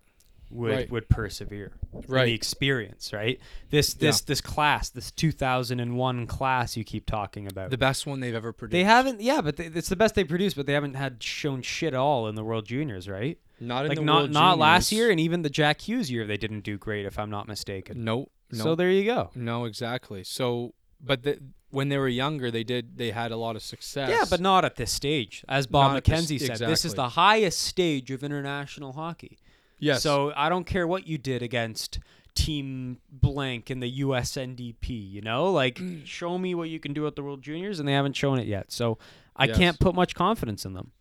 would 0.51 0.71
Right. 0.71 0.91
would 0.91 1.09
persevere. 1.09 1.73
Right. 2.09 2.27
the 2.27 2.35
experience, 2.35 3.13
right? 3.13 3.41
This 3.71 3.95
this 3.95 4.21
this 4.21 4.41
class, 4.43 4.91
this 4.91 5.11
2001 5.11 6.27
class 6.27 6.77
you 6.77 6.85
keep 6.85 7.07
talking 7.07 7.47
about. 7.47 7.71
the 7.71 7.79
best 7.79 8.07
one 8.07 8.21
they've 8.21 8.35
ever 8.35 8.53
produced. 8.53 8.73
they 8.73 8.85
haven't, 8.85 9.21
yeah, 9.23 9.41
but 9.41 9.57
they, 9.57 9.67
it's 9.67 9.89
the 9.89 9.97
best 9.97 10.15
they 10.15 10.25
produced, 10.25 10.57
but 10.57 10.67
they 10.67 10.73
haven't 10.75 10.95
had 10.95 11.23
shown 11.23 11.63
shit 11.63 11.95
all 11.95 12.29
in 12.29 12.35
the 12.35 12.45
World 12.45 12.67
Juniors, 12.67 13.09
right? 13.09 13.39
not 13.61 13.85
in 13.85 13.91
like 13.91 13.99
the 13.99 14.05
not 14.05 14.17
World 14.23 14.33
not 14.33 14.59
last 14.59 14.91
year, 14.93 15.11
and 15.11 15.21
even 15.21 15.43
the 15.43 15.51
Jack 15.51 15.83
Hughes 15.89 16.11
year, 16.11 16.27
they 16.27 16.37
didn't 16.37 16.63
do 16.65 16.77
great, 16.77 17.07
if 17.07 17.19
I'm 17.19 17.31
not 17.31 17.47
mistaken. 17.49 18.03
No, 18.05 18.29
no, 18.51 18.65
So 18.65 18.75
there 18.75 18.91
you 18.91 19.05
go. 19.05 19.31
no, 19.35 19.65
exactly. 19.67 20.25
So, 20.25 20.75
but 21.01 21.23
the, 21.23 21.39
when 21.73 21.89
they 21.89 21.99
were 21.99 22.09
younger, 22.09 22.51
they 22.51 22.63
did 22.65 22.97
they 22.97 23.11
had 23.11 23.33
a 23.33 23.37
lot 23.37 23.57
of 23.57 23.63
success. 23.63 24.09
Yeah, 24.11 24.25
but 24.31 24.41
not 24.41 24.65
at 24.65 24.77
this 24.77 24.93
stage. 24.93 25.45
As 25.49 25.67
Bob 25.67 25.91
Not 25.91 25.97
at 25.99 26.05
this- 26.05 26.27
McKenzie 26.31 26.41
said, 26.47 26.59
this 26.59 26.85
is 26.85 26.95
the 26.95 27.09
highest 27.11 27.59
stage 27.61 28.11
of 28.11 28.23
international 28.23 28.93
hockey. 28.93 29.39
yes. 29.79 30.03
So 30.03 30.33
I 30.37 30.49
don't 30.49 30.65
care 30.67 30.87
what 30.87 31.07
you 31.07 31.19
did 31.19 31.43
against 31.43 31.99
Team 32.35 32.99
Blank 33.11 33.71
in 33.71 33.81
the 33.81 33.91
USNDP, 34.03 34.89
you 35.11 35.21
know? 35.21 35.51
Like, 35.53 35.81
show 36.05 36.39
me 36.39 36.55
what 36.55 36.69
you 36.71 36.81
can 36.81 36.93
do 36.95 37.07
at 37.07 37.15
the 37.17 37.23
World 37.23 37.43
Juniors, 37.43 37.79
and 37.79 37.87
they 37.89 37.93
haven't 37.93 38.17
shown 38.17 38.39
it 38.39 38.47
yet. 38.47 38.73
So 38.73 38.97
I 39.37 39.47
Yes. 39.47 39.57
can't 39.59 39.79
put 39.79 39.95
much 39.95 40.15
confidence 40.15 40.65
in 40.65 40.73
them. 40.75 40.93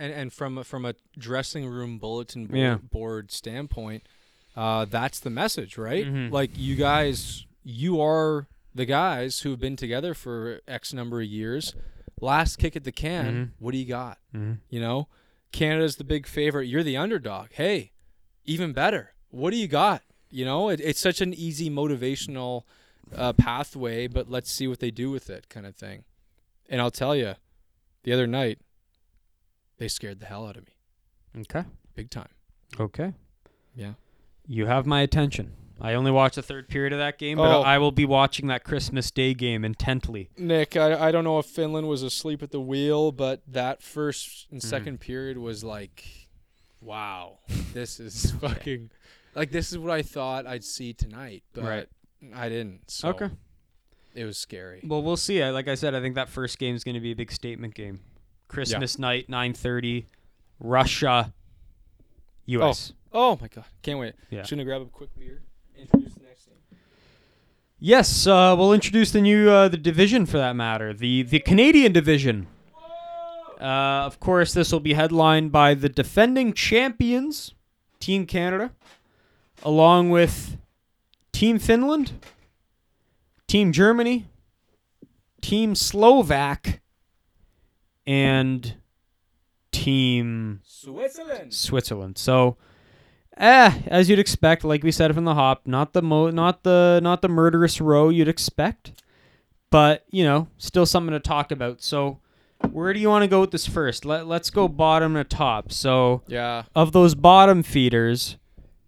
and 0.00 0.12
and 0.12 0.32
from 0.32 0.56
a, 0.58 0.62
from 0.62 0.84
a 0.84 0.94
dressing 1.18 1.66
room 1.66 1.98
bulletin 1.98 2.46
board, 2.46 2.58
Yeah. 2.60 2.76
board 2.76 3.32
standpoint, 3.32 4.04
uh, 4.56 4.84
that's 4.84 5.18
the 5.18 5.28
message, 5.30 5.76
right? 5.76 6.06
Mhm. 6.06 6.30
Like 6.30 6.52
you 6.56 6.76
guys, 6.76 7.44
you 7.64 8.00
are 8.00 8.46
the 8.74 8.84
guys 8.84 9.40
who've 9.40 9.58
been 9.58 9.76
together 9.76 10.14
for 10.14 10.60
X 10.68 10.92
number 10.92 11.20
of 11.20 11.26
years. 11.26 11.74
Last 12.20 12.56
kick 12.56 12.74
at 12.76 12.84
the 12.84 12.92
can. 12.92 13.26
Mhm. 13.34 13.50
What 13.58 13.72
do 13.72 13.78
you 13.78 13.86
got? 13.86 14.18
Mm-hmm. 14.34 14.54
You 14.70 14.80
know, 14.80 15.08
Canada's 15.52 15.96
the 15.96 16.04
big 16.04 16.26
favorite. 16.26 16.66
You're 16.66 16.82
the 16.82 16.96
underdog. 16.96 17.48
Hey, 17.52 17.92
even 18.44 18.72
better. 18.72 19.14
What 19.30 19.50
do 19.50 19.56
you 19.56 19.68
got? 19.68 20.02
You 20.30 20.44
know, 20.44 20.68
it, 20.68 20.80
it's 20.80 21.00
such 21.00 21.20
an 21.20 21.32
easy 21.32 21.70
motivational 21.70 22.62
uh, 23.14 23.32
pathway, 23.32 24.06
but 24.08 24.28
let's 24.28 24.50
see 24.50 24.66
what 24.68 24.80
they 24.80 24.90
do 24.90 25.10
with 25.10 25.30
it, 25.30 25.48
kind 25.48 25.64
of 25.64 25.74
thing. 25.76 26.04
And 26.68 26.80
I'll 26.80 26.90
tell 26.90 27.14
you, 27.16 27.34
the 28.02 28.12
other 28.12 28.26
night, 28.26 28.58
they 29.78 29.88
scared 29.88 30.20
the 30.20 30.26
hell 30.26 30.46
out 30.46 30.56
of 30.56 30.66
me, 30.66 31.42
Okay. 31.42 31.64
big 31.94 32.10
time. 32.10 32.28
Okay. 32.78 33.14
Yeah. 33.74 33.92
You 34.46 34.66
have 34.66 34.86
my 34.86 35.00
attention. 35.02 35.52
I 35.80 35.94
only 35.94 36.10
watched 36.10 36.34
the 36.34 36.42
third 36.42 36.68
period 36.68 36.92
of 36.92 36.98
that 36.98 37.18
game, 37.18 37.38
but 37.38 37.54
Oh. 37.58 37.62
I 37.62 37.78
will 37.78 37.92
be 37.92 38.04
watching 38.04 38.48
that 38.48 38.64
Christmas 38.64 39.10
Day 39.12 39.32
game 39.34 39.64
intently. 39.64 40.28
Nick, 40.36 40.76
I, 40.76 41.08
I 41.08 41.12
don't 41.12 41.22
know 41.24 41.38
if 41.38 41.46
Finland 41.46 41.86
was 41.88 42.02
asleep 42.02 42.42
at 42.42 42.50
the 42.50 42.60
wheel, 42.60 43.12
but 43.12 43.42
that 43.46 43.82
first 43.82 44.48
and 44.50 44.60
Mhm. 44.60 44.64
second 44.64 44.98
period 45.00 45.38
was 45.38 45.62
like, 45.62 46.04
wow, 46.80 47.38
this 47.74 48.00
is 48.00 48.32
fucking, 48.32 48.90
like 49.36 49.50
this 49.52 49.70
is 49.70 49.78
what 49.78 49.90
I 49.92 50.02
thought 50.02 50.46
I'd 50.46 50.64
see 50.64 50.92
tonight, 50.92 51.44
but 51.52 51.62
Right. 51.64 51.88
I 52.34 52.48
didn't. 52.48 52.90
So 52.90 53.10
Okay. 53.10 53.30
it 54.14 54.24
was 54.24 54.36
scary. 54.36 54.80
Well, 54.84 55.02
we'll 55.02 55.16
see. 55.16 55.40
I- 55.42 55.50
Like 55.50 55.68
I 55.68 55.76
said, 55.76 55.94
I 55.94 56.00
think 56.00 56.16
that 56.16 56.28
first 56.28 56.58
game 56.58 56.74
is 56.74 56.82
going 56.82 56.96
to 56.96 57.00
be 57.00 57.12
a 57.12 57.16
big 57.16 57.30
statement 57.30 57.74
game. 57.74 58.00
Christmas 58.48 58.98
night, 58.98 59.28
9:30, 59.28 60.06
Russia, 60.58 61.32
U.S. 62.46 62.94
Oh 63.12 63.38
my 63.40 63.46
god, 63.48 63.64
can't 63.82 63.98
wait. 64.00 64.14
Yeah. 64.30 64.42
Shouldn't 64.42 64.62
I 64.62 64.64
grab 64.64 64.82
a 64.82 64.86
quick 64.86 65.10
beer? 65.16 65.42
Introduce 65.76 66.14
the 66.14 66.24
next 66.24 66.44
team. 66.46 66.54
Yes, 67.80 68.26
uh, 68.26 68.56
we'll 68.58 68.72
introduce 68.72 69.12
the 69.12 69.20
new 69.20 69.48
uh, 69.48 69.68
the 69.68 69.76
division 69.76 70.26
for 70.26 70.36
that 70.38 70.56
matter, 70.56 70.92
the 70.92 71.22
the 71.22 71.38
Canadian 71.38 71.92
division. 71.92 72.48
Uh, 73.60 74.04
of 74.04 74.18
course, 74.18 74.52
this 74.52 74.72
will 74.72 74.80
be 74.80 74.94
headlined 74.94 75.52
by 75.52 75.74
the 75.74 75.88
defending 75.88 76.52
champions, 76.52 77.54
Team 78.00 78.26
Canada, 78.26 78.72
along 79.62 80.10
with 80.10 80.56
Team 81.32 81.60
Finland, 81.60 82.12
Team 83.46 83.70
Germany, 83.72 84.26
Team 85.40 85.76
Slovak, 85.76 86.80
and 88.06 88.74
Team 89.70 90.60
Switzerland. 90.64 91.54
Switzerland. 91.54 92.18
So, 92.18 92.56
eh, 93.38 93.72
as 93.86 94.10
you'd 94.10 94.18
expect, 94.18 94.64
like 94.64 94.82
we 94.82 94.92
said 94.92 95.14
from 95.14 95.24
the 95.24 95.34
hop, 95.34 95.66
not 95.66 95.92
the 95.92 96.02
mo, 96.02 96.30
not 96.30 96.62
the 96.64 97.00
not 97.02 97.22
the 97.22 97.28
murderous 97.28 97.80
row 97.80 98.08
you'd 98.08 98.28
expect, 98.28 99.02
but 99.70 100.04
you 100.10 100.24
know, 100.24 100.48
still 100.58 100.86
something 100.86 101.12
to 101.12 101.20
talk 101.20 101.50
about. 101.50 101.82
So, 101.82 102.18
where 102.70 102.92
do 102.92 103.00
you 103.00 103.08
want 103.08 103.22
to 103.22 103.28
go 103.28 103.40
with 103.40 103.50
this 103.50 103.66
first? 103.66 104.04
Let 104.04 104.26
Let's 104.26 104.50
go 104.50 104.68
bottom 104.68 105.14
to 105.14 105.24
top. 105.24 105.72
So, 105.72 106.22
Yeah. 106.26 106.64
of 106.74 106.92
those 106.92 107.14
bottom 107.14 107.62
feeders, 107.62 108.36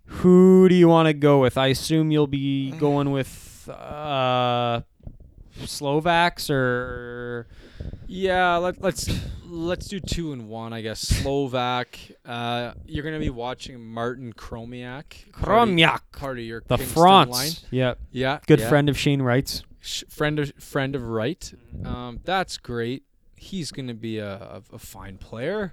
who 0.07 0.68
do 0.68 0.74
you 0.74 0.88
want 0.88 1.07
to 1.07 1.14
go 1.14 1.40
with? 1.40 1.57
I 1.57 1.68
assume 1.68 2.11
you'll 2.11 2.26
be 2.26 2.72
going 2.72 3.11
with 3.12 3.68
uh, 3.68 4.80
Slovaks 5.64 6.51
or 6.51 7.46
Yeah, 8.07 8.57
let, 8.57 8.81
let's 8.83 9.09
let's 9.47 9.87
do 9.87 10.01
two 10.01 10.33
and 10.33 10.49
one, 10.49 10.72
I 10.72 10.81
guess. 10.81 11.01
Slovak. 11.01 11.99
Uh, 12.24 12.72
you're 12.87 13.05
gonna 13.05 13.18
be 13.20 13.31
watching 13.31 13.85
Martin 13.85 14.33
Chromiak. 14.33 15.31
part 15.33 15.68
of- 15.68 15.68
Chromiak, 15.68 16.01
Part 16.12 16.39
of 16.39 16.45
your 16.45 16.62
the 16.66 16.76
Kingston 16.76 17.03
line. 17.03 17.26
France. 17.28 17.64
Yep, 17.70 17.99
Yeah. 18.12 18.39
good 18.47 18.61
yeah. 18.61 18.68
friend 18.68 18.89
of 18.89 18.99
Shane 18.99 19.22
Wright's. 19.22 19.62
Sh- 19.81 20.05
friend 20.09 20.39
of 20.39 20.53
friend 20.59 20.95
of 20.97 21.03
right. 21.09 21.53
Um, 21.85 22.20
that's 22.24 22.57
great. 22.59 23.05
He's 23.37 23.70
gonna 23.72 23.95
be 23.95 24.18
a, 24.18 24.35
a, 24.35 24.62
a 24.74 24.78
fine 24.78 25.16
player. 25.16 25.72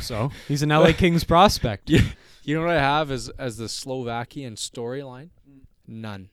So 0.00 0.30
he's 0.48 0.62
an 0.62 0.70
LA 0.70 0.92
Kings 0.92 1.24
prospect. 1.34 1.88
Yeah. 1.88 2.02
You 2.42 2.56
know 2.56 2.62
what 2.66 2.70
I 2.76 2.80
have 2.80 3.10
as 3.10 3.28
as 3.38 3.56
the 3.56 3.68
Slovakian 3.68 4.56
storyline? 4.56 5.30
None. 5.88 6.28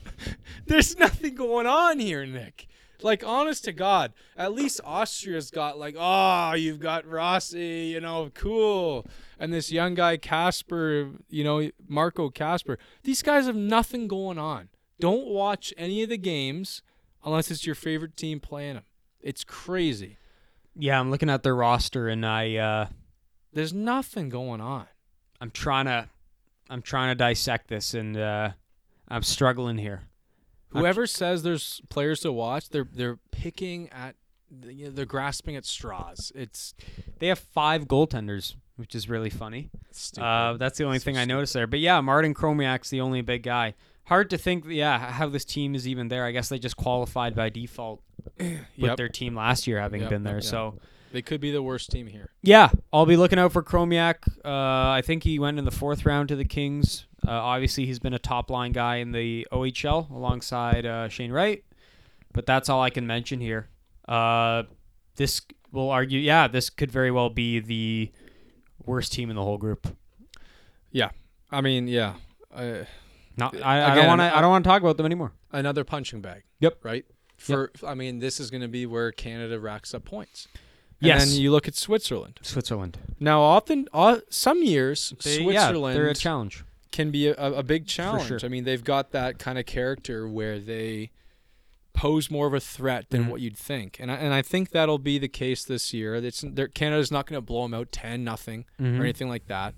There's 0.66 0.96
nothing 0.98 1.34
going 1.34 1.66
on 1.66 1.98
here, 1.98 2.24
Nick. 2.26 2.66
Like 3.02 3.24
honest 3.24 3.64
to 3.64 3.72
God, 3.72 4.12
at 4.36 4.52
least 4.52 4.80
Austria's 4.84 5.50
got 5.50 5.78
like, 5.78 5.96
oh, 5.98 6.54
you've 6.54 6.80
got 6.80 7.06
Rossi, 7.06 7.90
you 7.92 8.00
know, 8.00 8.30
cool, 8.34 9.06
and 9.38 9.52
this 9.52 9.70
young 9.70 9.94
guy 9.94 10.16
Kasper, 10.16 11.10
you 11.28 11.44
know, 11.44 11.70
Marco 11.86 12.30
Kasper. 12.30 12.78
These 13.02 13.22
guys 13.22 13.46
have 13.46 13.56
nothing 13.56 14.08
going 14.08 14.38
on. 14.38 14.68
Don't 14.98 15.26
watch 15.26 15.74
any 15.76 16.02
of 16.02 16.08
the 16.08 16.16
games 16.16 16.82
unless 17.24 17.50
it's 17.50 17.66
your 17.66 17.74
favorite 17.74 18.16
team 18.16 18.40
playing 18.40 18.74
them. 18.74 18.84
It's 19.20 19.44
crazy. 19.44 20.16
Yeah, 20.74 20.98
I'm 21.00 21.10
looking 21.10 21.30
at 21.30 21.42
their 21.42 21.54
roster 21.54 22.08
and 22.08 22.24
I 22.24 22.56
uh 22.56 22.86
There's 23.52 23.72
nothing 23.72 24.28
going 24.28 24.60
on. 24.60 24.86
I'm 25.40 25.50
trying 25.50 25.86
to 25.86 26.08
I'm 26.70 26.82
trying 26.82 27.10
to 27.10 27.14
dissect 27.14 27.68
this 27.68 27.94
and 27.94 28.16
uh 28.16 28.50
I'm 29.08 29.22
struggling 29.22 29.78
here. 29.78 30.02
Whoever 30.70 31.06
says 31.06 31.42
there's 31.42 31.80
players 31.88 32.20
to 32.20 32.32
watch, 32.32 32.68
they're 32.70 32.88
they're 32.92 33.18
picking 33.30 33.88
at, 33.90 34.14
you 34.64 34.86
know, 34.86 34.90
they're 34.90 35.06
grasping 35.06 35.56
at 35.56 35.64
straws. 35.64 36.32
It's 36.34 36.74
They 37.18 37.28
have 37.28 37.38
five 37.38 37.86
goaltenders, 37.86 38.54
which 38.76 38.94
is 38.94 39.08
really 39.08 39.30
funny. 39.30 39.70
stupid. 39.90 40.26
Uh 40.26 40.56
that's 40.58 40.76
the 40.78 40.84
only 40.84 40.98
So 40.98 41.04
thing 41.04 41.16
I 41.16 41.24
noticed 41.24 41.54
there. 41.54 41.66
But 41.66 41.78
yeah, 41.80 42.00
Martin 42.00 42.34
Chromiak's 42.34 42.90
the 42.90 43.00
only 43.00 43.22
big 43.22 43.42
guy. 43.42 43.74
Hard 44.04 44.30
to 44.30 44.38
think 44.38 44.64
yeah, 44.68 44.98
how 45.12 45.28
this 45.28 45.44
team 45.44 45.74
is 45.74 45.88
even 45.88 46.08
there. 46.08 46.24
I 46.24 46.30
guess 46.32 46.48
they 46.48 46.58
just 46.58 46.76
qualified 46.76 47.34
by 47.34 47.48
default 47.48 48.02
with 48.38 48.58
Yep. 48.76 48.96
their 48.98 49.08
team 49.08 49.34
last 49.34 49.66
year 49.66 49.80
having 49.80 50.02
Yep, 50.02 50.10
been 50.10 50.22
there. 50.24 50.36
yep. 50.36 50.44
So 50.44 50.78
they 51.16 51.22
could 51.22 51.40
be 51.40 51.50
the 51.50 51.62
worst 51.62 51.90
team 51.90 52.06
here. 52.06 52.28
Yeah, 52.42 52.68
I'll 52.92 53.06
be 53.06 53.16
looking 53.16 53.38
out 53.38 53.50
for 53.50 53.62
Chromiak. 53.62 54.16
Uh, 54.44 54.90
I 54.90 55.00
think 55.02 55.22
he 55.22 55.38
went 55.38 55.58
in 55.58 55.64
the 55.64 55.70
fourth 55.70 56.04
round 56.04 56.28
to 56.28 56.36
the 56.36 56.44
Kings. 56.44 57.06
Uh, 57.26 57.30
obviously, 57.30 57.86
he's 57.86 57.98
been 57.98 58.12
a 58.12 58.18
top 58.18 58.50
line 58.50 58.72
guy 58.72 58.96
in 58.96 59.12
the 59.12 59.46
OHL 59.50 60.10
alongside 60.10 60.84
uh, 60.84 61.08
Shane 61.08 61.32
Wright. 61.32 61.64
But 62.34 62.44
that's 62.44 62.68
all 62.68 62.82
I 62.82 62.90
can 62.90 63.06
mention 63.06 63.40
here. 63.40 63.70
Uh, 64.06 64.64
this 65.16 65.40
will 65.72 65.88
argue, 65.88 66.20
yeah, 66.20 66.48
this 66.48 66.68
could 66.68 66.92
very 66.92 67.10
well 67.10 67.30
be 67.30 67.60
the 67.60 68.12
worst 68.84 69.14
team 69.14 69.30
in 69.30 69.36
the 69.36 69.42
whole 69.42 69.56
group. 69.56 69.86
Yeah, 70.92 71.08
I 71.50 71.62
mean, 71.62 71.88
yeah, 71.88 72.16
uh, 72.54 72.84
Not, 73.38 73.56
Uh, 73.56 73.60
I, 73.64 73.92
I 73.92 73.94
don't 73.94 74.06
want 74.06 74.20
to. 74.20 74.24
I- 74.24 74.38
I 74.38 74.40
don't 74.42 74.50
want 74.50 74.64
to 74.64 74.68
talk 74.68 74.82
about 74.82 74.98
them 74.98 75.06
anymore. 75.06 75.32
another 75.50 75.82
punching 75.82 76.20
bag. 76.20 76.42
Yep. 76.60 76.84
Right. 76.84 77.06
For 77.38 77.70
I 77.86 77.94
mean, 77.94 78.18
this 78.18 78.38
is 78.40 78.50
going 78.50 78.62
to 78.62 78.68
be 78.68 78.84
where 78.86 79.12
Canada 79.12 79.58
racks 79.58 79.92
up 79.94 80.04
points. 80.04 80.48
And 81.00 81.08
Yes. 81.08 81.26
then 81.32 81.40
you 81.42 81.50
look 81.50 81.68
at 81.68 81.74
Switzerland. 81.74 82.40
Switzerland. 82.42 82.98
Now, 83.20 83.42
often, 83.42 83.86
uh, 83.92 84.18
some 84.30 84.62
years, 84.62 85.12
They, 85.22 85.40
yeah, 85.40 85.66
Switzerland 85.66 85.96
they're 85.96 86.08
a 86.08 86.14
challenge. 86.14 86.64
can 86.90 87.10
be 87.10 87.28
a, 87.28 87.34
a 87.36 87.52
a 87.54 87.62
big 87.62 87.86
challenge. 87.86 88.28
sure. 88.28 88.38
I 88.42 88.48
mean, 88.48 88.64
they've 88.64 88.82
got 88.84 89.10
that 89.12 89.38
kind 89.38 89.58
of 89.58 89.66
character 89.66 90.26
where 90.26 90.58
they 90.58 91.10
pose 91.92 92.30
more 92.30 92.46
of 92.46 92.54
a 92.54 92.60
threat 92.60 93.08
than 93.10 93.24
Mhm. 93.24 93.28
what 93.28 93.40
you'd 93.40 93.56
think, 93.56 93.98
and 94.00 94.10
I, 94.10 94.16
and 94.16 94.32
I 94.34 94.42
think 94.42 94.70
that'll 94.70 94.98
be 94.98 95.18
the 95.18 95.28
case 95.28 95.64
this 95.64 95.92
year. 95.94 96.14
It's 96.14 96.44
Canada's 96.74 97.10
not 97.10 97.26
going 97.26 97.38
to 97.38 97.44
blow 97.44 97.62
them 97.62 97.74
out 97.74 97.90
ten 97.92 98.22
nothing 98.24 98.64
Mhm. 98.80 98.98
or 98.98 99.02
anything 99.02 99.28
like 99.28 99.46
that. 99.48 99.74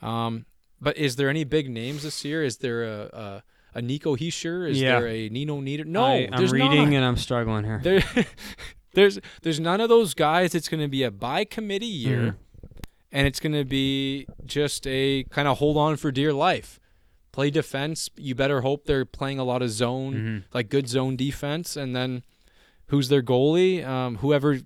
Um, 0.00 0.46
but 0.80 0.96
is 0.96 1.14
there 1.16 1.28
any 1.28 1.44
big 1.44 1.70
names 1.70 2.02
this 2.02 2.24
year? 2.24 2.42
Is 2.44 2.56
there 2.58 2.82
a 2.84 3.42
a, 3.74 3.78
a 3.78 3.82
Nico 3.82 4.16
Hischier? 4.16 4.68
Is 4.68 4.80
Yeah. 4.80 4.98
there 5.00 5.08
a 5.08 5.28
Nino 5.28 5.60
Nieder? 5.60 5.84
No, 5.84 6.04
I, 6.04 6.28
I'm 6.30 6.38
there's 6.38 6.52
reading 6.52 6.90
not. 6.90 6.96
and 6.96 7.04
I'm 7.04 7.16
struggling 7.16 7.64
here. 7.64 7.80
There, 7.82 8.02
there's 8.94 9.18
there's 9.42 9.60
none 9.60 9.80
of 9.80 9.88
those 9.88 10.14
guys. 10.14 10.54
It's 10.54 10.68
going 10.68 10.80
to 10.82 10.88
be 10.88 11.02
a 11.02 11.10
by 11.10 11.44
committee 11.44 11.86
year, 11.86 12.20
Mhm. 12.20 12.78
and 13.12 13.26
it's 13.26 13.40
going 13.40 13.52
to 13.54 13.64
be 13.64 14.26
just 14.44 14.86
a 14.86 15.24
kind 15.30 15.48
of 15.48 15.58
hold 15.58 15.76
on 15.76 15.96
for 15.96 16.10
dear 16.12 16.32
life. 16.32 16.78
Play 17.32 17.50
defense. 17.50 18.10
You 18.16 18.34
better 18.34 18.60
hope 18.60 18.84
they're 18.84 19.04
playing 19.06 19.38
a 19.38 19.44
lot 19.44 19.62
of 19.62 19.70
zone, 19.70 20.14
Mhm. 20.14 20.54
like 20.54 20.68
good 20.68 20.88
zone 20.88 21.16
defense, 21.16 21.76
and 21.76 21.96
then 21.96 22.22
who's 22.88 23.08
their 23.08 23.22
goalie? 23.22 23.86
Um, 23.86 24.16
whoever 24.16 24.58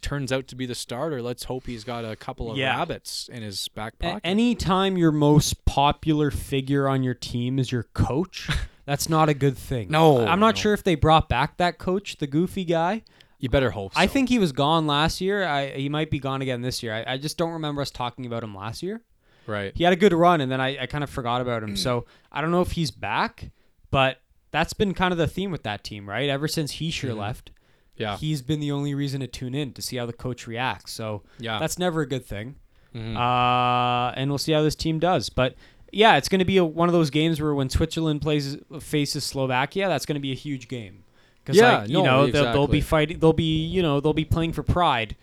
turns 0.00 0.30
out 0.30 0.46
to 0.48 0.54
be 0.56 0.66
the 0.66 0.74
starter. 0.74 1.20
Let's 1.20 1.44
hope 1.44 1.66
he's 1.66 1.82
got 1.84 2.04
a 2.04 2.14
couple 2.16 2.50
of 2.50 2.56
Yeah. 2.56 2.76
rabbits 2.76 3.28
in 3.32 3.42
his 3.42 3.66
back 3.68 3.94
A- 4.00 4.04
pocket. 4.04 4.20
anytime 4.24 4.96
your 4.96 5.10
most 5.12 5.64
popular 5.64 6.30
figure 6.30 6.86
on 6.88 7.02
your 7.02 7.14
team 7.14 7.58
is 7.58 7.72
your 7.72 7.82
coach, 7.92 8.46
that's 8.86 9.08
not 9.08 9.28
a 9.28 9.34
good 9.34 9.58
thing. 9.58 9.90
No, 9.90 10.24
I'm 10.24 10.38
not 10.38 10.54
no. 10.54 10.60
sure 10.60 10.72
if 10.74 10.84
they 10.84 10.94
brought 10.94 11.28
back 11.28 11.56
that 11.56 11.78
coach, 11.78 12.16
the 12.18 12.26
goofy 12.28 12.64
guy. 12.64 13.02
You 13.38 13.48
better 13.50 13.70
hope. 13.70 13.92
I 13.94 14.06
think 14.06 14.28
he 14.30 14.38
was 14.38 14.52
gone 14.52 14.86
last 14.86 15.20
year. 15.20 15.44
I, 15.46 15.68
he 15.70 15.88
might 15.88 16.10
be 16.10 16.18
gone 16.18 16.40
again 16.42 16.62
this 16.62 16.82
year. 16.82 16.94
I, 16.94 17.14
I 17.14 17.16
just 17.18 17.36
don't 17.36 17.52
remember 17.52 17.82
us 17.82 17.90
talking 17.90 18.24
about 18.26 18.42
him 18.42 18.54
last 18.54 18.82
year. 18.82 19.02
right. 19.46 19.72
He 19.76 19.84
had 19.84 19.92
a 19.92 19.96
good 19.96 20.12
run, 20.12 20.40
and 20.40 20.50
then 20.50 20.60
I, 20.60 20.82
I 20.82 20.86
kind 20.86 21.04
of 21.04 21.10
forgot 21.10 21.40
about 21.42 21.62
him. 21.62 21.76
So 21.76 22.06
I 22.32 22.40
don't 22.40 22.50
know 22.50 22.62
if 22.62 22.72
he's 22.72 22.90
back, 22.90 23.50
but 23.90 24.20
that's 24.52 24.72
been 24.72 24.94
kind 24.94 25.12
of 25.12 25.18
the 25.18 25.26
theme 25.26 25.50
with 25.50 25.64
that 25.64 25.84
team, 25.84 26.08
right? 26.08 26.28
Ever 26.30 26.48
since 26.48 26.76
Hischier 26.76 27.10
Mhm. 27.12 27.18
left, 27.18 27.50
Yeah. 27.96 28.16
he's 28.16 28.40
been 28.42 28.60
the 28.60 28.72
only 28.72 28.94
reason 28.94 29.20
to 29.20 29.26
tune 29.26 29.54
in 29.54 29.72
to 29.74 29.82
see 29.82 29.96
how 29.98 30.06
the 30.06 30.12
coach 30.14 30.46
reacts. 30.46 30.92
So 30.92 31.22
Yeah. 31.38 31.58
that's 31.58 31.78
never 31.78 32.00
a 32.00 32.06
good 32.08 32.24
thing. 32.24 32.56
Mhm. 32.94 33.16
Uh, 33.16 34.12
and 34.16 34.30
we'll 34.30 34.38
see 34.38 34.52
how 34.52 34.62
this 34.62 34.74
team 34.74 34.98
does. 34.98 35.28
But 35.28 35.54
yeah, 35.92 36.16
it's 36.16 36.28
going 36.30 36.38
to 36.38 36.44
be 36.46 36.56
a, 36.56 36.64
one 36.64 36.88
of 36.88 36.92
those 36.94 37.10
games 37.10 37.40
where 37.40 37.54
when 37.54 37.68
Switzerland 37.68 38.22
plays 38.22 38.56
faces 38.80 39.24
Slovakia, 39.24 39.88
that's 39.88 40.06
going 40.06 40.14
to 40.14 40.20
be 40.20 40.32
a 40.32 40.36
huge 40.36 40.68
game. 40.68 41.02
Because 41.46 41.60
Yeah, 41.60 41.78
like, 41.78 41.88
you 41.88 41.98
no, 41.98 42.04
know 42.04 42.26
they'll, 42.26 42.52
they'll 42.52 42.66
be 42.66 42.80
fighting. 42.80 43.20
They'll 43.20 43.32
be 43.32 43.64
you 43.64 43.82
know 43.82 44.00
they'll 44.00 44.12
be 44.12 44.24
playing 44.24 44.52
for 44.52 44.64
pride. 44.64 45.14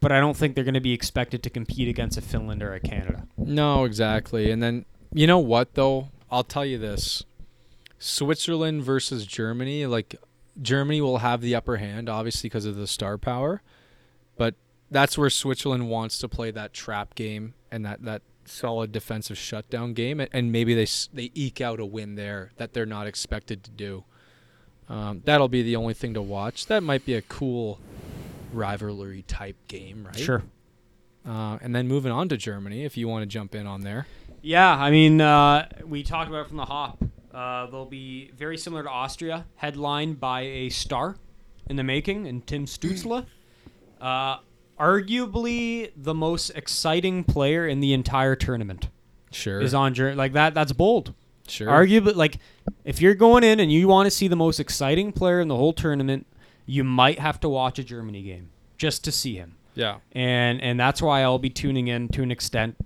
But 0.00 0.12
I 0.12 0.20
don't 0.20 0.36
think 0.36 0.54
they're 0.54 0.64
going 0.64 0.74
to 0.74 0.80
be 0.80 0.92
expected 0.92 1.42
to 1.42 1.50
compete 1.50 1.88
against 1.88 2.18
a 2.18 2.22
Finland 2.22 2.62
or 2.62 2.74
a 2.74 2.80
Canada. 2.80 3.26
No, 3.36 3.84
exactly. 3.84 4.50
And 4.50 4.62
then 4.62 4.84
you 5.12 5.26
know 5.26 5.38
what 5.38 5.74
though? 5.74 6.08
I'll 6.30 6.44
tell 6.44 6.64
you 6.64 6.78
this. 6.78 7.24
Switzerland 7.98 8.84
versus 8.84 9.26
Germany, 9.26 9.86
like 9.86 10.16
Germany 10.60 11.00
will 11.00 11.18
have 11.18 11.40
the 11.40 11.54
upper 11.54 11.76
hand 11.76 12.08
obviously 12.08 12.48
because 12.48 12.64
of 12.64 12.76
the 12.76 12.86
star 12.86 13.18
power. 13.18 13.62
But 14.36 14.54
that's 14.90 15.18
where 15.18 15.30
Switzerland 15.30 15.88
wants 15.90 16.18
to 16.18 16.28
play 16.28 16.50
that 16.50 16.72
trap 16.72 17.14
game 17.14 17.54
and 17.70 17.84
that 17.84 18.02
that 18.02 18.22
solid 18.48 18.92
defensive 18.92 19.38
shutdown 19.38 19.92
game, 19.92 20.20
and, 20.20 20.30
and 20.32 20.52
maybe 20.52 20.74
they 20.74 20.86
they 21.12 21.30
eke 21.34 21.60
out 21.60 21.80
a 21.80 21.86
win 21.86 22.14
there 22.14 22.52
that 22.56 22.72
they're 22.72 22.86
not 22.86 23.06
expected 23.06 23.64
to 23.64 23.70
do. 23.70 24.04
Um, 24.88 25.22
that'll 25.24 25.48
be 25.48 25.62
the 25.62 25.76
only 25.76 25.94
thing 25.94 26.14
to 26.14 26.22
watch. 26.22 26.66
That 26.66 26.82
might 26.82 27.04
be 27.04 27.14
a 27.14 27.22
cool 27.22 27.78
rivalry 28.52 29.22
type 29.22 29.56
game, 29.68 30.04
right? 30.06 30.16
Sure. 30.18 30.42
Uh, 31.26 31.58
and 31.60 31.74
then 31.74 31.88
moving 31.88 32.12
on 32.12 32.28
to 32.28 32.36
Germany, 32.36 32.84
if 32.84 32.96
you 32.96 33.08
want 33.08 33.22
to 33.22 33.26
jump 33.26 33.54
in 33.54 33.66
on 33.66 33.80
there. 33.80 34.06
Yeah, 34.42 34.70
I 34.70 34.90
mean, 34.92 35.20
uh, 35.20 35.68
we 35.84 36.04
talked 36.04 36.28
about 36.28 36.42
it 36.42 36.48
from 36.48 36.56
the 36.58 36.64
hop. 36.66 37.02
Uh, 37.34 37.66
they'll 37.66 37.84
be 37.84 38.30
very 38.36 38.56
similar 38.56 38.84
to 38.84 38.88
Austria, 38.90 39.44
headlined 39.56 40.20
by 40.20 40.42
a 40.42 40.68
star 40.68 41.16
in 41.68 41.74
the 41.76 41.82
making, 41.82 42.26
and 42.28 42.46
Tim 42.46 42.66
Stützle. 42.66 43.26
Uh, 43.98 44.36
arguably 44.78 45.90
the 45.96 46.12
most 46.14 46.50
exciting 46.50 47.24
player 47.24 47.66
in 47.66 47.80
the 47.80 47.92
entire 47.94 48.36
tournament 48.36 48.88
Sure. 49.30 49.60
is 49.60 49.74
on 49.74 49.94
Ger- 49.94 50.14
like 50.14 50.32
that. 50.34 50.52
That's 50.54 50.72
bold. 50.72 51.14
Sure. 51.50 51.68
Arguably, 51.68 52.14
like 52.14 52.38
if 52.84 53.00
you're 53.00 53.14
going 53.14 53.44
in 53.44 53.60
and 53.60 53.72
you 53.72 53.88
want 53.88 54.06
to 54.06 54.10
see 54.10 54.28
the 54.28 54.36
most 54.36 54.60
exciting 54.60 55.12
player 55.12 55.40
in 55.40 55.48
the 55.48 55.56
whole 55.56 55.72
tournament, 55.72 56.26
you 56.66 56.84
might 56.84 57.18
have 57.18 57.40
to 57.40 57.48
watch 57.48 57.78
a 57.78 57.84
Germany 57.84 58.22
game 58.22 58.50
just 58.76 59.04
to 59.04 59.12
see 59.12 59.36
him 59.36 59.56
yeah. 59.76 59.98
and 60.12 60.60
and 60.60 60.80
that's 60.80 61.00
why 61.00 61.22
I'll 61.22 61.38
be 61.38 61.50
tuning 61.50 61.86
in 61.86 62.08
to 62.08 62.22
an 62.22 62.32
extent. 62.32 62.76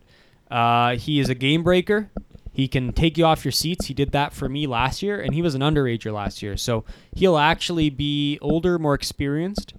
Uh, 0.51 0.97
he 0.97 1.21
is 1.21 1.29
a 1.31 1.35
game 1.35 1.63
breaker. 1.63 2.11
He 2.53 2.67
can 2.67 2.93
take 2.93 3.17
you 3.17 3.25
off 3.25 3.45
your 3.45 3.53
seats. 3.53 3.87
He 3.87 3.95
did 3.95 4.11
that 4.11 4.35
for 4.35 4.49
me 4.49 4.67
last 4.67 5.03
year, 5.03 5.21
and 5.21 5.33
he 5.33 5.41
was 5.41 5.55
an 5.55 5.63
underager 5.63 6.13
last 6.13 6.43
year. 6.43 6.57
So 6.57 6.85
he'll 7.15 7.39
actually 7.39 7.89
be 7.89 8.39
older, 8.43 8.79
more 8.79 8.95
experienced, 8.95 9.73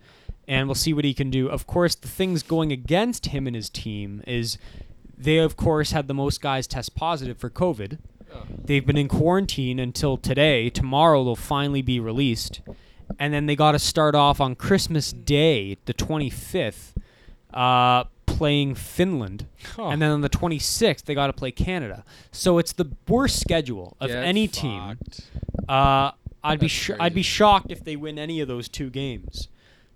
and 0.47 0.67
we'll 0.67 0.75
see 0.75 0.93
what 0.93 1.03
he 1.03 1.13
can 1.13 1.29
do. 1.29 1.49
Of 1.49 1.67
course, 1.67 1.93
the 1.95 2.07
things 2.07 2.41
going 2.41 2.71
against 2.71 3.27
him 3.27 3.45
and 3.45 3.55
his 3.55 3.69
team 3.69 4.23
is 4.25 4.57
they, 5.17 5.37
of 5.37 5.57
course, 5.57 5.91
had 5.91 6.07
the 6.07 6.13
most 6.13 6.41
guys 6.41 6.65
test 6.65 6.95
positive 6.95 7.37
for 7.37 7.49
COVID. 7.49 7.99
They've 8.63 8.85
been 8.85 8.97
in 8.97 9.07
quarantine 9.07 9.79
until 9.79 10.17
today. 10.17 10.69
Tomorrow 10.69 11.23
they'll 11.23 11.35
finally 11.35 11.81
be 11.81 11.99
released. 11.99 12.61
And 13.19 13.33
then 13.33 13.45
they 13.45 13.55
got 13.55 13.73
to 13.73 13.79
start 13.79 14.15
off 14.15 14.39
on 14.39 14.55
Christmas 14.55 15.11
Day, 15.11 15.77
the 15.85 15.93
25th, 15.93 16.93
uh, 17.53 18.05
playing 18.25 18.75
Finland. 18.75 19.47
Huh. 19.75 19.89
And 19.89 20.01
then 20.01 20.11
on 20.11 20.21
the 20.21 20.29
26th, 20.29 21.03
they 21.03 21.13
got 21.13 21.27
to 21.27 21.33
play 21.33 21.51
Canada. 21.51 22.05
So 22.31 22.57
it's 22.57 22.71
the 22.71 22.89
worst 23.07 23.39
schedule 23.41 23.97
of 23.99 24.09
Get 24.09 24.23
any 24.23 24.47
team. 24.47 24.97
Uh, 25.67 26.11
I'd 26.43 26.59
be 26.59 26.67
sh- 26.69 26.91
I'd 26.99 27.13
be 27.13 27.21
shocked 27.21 27.69
if 27.71 27.83
they 27.83 27.95
win 27.95 28.17
any 28.17 28.39
of 28.39 28.47
those 28.47 28.67
two 28.69 28.89
games. 28.89 29.49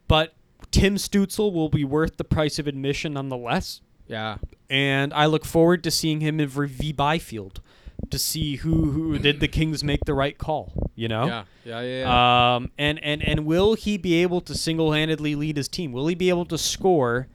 But 0.07 0.33
Tim 0.71 0.95
Stützle 0.97 1.51
will 1.53 1.69
be 1.69 1.83
worth 1.85 2.17
the 2.17 2.23
price 2.23 2.59
of 2.59 2.67
admission 2.67 3.13
nonetheless 3.13 3.81
Yeah. 4.07 4.37
and 4.69 5.13
I 5.13 5.25
look 5.25 5.45
forward 5.45 5.83
to 5.85 5.91
seeing 5.91 6.19
him 6.19 6.39
in 6.39 6.49
V 6.49 6.91
Byfield 6.91 7.61
to 8.09 8.19
see 8.19 8.57
who 8.57 8.91
who 8.91 9.17
did 9.19 9.39
the 9.39 9.47
Kings 9.47 9.83
make 9.83 10.05
the 10.05 10.13
right 10.13 10.37
call. 10.37 10.91
You 10.95 11.07
know. 11.07 11.25
Yeah. 11.25 11.43
Yeah. 11.65 11.81
Yeah. 11.81 11.99
yeah. 11.99 12.55
Um, 12.55 12.71
and, 12.77 13.03
and, 13.03 13.21
and 13.21 13.45
will 13.45 13.73
he 13.73 13.97
be 13.97 14.21
able 14.21 14.39
to 14.41 14.55
single 14.55 14.93
handedly 14.93 15.35
lead 15.35 15.57
his 15.57 15.67
team? 15.67 15.91
Will 15.91 16.07
he 16.07 16.15
be 16.15 16.29
able 16.29 16.45
to 16.45 16.57
score 16.57 17.27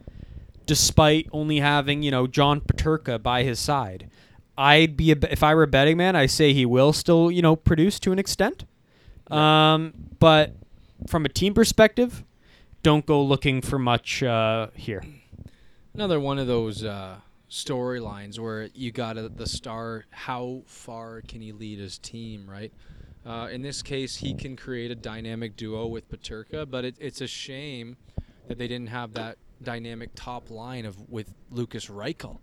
despite 0.65 1.27
only 1.31 1.59
having, 1.59 2.01
you 2.01 2.09
know, 2.09 2.25
John 2.25 2.61
Peterka 2.61 3.21
by 3.21 3.43
his 3.43 3.59
side? 3.59 4.09
I'd 4.57 4.97
be, 4.97 5.11
a, 5.11 5.15
if 5.29 5.43
I 5.43 5.53
were 5.53 5.63
a 5.63 5.67
betting 5.67 5.97
man, 5.97 6.15
I 6.15 6.25
say 6.25 6.53
he 6.53 6.65
will 6.65 6.93
still, 6.93 7.29
you 7.29 7.41
know, 7.41 7.55
produce 7.55 7.99
to 7.99 8.11
an 8.11 8.19
extent. 8.19 8.65
Um, 9.29 9.93
but 10.19 10.55
from 11.07 11.25
a 11.25 11.29
team 11.29 11.53
perspective, 11.53 12.23
don't 12.83 13.05
go 13.05 13.23
looking 13.23 13.61
for 13.61 13.77
much 13.77 14.23
uh, 14.23 14.67
here. 14.73 15.03
Another 15.93 16.19
one 16.19 16.39
of 16.39 16.47
those 16.47 16.83
uh, 16.83 17.17
storylines 17.51 18.39
where 18.39 18.69
you 18.73 18.91
got 18.91 19.13
to 19.13 19.27
the 19.27 19.45
star. 19.45 20.05
How 20.09 20.63
far 20.65 21.21
can 21.21 21.41
he 21.41 21.51
lead 21.51 21.79
his 21.79 21.97
team? 21.99 22.49
Right. 22.49 22.73
Uh, 23.23 23.49
in 23.51 23.61
this 23.61 23.83
case, 23.83 24.15
he 24.15 24.33
can 24.33 24.55
create 24.55 24.89
a 24.89 24.95
dynamic 24.95 25.55
duo 25.55 25.85
with 25.85 26.09
Peterka, 26.09 26.67
but 26.67 26.85
it, 26.85 26.95
it's 26.99 27.21
a 27.21 27.27
shame 27.27 27.97
that 28.47 28.57
they 28.57 28.67
didn't 28.67 28.89
have 28.89 29.13
that 29.13 29.37
dynamic 29.61 30.09
top 30.15 30.49
line 30.49 30.85
of 30.85 31.07
with 31.07 31.31
Lucas 31.51 31.85
Reichel, 31.85 32.39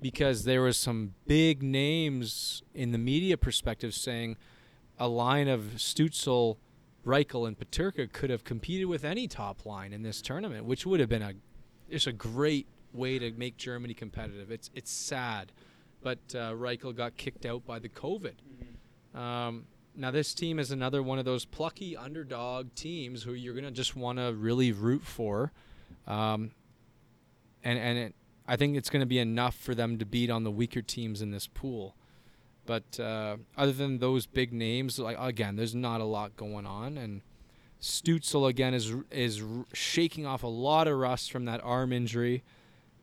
because 0.00 0.42
there 0.42 0.62
was 0.62 0.76
some 0.76 1.14
big 1.28 1.62
names 1.62 2.64
in 2.74 2.90
the 2.90 2.98
media 2.98 3.36
perspective 3.36 3.94
saying 3.94 4.36
a 4.98 5.06
line 5.06 5.46
of 5.46 5.60
Stützle, 5.76 6.56
Reichel, 7.06 7.46
and 7.46 7.56
Peterka 7.56 8.12
could 8.12 8.30
have 8.30 8.42
competed 8.42 8.88
with 8.88 9.04
any 9.04 9.28
top 9.28 9.64
line 9.64 9.92
in 9.92 10.02
this 10.02 10.20
tournament, 10.20 10.64
which 10.64 10.84
would 10.84 10.98
have 10.98 11.08
been 11.08 11.22
a 11.22 11.34
just 11.88 12.08
a 12.08 12.12
great 12.12 12.66
way 12.92 13.18
to 13.18 13.30
make 13.32 13.56
Germany 13.56 13.94
competitive. 13.94 14.50
It's 14.50 14.70
it's 14.74 14.90
sad, 14.90 15.52
but 16.02 16.18
uh, 16.34 16.52
Reichel 16.52 16.94
got 16.94 17.16
kicked 17.16 17.46
out 17.46 17.66
by 17.66 17.78
the 17.78 17.88
COVID. 17.88 18.34
Um, 19.14 19.66
now 19.94 20.10
this 20.10 20.34
team 20.34 20.58
is 20.58 20.70
another 20.70 21.02
one 21.02 21.18
of 21.18 21.24
those 21.24 21.44
plucky 21.44 21.96
underdog 21.96 22.74
teams 22.74 23.22
who 23.22 23.32
you're 23.32 23.54
gonna 23.54 23.70
just 23.70 23.96
want 23.96 24.18
to 24.18 24.32
really 24.32 24.72
root 24.72 25.02
for, 25.02 25.52
um, 26.06 26.52
and 27.64 27.78
and 27.78 27.98
it, 27.98 28.14
I 28.46 28.56
think 28.56 28.76
it's 28.76 28.90
gonna 28.90 29.06
be 29.06 29.18
enough 29.18 29.54
for 29.54 29.74
them 29.74 29.98
to 29.98 30.06
beat 30.06 30.30
on 30.30 30.44
the 30.44 30.50
weaker 30.50 30.82
teams 30.82 31.20
in 31.20 31.30
this 31.30 31.46
pool. 31.46 31.96
But 32.64 33.00
uh, 33.00 33.38
other 33.56 33.72
than 33.72 33.98
those 33.98 34.26
big 34.26 34.52
names, 34.52 34.98
like 34.98 35.16
again, 35.18 35.56
there's 35.56 35.74
not 35.74 36.00
a 36.02 36.04
lot 36.04 36.36
going 36.36 36.66
on, 36.66 36.98
and 36.98 37.22
Stützle 37.80 38.48
again 38.48 38.74
is 38.74 38.94
is 39.10 39.42
shaking 39.72 40.26
off 40.26 40.42
a 40.42 40.48
lot 40.48 40.86
of 40.86 40.98
rust 40.98 41.30
from 41.32 41.44
that 41.46 41.62
arm 41.64 41.92
injury. 41.92 42.42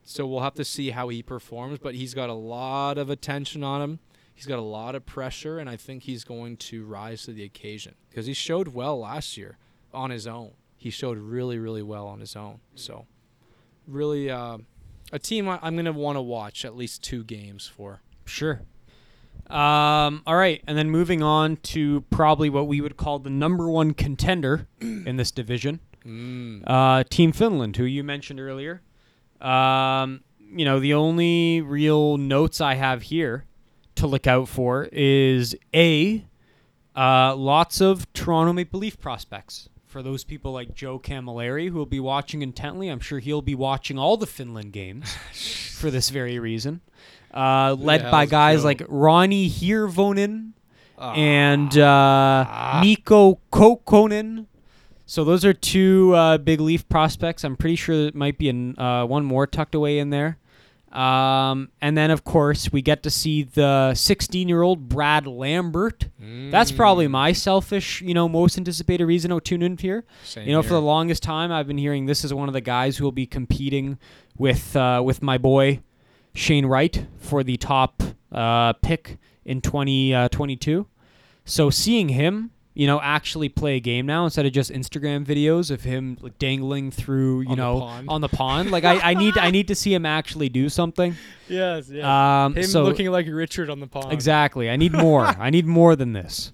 So 0.08 0.24
we'll 0.26 0.40
have 0.40 0.54
to 0.54 0.64
see 0.64 0.90
how 0.90 1.08
he 1.08 1.20
performs, 1.22 1.78
but 1.80 1.96
he's 1.96 2.14
got 2.14 2.30
a 2.30 2.34
lot 2.34 2.96
of 2.96 3.10
attention 3.10 3.64
on 3.64 3.82
him. 3.82 3.98
He's 4.34 4.46
got 4.46 4.58
a 4.58 4.62
lot 4.62 4.94
of 4.94 5.04
pressure, 5.04 5.58
and 5.58 5.68
I 5.68 5.76
think 5.76 6.04
he's 6.04 6.22
going 6.22 6.58
to 6.58 6.84
rise 6.84 7.24
to 7.24 7.32
the 7.32 7.42
occasion 7.42 7.94
because 8.08 8.26
he 8.26 8.32
showed 8.32 8.68
well 8.68 8.98
last 9.00 9.36
year 9.36 9.58
on 9.92 10.10
his 10.10 10.26
own. 10.26 10.52
He 10.76 10.90
showed 10.90 11.18
really, 11.18 11.58
really 11.58 11.82
well 11.82 12.06
on 12.06 12.20
his 12.20 12.36
own. 12.36 12.60
So, 12.76 13.06
really, 13.88 14.30
uh, 14.30 14.58
a 15.12 15.18
team 15.18 15.48
I'm 15.48 15.74
going 15.74 15.86
to 15.86 15.92
want 15.92 16.16
to 16.16 16.22
watch 16.22 16.64
at 16.64 16.76
least 16.76 17.02
two 17.02 17.24
games 17.24 17.66
for. 17.66 18.00
Sure. 18.26 18.60
Um, 19.48 20.22
all 20.26 20.36
right, 20.36 20.62
and 20.66 20.76
then 20.76 20.90
moving 20.90 21.22
on 21.22 21.56
to 21.58 22.02
probably 22.10 22.50
what 22.50 22.66
we 22.68 22.80
would 22.80 22.96
call 22.96 23.18
the 23.18 23.30
number 23.30 23.68
one 23.70 23.92
contender 23.94 24.66
in 24.80 25.16
this 25.16 25.30
division, 25.30 25.80
Mm. 26.04 26.62
uh, 26.66 27.02
Team 27.10 27.32
Finland, 27.32 27.76
who 27.76 27.84
you 27.84 28.04
mentioned 28.04 28.38
earlier. 28.38 28.82
Um, 29.40 30.20
you 30.54 30.64
know, 30.64 30.80
the 30.80 30.94
only 30.94 31.60
real 31.60 32.16
notes 32.16 32.60
I 32.60 32.74
have 32.74 33.02
here 33.02 33.44
to 33.96 34.06
look 34.06 34.26
out 34.26 34.48
for 34.48 34.88
is 34.92 35.56
a 35.74 36.24
uh, 36.96 37.34
lots 37.36 37.80
of 37.80 38.10
Toronto 38.12 38.52
Maple 38.52 38.80
Leaf 38.80 38.98
prospects. 39.00 39.68
For 39.86 40.02
those 40.02 40.24
people 40.24 40.52
like 40.52 40.74
Joe 40.74 40.98
Camilleri 40.98 41.68
who 41.70 41.74
will 41.78 41.86
be 41.86 42.00
watching 42.00 42.42
intently, 42.42 42.88
I'm 42.88 43.00
sure 43.00 43.18
he'll 43.18 43.40
be 43.42 43.54
watching 43.54 43.98
all 43.98 44.16
the 44.16 44.26
Finland 44.26 44.72
games 44.72 45.14
for 45.78 45.90
this 45.90 46.10
very 46.10 46.38
reason. 46.38 46.80
Uh, 47.32 47.74
led 47.78 48.10
by 48.10 48.26
guys 48.26 48.60
Joe? 48.60 48.66
like 48.66 48.78
Roni 48.88 49.50
Hirvonen 49.50 50.52
Ah. 50.98 51.12
and 51.14 51.76
uh, 51.76 52.80
Mikko 52.82 53.38
Kokkonen. 53.52 54.46
So 55.06 55.22
those 55.24 55.44
are 55.44 55.52
two 55.52 56.12
uh, 56.14 56.38
big 56.38 56.60
Leaf 56.60 56.88
prospects. 56.88 57.44
I'm 57.44 57.56
pretty 57.56 57.76
sure 57.76 57.96
there 57.96 58.10
might 58.14 58.38
be 58.38 58.48
an, 58.48 58.76
uh, 58.78 59.04
one 59.06 59.24
more 59.24 59.46
tucked 59.46 59.74
away 59.76 59.98
in 60.00 60.10
there. 60.10 60.36
Um, 60.92 61.68
and 61.80 61.96
then, 61.96 62.10
of 62.10 62.24
course, 62.24 62.72
we 62.72 62.80
get 62.82 63.02
to 63.02 63.10
see 63.10 63.42
the 63.42 63.92
16 63.94 64.48
year 64.48 64.62
old 64.62 64.88
Brad 64.88 65.26
Lambert. 65.26 66.08
That's 66.50 66.72
Mm. 66.72 66.76
probably 66.76 67.06
my 67.08 67.32
selfish, 67.32 68.00
you 68.02 68.14
know, 68.14 68.28
most 68.28 68.56
anticipated 68.56 69.04
reason 69.04 69.30
to 69.30 69.40
tune 69.40 69.62
in 69.62 69.76
here. 69.76 70.04
Same 70.24 70.46
You 70.48 70.52
know, 70.54 70.62
for 70.62 70.74
the 70.74 70.80
longest 70.80 71.22
time, 71.22 71.52
I've 71.52 71.66
been 71.66 71.78
hearing 71.78 72.06
this 72.06 72.24
is 72.24 72.32
one 72.32 72.48
of 72.48 72.54
the 72.54 72.60
guys 72.60 72.96
who 72.96 73.04
will 73.04 73.12
be 73.12 73.26
competing 73.26 73.98
with 74.38 74.74
uh, 74.74 75.02
with 75.04 75.22
my 75.22 75.38
boy 75.38 75.80
Shane 76.34 76.66
Wright 76.66 77.06
for 77.18 77.44
the 77.44 77.56
top 77.56 78.02
uh, 78.32 78.72
pick 78.74 79.18
in 79.44 79.60
2022. 79.60 80.86
so 81.44 81.70
seeing 81.70 82.08
him, 82.10 82.50
you 82.76 82.86
know, 82.86 83.00
actually 83.00 83.48
play 83.48 83.76
a 83.76 83.80
game 83.80 84.04
now 84.04 84.24
instead 84.24 84.44
of 84.44 84.52
just 84.52 84.70
Instagram 84.70 85.24
videos 85.24 85.70
of 85.70 85.82
him 85.82 86.18
like, 86.20 86.38
dangling 86.38 86.90
through, 86.90 87.40
you 87.40 87.48
On 87.50 87.56
know, 87.56 87.80
pond. 87.80 88.08
on 88.08 88.20
the 88.20 88.28
pond. 88.28 88.70
Like 88.70 88.84
I, 88.84 88.98
I 89.12 89.14
need 89.14 89.38
I 89.38 89.50
need 89.50 89.68
to 89.68 89.74
see 89.74 89.94
him 89.94 90.04
actually 90.06 90.48
do 90.48 90.68
something. 90.68 91.14
Yes, 91.48 91.88
yes. 91.88 92.04
Um, 92.04 92.56
Him 92.56 92.64
so 92.64 92.82
looking 92.82 93.08
like 93.12 93.24
Richard 93.30 93.70
on 93.70 93.78
the 93.78 93.86
pond. 93.86 94.12
Exactly. 94.12 94.68
I 94.68 94.74
need 94.74 94.92
more. 94.92 95.24
I 95.38 95.50
need 95.50 95.64
more 95.64 95.94
than 95.94 96.12
this. 96.12 96.52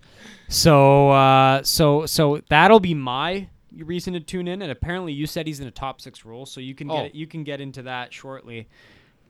So 0.48 1.10
uh, 1.10 1.62
so 1.62 2.04
so 2.06 2.42
that'll 2.50 2.78
be 2.80 2.92
my 2.94 3.48
reason 3.78 4.12
to 4.12 4.20
tune 4.20 4.46
in. 4.48 4.60
And 4.60 4.70
apparently, 4.70 5.12
you 5.14 5.26
said 5.26 5.46
he's 5.46 5.60
in 5.60 5.66
a 5.66 5.70
top 5.70 6.00
six 6.02 6.24
role, 6.26 6.44
so 6.44 6.60
you 6.60 6.74
can 6.74 6.90
Oh. 6.90 7.04
get 7.04 7.14
you 7.14 7.26
can 7.26 7.42
get 7.42 7.60
into 7.60 7.82
that 7.82 8.12
shortly. 8.12 8.68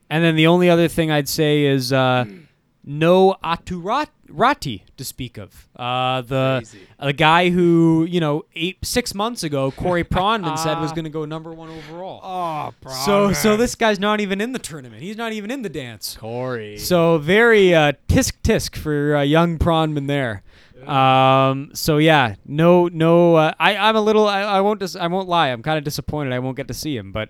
And 0.09 0.21
then 0.23 0.35
the 0.35 0.47
only 0.47 0.69
other 0.69 0.89
thing 0.89 1.09
I'd 1.11 1.29
say 1.29 1.63
is 1.63 1.93
uh, 1.93 2.25
no 2.83 3.35
Aturat 3.43 4.07
Räty 4.29 4.81
to 4.97 5.05
speak 5.05 5.37
of. 5.37 5.67
Uh, 5.75 6.21
the 6.21 6.59
Crazy. 6.59 6.87
the 6.99 7.13
guy 7.13 7.49
who 7.49 8.05
you 8.09 8.19
know 8.19 8.45
eight 8.55 8.77
six 8.83 9.13
months 9.13 9.43
ago 9.43 9.71
Corey 9.71 10.03
Pronman 10.15 10.57
said 10.57 10.79
was 10.79 10.91
going 10.91 11.03
to 11.05 11.09
go 11.09 11.25
number 11.25 11.53
one 11.53 11.69
overall. 11.69 12.73
Oh, 12.83 12.89
so 13.05 13.33
so 13.33 13.55
this 13.57 13.75
guy's 13.75 13.99
not 13.99 14.19
even 14.21 14.41
in 14.41 14.51
the 14.51 14.59
tournament. 14.59 15.01
He's 15.01 15.17
not 15.17 15.33
even 15.33 15.51
in 15.51 15.61
the 15.61 15.69
dance. 15.69 16.17
Corey. 16.19 16.77
So 16.77 17.17
very 17.17 17.73
uh, 17.73 17.93
tisk 18.07 18.33
tisk 18.43 18.75
for 18.75 19.15
uh, 19.17 19.21
young 19.21 19.57
Pronman 19.57 20.07
there. 20.07 20.43
Um, 20.87 21.71
so 21.73 21.97
yeah, 21.97 22.35
no, 22.45 22.87
no. 22.87 23.35
Uh, 23.35 23.53
I 23.59 23.77
I'm 23.77 23.95
a 23.95 24.01
little. 24.01 24.27
I, 24.27 24.41
I 24.41 24.61
won't. 24.61 24.79
Dis- 24.79 24.95
I 24.95 25.07
won't 25.07 25.29
lie. 25.29 25.47
I'm 25.49 25.63
kind 25.63 25.77
of 25.77 25.83
disappointed. 25.83 26.33
I 26.33 26.39
won't 26.39 26.57
get 26.57 26.67
to 26.67 26.73
see 26.73 26.97
him, 26.97 27.11
but 27.11 27.29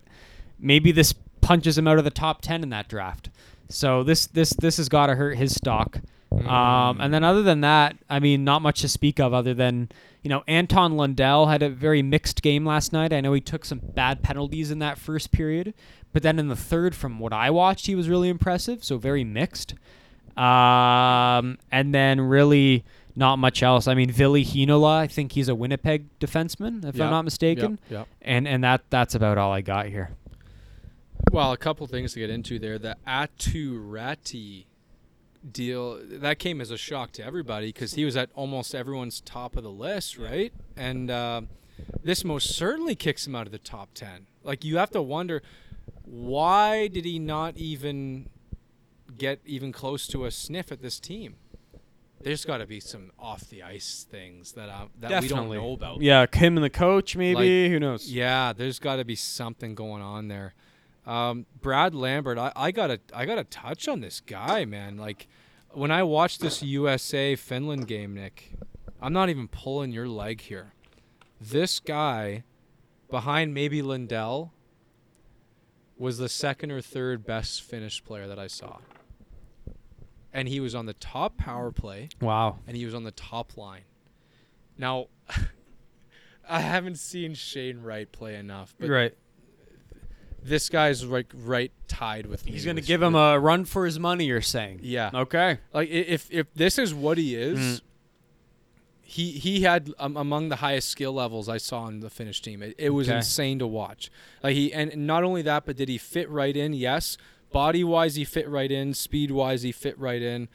maybe 0.59 0.91
this 0.91 1.13
punches 1.41 1.77
him 1.77 1.87
out 1.87 1.97
of 1.97 2.03
the 2.03 2.09
top 2.11 2.41
ten 2.41 2.63
in 2.63 2.69
that 2.69 2.87
draft. 2.87 3.29
So 3.69 4.03
this 4.03 4.27
this 4.27 4.51
this 4.51 4.77
has 4.77 4.89
got 4.89 5.07
to 5.07 5.15
hurt 5.15 5.37
his 5.37 5.53
stock. 5.55 5.99
Um, 6.31 6.99
and 6.99 7.13
then 7.13 7.23
other 7.23 7.43
than 7.43 7.61
that, 7.61 7.95
I 8.09 8.19
mean, 8.19 8.43
not 8.43 8.63
much 8.63 8.81
to 8.81 8.89
speak 8.89 9.19
of 9.19 9.33
other 9.33 9.53
than 9.53 9.89
you 10.23 10.29
know 10.29 10.43
Anton 10.47 10.97
Lundell 10.97 11.45
had 11.47 11.61
a 11.61 11.69
very 11.69 12.01
mixed 12.01 12.41
game 12.41 12.65
last 12.65 12.91
night. 12.91 13.13
I 13.13 13.21
know 13.21 13.33
he 13.33 13.41
took 13.41 13.65
some 13.65 13.79
bad 13.79 14.23
penalties 14.23 14.71
in 14.71 14.79
that 14.79 14.97
first 14.97 15.31
period, 15.31 15.73
but 16.11 16.23
then 16.23 16.39
in 16.39 16.47
the 16.47 16.55
third, 16.55 16.95
from 16.95 17.19
what 17.19 17.33
I 17.33 17.49
watched, 17.51 17.85
he 17.85 17.95
was 17.95 18.09
really 18.09 18.29
impressive. 18.29 18.83
So 18.83 18.97
very 18.97 19.23
mixed. 19.23 19.75
Um, 20.35 21.59
and 21.71 21.93
then 21.93 22.19
really 22.19 22.83
not 23.15 23.37
much 23.37 23.61
else. 23.61 23.87
I 23.87 23.93
mean, 23.93 24.09
Ville 24.09 24.33
Heinola, 24.33 24.97
I 24.97 25.07
think 25.07 25.33
he's 25.33 25.47
a 25.47 25.55
Winnipeg 25.55 26.07
defenseman, 26.19 26.83
if 26.83 26.95
Yep, 26.95 27.05
I'm 27.05 27.11
not 27.11 27.25
mistaken. 27.25 27.79
Yep, 27.89 27.99
yep. 27.99 28.07
And 28.21 28.47
and 28.47 28.63
that 28.63 28.81
that's 28.89 29.15
about 29.15 29.37
all 29.37 29.51
I 29.51 29.61
got 29.61 29.87
here. 29.87 30.09
Well, 31.31 31.51
a 31.51 31.57
couple 31.57 31.87
things 31.87 32.13
to 32.13 32.19
get 32.19 32.29
into 32.29 32.59
there. 32.59 32.77
The 32.77 32.97
Aatu 33.07 33.89
Räty 33.89 34.65
deal 35.51 35.99
that 36.05 36.39
came 36.39 36.61
as 36.61 36.71
a 36.71 36.77
shock 36.77 37.11
to 37.13 37.25
everybody 37.25 37.67
because 37.67 37.95
he 37.95 38.05
was 38.05 38.15
at 38.15 38.29
almost 38.33 38.73
everyone's 38.73 39.19
top 39.21 39.55
of 39.55 39.63
the 39.63 39.71
list, 39.71 40.17
right? 40.17 40.53
And 40.77 41.09
uh, 41.11 41.41
this 42.03 42.23
most 42.23 42.55
certainly 42.55 42.95
kicks 42.95 43.27
him 43.27 43.35
out 43.35 43.45
of 43.45 43.51
the 43.51 43.59
top 43.59 43.89
ten. 43.93 44.27
Like 44.43 44.63
you 44.63 44.77
have 44.77 44.91
to 44.91 45.01
wonder 45.01 45.41
why 46.05 46.87
did 46.87 47.05
he 47.05 47.19
not 47.19 47.57
even 47.57 48.29
get 49.17 49.39
even 49.45 49.71
close 49.71 50.07
to 50.07 50.25
a 50.25 50.31
sniff 50.31 50.71
at 50.71 50.81
this 50.81 50.99
team? 50.99 51.35
There's 52.21 52.45
got 52.45 52.59
to 52.59 52.65
be 52.65 52.79
some 52.79 53.11
off 53.19 53.49
the 53.49 53.63
ice 53.63 54.07
things 54.09 54.53
that 54.53 54.69
uh, 54.69 54.85
that 54.99 55.21
we 55.21 55.27
don't 55.27 55.49
know 55.49 55.73
about. 55.73 56.01
Yeah, 56.01 56.25
him 56.31 56.55
and 56.55 56.63
the 56.63 56.69
coach, 56.69 57.17
maybe. 57.17 57.69
Who 57.69 57.79
knows? 57.79 58.09
Yeah, 58.09 58.53
there's 58.53 58.79
got 58.79 58.95
to 58.97 59.05
be 59.05 59.15
something 59.15 59.75
going 59.75 60.01
on 60.01 60.29
there. 60.29 60.53
Um, 61.05 61.45
Brad 61.61 61.93
Lambert, 61.93 62.37
I, 62.37 62.51
I 62.55 62.71
gotta 62.71 62.99
I 63.13 63.25
gotta 63.25 63.43
touch 63.43 63.87
on 63.87 63.99
this 64.01 64.21
guy, 64.21 64.65
man. 64.65 64.97
Like 64.97 65.27
when 65.71 65.91
I 65.91 66.03
watched 66.03 66.39
this 66.39 66.63
USA 66.63 67.35
Finland 67.35 67.87
game, 67.87 68.13
Nick, 68.13 68.53
I'm 69.01 69.11
not 69.13 69.29
even 69.29 69.47
pulling 69.47 69.91
your 69.91 70.07
leg 70.07 70.41
here. 70.41 70.73
This 71.41 71.79
guy, 71.79 72.43
behind 73.09 73.53
maybe 73.53 73.81
Lundell, 73.81 74.53
was 75.97 76.17
the 76.19 76.29
second 76.29 76.71
or 76.71 76.79
third 76.81 77.25
best 77.25 77.61
Finnish 77.63 78.03
player 78.03 78.27
that 78.27 78.39
I 78.39 78.47
saw. 78.47 78.77
And 80.31 80.47
he 80.47 80.59
was 80.59 80.73
on 80.73 80.85
the 80.87 80.93
top 80.93 81.37
power 81.37 81.71
play 81.71 82.09
Wow. 82.19 82.59
and 82.65 82.75
he 82.75 82.85
was 82.85 82.95
on 82.95 83.03
the 83.03 83.11
top 83.11 83.55
line. 83.57 83.83
Now, 84.77 85.07
I 86.49 86.61
haven't 86.61 86.97
seen 86.97 87.35
Shane 87.35 87.81
Wright 87.81 88.11
play 88.11 88.35
enough, 88.35 88.73
but 88.79 88.89
right. 88.89 89.13
This 90.45 90.69
guy's 90.69 91.03
like 91.05 91.31
right 91.33 91.71
tied 91.87 92.25
with 92.25 92.45
me. 92.45 92.51
He's 92.51 92.65
going 92.65 92.75
to 92.77 92.81
give 92.81 93.01
him 93.01 93.15
a 93.15 93.39
run 93.39 93.65
for 93.65 93.85
his 93.85 93.99
money, 93.99 94.25
you're 94.25 94.41
saying? 94.41 94.79
yeah. 94.83 95.09
Okay. 95.13 95.59
Like 95.73 95.89
if 95.89 96.27
if 96.31 96.53
this 96.53 96.77
is 96.77 96.93
what 96.93 97.17
he 97.17 97.35
is, 97.35 97.59
Mm. 97.59 97.81
he 99.01 99.31
he 99.31 99.61
had 99.61 99.91
um, 99.99 100.17
among 100.17 100.49
the 100.49 100.57
highest 100.57 100.89
skill 100.89 101.13
levels 101.13 101.47
I 101.49 101.57
saw 101.57 101.81
on 101.83 101.99
the 101.99 102.09
Finnish 102.09 102.41
team. 102.41 102.61
It, 102.63 102.75
it 102.77 102.89
was 102.91 103.07
Okay. 103.09 103.17
insane 103.17 103.59
to 103.59 103.67
watch. 103.67 104.09
Like 104.41 104.55
he 104.55 104.73
and 104.73 105.07
not 105.07 105.23
only 105.23 105.41
that, 105.43 105.65
but 105.65 105.75
did 105.77 105.89
he 105.89 105.97
fit 105.97 106.29
right 106.29 106.55
in? 106.55 106.73
Yes, 106.73 107.17
body 107.51 107.83
wise 107.83 108.15
he 108.15 108.23
fit 108.25 108.47
right 108.49 108.71
in. 108.71 108.93
Speed 108.93 109.31
wise 109.31 109.61
he 109.63 109.71
fit 109.71 109.97
right 109.99 110.21
in. 110.21 110.47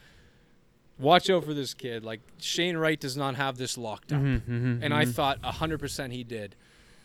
Watch 0.97 1.29
out 1.29 1.45
for 1.45 1.53
this 1.53 1.73
kid. 1.73 2.03
Like 2.03 2.19
Shane 2.39 2.75
Wright 2.75 2.99
does 2.99 3.15
not 3.15 3.35
have 3.35 3.57
this 3.57 3.77
locked 3.77 4.11
up, 4.11 4.19
Mm-hmm, 4.21 4.79
and 4.83 4.93
I 4.93 5.05
thought 5.05 5.39
hundred 5.43 5.79
percent 5.79 6.11
he 6.11 6.23
did. 6.25 6.55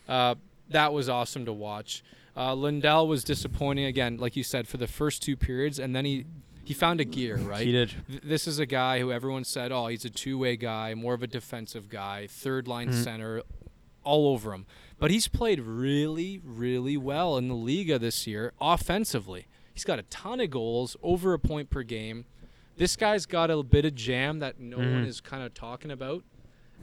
Uh, 0.09 0.35
that 0.69 0.91
was 0.93 1.07
awesome 1.07 1.45
to 1.45 1.53
watch. 1.53 2.03
Uh, 2.37 2.53
Lundell 2.55 3.07
was 3.07 3.23
disappointing 3.23 3.85
again, 3.85 4.17
like 4.17 4.35
you 4.35 4.43
said, 4.43 4.67
for 4.67 4.77
the 4.77 4.87
first 4.87 5.21
two 5.23 5.35
periods, 5.37 5.79
and 5.79 5.95
then 5.95 6.03
he 6.05 6.25
he 6.63 6.73
found 6.73 6.99
a 6.99 7.05
gear 7.05 7.37
right. 7.37 7.65
He 7.65 7.71
did. 7.71 7.93
Th- 8.09 8.21
this 8.23 8.47
is 8.47 8.57
a 8.59 8.65
guy 8.65 8.99
who 8.99 9.11
everyone 9.11 9.43
said, 9.43 9.71
oh, 9.71 9.87
he's 9.87 10.03
a 10.03 10.09
two-way 10.09 10.57
guy, 10.57 10.95
more 10.95 11.13
of 11.13 11.21
a 11.21 11.27
defensive 11.27 11.89
guy, 11.89 12.25
third 12.27 12.67
line 12.67 12.89
Mm-hmm. 12.89 13.03
center, 13.03 13.41
all 14.03 14.27
over 14.29 14.51
him. 14.51 14.65
But 14.97 15.11
he's 15.11 15.27
played 15.27 15.59
really, 15.59 16.41
really 16.43 16.97
well 16.97 17.37
in 17.37 17.47
the 17.49 17.53
Liiga 17.53 17.99
this 17.99 18.25
year 18.25 18.51
offensively. 18.59 19.45
He's 19.73 19.83
got 19.83 19.99
a 19.99 20.03
ton 20.03 20.39
of 20.39 20.49
goals, 20.49 20.97
over 21.03 21.33
a 21.33 21.39
point 21.39 21.69
per 21.69 21.83
game. 21.83 22.25
This 22.77 22.95
guy's 22.95 23.25
got 23.27 23.51
a 23.51 23.61
bit 23.61 23.85
of 23.85 23.93
jam 23.95 24.39
that 24.39 24.59
no 24.59 24.77
one 24.77 24.87
Mm-hmm. 24.87 25.05
is 25.09 25.21
kind 25.21 25.43
of 25.43 25.53
talking 25.53 25.91
about, 25.91 26.23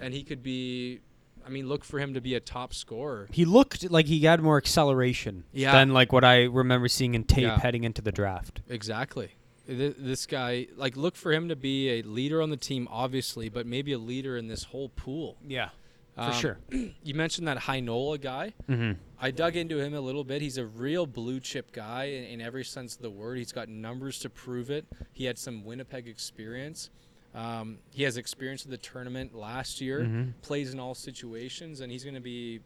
and 0.01 0.15
he 0.15 0.23
could 0.23 0.43
be. 0.43 1.01
I 1.47 1.51
mean, 1.51 1.69
look 1.69 1.85
for 1.85 1.99
him 1.99 2.15
to 2.15 2.21
be 2.21 2.35
a 2.35 2.41
top 2.41 2.73
scorer. 2.75 3.29
He 3.33 3.45
looked 3.45 3.91
like 3.91 4.07
he 4.07 4.21
had 4.21 4.41
more 4.41 4.57
acceleration 4.57 5.45
Yeah. 5.53 5.73
than 5.73 5.93
like 5.93 6.13
what 6.13 6.25
I 6.25 6.45
remember 6.45 6.89
seeing 6.89 7.15
in 7.15 7.25
tape 7.25 7.43
Yeah. 7.45 7.59
heading 7.59 7.85
into 7.85 8.01
the 8.03 8.13
draft. 8.13 8.61
Exactly. 8.69 9.33
This 9.67 10.27
guy, 10.27 10.67
like, 10.77 10.97
look 10.97 11.15
for 11.15 11.33
him 11.33 11.49
to 11.49 11.55
be 11.57 11.89
a 11.91 12.03
leader 12.03 12.43
on 12.43 12.51
the 12.51 12.57
team, 12.57 12.89
obviously, 12.91 13.49
but 13.49 13.65
maybe 13.65 13.93
a 13.93 13.99
leader 13.99 14.37
in 14.37 14.49
this 14.49 14.65
whole 14.65 14.89
pool. 14.89 15.37
Yeah, 15.47 15.69
for 16.17 16.21
Um, 16.23 16.33
sure. 16.33 16.59
You 17.05 17.15
mentioned 17.15 17.47
that 17.47 17.59
Heinola 17.59 18.21
guy. 18.21 18.55
Mm-hmm. 18.69 18.99
I 19.21 19.31
dug 19.31 19.55
into 19.57 19.79
him 19.79 19.95
a 19.95 20.01
little 20.01 20.25
bit. 20.25 20.43
He's 20.43 20.59
a 20.59 20.67
real 20.67 21.07
blue 21.07 21.39
chip 21.39 21.71
guy 21.71 22.05
in, 22.07 22.25
in 22.25 22.41
every 22.41 22.65
sense 22.65 22.97
of 22.97 23.03
the 23.03 23.11
word. 23.11 23.39
He's 23.39 23.53
got 23.53 23.69
numbers 23.69 24.19
to 24.21 24.29
prove 24.31 24.69
it. 24.69 24.85
He 25.13 25.27
had 25.27 25.39
some 25.39 25.65
Winnipeg 25.65 26.09
experience. 26.09 26.91
Um, 27.35 27.79
he 27.91 28.03
has 28.03 28.17
experience 28.17 28.65
at 28.65 28.71
the 28.71 28.77
tournament 28.79 29.35
last 29.35 29.81
year, 29.81 30.01
Mhm. 30.01 30.35
plays 30.43 30.73
in 30.73 30.79
all 30.81 30.95
situations, 30.95 31.81
and 31.81 31.91
he's 31.91 32.05
going 32.05 32.15
to 32.15 32.21
be 32.21 32.61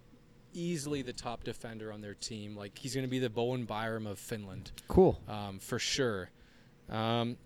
easily 0.52 1.02
the 1.02 1.12
top 1.12 1.44
defender 1.44 1.92
on 1.92 2.00
their 2.00 2.14
team. 2.14 2.56
Like, 2.56 2.76
he's 2.78 2.94
going 2.94 3.04
to 3.06 3.10
be 3.10 3.18
the 3.18 3.30
Bowen 3.30 3.64
Byram 3.64 4.06
of 4.06 4.18
Finland 4.18 4.72
Cool. 4.88 5.20
um, 5.28 5.58
for 5.60 5.78
sure. 5.78 6.30
Um, 6.88 7.36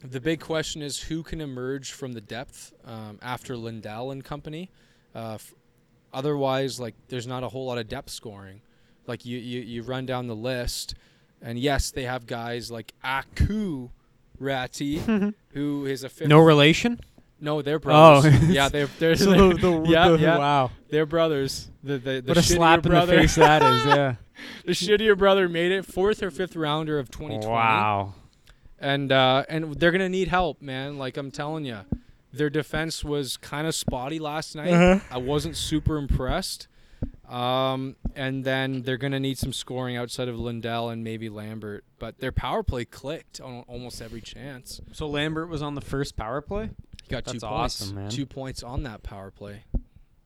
the 0.00 0.20
big 0.20 0.40
question 0.40 0.82
is 0.82 1.04
who 1.04 1.22
can 1.22 1.40
emerge 1.40 1.92
from 1.92 2.12
the 2.12 2.20
depth 2.20 2.72
um, 2.84 3.18
after 3.22 3.56
Lundell 3.56 4.10
and 4.10 4.24
company. 4.24 4.68
Uh, 5.14 5.34
f- 5.34 5.54
otherwise, 6.12 6.80
like 6.80 6.94
there's 7.08 7.26
not 7.26 7.42
a 7.44 7.48
whole 7.48 7.66
lot 7.66 7.78
of 7.78 7.88
depth 7.88 8.10
scoring. 8.10 8.60
Like 9.06 9.24
you, 9.24 9.38
you, 9.38 9.60
you 9.60 9.82
run 9.82 10.04
down 10.06 10.26
the 10.26 10.34
list, 10.36 10.94
and 11.40 11.58
yes, 11.58 11.90
they 11.92 12.02
have 12.04 12.26
guys 12.26 12.70
like 12.70 12.92
Aku 13.04 13.90
Räty, 14.42 15.32
who 15.50 15.86
is 15.86 16.04
a 16.04 16.08
fifth. 16.08 16.28
No 16.28 16.40
relation. 16.40 17.00
no, 17.40 17.62
they're 17.62 17.78
brothers. 17.78 18.32
Oh. 18.32 18.46
yeah, 18.48 18.68
they're 18.68 18.86
they're, 18.98 19.16
So 19.16 19.52
the- 19.52 19.84
yeah, 19.88 20.08
the- 20.10 20.18
yeah, 20.18 20.38
Wow. 20.38 20.70
they're 20.90 21.06
brothers. 21.06 21.68
The 21.82 21.98
the, 21.98 22.20
the 22.20 22.22
What 22.28 22.36
a 22.36 22.40
shittier 22.40 22.54
slap 22.56 22.86
in 22.86 22.90
brother, 22.92 23.14
the 23.16 23.22
face 23.22 23.34
that 23.36 23.62
is. 23.62 23.84
Yeah. 23.86 24.14
the 24.64 24.72
shittier 24.72 25.16
brother 25.16 25.48
made 25.48 25.72
it 25.72 25.84
fourth 25.86 26.22
or 26.22 26.30
fifth 26.30 26.56
rounder 26.56 26.98
of 26.98 27.10
2020 27.10 27.46
wow. 27.52 28.14
and 28.78 29.10
uh, 29.12 29.44
and 29.48 29.74
they're 29.74 29.90
gonna 29.92 30.08
need 30.08 30.28
help, 30.28 30.60
man. 30.62 30.98
Like 30.98 31.16
I'm 31.16 31.30
telling 31.30 31.64
you, 31.64 31.78
their 32.32 32.50
defense 32.50 33.04
was 33.04 33.36
kind 33.36 33.66
of 33.66 33.74
spotty 33.74 34.18
last 34.18 34.54
night. 34.56 34.72
Uh-huh. 34.72 35.00
I 35.10 35.18
wasn't 35.18 35.56
super 35.56 35.96
impressed. 35.96 36.66
Um, 37.28 37.96
and 38.14 38.44
then 38.44 38.82
they're 38.82 38.98
gonna 38.98 39.20
need 39.20 39.38
some 39.38 39.52
scoring 39.52 39.96
outside 39.96 40.28
of 40.28 40.38
Lundell 40.38 40.90
and 40.90 41.02
maybe 41.02 41.28
Lambert, 41.30 41.84
but 41.98 42.18
their 42.18 42.32
power 42.32 42.62
play 42.62 42.84
clicked 42.84 43.40
on 43.40 43.64
almost 43.66 44.02
every 44.02 44.20
chance. 44.20 44.80
So 44.92 45.06
Lambert 45.08 45.48
was 45.48 45.62
on 45.62 45.74
the 45.74 45.80
first 45.80 46.14
power 46.14 46.42
play. 46.42 46.70
He 47.02 47.08
got 47.08 47.24
two 47.24 47.40
points, 47.40 47.44
awesome, 47.44 48.08
two 48.10 48.26
points 48.26 48.62
on 48.62 48.82
that 48.82 49.02
power 49.02 49.30
play, 49.30 49.64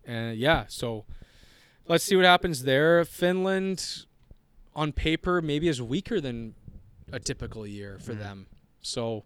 and 0.05 0.37
yeah. 0.37 0.64
So 0.68 1.05
let's 1.87 2.03
see 2.03 2.16
what 2.16 2.24
happens 2.24 2.64
there. 2.64 3.05
Finland, 3.05 4.07
on 4.74 4.93
paper, 4.93 5.41
maybe 5.41 5.68
is 5.68 5.81
weaker 5.81 6.20
than 6.20 6.55
a 7.12 7.20
typical 7.20 7.66
year 7.66 7.99
for 8.01 8.14
them. 8.14 8.47
So 8.81 9.24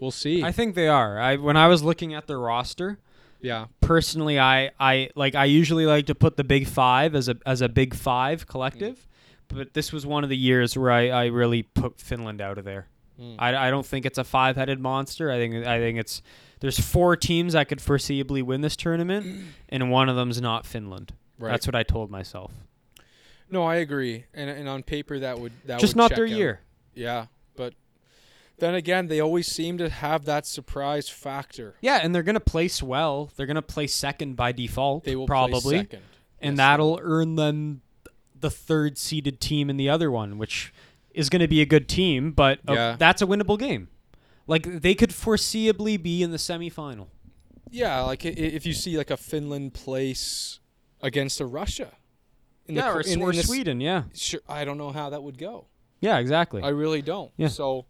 we'll 0.00 0.10
see. 0.10 0.40
Mm. 0.40 0.44
I 0.44 0.52
think 0.52 0.74
they 0.74 0.88
are. 0.88 1.20
I 1.20 1.36
when 1.36 1.56
I 1.56 1.68
was 1.68 1.82
looking 1.82 2.14
at 2.14 2.26
their 2.26 2.38
roster, 2.38 2.98
yeah. 3.42 3.66
personally, 3.80 4.38
I 4.38 4.70
I 4.80 5.10
like 5.14 5.34
I 5.34 5.44
usually 5.44 5.86
like 5.86 6.06
to 6.06 6.14
put 6.14 6.36
the 6.36 6.44
big 6.44 6.66
five 6.66 7.14
as 7.14 7.28
a 7.28 7.36
as 7.44 7.60
a 7.60 7.68
big 7.68 7.94
five 7.94 8.46
collective, 8.46 9.06
but 9.48 9.74
this 9.74 9.92
was 9.92 10.06
one 10.06 10.24
of 10.24 10.30
the 10.30 10.36
years 10.36 10.76
where 10.76 10.90
I, 10.90 11.08
I 11.08 11.26
really 11.26 11.62
put 11.62 12.00
Finland 12.00 12.40
out 12.40 12.58
of 12.58 12.64
there. 12.64 12.88
Mm. 13.20 13.36
I, 13.38 13.68
I 13.68 13.70
don't 13.70 13.86
think 13.86 14.06
it's 14.06 14.18
a 14.18 14.24
five 14.24 14.56
headed 14.56 14.80
monster. 14.80 15.30
I 15.30 15.38
think 15.38 15.66
I 15.66 15.78
think 15.78 15.98
it's 15.98 16.22
there's 16.60 16.78
four 16.78 17.16
teams 17.16 17.52
that 17.52 17.68
could 17.68 17.80
foreseeably 17.80 18.42
win 18.42 18.60
this 18.60 18.76
tournament, 18.76 19.44
and 19.68 19.90
one 19.90 20.08
of 20.08 20.16
them's 20.16 20.40
not 20.40 20.64
Finland. 20.64 21.12
Right. 21.38 21.50
That's 21.50 21.66
what 21.66 21.74
I 21.74 21.82
told 21.82 22.10
myself. 22.10 22.52
No, 23.50 23.64
I 23.64 23.76
agree. 23.76 24.24
And 24.32 24.48
and 24.48 24.68
on 24.68 24.82
paper 24.82 25.18
that 25.18 25.38
would 25.38 25.52
that 25.66 25.80
Just 25.80 25.94
would 25.94 25.98
not 25.98 26.14
their 26.14 26.24
out. 26.24 26.30
year. 26.30 26.60
Yeah, 26.94 27.26
but 27.56 27.74
then 28.62 28.74
again, 28.74 29.08
they 29.08 29.20
always 29.20 29.46
seem 29.46 29.76
to 29.78 29.88
have 29.90 30.24
that 30.24 30.46
surprise 30.46 31.08
factor. 31.08 31.74
Yeah, 31.82 31.98
and 32.02 32.14
they're 32.14 32.22
gonna 32.22 32.40
place 32.40 32.82
well. 32.82 33.30
They're 33.36 33.46
gonna 33.46 33.60
place 33.62 33.94
second 33.94 34.36
by 34.36 34.52
default. 34.52 35.04
They 35.04 35.16
will 35.16 35.26
probably, 35.26 35.78
second. 35.78 36.02
and 36.40 36.52
Yes, 36.52 36.56
that'll 36.58 36.98
earn 37.02 37.34
them 37.36 37.82
the 38.38 38.50
third 38.50 38.96
seeded 38.98 39.40
team 39.40 39.68
in 39.68 39.76
the 39.76 39.88
other 39.88 40.10
one, 40.10 40.38
which 40.38 40.72
is 41.12 41.28
gonna 41.28 41.48
be 41.48 41.60
a 41.60 41.66
good 41.66 41.88
team, 41.88 42.32
but 42.32 42.60
uh, 42.68 42.72
Yeah. 42.72 42.96
that's 42.98 43.20
a 43.20 43.26
winnable 43.26 43.58
game. 43.58 43.88
Like 44.46 44.64
they 44.80 44.94
could 44.94 45.10
foreseeably 45.10 46.02
be 46.02 46.22
in 46.22 46.30
the 46.30 46.36
semifinal. 46.38 47.08
Yeah, 47.70 48.00
like 48.02 48.24
if 48.24 48.66
you 48.66 48.72
see 48.72 48.96
like 48.98 49.10
a 49.10 49.16
Finland 49.16 49.74
place 49.74 50.60
against 51.00 51.40
a 51.40 51.46
Russia. 51.46 51.92
In 52.66 52.74
the 52.76 52.80
yeah, 52.80 52.92
qu- 52.92 52.96
or, 52.98 53.00
in- 53.00 53.22
or 53.22 53.30
in 53.30 53.36
the 53.36 53.42
Sweden. 53.42 53.80
Yeah, 53.80 54.04
Sure, 54.14 54.40
I 54.48 54.64
don't 54.64 54.78
know 54.78 54.90
how 54.92 55.10
that 55.10 55.22
would 55.22 55.36
go. 55.38 55.66
yeah, 56.00 56.18
exactly. 56.18 56.62
I 56.62 56.68
really 56.68 57.02
don't. 57.02 57.32
Yeah. 57.36 57.48
So, 57.48 57.86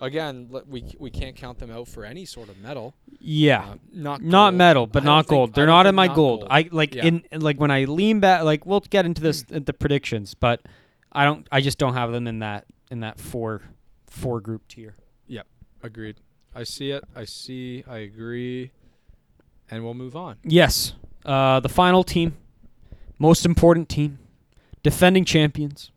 again, 0.00 0.48
we 0.68 0.84
we 0.98 1.10
can't 1.10 1.36
count 1.36 1.58
them 1.58 1.70
out 1.70 1.88
for 1.88 2.04
any 2.04 2.24
sort 2.24 2.48
of 2.48 2.58
medal. 2.58 2.94
yeah. 3.20 3.60
Uh, 3.70 3.74
not 3.92 4.22
not 4.22 4.50
gold. 4.50 4.54
metal, 4.58 4.86
but 4.86 5.02
I 5.02 5.06
not 5.06 5.22
think- 5.26 5.30
gold. 5.30 5.54
They're 5.54 5.66
don't 5.66 5.86
in 5.86 5.94
my 5.94 6.06
not 6.08 6.16
gold. 6.16 6.46
I 6.50 6.68
like 6.70 6.94
Yeah. 6.94 7.04
in 7.06 7.22
like 7.32 7.58
when 7.60 7.70
I 7.70 7.84
lean 7.84 8.20
back. 8.20 8.42
Like 8.44 8.66
we'll 8.66 8.80
get 8.80 9.04
into 9.06 9.20
this 9.22 9.44
at 9.52 9.66
the 9.66 9.72
predictions, 9.72 10.34
but 10.34 10.60
I 11.12 11.24
don't. 11.24 11.46
I 11.52 11.60
just 11.60 11.78
don't 11.78 11.94
have 11.94 12.12
them 12.12 12.26
in 12.26 12.40
that 12.40 12.66
in 12.90 13.00
that 13.00 13.18
four 13.20 13.62
four 14.06 14.40
group 14.40 14.66
tier. 14.68 14.94
Yep, 15.28 15.46
agreed. 15.82 16.16
I 16.54 16.64
see 16.64 16.90
it. 16.90 17.02
I 17.16 17.24
see. 17.24 17.82
I 17.88 17.98
agree. 17.98 18.70
And 19.70 19.82
we'll 19.82 19.94
move 19.94 20.14
on. 20.14 20.36
Yes, 20.44 20.94
uh, 21.24 21.58
the 21.60 21.68
final 21.70 22.04
team, 22.04 22.36
most 23.18 23.46
important 23.46 23.88
team, 23.88 24.18
defending 24.82 25.24
champions. 25.24 25.90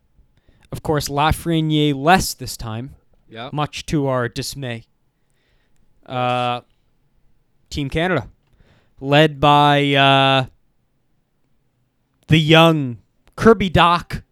Of 0.72 0.84
course, 0.84 1.10
Lafreniere 1.10 1.93
less 1.95 2.34
this 2.34 2.56
time, 2.58 2.95
Yeah. 3.30 3.49
much 3.51 3.86
to 3.88 4.07
our 4.07 4.30
dismay. 4.30 4.86
Uh, 6.05 6.61
Team 7.69 7.89
Canada, 7.89 8.30
led 9.01 9.39
by 9.39 9.93
uh, 9.93 10.45
the 12.28 12.38
young 12.38 12.99
Kirby 13.36 13.69
Dach, 13.69 14.23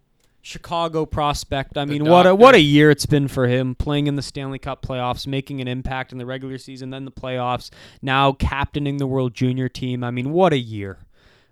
Chicago 0.41 1.05
prospect. 1.05 1.77
I 1.77 1.83
The 1.85 1.93
mean, 1.93 2.05
what 2.05 2.25
a 2.25 2.33
what 2.33 2.55
a 2.55 2.61
year 2.61 2.89
it's 2.91 3.05
been 3.05 3.27
for 3.27 3.47
him, 3.47 3.75
playing 3.75 4.07
in 4.07 4.15
the 4.15 4.21
Stanley 4.21 4.59
Cup 4.59 4.85
playoffs, 4.85 5.27
making 5.27 5.59
an 5.59 5.67
impact 5.67 6.11
in 6.11 6.17
the 6.17 6.25
regular 6.25 6.57
season, 6.57 6.91
then 6.91 7.03
the 7.03 7.11
playoffs. 7.11 7.71
Now 8.01 8.31
captaining 8.31 8.97
the 8.97 9.07
World 9.07 9.33
Junior 9.33 9.67
team. 9.67 10.03
I 10.03 10.11
mean, 10.11 10.31
what 10.31 10.53
a 10.53 10.57
year! 10.57 10.99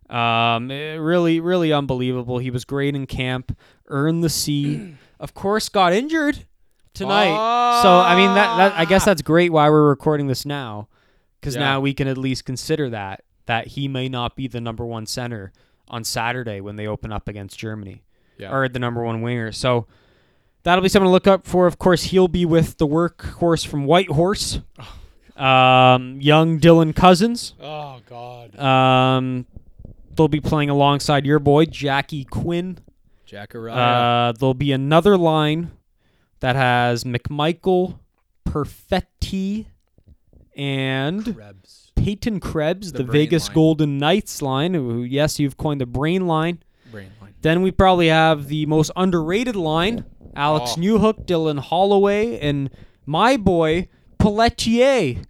Um, 0.09 0.71
eh, 0.71 0.93
really, 0.93 1.39
really 1.39 1.73
unbelievable. 1.73 2.37
He 2.37 2.51
was 2.51 2.63
great 2.65 2.95
in 2.95 3.07
camp, 3.07 3.57
earned 3.87 4.23
the 4.23 4.29
C. 4.29 4.95
of 5.19 5.33
course, 5.33 5.67
got 5.69 5.91
injured 5.91 6.45
tonight. 6.93 7.81
So 7.81 7.89
I 7.99 8.15
mean 8.15 8.33
that, 8.35 8.57
that 8.57 8.73
I 8.77 8.85
guess 8.85 9.05
that's 9.05 9.21
great 9.21 9.51
why 9.51 9.69
we're 9.69 9.87
recording 9.89 10.27
this 10.27 10.45
now, 10.45 10.87
because 11.39 11.55
Yeah. 11.55 11.61
now 11.61 11.79
we 11.79 11.93
can 11.93 12.07
at 12.07 12.17
least 12.17 12.45
consider 12.45 12.89
that 12.91 13.23
that 13.45 13.67
he 13.67 13.87
may 13.87 14.07
not 14.07 14.35
be 14.35 14.47
the 14.47 14.61
number 14.61 14.85
one 14.85 15.05
center 15.05 15.51
on 15.89 16.03
Saturday 16.03 16.61
when 16.61 16.75
they 16.77 16.87
open 16.87 17.11
up 17.11 17.27
against 17.27 17.59
Germany 17.59 18.03
Yeah. 18.37 18.53
or 18.53 18.67
the 18.69 18.79
number 18.79 19.03
one 19.03 19.21
winger. 19.21 19.51
So 19.51 19.85
that'll 20.63 20.81
be 20.81 20.87
something 20.89 21.07
to 21.07 21.11
look 21.11 21.27
up 21.27 21.45
for. 21.45 21.67
Of 21.67 21.77
course, 21.77 22.03
he'll 22.05 22.29
be 22.29 22.45
with 22.45 22.77
the 22.77 22.87
workhorse 22.87 23.67
from 23.67 23.85
Whitehorse, 23.85 24.61
um, 25.35 26.19
young 26.21 26.59
Dylan 26.59 26.95
Cozens. 26.95 27.53
oh 27.61 27.99
God. 28.09 28.57
Um, 28.57 29.45
they'll 30.15 30.27
be 30.27 30.39
playing 30.39 30.69
alongside 30.69 31.25
your 31.25 31.39
boy 31.39 31.65
Jackie 31.65 32.23
Quinn. 32.23 32.77
Jackaraya. 33.25 33.75
Uh, 34.29 34.31
there'll 34.39 34.53
be 34.53 34.71
another 34.71 35.17
line 35.17 35.71
that 36.43 36.57
has 36.57 37.05
McMichael, 37.05 37.99
Perfetti, 38.45 39.67
and 40.57 41.35
Krebs. 41.35 41.91
Peyton 41.95 42.39
Krebs, 42.41 42.91
The 42.91 43.03
the, 43.03 43.11
Vegas 43.11 43.47
line. 43.47 43.55
Golden 43.55 43.97
Knights 43.97 44.41
line. 44.41 44.73
Who, 44.73 45.03
yes, 45.03 45.39
you've 45.39 45.55
coined 45.55 45.79
the 45.79 45.85
brain 45.85 46.27
line. 46.27 46.61
Brain 46.91 47.11
line. 47.21 47.33
Then 47.41 47.61
we 47.61 47.71
probably 47.71 48.09
have 48.09 48.47
the 48.49 48.65
most 48.65 48.91
underrated 48.95 49.55
line: 49.55 50.03
Alex 50.35 50.71
Oh. 50.77 50.81
Newhook, 50.81 51.25
Dylan 51.25 51.59
Holloway, 51.59 52.37
and 52.39 52.69
my 53.05 53.37
boy 53.37 53.87
Pelletier. 54.19 55.21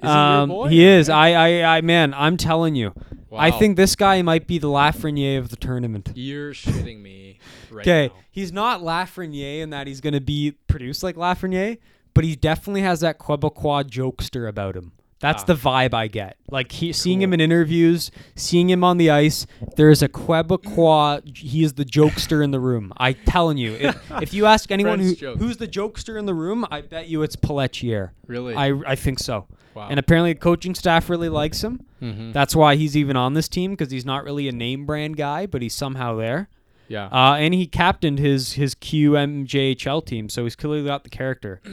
boy? 0.00 0.08
Um, 0.08 0.70
He 0.70 0.84
is. 0.84 1.08
I, 1.08 1.32
I, 1.32 1.76
I, 1.78 1.80
man, 1.80 2.14
I'm 2.14 2.36
telling 2.36 2.76
you. 2.76 2.92
I 3.36 3.50
think 3.50 3.76
this 3.76 3.94
guy 3.96 4.22
might 4.22 4.46
be 4.46 4.58
the 4.58 4.68
Lafreniere 4.68 5.38
of 5.38 5.50
the 5.50 5.56
tournament. 5.56 6.12
You're 6.14 6.52
shitting 6.54 7.02
me 7.02 7.27
right 7.70 7.82
Okay, 7.86 8.10
he's 8.30 8.52
not 8.52 8.80
Lafreniere 8.82 9.60
in 9.60 9.70
that 9.70 9.86
he's 9.86 10.00
going 10.00 10.14
to 10.14 10.20
be 10.20 10.52
produced 10.66 11.02
like 11.02 11.16
Lafreniere, 11.16 11.78
but 12.14 12.24
he 12.24 12.34
definitely 12.36 12.82
has 12.82 13.00
that 13.00 13.18
Quebecois 13.18 13.84
jokester 13.88 14.48
about 14.48 14.76
him. 14.76 14.92
That's 15.20 15.42
Ah. 15.42 15.46
the 15.46 15.54
vibe 15.54 15.94
I 15.94 16.06
get. 16.06 16.36
Like 16.48 16.70
he, 16.70 16.92
seeing 16.92 17.20
him 17.20 17.32
in 17.32 17.40
interviews, 17.40 18.12
seeing 18.36 18.70
him 18.70 18.84
on 18.84 18.98
the 18.98 19.10
ice, 19.10 19.46
there 19.76 19.90
is 19.90 20.00
a 20.00 20.08
Quebecois. 20.08 21.36
He 21.36 21.62
is 21.64 21.74
the 21.74 21.84
jokester 21.84 22.42
in 22.42 22.50
the 22.52 22.60
room. 22.60 22.92
I 22.96 23.12
telling 23.14 23.58
you, 23.58 23.72
if, 23.72 24.10
if 24.22 24.32
you 24.34 24.46
ask 24.46 24.70
anyone 24.70 24.98
who, 25.00 25.06
French 25.06 25.18
joke. 25.20 25.38
who's 25.38 25.56
the 25.56 25.66
jokester 25.68 26.18
in 26.18 26.26
the 26.26 26.34
room, 26.34 26.64
I 26.70 26.82
bet 26.82 27.08
you 27.08 27.22
it's 27.22 27.36
Pelletier. 27.36 28.12
Really? 28.26 28.54
I 28.54 28.68
I 28.86 28.94
think 28.94 29.18
so. 29.18 29.46
wow. 29.74 29.88
And 29.90 29.98
apparently, 29.98 30.32
the 30.34 30.38
coaching 30.38 30.74
staff 30.76 31.10
really 31.10 31.28
likes 31.28 31.62
him. 31.64 31.80
Mhm. 32.02 32.32
That's 32.32 32.54
why 32.54 32.76
he's 32.76 32.96
even 32.96 33.16
on 33.16 33.34
this 33.34 33.48
team 33.48 33.72
because 33.72 33.90
he's 33.90 34.04
not 34.06 34.22
really 34.24 34.46
a 34.48 34.52
name 34.52 34.86
brand 34.86 35.16
guy, 35.16 35.46
but 35.46 35.62
he's 35.62 35.74
somehow 35.74 36.14
there. 36.16 36.48
Yeah. 36.88 37.06
Uh, 37.06 37.34
and 37.38 37.52
he 37.54 37.66
captained 37.66 38.18
his 38.18 38.54
his 38.54 38.74
QMJHL 38.74 40.04
team, 40.06 40.28
so 40.28 40.44
he's 40.44 40.56
clearly 40.56 40.84
got 40.84 41.04
the 41.04 41.10
character. 41.10 41.60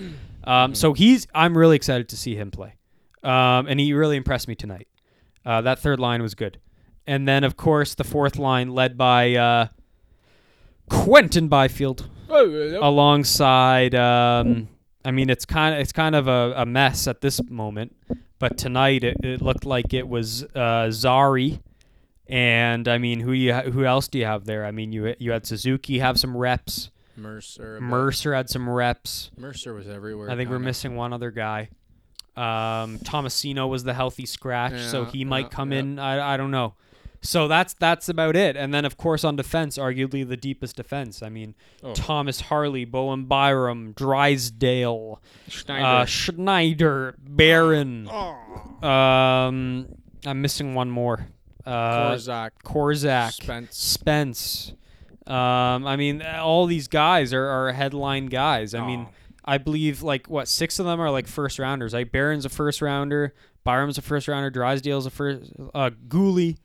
Um, 0.48 0.76
so 0.76 0.94
he's 0.94 1.26
I'm 1.34 1.58
really 1.58 1.76
excited 1.76 2.08
to 2.10 2.16
see 2.16 2.36
him 2.36 2.52
play, 2.52 2.76
um, 3.24 3.66
and 3.66 3.80
he 3.80 3.94
really 3.94 4.16
impressed 4.16 4.48
me 4.48 4.54
tonight. 4.54 4.88
Uh, 5.44 5.62
that 5.62 5.80
third 5.80 6.00
line 6.00 6.22
was 6.22 6.36
good, 6.36 6.60
and 7.08 7.28
then 7.28 7.44
of 7.44 7.58
course 7.58 7.96
the 7.96 8.04
fourth 8.04 8.38
line 8.38 8.70
led 8.70 8.96
by 8.96 9.34
uh, 9.34 9.68
Quinton 10.88 11.48
Byfield 11.48 12.08
Oh, 12.30 12.78
alongside. 12.80 13.96
Um, 13.96 14.68
I 15.04 15.10
mean, 15.10 15.32
it's 15.32 15.46
kind 15.46 15.74
of 15.74 15.82
it's 15.82 15.92
kind 15.92 16.14
of 16.14 16.28
a, 16.28 16.54
a 16.58 16.66
mess 16.68 17.08
at 17.08 17.22
this 17.22 17.42
moment, 17.50 17.96
but 18.38 18.56
tonight 18.56 19.04
it, 19.04 19.18
it 19.24 19.42
looked 19.42 19.66
like 19.66 19.96
it 19.96 20.08
was 20.08 20.44
uh, 20.56 20.92
Zary, 20.92 21.60
and 22.28 22.88
I 22.88 22.98
mean, 22.98 23.20
who 23.20 23.32
you 23.32 23.54
ha- 23.54 23.62
who 23.64 23.86
else 23.86 24.08
do 24.08 24.18
you 24.20 24.26
have 24.26 24.46
there? 24.46 24.66
I 24.66 24.72
mean, 24.72 24.92
you 24.92 25.16
you 25.20 25.32
had 25.32 25.46
Suzuki 25.46 26.00
have 26.00 26.20
some 26.20 26.36
reps, 26.36 26.90
Mercer. 27.16 27.80
Mercer 27.82 28.34
had 28.34 28.50
some 28.50 28.70
reps. 28.70 29.32
Mercer 29.38 29.74
was 29.74 29.88
everywhere. 29.88 30.30
I 30.30 30.36
think 30.36 30.50
we're 30.50 30.60
missing 30.60 30.96
one 30.96 31.14
other 31.14 31.32
guy. 31.32 31.70
Um, 32.36 33.00
Tomasino 33.00 33.70
was 33.70 33.84
the 33.86 33.94
healthy 33.94 34.26
scratch, 34.26 34.80
so 34.82 35.06
he 35.06 35.24
might 35.24 35.46
yeah, 35.46 35.50
come 35.50 35.72
yeah. 35.72 35.80
in. 35.80 36.00
I, 36.00 36.34
I 36.34 36.38
don't 36.38 36.52
know. 36.52 36.74
So 37.22 37.48
that's 37.48 37.74
that's 37.74 38.08
about 38.10 38.36
it. 38.36 38.56
And 38.56 38.72
then 38.74 38.86
of 38.86 38.98
course 38.98 39.24
on 39.24 39.36
defense, 39.36 39.78
arguably 39.80 40.28
the 40.28 40.38
deepest 40.38 40.76
defense. 40.76 41.24
I 41.24 41.30
mean, 41.30 41.56
Oh. 41.82 41.94
Thomas 41.94 42.42
Harley, 42.42 42.86
Bowen 42.86 43.26
Byram, 43.26 43.94
Drysdale, 43.94 45.22
Schneider. 45.48 45.86
uh, 45.86 46.06
Schneider, 46.06 47.16
Barron. 47.20 48.08
Um, 48.10 49.88
I'm 50.26 50.42
missing 50.42 50.76
one 50.76 50.90
more. 50.92 51.28
Uh, 51.66 52.12
Korczak. 52.12 52.52
Korczak, 52.64 53.32
Spence. 53.34 53.78
Spence. 53.78 54.74
Um, 55.28 55.88
I 55.88 55.96
mean, 55.96 56.22
all 56.22 56.68
these 56.68 56.88
guys 56.88 57.34
are, 57.34 57.46
are 57.48 57.72
headline 57.72 58.28
guys. 58.28 58.74
I 58.76 58.86
mean, 58.86 59.08
Oh. 59.10 59.14
I 59.48 59.58
believe 59.60 60.02
like 60.04 60.28
what 60.28 60.48
six 60.48 60.80
of 60.80 60.86
them 60.86 61.00
are 61.00 61.10
like 61.12 61.28
first 61.28 61.60
rounders. 61.60 61.94
Like 61.94 62.12
Barron's 62.12 62.46
a 62.46 62.50
first 62.50 62.82
rounder, 62.82 63.34
Byram's 63.64 63.98
a 63.98 64.02
first 64.02 64.28
rounder, 64.28 64.50
Drysdale's 64.50 65.06
a 65.06 65.12
first, 65.12 65.52
uh, 65.74 65.92
Guhle, 66.08 66.58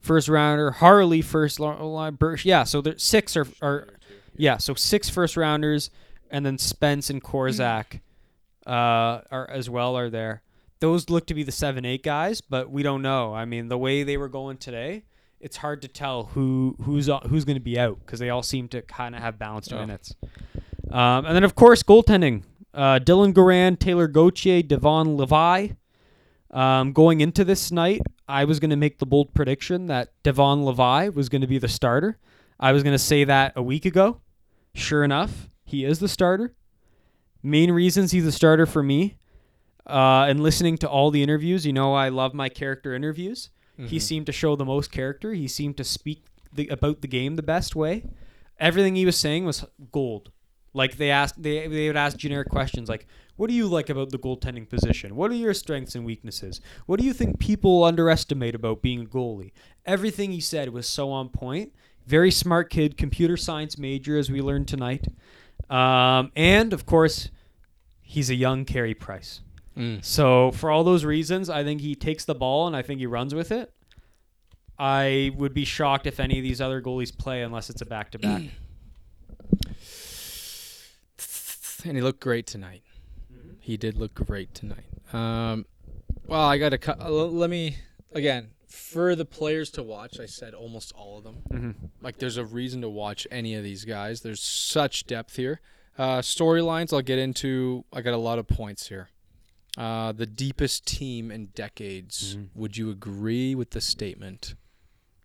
first 0.00 0.28
rounder, 0.28 0.70
Harley 0.70 1.22
first 1.22 1.60
line, 1.60 2.14
Birch. 2.14 2.44
Yeah, 2.44 2.64
so 2.64 2.80
there 2.82 2.98
six 2.98 3.36
are 3.36 3.46
are 3.62 3.88
yeah, 4.36 4.58
so 4.58 4.74
six 4.74 5.08
first 5.08 5.36
rounders, 5.36 5.90
and 6.30 6.44
then 6.44 6.58
Spence 6.58 7.08
and 7.08 7.22
Korczak, 7.22 8.00
uh, 8.66 8.70
are 9.30 9.48
as 9.50 9.70
well 9.70 9.96
are 9.96 10.10
there. 10.10 10.42
Those 10.80 11.08
look 11.08 11.26
to 11.26 11.34
be 11.34 11.42
the 11.42 11.52
seven 11.52 11.84
eight 11.84 12.02
guys, 12.02 12.40
but 12.40 12.70
we 12.70 12.82
don't 12.82 13.02
know. 13.02 13.34
I 13.34 13.44
mean, 13.44 13.68
the 13.68 13.78
way 13.78 14.02
they 14.02 14.16
were 14.16 14.28
going 14.28 14.58
today, 14.58 15.04
it's 15.40 15.56
hard 15.58 15.82
to 15.82 15.88
tell 15.88 16.24
who 16.24 16.76
who's 16.82 17.08
uh, 17.08 17.20
who's 17.20 17.44
going 17.44 17.56
to 17.56 17.60
be 17.62 17.78
out 17.78 17.98
because 18.00 18.20
they 18.20 18.30
all 18.30 18.42
seem 18.42 18.68
to 18.68 18.82
kind 18.82 19.14
of 19.14 19.22
have 19.22 19.38
balanced 19.38 19.72
Oh. 19.72 19.78
minutes. 19.80 20.14
Um, 20.90 21.24
and 21.26 21.34
then 21.34 21.44
of 21.44 21.54
course 21.54 21.82
goaltending: 21.82 22.42
uh, 22.74 22.98
Dylan 23.02 23.32
Garand, 23.32 23.78
Taylor 23.78 24.06
Gauthier, 24.08 24.62
Devon 24.62 25.16
Levi. 25.16 25.68
Um, 26.52 26.92
going 26.92 27.20
into 27.20 27.44
this 27.44 27.70
night, 27.72 28.00
I 28.28 28.44
was 28.44 28.60
going 28.60 28.70
to 28.70 28.76
make 28.76 28.98
the 28.98 29.04
bold 29.06 29.34
prediction 29.34 29.86
that 29.86 30.12
Devon 30.22 30.64
Levi 30.64 31.08
was 31.08 31.28
going 31.28 31.40
to 31.42 31.46
be 31.46 31.58
the 31.58 31.68
starter. 31.68 32.18
I 32.58 32.72
was 32.72 32.82
going 32.82 32.94
to 32.94 32.98
say 32.98 33.24
that 33.24 33.52
a 33.56 33.62
week 33.62 33.84
ago. 33.84 34.20
Sure 34.74 35.04
enough, 35.04 35.50
he 35.64 35.84
is 35.84 35.98
the 35.98 36.08
starter. 36.08 36.54
Main 37.42 37.72
reasons 37.72 38.12
he's 38.12 38.24
the 38.24 38.32
starter 38.32 38.64
for 38.64 38.82
me, 38.82 39.16
uh, 39.86 40.26
and 40.28 40.40
listening 40.42 40.76
to 40.78 40.88
all 40.88 41.10
the 41.10 41.22
interviews, 41.22 41.64
you 41.64 41.72
know, 41.72 41.94
I 41.94 42.08
love 42.08 42.34
my 42.34 42.48
character 42.48 42.94
interviews. 42.94 43.50
He 43.88 43.98
seemed 43.98 44.26
to 44.26 44.32
show 44.32 44.56
the 44.56 44.64
most 44.64 44.90
character. 44.90 45.34
He 45.34 45.48
seemed 45.48 45.76
to 45.76 45.84
speak 45.84 46.24
the, 46.52 46.66
about 46.68 47.02
the 47.02 47.08
game 47.08 47.36
the 47.36 47.42
best 47.42 47.76
way. 47.76 48.04
Everything 48.58 48.96
he 48.96 49.04
was 49.04 49.18
saying 49.18 49.44
was 49.44 49.66
gold. 49.92 50.30
Like 50.72 50.96
they 50.96 51.10
asked, 51.10 51.42
they 51.42 51.66
they 51.68 51.86
would 51.86 51.96
ask 51.96 52.16
generic 52.16 52.48
questions 52.48 52.88
like, 52.88 53.06
"What 53.36 53.48
do 53.48 53.54
you 53.54 53.66
like 53.66 53.90
about 53.90 54.10
the 54.10 54.18
goaltending 54.18 54.68
position? 54.68 55.14
What 55.16 55.30
are 55.30 55.34
your 55.34 55.54
strengths 55.54 55.94
and 55.94 56.04
weaknesses? 56.04 56.60
What 56.86 57.00
do 57.00 57.06
you 57.06 57.14
think 57.14 57.38
people 57.38 57.84
underestimate 57.84 58.54
about 58.54 58.82
being 58.82 59.02
a 59.02 59.04
goalie?" 59.06 59.52
Everything 59.84 60.32
he 60.32 60.40
said 60.40 60.70
was 60.70 60.86
so 60.86 61.10
on 61.10 61.28
point. 61.30 61.72
Very 62.06 62.30
smart 62.30 62.70
kid, 62.70 62.96
computer 62.96 63.36
science 63.36 63.78
major, 63.78 64.18
as 64.18 64.30
we 64.30 64.40
learned 64.40 64.68
tonight, 64.68 65.06
um, 65.70 66.30
and 66.36 66.72
of 66.72 66.86
course, 66.86 67.30
he's 68.02 68.30
a 68.30 68.34
young 68.34 68.64
Carey 68.64 68.94
Price. 68.94 69.40
Mm. 69.76 70.04
So 70.04 70.52
for 70.52 70.70
all 70.70 70.84
those 70.84 71.04
reasons, 71.04 71.50
I 71.50 71.64
think 71.64 71.80
he 71.80 71.94
takes 71.94 72.24
the 72.24 72.34
ball 72.34 72.66
and 72.66 72.74
I 72.74 72.82
think 72.82 73.00
he 73.00 73.06
runs 73.06 73.34
with 73.34 73.52
it. 73.52 73.72
I 74.78 75.32
would 75.36 75.54
be 75.54 75.64
shocked 75.64 76.06
if 76.06 76.20
any 76.20 76.38
of 76.38 76.42
these 76.42 76.60
other 76.60 76.82
goalies 76.82 77.16
play 77.16 77.42
unless 77.42 77.70
it's 77.70 77.80
a 77.80 77.86
back 77.86 78.10
to 78.12 78.18
back. 78.18 78.42
and 81.84 81.96
he 81.96 82.02
looked 82.02 82.20
great 82.20 82.46
tonight. 82.46 82.82
He 83.60 83.76
did 83.76 83.96
look 83.96 84.14
great 84.14 84.54
tonight. 84.54 84.86
Um, 85.12 85.66
well, 86.26 86.42
I 86.42 86.58
got 86.58 86.70
to 86.70 86.78
cut. 86.78 87.10
Let 87.10 87.50
me 87.50 87.78
again 88.12 88.50
for 88.66 89.14
the 89.14 89.24
players 89.24 89.70
to 89.70 89.82
watch. 89.82 90.20
I 90.20 90.26
said 90.26 90.54
almost 90.54 90.92
all 90.92 91.18
of 91.18 91.24
them. 91.24 91.36
Mm-hmm. 91.50 91.86
Like, 92.00 92.18
there's 92.18 92.36
a 92.36 92.44
reason 92.44 92.80
to 92.82 92.88
watch 92.88 93.26
any 93.30 93.54
of 93.54 93.64
these 93.64 93.84
guys. 93.84 94.20
There's 94.20 94.42
such 94.42 95.06
depth 95.06 95.36
here. 95.36 95.60
Uh, 95.98 96.18
storylines. 96.18 96.92
I'll 96.92 97.02
get 97.02 97.18
into. 97.18 97.84
I 97.92 98.02
got 98.02 98.14
a 98.14 98.18
lot 98.18 98.38
of 98.38 98.46
points 98.46 98.88
here. 98.88 99.08
Uh, 99.76 100.12
the 100.12 100.26
deepest 100.26 100.86
team 100.86 101.30
in 101.30 101.46
decades. 101.46 102.34
Mm-hmm. 102.36 102.60
Would 102.60 102.76
you 102.78 102.90
agree 102.90 103.54
with 103.54 103.70
the 103.70 103.80
statement? 103.80 104.54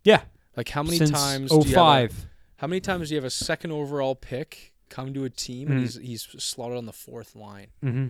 Yeah. 0.04 0.22
Like, 0.56 0.68
how 0.68 0.82
many 0.82 0.98
Since 0.98 1.10
times? 1.12 1.50
have 1.50 1.64
a- 1.66 2.10
how 2.56 2.66
many 2.66 2.80
times 2.80 3.08
do 3.08 3.14
you 3.14 3.16
have 3.18 3.24
a 3.24 3.30
second 3.30 3.72
overall 3.72 4.14
pick 4.14 4.74
come 4.90 5.14
to 5.14 5.24
a 5.24 5.30
team 5.30 5.70
and 5.70 5.78
Mhm. 5.78 5.82
he's 5.82 5.94
he's 5.96 6.22
slotted 6.44 6.76
on 6.76 6.84
the 6.86 6.92
fourth 6.92 7.34
line? 7.34 7.68
Mm-hmm. 7.82 8.08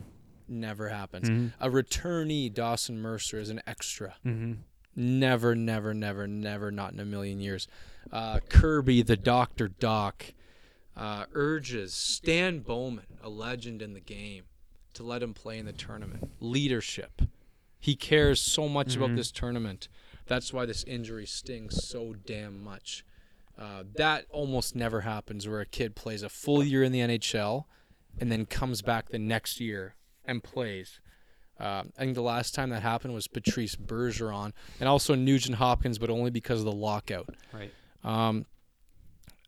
Never 0.49 0.89
happens. 0.89 1.31
Mm-hmm. 1.31 1.63
A 1.65 1.71
returnee, 1.71 2.53
Dawson 2.53 3.01
Mercer, 3.01 3.39
is 3.39 3.49
an 3.49 3.63
extra. 3.67 4.17
Mm-hmm. 4.27 4.55
Never, 4.97 5.55
never, 5.55 5.95
never, 5.95 6.27
never, 6.27 6.71
not 6.71 6.93
in 6.93 7.01
a 7.01 7.05
million 7.05 7.41
years. 7.41 7.67
Uh, 8.11 8.41
Kirby, 8.51 9.03
the 9.03 9.17
Doctor 9.17 9.69
Dach, 9.69 10.33
uh, 10.97 11.25
urges 11.33 11.95
Stan 11.95 12.59
Bowman, 12.59 13.07
a 13.23 13.31
legend 13.31 13.81
in 13.81 13.95
the 13.95 14.01
game, 14.01 14.43
to 14.95 15.03
let 15.03 15.23
him 15.23 15.35
play 15.35 15.59
in 15.59 15.67
the 15.67 15.73
tournament. 15.73 16.31
Leadership. 16.41 17.23
He 17.79 17.97
cares 17.97 18.41
so 18.41 18.69
much 18.69 18.95
about 18.95 19.17
this 19.17 19.33
tournament. 19.33 19.89
That's 20.27 20.53
why 20.53 20.67
this 20.67 20.85
injury 20.85 21.27
stings 21.27 21.85
so 21.85 22.15
damn 22.15 22.63
much. 22.63 23.05
Uh, 23.59 23.83
that 23.97 24.27
almost 24.31 24.77
never 24.77 25.03
happens 25.03 25.49
where 25.49 25.61
a 25.61 25.67
kid 25.67 25.97
plays 25.97 26.23
a 26.23 26.29
full 26.29 26.63
year 26.63 26.83
in 26.83 26.93
the 26.93 27.01
NHL 27.01 27.65
and 28.19 28.31
then 28.31 28.47
comes 28.47 28.83
back 28.83 29.09
the 29.09 29.19
next 29.19 29.61
year 29.61 29.97
and 30.25 30.43
plays. 30.43 31.01
Uh, 31.59 31.83
I 31.97 32.01
think 32.01 32.15
the 32.15 32.23
last 32.23 32.55
time 32.55 32.71
that 32.71 32.83
happened 32.83 33.15
was 33.15 33.29
Patrice 33.29 33.77
Bergeron 33.77 34.53
and 34.81 34.89
also 34.89 35.15
Nugent 35.15 35.57
Hopkins, 35.57 35.99
but 35.99 36.11
only 36.11 36.31
because 36.31 36.61
of 36.61 36.65
the 36.65 36.73
lockout. 36.73 37.29
Right. 37.53 37.73
Um, 38.05 38.47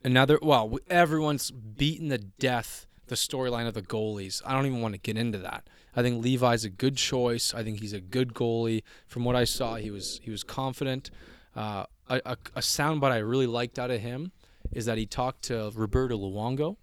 another, 0.03 0.39
well, 0.43 0.77
everyone's 0.89 1.51
beaten 1.51 2.09
the 2.09 2.19
death 2.19 2.87
the 3.07 3.15
storyline 3.15 3.67
of 3.67 3.75
the 3.75 3.83
goalies. 3.83 4.43
I 4.45 4.53
don't 4.53 4.67
even 4.67 4.81
want 4.81 4.95
to 4.95 5.01
get 5.01 5.17
into 5.17 5.39
that. 5.39 5.69
I 5.97 6.03
think 6.03 6.23
Levi's 6.25 6.65
a 6.65 6.71
good 6.71 6.97
choice. 6.97 7.55
I 7.55 7.63
think 7.63 7.81
he's 7.81 7.93
a 7.93 8.01
good 8.01 8.35
goalie. 8.35 8.83
From 9.07 9.25
what 9.25 9.37
I 9.37 9.45
saw, 9.45 9.77
he 9.77 9.91
was 9.91 10.21
he 10.23 10.31
was 10.31 10.43
confident. 10.43 11.11
Uh, 11.55 11.85
a, 12.09 12.21
a, 12.25 12.37
a 12.57 12.61
soundbite 12.61 13.13
I 13.13 13.19
really 13.19 13.47
liked 13.47 13.79
out 13.79 13.91
of 13.91 14.01
him 14.01 14.33
is 14.73 14.87
that 14.87 14.99
he 14.99 15.07
talked 15.07 15.43
to 15.43 15.71
Roberto 15.75 16.17
Luongo, 16.19 16.77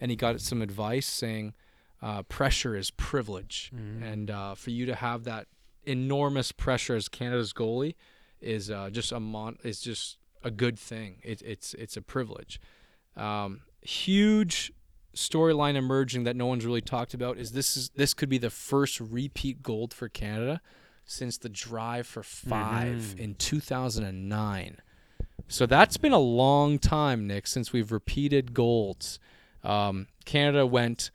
and 0.00 0.10
he 0.10 0.16
got 0.16 0.40
some 0.40 0.60
advice 0.60 1.06
saying 1.06 1.54
uh, 2.02 2.22
pressure 2.24 2.74
is 2.74 2.90
privilege, 2.90 3.70
and 4.02 4.30
uh, 4.30 4.54
for 4.54 4.70
you 4.70 4.86
to 4.86 4.94
have 4.94 5.24
that 5.24 5.46
enormous 5.84 6.52
pressure 6.52 6.96
as 6.96 7.08
Canada's 7.08 7.52
goalie 7.52 7.94
is 8.40 8.70
uh, 8.70 8.90
just 8.90 9.12
a 9.12 9.20
mon- 9.20 9.58
is 9.62 9.80
just 9.80 10.18
a 10.42 10.50
good 10.50 10.78
thing. 10.78 11.18
It, 11.22 11.42
it's 11.42 11.74
it's 11.74 11.96
a 11.96 12.02
privilege. 12.02 12.60
Um, 13.16 13.62
huge 13.82 14.72
storyline 15.18 15.74
emerging 15.74 16.24
that 16.24 16.36
no 16.36 16.46
one's 16.46 16.64
really 16.64 16.80
talked 16.80 17.12
about 17.12 17.38
is 17.38 17.52
this 17.52 17.76
is 17.76 17.90
this 17.90 18.14
could 18.14 18.28
be 18.28 18.38
the 18.38 18.50
first 18.50 19.00
repeat 19.00 19.62
gold 19.62 19.92
for 19.92 20.08
Canada 20.08 20.60
since 21.04 21.38
the 21.38 21.48
drive 21.48 22.06
for 22.06 22.22
5 22.22 23.16
in 23.18 23.34
2009. 23.34 24.76
So 25.48 25.66
that's 25.66 25.96
been 25.96 26.12
a 26.12 26.18
long 26.18 26.78
time, 26.78 27.26
Nick, 27.26 27.46
since 27.46 27.72
we've 27.72 27.90
repeated 27.90 28.52
golds. 28.52 29.18
Um, 29.64 30.06
Canada 30.26 30.66
went, 30.66 31.10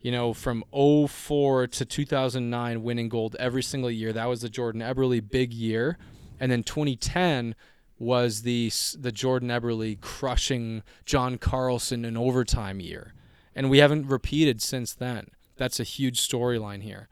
you 0.00 0.10
know, 0.10 0.32
from 0.32 0.64
04 0.72 1.66
to 1.66 1.84
2009 1.84 2.82
winning 2.82 3.08
gold 3.10 3.36
every 3.38 3.62
single 3.62 3.90
year. 3.90 4.12
That 4.12 4.28
was 4.28 4.40
the 4.40 4.48
Jordan 4.48 4.80
Eberle 4.80 5.20
big 5.30 5.52
year. 5.52 5.98
And 6.40 6.50
then 6.50 6.62
2010 6.62 7.54
was 7.98 8.42
the 8.42 8.70
the 8.98 9.12
Jordan 9.12 9.48
Eberle 9.48 10.00
crushing 10.00 10.82
John 11.04 11.38
Carlson 11.38 12.04
in 12.04 12.16
overtime 12.16 12.80
year. 12.80 13.12
And 13.56 13.70
we 13.70 13.78
haven't 13.78 14.06
repeated 14.06 14.62
since 14.62 14.94
then. 14.94 15.28
That's 15.56 15.80
a 15.80 15.84
huge 15.84 16.20
storyline 16.20 16.82
here. 16.82 17.08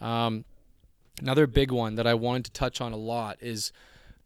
Um, 0.00 0.44
another 1.20 1.46
big 1.46 1.72
one 1.72 1.94
that 1.96 2.06
I 2.06 2.14
wanted 2.14 2.44
to 2.44 2.50
touch 2.52 2.80
on 2.80 2.92
a 2.92 2.96
lot 2.96 3.38
is 3.40 3.72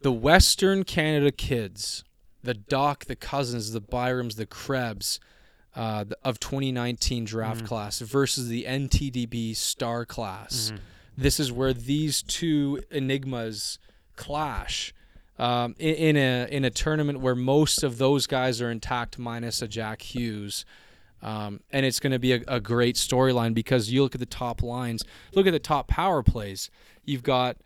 the 0.01 0.11
Western 0.11 0.83
Canada 0.83 1.31
kids, 1.31 2.03
the 2.43 2.53
Dach, 2.53 3.05
the 3.05 3.15
Cozens, 3.15 3.71
the 3.71 3.81
Byrams, 3.81 4.35
the 4.35 4.45
Krebs 4.45 5.19
uh, 5.75 6.05
of 6.23 6.39
2019 6.39 7.23
draft 7.23 7.65
class 7.65 7.99
versus 7.99 8.49
the 8.49 8.65
NTDP 8.65 9.55
star 9.55 10.05
class. 10.05 10.73
This 11.17 11.39
is 11.39 11.51
where 11.51 11.73
these 11.73 12.21
two 12.21 12.81
enigmas 12.91 13.79
clash 14.17 14.93
um, 15.39 15.75
in, 15.79 15.95
in 15.95 16.17
a 16.17 16.47
in 16.51 16.65
a 16.65 16.69
tournament 16.69 17.19
where 17.19 17.35
most 17.35 17.83
of 17.83 17.97
those 17.97 18.27
guys 18.27 18.61
are 18.61 18.69
intact, 18.69 19.17
minus 19.17 19.61
a 19.61 19.67
Jack 19.67 20.01
Hughes. 20.01 20.65
Um, 21.21 21.59
and 21.71 21.85
it's 21.85 21.99
going 21.99 22.13
to 22.13 22.19
be 22.19 22.33
a, 22.33 22.41
a 22.47 22.59
great 22.59 22.95
storyline 22.95 23.53
because 23.53 23.91
you 23.91 24.01
look 24.01 24.15
at 24.15 24.19
the 24.19 24.25
top 24.25 24.63
lines, 24.63 25.03
look 25.33 25.45
at 25.47 25.51
the 25.51 25.59
top 25.59 25.87
power 25.87 26.23
plays. 26.23 26.69
You've 27.05 27.23
got, 27.23 27.57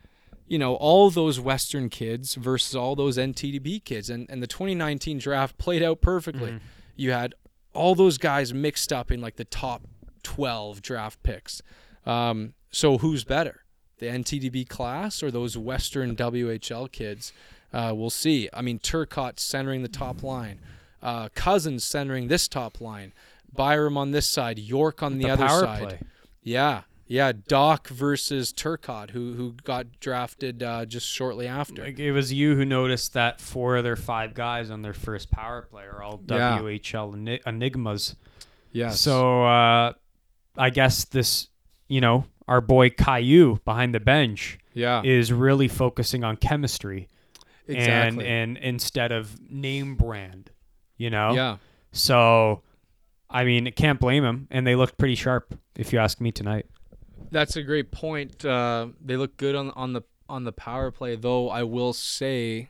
you 0.48 0.57
know, 0.57 0.76
all 0.76 1.10
those 1.10 1.40
Western 1.40 1.90
kids 1.90 2.36
versus 2.36 2.76
all 2.76 2.95
those 2.95 3.18
NTDP 3.18 3.84
kids. 3.84 4.10
And, 4.10 4.30
and 4.30 4.44
the 4.44 4.48
2019 4.48 5.19
draft 5.19 5.57
played 5.57 5.82
out 5.84 6.02
perfectly. 6.02 6.60
You 6.95 7.11
had 7.11 7.34
all 7.73 7.95
those 7.95 8.18
guys 8.18 8.53
mixed 8.53 8.91
up 8.91 9.11
in 9.11 9.22
like 9.22 9.36
the 9.36 9.45
top 9.45 9.84
12 10.23 10.82
draft 10.82 11.22
picks. 11.23 11.61
Um, 12.06 12.53
so 12.72 12.98
who's 12.98 13.23
better, 13.23 13.61
the 13.99 14.07
NTDP 14.07 14.68
class 14.68 15.23
or 15.23 15.32
those 15.32 15.57
Western 15.57 16.15
WHL 16.15 16.91
kids? 16.91 17.32
Uh, 17.73 17.94
we'll 17.95 18.10
see. 18.10 18.49
I 18.53 18.61
mean, 18.61 18.80
Turcotte 18.80 19.40
centering 19.40 19.82
the 19.82 19.88
top 19.88 20.23
line, 20.23 20.60
uh, 21.02 21.30
Cozens 21.36 21.84
centering 21.84 22.27
this 22.27 22.48
top 22.48 22.80
line, 22.80 23.14
Byram 23.56 23.98
on 23.98 24.11
this 24.11 24.27
side, 24.30 24.60
York 24.60 25.02
on 25.03 25.18
the, 25.18 25.26
The 25.26 25.32
other 25.32 25.45
power 25.48 25.60
side. 25.61 25.82
play. 25.82 25.99
Yeah, 26.44 26.82
yeah. 27.07 27.32
Dach 27.32 27.88
versus 27.88 28.53
Turcotte, 28.53 29.11
who 29.11 29.34
who 29.34 29.53
got 29.64 29.99
drafted 29.99 30.61
uh, 30.64 30.86
just 30.86 31.07
shortly 31.07 31.48
after. 31.48 31.84
Like 31.84 31.99
it 31.99 32.11
was 32.11 32.32
you 32.34 32.56
who 32.56 32.65
noticed 32.65 33.14
that 33.14 33.41
four 33.41 33.77
of 33.77 33.84
their 33.84 33.95
five 33.95 34.34
guys 34.34 34.69
on 34.69 34.82
their 34.82 34.94
first 34.94 35.32
power 35.32 35.64
play 35.64 35.84
are 35.86 36.02
all 36.03 36.22
Yeah. 36.27 36.60
WHL 36.60 37.40
enigmas. 37.48 38.15
yes. 38.72 38.99
So 39.02 39.44
uh, 39.45 39.94
I 40.57 40.69
guess 40.69 41.06
this, 41.06 41.48
you 41.88 42.02
know, 42.02 42.26
our 42.48 42.61
boy 42.61 42.90
Caillou 42.91 43.60
behind 43.65 43.95
the 43.95 43.99
bench 43.99 44.60
yeah, 44.73 45.02
is 45.03 45.34
really 45.34 45.68
focusing 45.68 46.23
on 46.23 46.38
chemistry 46.38 47.07
exactly. 47.68 48.27
and 48.27 48.57
and 48.57 48.57
instead 48.57 49.11
of 49.11 49.40
name 49.49 49.95
brand, 49.95 50.52
you 50.98 51.10
know. 51.10 51.34
yeah. 51.34 51.57
So, 51.91 52.61
I 53.36 53.44
mean, 53.44 53.70
can't 53.74 53.99
blame 53.99 54.24
him, 54.24 54.48
and 54.49 54.66
they 54.66 54.76
looked 54.76 54.98
pretty 54.98 55.16
sharp, 55.16 55.60
if 55.76 55.91
you 55.91 55.99
ask 55.99 56.22
me 56.22 56.32
tonight. 56.32 56.68
That's 57.32 57.57
a 57.57 57.64
great 57.64 57.91
point. 57.91 58.45
Uh, 58.45 58.88
they 59.03 59.18
look 59.18 59.36
good 59.36 59.56
on 59.56 59.72
on 59.72 59.91
the 59.91 60.03
on 60.30 60.45
the 60.45 60.53
power 60.53 60.90
play, 60.90 61.18
though. 61.18 61.49
I 61.49 61.64
will 61.64 61.91
say, 61.91 62.70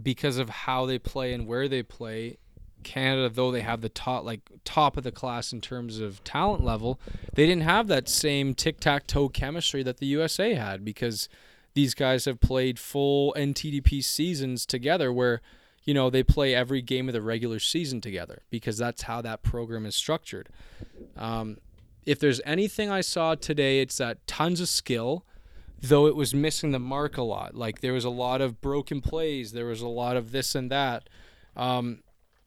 because 0.00 0.36
of 0.36 0.50
how 0.50 0.84
they 0.84 0.98
play 0.98 1.32
and 1.32 1.46
where 1.46 1.68
they 1.68 1.82
play, 1.82 2.36
Canada, 2.82 3.30
though 3.30 3.50
they 3.50 3.62
have 3.62 3.80
the 3.80 3.88
top 3.88 4.26
like 4.26 4.42
top 4.62 4.98
of 4.98 5.04
the 5.04 5.10
class 5.10 5.54
in 5.54 5.62
terms 5.62 6.00
of 6.00 6.22
talent 6.22 6.62
level, 6.62 7.00
they 7.32 7.46
didn't 7.46 7.62
have 7.62 7.86
that 7.86 8.06
same 8.06 8.52
tic 8.52 8.80
tac 8.80 9.06
toe 9.06 9.30
chemistry 9.30 9.82
that 9.82 9.96
the 9.96 10.06
USA 10.06 10.52
had 10.52 10.84
because 10.84 11.30
these 11.72 11.94
guys 11.94 12.26
have 12.26 12.40
played 12.40 12.78
full 12.78 13.32
NTDP 13.38 14.04
seasons 14.04 14.66
together, 14.66 15.10
where 15.10 15.40
you 15.84 15.94
know 15.94 16.10
they 16.10 16.22
play 16.22 16.54
every 16.54 16.82
game 16.82 17.08
of 17.08 17.12
the 17.12 17.22
regular 17.22 17.58
season 17.58 18.00
together 18.00 18.42
because 18.50 18.78
that's 18.78 19.02
how 19.02 19.20
that 19.22 19.42
program 19.42 19.86
is 19.86 19.94
structured. 19.94 20.48
Um, 21.16 21.58
if 22.06 22.18
there's 22.18 22.40
anything 22.44 22.90
I 22.90 23.00
saw 23.00 23.34
today, 23.34 23.80
it's 23.80 23.98
that 23.98 24.26
tons 24.26 24.60
of 24.60 24.68
skill, 24.68 25.24
though 25.80 26.06
it 26.06 26.16
was 26.16 26.34
missing 26.34 26.72
the 26.72 26.78
mark 26.78 27.16
a 27.16 27.22
lot. 27.22 27.54
Like 27.54 27.80
there 27.80 27.92
was 27.92 28.04
a 28.04 28.10
lot 28.10 28.40
of 28.40 28.60
broken 28.60 29.00
plays, 29.00 29.52
there 29.52 29.66
was 29.66 29.80
a 29.80 29.88
lot 29.88 30.16
of 30.16 30.32
this 30.32 30.54
and 30.54 30.70
that. 30.70 31.08
Um, 31.56 32.02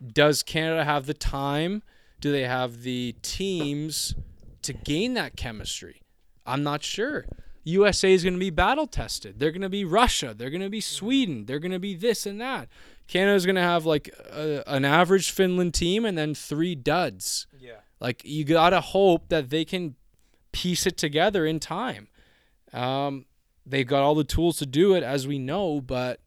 does 0.05 0.43
Canada 0.43 0.83
have 0.83 1.05
the 1.05 1.13
time 1.13 1.81
Do 2.19 2.31
they 2.31 2.43
have 2.43 2.81
the 2.81 3.15
teams 3.21 4.15
to 4.63 4.73
gain 4.73 5.13
that 5.13 5.35
chemistry? 5.35 6.01
I'm 6.45 6.63
not 6.63 6.83
sure. 6.83 7.25
USA 7.63 8.13
is 8.13 8.23
going 8.23 8.33
to 8.33 8.39
be 8.39 8.49
battle 8.49 8.87
tested. 8.87 9.39
They're 9.39 9.51
going 9.51 9.61
to 9.61 9.69
be 9.69 9.83
Russia. 9.83 10.33
They're 10.35 10.49
going 10.49 10.61
to 10.61 10.69
be 10.69 10.81
Sweden. 10.81 11.45
They're 11.45 11.59
going 11.59 11.73
to 11.73 11.79
be 11.79 11.95
this 11.95 12.25
and 12.25 12.39
that. 12.39 12.69
Canada's 13.07 13.45
going 13.45 13.55
to 13.55 13.61
have 13.61 13.85
like 13.85 14.09
a, 14.31 14.63
an 14.67 14.85
average 14.85 15.31
Finland 15.31 15.73
team 15.73 16.05
and 16.05 16.17
then 16.17 16.35
three 16.35 16.75
duds. 16.75 17.47
Yeah. 17.59 17.77
Like 17.99 18.21
you 18.23 18.43
got 18.43 18.71
to 18.71 18.81
hope 18.81 19.29
that 19.29 19.49
they 19.49 19.65
can 19.65 19.95
piece 20.51 20.85
it 20.85 20.97
together 20.97 21.45
in 21.45 21.59
time. 21.59 22.07
Um, 22.73 23.25
they've 23.65 23.87
got 23.87 24.03
all 24.03 24.15
the 24.15 24.23
tools 24.23 24.57
to 24.57 24.65
do 24.65 24.93
it, 24.93 25.03
as 25.03 25.27
we 25.27 25.39
know, 25.39 25.81
but 25.81 26.19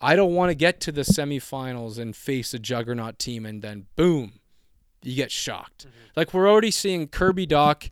I 0.00 0.16
don't 0.16 0.34
want 0.34 0.50
to 0.50 0.54
get 0.54 0.80
to 0.82 0.92
the 0.92 1.02
semifinals 1.02 1.98
and 1.98 2.16
face 2.16 2.54
a 2.54 2.58
juggernaut 2.58 3.18
team 3.18 3.46
and 3.46 3.62
then 3.62 3.86
boom, 3.94 4.40
you 5.02 5.14
get 5.14 5.30
shocked. 5.30 5.86
Like 6.16 6.34
we're 6.34 6.50
already 6.50 6.70
seeing 6.70 7.08
Kirby 7.08 7.46
Dach 7.46 7.90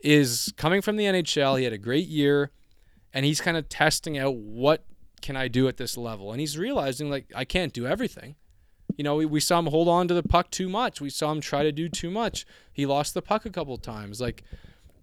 is 0.00 0.52
coming 0.56 0.82
from 0.82 0.96
the 0.96 1.04
NHL. 1.04 1.58
He 1.58 1.64
had 1.64 1.72
a 1.72 1.78
great 1.78 2.06
year, 2.06 2.50
and 3.12 3.24
he's 3.24 3.40
kind 3.40 3.56
of 3.56 3.68
testing 3.68 4.18
out 4.18 4.36
what 4.36 4.84
can 5.20 5.36
I 5.36 5.48
do 5.48 5.68
at 5.68 5.76
this 5.76 5.96
level, 5.96 6.32
and 6.32 6.40
he's 6.40 6.58
realizing 6.58 7.10
like 7.10 7.30
I 7.34 7.44
can't 7.44 7.72
do 7.72 7.86
everything. 7.86 8.36
You 8.96 9.04
know, 9.04 9.16
we, 9.16 9.26
we 9.26 9.40
saw 9.40 9.58
him 9.58 9.66
hold 9.66 9.88
on 9.88 10.06
to 10.08 10.14
the 10.14 10.22
puck 10.22 10.50
too 10.50 10.68
much. 10.68 11.00
We 11.00 11.10
saw 11.10 11.32
him 11.32 11.40
try 11.40 11.62
to 11.62 11.72
do 11.72 11.88
too 11.88 12.10
much. 12.10 12.46
He 12.72 12.86
lost 12.86 13.14
the 13.14 13.22
puck 13.22 13.44
a 13.44 13.50
couple 13.50 13.76
times. 13.78 14.20
Like 14.20 14.44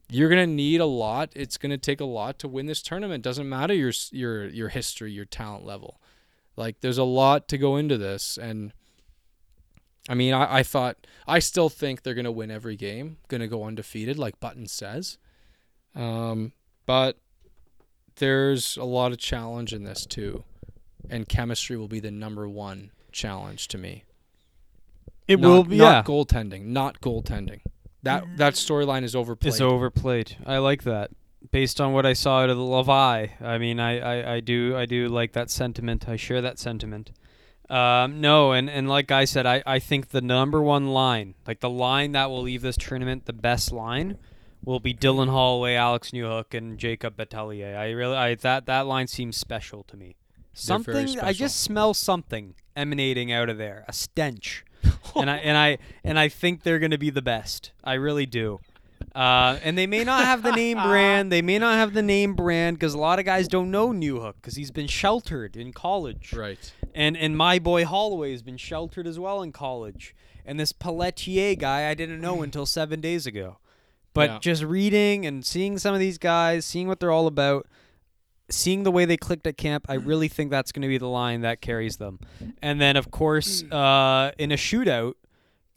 you're 0.09 0.29
gonna 0.29 0.45
need 0.45 0.81
a 0.81 0.85
lot. 0.85 1.31
It's 1.35 1.57
gonna 1.57 1.77
take 1.77 2.01
a 2.01 2.05
lot 2.05 2.37
to 2.39 2.47
win 2.47 2.65
this 2.65 2.81
tournament. 2.81 3.23
Doesn't 3.23 3.47
matter 3.47 3.73
your 3.73 3.93
your 4.11 4.47
your 4.47 4.69
history, 4.69 5.11
your 5.11 5.25
talent 5.25 5.65
level. 5.65 5.99
Like 6.55 6.81
there's 6.81 6.97
a 6.97 7.03
lot 7.03 7.47
to 7.47 7.57
go 7.57 7.77
into 7.77 7.97
this, 7.97 8.37
and 8.37 8.73
I 10.09 10.15
mean, 10.15 10.33
I, 10.33 10.57
I 10.59 10.63
thought 10.63 11.07
I 11.27 11.39
still 11.39 11.69
think 11.69 12.03
they're 12.03 12.13
gonna 12.13 12.31
win 12.31 12.51
every 12.51 12.75
game, 12.75 13.17
gonna 13.29 13.47
go 13.47 13.63
undefeated, 13.63 14.19
like 14.19 14.39
Button 14.39 14.67
says. 14.67 15.17
Um, 15.95 16.51
but 16.85 17.17
there's 18.17 18.77
a 18.77 18.83
lot 18.83 19.11
of 19.11 19.17
challenge 19.17 19.73
in 19.73 19.83
this 19.83 20.05
too, 20.05 20.43
and 21.09 21.27
chemistry 21.27 21.77
will 21.77 21.87
be 21.87 21.99
the 21.99 22.11
number 22.11 22.47
one 22.47 22.91
challenge 23.11 23.67
to 23.69 23.77
me. 23.77 24.03
It 25.27 25.39
Not- 25.39 25.47
will 25.47 25.63
be. 25.63 25.77
not 25.77 25.83
Yeah. 25.91 26.03
goaltending, 26.03 26.65
not 26.65 27.01
goaltending. 27.01 27.61
That 28.03 28.25
that 28.37 28.53
storyline 28.55 29.03
is 29.03 29.15
overplayed. 29.15 29.53
It's 29.53 29.61
overplayed. 29.61 30.35
I 30.45 30.57
like 30.57 30.83
that. 30.83 31.11
Based 31.51 31.79
on 31.81 31.93
what 31.93 32.05
I 32.05 32.13
saw 32.13 32.41
out 32.41 32.49
of 32.49 32.57
the 32.57 32.63
Levi, 32.63 33.27
I 33.41 33.57
mean, 33.57 33.79
I, 33.79 33.99
I, 33.99 34.33
I 34.35 34.39
do 34.39 34.75
I 34.75 34.85
do 34.85 35.07
like 35.07 35.33
that 35.33 35.49
sentiment. 35.49 36.07
I 36.09 36.15
share 36.15 36.41
that 36.41 36.59
sentiment. 36.59 37.11
Um, 37.69 38.19
no, 38.19 38.51
and, 38.51 38.69
and 38.69 38.89
like 38.89 39.11
I 39.11 39.23
said, 39.23 39.45
I, 39.45 39.63
I 39.65 39.79
think 39.79 40.09
the 40.09 40.19
number 40.21 40.61
one 40.61 40.87
line, 40.89 41.35
like 41.47 41.61
the 41.61 41.69
line 41.69 42.11
that 42.11 42.29
will 42.29 42.41
leave 42.41 42.61
this 42.61 42.75
tournament 42.75 43.25
the 43.27 43.33
best 43.33 43.71
line, 43.71 44.17
will 44.63 44.79
be 44.79 44.93
Dylan 44.93 45.29
Holloway, 45.29 45.75
Alex 45.75 46.11
Newhook, 46.11 46.53
and 46.53 46.77
Jakob 46.77 47.17
Pelletier. 47.17 47.75
I 47.75 47.89
really 47.91 48.15
I 48.15 48.35
that 48.35 48.65
that 48.65 48.87
line 48.87 49.07
seems 49.07 49.37
special 49.37 49.83
to 49.85 49.97
me. 49.97 50.15
Something 50.53 51.19
I 51.19 51.33
just 51.33 51.61
smell 51.61 51.93
something 51.93 52.55
emanating 52.75 53.31
out 53.31 53.49
of 53.49 53.57
there, 53.57 53.85
a 53.87 53.93
stench. 53.93 54.65
and 55.15 55.29
I 55.29 55.37
and 55.37 55.57
I 55.57 55.77
and 56.03 56.19
I 56.19 56.27
think 56.27 56.63
they're 56.63 56.79
going 56.79 56.91
to 56.91 56.97
be 56.97 57.09
the 57.09 57.21
best. 57.21 57.71
I 57.83 57.93
really 57.93 58.25
do. 58.25 58.59
Uh, 59.15 59.59
and 59.63 59.77
they 59.77 59.87
may 59.87 60.03
not 60.03 60.25
have 60.25 60.43
the 60.43 60.51
name 60.51 60.77
brand. 60.83 61.31
They 61.31 61.41
may 61.41 61.59
not 61.59 61.75
have 61.75 61.93
the 61.93 62.03
name 62.03 62.33
brand 62.33 62.77
because 62.77 62.93
a 62.93 62.97
lot 62.99 63.19
of 63.19 63.25
guys 63.25 63.47
don't 63.47 63.71
know 63.71 63.89
Newhook 63.89 64.35
because 64.35 64.55
he's 64.55 64.71
been 64.71 64.87
sheltered 64.87 65.55
in 65.55 65.73
college. 65.73 66.33
right. 66.33 66.71
And 66.93 67.15
and 67.15 67.37
my 67.37 67.57
boy 67.59 67.85
Holloway 67.85 68.31
has 68.31 68.43
been 68.43 68.57
sheltered 68.57 69.07
as 69.07 69.17
well 69.17 69.41
in 69.41 69.51
college. 69.51 70.15
And 70.45 70.59
this 70.59 70.71
Pelletier 70.71 71.55
guy 71.55 71.89
I 71.89 71.93
didn't 71.93 72.21
know 72.21 72.41
until 72.43 72.65
seven 72.65 73.01
days 73.01 73.25
ago. 73.25 73.57
But 74.13 74.29
Yeah. 74.29 74.39
just 74.39 74.63
reading 74.63 75.25
and 75.25 75.45
seeing 75.45 75.77
some 75.77 75.93
of 75.93 75.99
these 75.99 76.17
guys, 76.17 76.65
seeing 76.65 76.87
what 76.87 76.99
they're 76.99 77.11
all 77.11 77.27
about, 77.27 77.65
seeing 78.49 78.83
the 78.83 78.91
way 78.91 79.05
they 79.05 79.15
clicked 79.17 79.47
at 79.47 79.57
camp, 79.57 79.85
I 79.87 79.93
really 79.93 80.27
think 80.27 80.51
that's 80.51 80.71
going 80.71 80.81
to 80.81 80.87
be 80.89 80.97
the 80.97 81.07
line 81.07 81.41
that 81.41 81.61
carries 81.61 81.97
them. 81.97 82.19
And 82.61 82.81
then, 82.81 82.97
of 82.97 83.09
course, 83.11 83.63
uh, 83.71 84.31
in 84.37 84.51
a 84.51 84.57
shootout, 84.57 85.13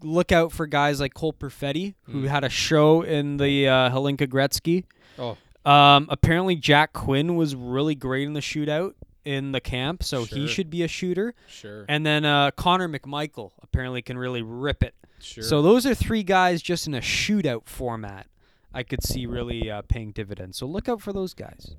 look 0.03 0.33
out 0.33 0.51
for 0.51 0.67
guys 0.67 1.01
like 1.01 1.15
Cole 1.15 1.33
Perfetti, 1.33 1.95
who 2.03 2.23
Mm. 2.25 2.29
had 2.29 2.45
a 2.45 2.49
show 2.49 3.03
in 3.03 3.37
the 3.37 3.69
uh, 3.69 3.91
Hlinka 3.91 4.27
Gretzky. 4.27 4.85
Oh, 5.19 5.37
Um, 5.65 6.09
apparently, 6.11 6.57
Jack 6.57 6.93
Quinn 6.93 7.37
was 7.37 7.55
really 7.55 7.95
great 7.95 8.27
in 8.27 8.35
the 8.35 8.41
shootout 8.41 8.95
in 9.25 9.53
the 9.53 9.61
camp, 9.61 10.03
so 10.03 10.25
he 10.25 10.47
should 10.47 10.69
be 10.69 10.83
a 10.83 10.89
shooter. 10.89 11.35
sure. 11.49 11.87
And 11.89 12.05
then 12.05 12.27
uh, 12.27 12.51
Connor 12.51 12.89
McMichael 12.89 13.53
apparently 13.63 14.03
can 14.03 14.19
really 14.19 14.43
rip 14.43 14.83
it. 14.83 14.95
Sure. 15.25 15.43
So 15.45 15.63
those 15.63 15.87
are 15.87 15.95
three 15.95 16.23
guys 16.23 16.63
just 16.63 16.87
in 16.87 16.95
a 16.95 17.01
shootout 17.01 17.67
format. 17.67 18.27
I 18.73 18.83
could 18.83 19.03
see 19.05 19.27
really 19.27 19.71
uh, 19.71 19.83
paying 19.83 20.11
dividends. 20.13 20.59
So 20.59 20.67
look 20.67 20.89
out 20.89 21.01
for 21.01 21.13
those 21.13 21.33
guys. 21.35 21.77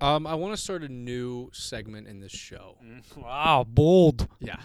um, 0.00 0.26
I 0.26 0.34
want 0.34 0.54
to 0.54 0.60
start 0.60 0.82
a 0.82 0.88
new 0.88 1.50
segment 1.52 2.06
in 2.08 2.20
this 2.20 2.32
show. 2.32 2.76
Wow, 3.16 3.64
bold. 3.66 4.28
Yeah. 4.40 4.56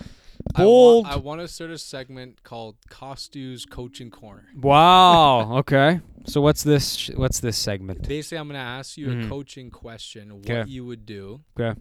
Bold. 0.56 1.06
I, 1.06 1.10
wa- 1.10 1.16
I 1.16 1.18
want 1.20 1.42
to 1.42 1.48
start 1.48 1.70
a 1.72 1.78
segment 1.78 2.44
called 2.44 2.76
Costu's 2.90 3.66
Coaching 3.66 4.10
Corner. 4.12 4.48
Wow. 4.56 5.52
Okay. 5.60 6.02
So 6.26 6.42
what's 6.42 6.64
this? 6.64 6.96
sh- 6.96 7.12
What's 7.16 7.40
this 7.40 7.58
segment? 7.58 8.08
Basically, 8.08 8.38
I'm 8.38 8.48
going 8.48 8.56
to 8.56 8.60
ask 8.60 8.98
you 8.98 9.08
Mhm. 9.08 9.26
a 9.26 9.30
coaching 9.30 9.70
question, 9.72 10.36
what 10.36 10.46
'Kay. 10.46 10.64
you 10.68 10.86
would 10.86 11.06
do, 11.06 11.42
Okay. 11.60 11.80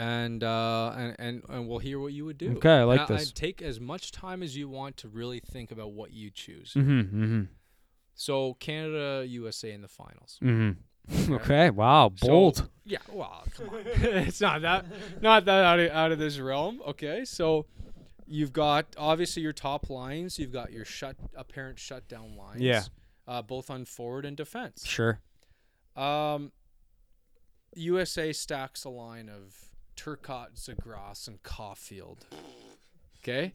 And 0.00 0.42
uh, 0.42 0.94
and, 0.96 1.16
and 1.18 1.42
and 1.50 1.68
we'll 1.68 1.78
hear 1.78 2.00
what 2.00 2.14
you 2.14 2.24
would 2.24 2.38
do. 2.38 2.56
Okay, 2.56 2.78
I 2.78 2.84
like 2.84 3.00
And 3.08 3.18
this. 3.18 3.28
I'd 3.28 3.34
take 3.34 3.60
as 3.60 3.78
much 3.78 4.12
time 4.12 4.42
as 4.42 4.56
you 4.56 4.66
want 4.66 4.96
to 4.98 5.08
really 5.08 5.40
think 5.40 5.70
about 5.70 5.92
what 5.92 6.10
you 6.10 6.30
choose. 6.30 6.72
Mm-hmm. 6.74 7.00
Mm-hmm. 7.00 7.42
So 8.14 8.54
Canada, 8.54 9.26
USA 9.28 9.72
in 9.72 9.82
the 9.82 9.88
finals. 9.88 10.38
Mm-hmm. 10.42 11.34
okay. 11.34 11.68
Wow. 11.68 12.12
So- 12.16 12.28
Bold. 12.28 12.68
Yeah, 12.84 12.98
well, 13.12 13.44
come 13.56 13.68
on. 13.68 13.82
it's 13.84 14.40
not 14.40 14.62
that 14.62 14.86
not 15.20 15.44
that 15.44 15.64
out 15.64 15.78
of, 15.78 15.90
out 15.92 16.12
of 16.12 16.18
this 16.18 16.38
realm. 16.38 16.80
Okay, 16.88 17.26
so 17.26 17.66
you've 18.26 18.54
got 18.54 18.86
obviously 18.96 19.42
your 19.42 19.52
top 19.52 19.90
lines. 19.90 20.38
You've 20.38 20.52
got 20.52 20.72
your 20.72 20.86
shut 20.86 21.16
apparent 21.36 21.78
shutdown 21.78 22.36
lines. 22.38 22.62
Yeah. 22.62 22.84
Uh, 23.28 23.42
both 23.42 23.70
on 23.70 23.84
forward 23.84 24.24
and 24.24 24.36
defense. 24.36 24.84
sure. 24.86 25.20
Um, 25.94 26.52
USA 27.76 28.32
stacks 28.32 28.84
a 28.84 28.88
line 28.88 29.28
of 29.28 29.69
Turcotte, 30.04 30.54
Zegras, 30.56 31.28
and 31.28 31.42
Caufield. 31.42 32.20
Okay. 33.18 33.52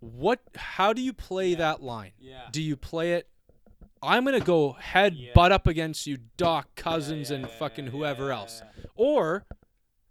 What? 0.00 0.40
How 0.54 0.92
do 0.92 1.02
you 1.02 1.12
play 1.12 1.54
that 1.54 1.82
line? 1.82 2.12
Yeah. 2.20 2.42
Do 2.52 2.62
you 2.62 2.76
play 2.76 3.14
it? 3.14 3.28
I'm 4.00 4.24
gonna 4.24 4.38
go 4.38 4.72
head 4.74 5.14
Yeah. 5.16 5.32
butt 5.34 5.50
up 5.50 5.66
against 5.66 6.06
you, 6.06 6.18
Dach 6.36 6.66
Cozens, 6.76 7.30
yeah, 7.30 7.36
and 7.38 7.46
yeah, 7.46 7.52
fucking 7.58 7.86
yeah, 7.86 7.90
whoever 7.90 8.28
yeah, 8.28 8.34
else, 8.36 8.62
yeah. 8.76 8.84
or 8.94 9.44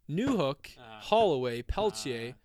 Newhook, 0.09 0.77
Uh-huh. 0.77 0.99
Holloway, 1.01 1.61
Pelletier. 1.61 2.35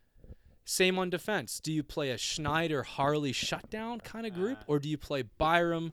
Same 0.64 0.98
on 1.00 1.10
defense. 1.10 1.58
Do 1.58 1.72
you 1.72 1.82
play 1.82 2.10
a 2.10 2.18
Schneider 2.18 2.84
Harley 2.84 3.32
shutdown 3.32 4.00
kind 4.00 4.24
of 4.26 4.34
group, 4.34 4.58
Uh-huh. 4.58 4.64
or 4.68 4.78
do 4.78 4.88
you 4.88 4.96
play 4.96 5.22
Byram, 5.22 5.92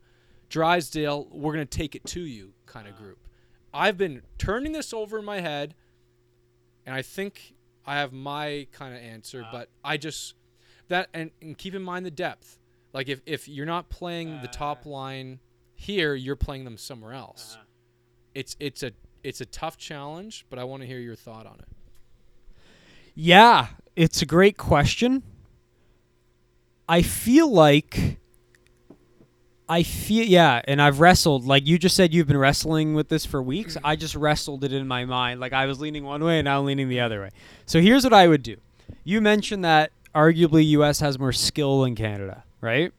Drysdale? 0.49 1.25
We're 1.31 1.53
gonna 1.53 1.65
take 1.65 1.95
it 1.95 2.05
to 2.05 2.21
you 2.21 2.53
kind 2.67 2.87
Uh-huh. 2.87 2.95
of 2.95 3.01
group. 3.01 3.19
I've 3.73 3.97
been 3.97 4.21
turning 4.37 4.71
this 4.71 4.93
over 4.93 5.19
in 5.19 5.25
my 5.25 5.41
head, 5.41 5.75
and 6.85 6.95
I 6.95 7.01
think 7.01 7.53
I 7.85 7.95
have 7.95 8.11
my 8.13 8.67
kind 8.71 8.95
of 8.95 9.01
answer. 9.01 9.41
Uh-huh. 9.41 9.49
But 9.51 9.69
I 9.83 9.97
just 9.97 10.35
that 10.87 11.09
and, 11.13 11.31
and 11.41 11.57
keep 11.57 11.75
in 11.75 11.81
mind 11.81 12.05
the 12.05 12.11
depth. 12.11 12.57
Like 12.93 13.07
if 13.09 13.21
if 13.25 13.47
you're 13.47 13.65
not 13.65 13.89
playing 13.89 14.41
the 14.41 14.49
Uh. 14.49 14.51
top 14.51 14.85
line 14.85 15.39
here, 15.75 16.15
you're 16.15 16.35
playing 16.35 16.65
them 16.65 16.77
somewhere 16.77 17.13
else. 17.13 17.53
Uh-huh. 17.55 17.65
It's 18.35 18.55
it's 18.59 18.83
a 18.83 18.91
it's 19.23 19.41
a 19.41 19.45
tough 19.45 19.77
challenge, 19.77 20.45
but 20.49 20.57
I 20.59 20.63
want 20.63 20.81
to 20.81 20.87
hear 20.87 20.99
your 20.99 21.15
thought 21.15 21.45
on 21.45 21.59
it. 21.59 21.67
Yeah, 23.13 23.67
it's 23.95 24.21
a 24.21 24.25
great 24.25 24.57
question. 24.57 25.23
I 26.87 27.01
feel 27.01 27.51
like 27.51 28.17
I 29.69 29.83
feel 29.83 30.25
yeah, 30.25 30.63
and 30.65 30.81
I've 30.81 30.99
wrestled 30.99 31.45
like 31.45 31.67
you 31.67 31.77
just 31.77 31.95
said 31.95 32.11
you've 32.11 32.27
been 32.27 32.37
wrestling 32.37 32.95
with 32.95 33.07
this 33.09 33.23
for 33.25 33.41
weeks. 33.41 33.75
Mm-hmm. 33.75 33.85
I 33.85 33.95
just 33.95 34.15
wrestled 34.15 34.63
it 34.63 34.73
in 34.73 34.87
my 34.87 35.05
mind 35.05 35.39
like 35.39 35.53
I 35.53 35.67
was 35.67 35.79
leaning 35.79 36.03
one 36.03 36.23
way 36.23 36.39
and 36.39 36.45
now 36.45 36.59
I'm 36.59 36.65
leaning 36.65 36.89
the 36.89 36.99
other 36.99 37.21
way. 37.21 37.29
So 37.67 37.79
here's 37.79 38.03
what 38.03 38.13
I 38.13 38.27
would 38.27 38.41
do. 38.41 38.57
You 39.03 39.21
mentioned 39.21 39.63
that 39.63 39.91
arguably 40.15 40.65
US 40.69 40.99
has 41.01 41.19
more 41.19 41.31
skill 41.31 41.83
than 41.83 41.95
Canada, 41.95 42.43
right? 42.61 42.91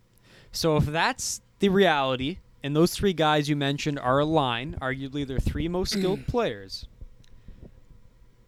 So 0.53 0.77
if 0.77 0.87
that's 0.87 1.41
the 1.59 1.69
reality 1.69 2.39
and 2.63 2.77
those 2.77 2.95
three 2.95 3.15
guys 3.15 3.49
you 3.49 3.57
mentioned 3.57 3.99
are 3.99 4.21
aligned, 4.21 4.79
arguably 4.81 5.27
they're 5.27 5.41
three 5.41 5.67
most 5.67 5.93
skilled 5.93 6.27
players. 6.29 6.87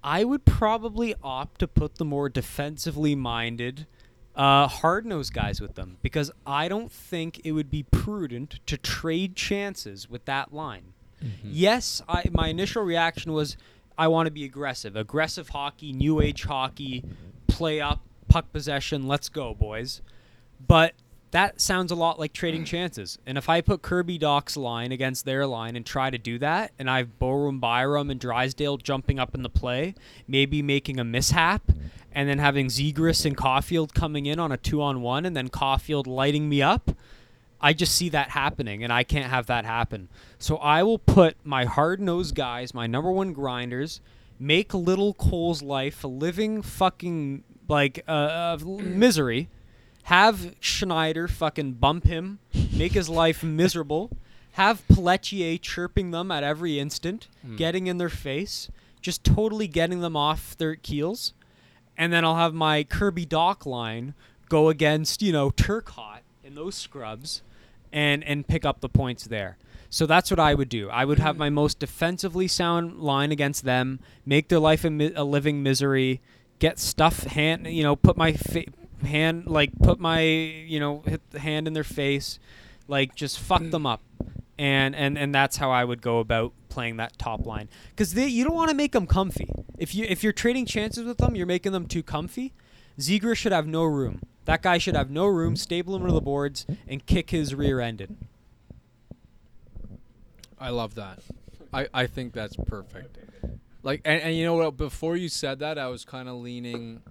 I 0.05 0.23
would 0.25 0.45
probably 0.45 1.15
opt 1.23 1.59
to 1.61 1.69
put 1.69 1.97
the 1.97 2.05
more 2.05 2.29
defensively 2.29 3.15
minded, 3.15 3.87
uh, 4.35 4.67
hard 4.67 5.05
nosed 5.07 5.33
guys 5.33 5.61
with 5.61 5.75
them 5.75 5.99
because 6.03 6.31
I 6.47 6.69
don't 6.69 6.91
think 6.91 7.41
it 7.45 7.53
would 7.53 7.71
be 7.71 7.83
prudent 7.85 8.61
to 8.67 8.77
trade 8.77 9.37
chances 9.37 10.09
with 10.09 10.25
that 10.27 10.53
line. 10.53 10.95
Yes, 11.45 12.03
I, 12.09 12.25
my 12.33 12.49
initial 12.49 12.83
reaction 12.83 13.33
was 13.33 13.57
I 13.97 14.09
want 14.09 14.27
to 14.27 14.33
be 14.33 14.45
aggressive. 14.45 14.97
Aggressive 14.97 15.51
hockey, 15.51 15.93
new 15.93 16.21
age 16.21 16.43
hockey, 16.45 17.05
play 17.47 17.81
up, 17.81 18.01
puck 18.29 18.51
possession. 18.53 19.07
Let's 19.07 19.29
go, 19.29 19.55
boys. 19.55 20.01
But 20.67 20.95
that 21.33 21.61
sounds 21.61 21.91
a 21.91 21.95
lot 21.95 22.19
like 22.19 22.33
trading 22.33 22.65
chances. 22.65 23.19
And 23.27 23.37
if 23.37 23.49
I 23.49 23.63
put 23.63 23.81
Kirby 23.81 24.19
Dach's 24.19 24.57
line 24.57 24.93
against 24.93 25.25
their 25.25 25.47
line 25.47 25.77
and 25.77 25.85
try 25.85 26.11
to 26.11 26.19
do 26.19 26.39
that, 26.39 26.73
and 26.79 26.91
I 26.91 26.99
have 26.99 27.19
Borum, 27.19 27.59
Byram, 27.59 28.11
and 28.11 28.21
Drysdale 28.21 28.77
jumping 28.77 29.19
up 29.19 29.35
in 29.35 29.43
the 29.43 29.49
play, 29.49 29.95
maybe 30.29 30.61
making 30.63 31.01
a 31.01 31.05
mishap, 31.05 31.73
and 32.13 32.29
then 32.29 32.39
having 32.39 32.67
Zegras 32.67 33.25
and 33.25 33.35
Caufield 33.37 33.95
coming 33.95 34.27
in 34.27 34.39
on 34.39 34.53
a 34.53 34.59
two 34.59 34.83
on 34.83 35.01
one, 35.01 35.25
and 35.25 35.35
then 35.35 35.49
Caufield 35.49 36.07
lighting 36.07 36.51
me 36.51 36.61
up, 36.61 36.91
I 37.63 37.73
just 37.73 37.95
see 37.95 38.11
that 38.11 38.31
happening, 38.31 38.85
and 38.85 38.93
I 38.93 39.03
can't 39.03 39.31
have 39.31 39.47
that 39.47 39.65
happen. 39.65 40.11
So 40.39 40.57
I 40.57 40.83
will 40.83 40.99
put 40.99 41.37
my 41.45 41.65
hard 41.65 41.99
nosed 41.99 42.35
guys, 42.35 42.75
my 42.75 42.87
number 42.87 43.11
one 43.11 43.33
grinders, 43.33 44.03
make 44.39 44.75
Little 44.75 45.15
Cole's 45.15 45.63
life 45.63 46.05
a 46.05 46.09
living 46.09 46.61
fucking 46.61 47.45
like 47.69 48.05
uh, 48.07 48.59
misery. 48.63 49.49
Have 50.05 50.55
Schneider 50.61 51.29
fucking 51.29 51.75
bump 51.75 52.05
him, 52.05 52.39
make 52.73 52.93
his 52.93 53.09
life 53.09 53.43
miserable. 53.43 54.11
Have 54.53 54.87
Pelletier 54.89 55.59
chirping 55.59 56.11
them 56.11 56.31
at 56.31 56.45
every 56.45 56.79
instant, 56.79 57.29
hmm. 57.45 57.57
getting 57.57 57.87
in 57.87 57.99
their 57.99 58.11
face, 58.11 58.71
just 59.01 59.25
totally 59.25 59.67
getting 59.67 60.01
them 60.01 60.17
off 60.17 60.57
their 60.59 60.77
keels. 60.77 61.33
And 61.97 62.13
then 62.13 62.25
I'll 62.25 62.37
have 62.37 62.55
my 62.55 62.85
Kirby 62.85 63.27
Dach 63.27 63.65
line 63.65 64.15
go 64.49 64.69
against, 64.69 65.23
you 65.23 65.33
know, 65.33 65.51
Turcotte 65.51 66.21
in 66.45 66.55
those 66.55 66.75
scrubs 66.75 67.43
and 67.93 68.25
and 68.25 68.47
pick 68.47 68.65
up 68.65 68.81
the 68.81 68.89
points 68.89 69.25
there. 69.25 69.57
So 69.89 70.07
that's 70.07 70.31
what 70.31 70.41
I 70.41 70.55
would 70.55 70.71
do. 70.71 70.89
I 70.89 71.05
would 71.05 71.19
have 71.19 71.37
my 71.37 71.51
most 71.51 71.79
defensively 71.79 72.49
sound 72.49 73.01
line 73.01 73.31
against 73.31 73.65
them, 73.65 74.01
make 74.25 74.49
their 74.49 74.59
life 74.59 74.85
a, 74.85 74.91
mi- 74.91 75.13
a 75.15 75.23
living 75.23 75.63
misery, 75.63 76.23
get 76.59 76.79
stuff 76.79 77.25
hand, 77.25 77.67
you 77.67 77.83
know, 77.83 77.95
put 77.95 78.17
my 78.17 78.33
fa- 78.33 78.73
hand 79.05 79.47
like 79.47 79.71
put 79.83 80.01
my, 80.01 80.21
you 80.21 80.81
know, 80.81 81.03
hit 81.07 81.21
the 81.31 81.39
hand 81.39 81.67
in 81.67 81.73
their 81.73 81.85
face, 81.85 82.39
like 82.89 83.15
just 83.15 83.39
fuck 83.39 83.63
them 83.71 83.87
up. 83.87 84.03
And 84.59 84.95
and 84.95 85.19
and 85.19 85.35
that's 85.35 85.57
how 85.57 85.71
I 85.71 85.85
would 85.85 86.03
go 86.03 86.19
about 86.19 86.53
playing 86.69 86.97
that 86.97 87.19
top 87.19 87.45
line 87.45 87.69
cuz 87.97 88.15
you 88.15 88.45
don't 88.45 88.55
want 88.55 88.71
to 88.71 88.77
make 88.77 88.93
them 88.93 89.07
comfy. 89.07 89.51
If 89.79 89.95
you 89.95 90.07
if 90.09 90.23
you're 90.23 90.33
trading 90.33 90.67
chances 90.67 91.05
with 91.05 91.19
them, 91.19 91.35
you're 91.35 91.47
making 91.47 91.73
them 91.73 91.87
too 91.87 92.03
comfy. 92.03 92.53
Ziegler 93.01 93.35
should 93.35 93.53
have 93.53 93.67
no 93.67 93.85
room. 93.85 94.21
That 94.45 94.63
guy 94.63 94.79
should 94.79 94.97
have 94.97 95.11
no 95.11 95.27
room. 95.27 95.57
Stable 95.57 95.97
him 95.97 96.07
to 96.07 96.13
the 96.13 96.21
boards 96.21 96.67
and 96.87 97.05
kick 97.07 97.31
his 97.31 97.55
rear 97.55 97.81
ended. 97.81 98.17
I 100.59 100.71
love 100.71 100.95
that. 100.95 101.21
I, 101.73 101.89
I 101.93 102.07
think 102.07 102.33
that's 102.33 102.57
perfect. 102.57 103.19
Like 103.83 104.03
and, 104.05 104.23
and 104.23 104.37
you 104.37 104.45
know 104.45 104.55
what? 104.55 104.77
Before 104.77 105.17
you 105.17 105.29
said 105.29 105.59
that, 105.61 105.79
I 105.79 105.89
was 105.89 106.05
kind 106.05 106.29
of 106.29 106.37
leaning 106.37 107.03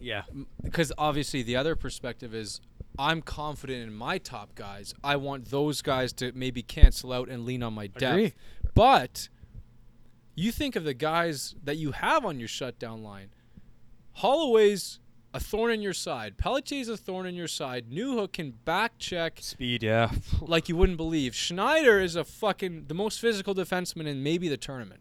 Yeah. 0.00 0.22
because 0.62 0.92
obviously 0.98 1.42
the 1.42 1.56
other 1.56 1.76
perspective 1.76 2.34
is 2.34 2.60
I'm 2.98 3.22
confident 3.22 3.82
in 3.82 3.94
my 3.94 4.18
top 4.18 4.54
guys. 4.54 4.94
I 5.04 5.16
want 5.16 5.46
those 5.50 5.82
guys 5.82 6.12
to 6.14 6.32
maybe 6.34 6.62
cancel 6.62 7.12
out 7.12 7.28
and 7.28 7.44
lean 7.44 7.62
on 7.62 7.74
my 7.74 7.88
depth. 7.88 8.14
Agree. 8.14 8.34
But 8.74 9.28
you 10.34 10.52
think 10.52 10.76
of 10.76 10.84
the 10.84 10.94
guys 10.94 11.54
that 11.64 11.76
you 11.76 11.92
have 11.92 12.24
on 12.24 12.38
your 12.38 12.48
shutdown 12.48 13.02
line. 13.02 13.30
Holloway's 14.12 14.98
a 15.34 15.40
thorn 15.40 15.70
in 15.72 15.82
your 15.82 15.92
side. 15.92 16.38
Pelletier's 16.38 16.88
a 16.88 16.96
thorn 16.96 17.26
in 17.26 17.34
your 17.34 17.48
side. 17.48 17.90
Newhook 17.90 18.32
can 18.32 18.52
back 18.64 18.92
check 18.98 19.38
Speed, 19.42 19.82
yeah. 19.82 20.10
like 20.40 20.68
you 20.68 20.76
wouldn't 20.76 20.96
believe. 20.96 21.34
Schneider 21.34 22.00
is 22.00 22.16
a 22.16 22.24
fucking 22.24 22.86
the 22.88 22.94
most 22.94 23.20
physical 23.20 23.54
defenseman 23.54 24.06
in 24.06 24.22
maybe 24.22 24.48
the 24.48 24.56
tournament. 24.56 25.00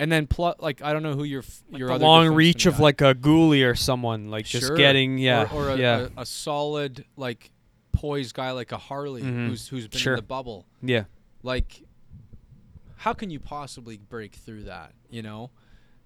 And 0.00 0.12
then 0.12 0.26
plus, 0.28 0.54
like 0.60 0.80
I 0.82 0.92
don't 0.92 1.02
know 1.02 1.14
who 1.14 1.24
your 1.24 1.40
f 1.42 1.62
your 1.70 1.96
long 1.98 2.28
reach 2.34 2.66
of 2.66 2.78
like 2.78 3.00
a 3.00 3.14
Guhle 3.14 3.68
or 3.68 3.74
someone, 3.74 4.30
like 4.30 4.44
just 4.46 4.74
getting, 4.76 5.18
yeah, 5.18 5.48
or, 5.52 5.64
or 5.64 5.70
a, 5.70 5.76
yeah, 5.76 6.06
a, 6.16 6.20
a 6.22 6.26
solid 6.26 7.04
like 7.16 7.50
poised 7.92 8.34
guy 8.34 8.52
like 8.52 8.70
a 8.70 8.76
Harley 8.78 9.22
Mhm. 9.22 9.48
who's 9.48 9.66
who's 9.68 9.88
been 9.88 9.98
Sure. 9.98 10.14
in 10.14 10.18
the 10.18 10.22
bubble. 10.22 10.66
yeah. 10.82 11.04
Like, 11.42 11.82
how 12.96 13.12
can 13.12 13.30
you 13.30 13.40
possibly 13.40 13.96
break 13.96 14.34
through 14.34 14.64
that? 14.64 14.92
You 15.10 15.22
know, 15.22 15.50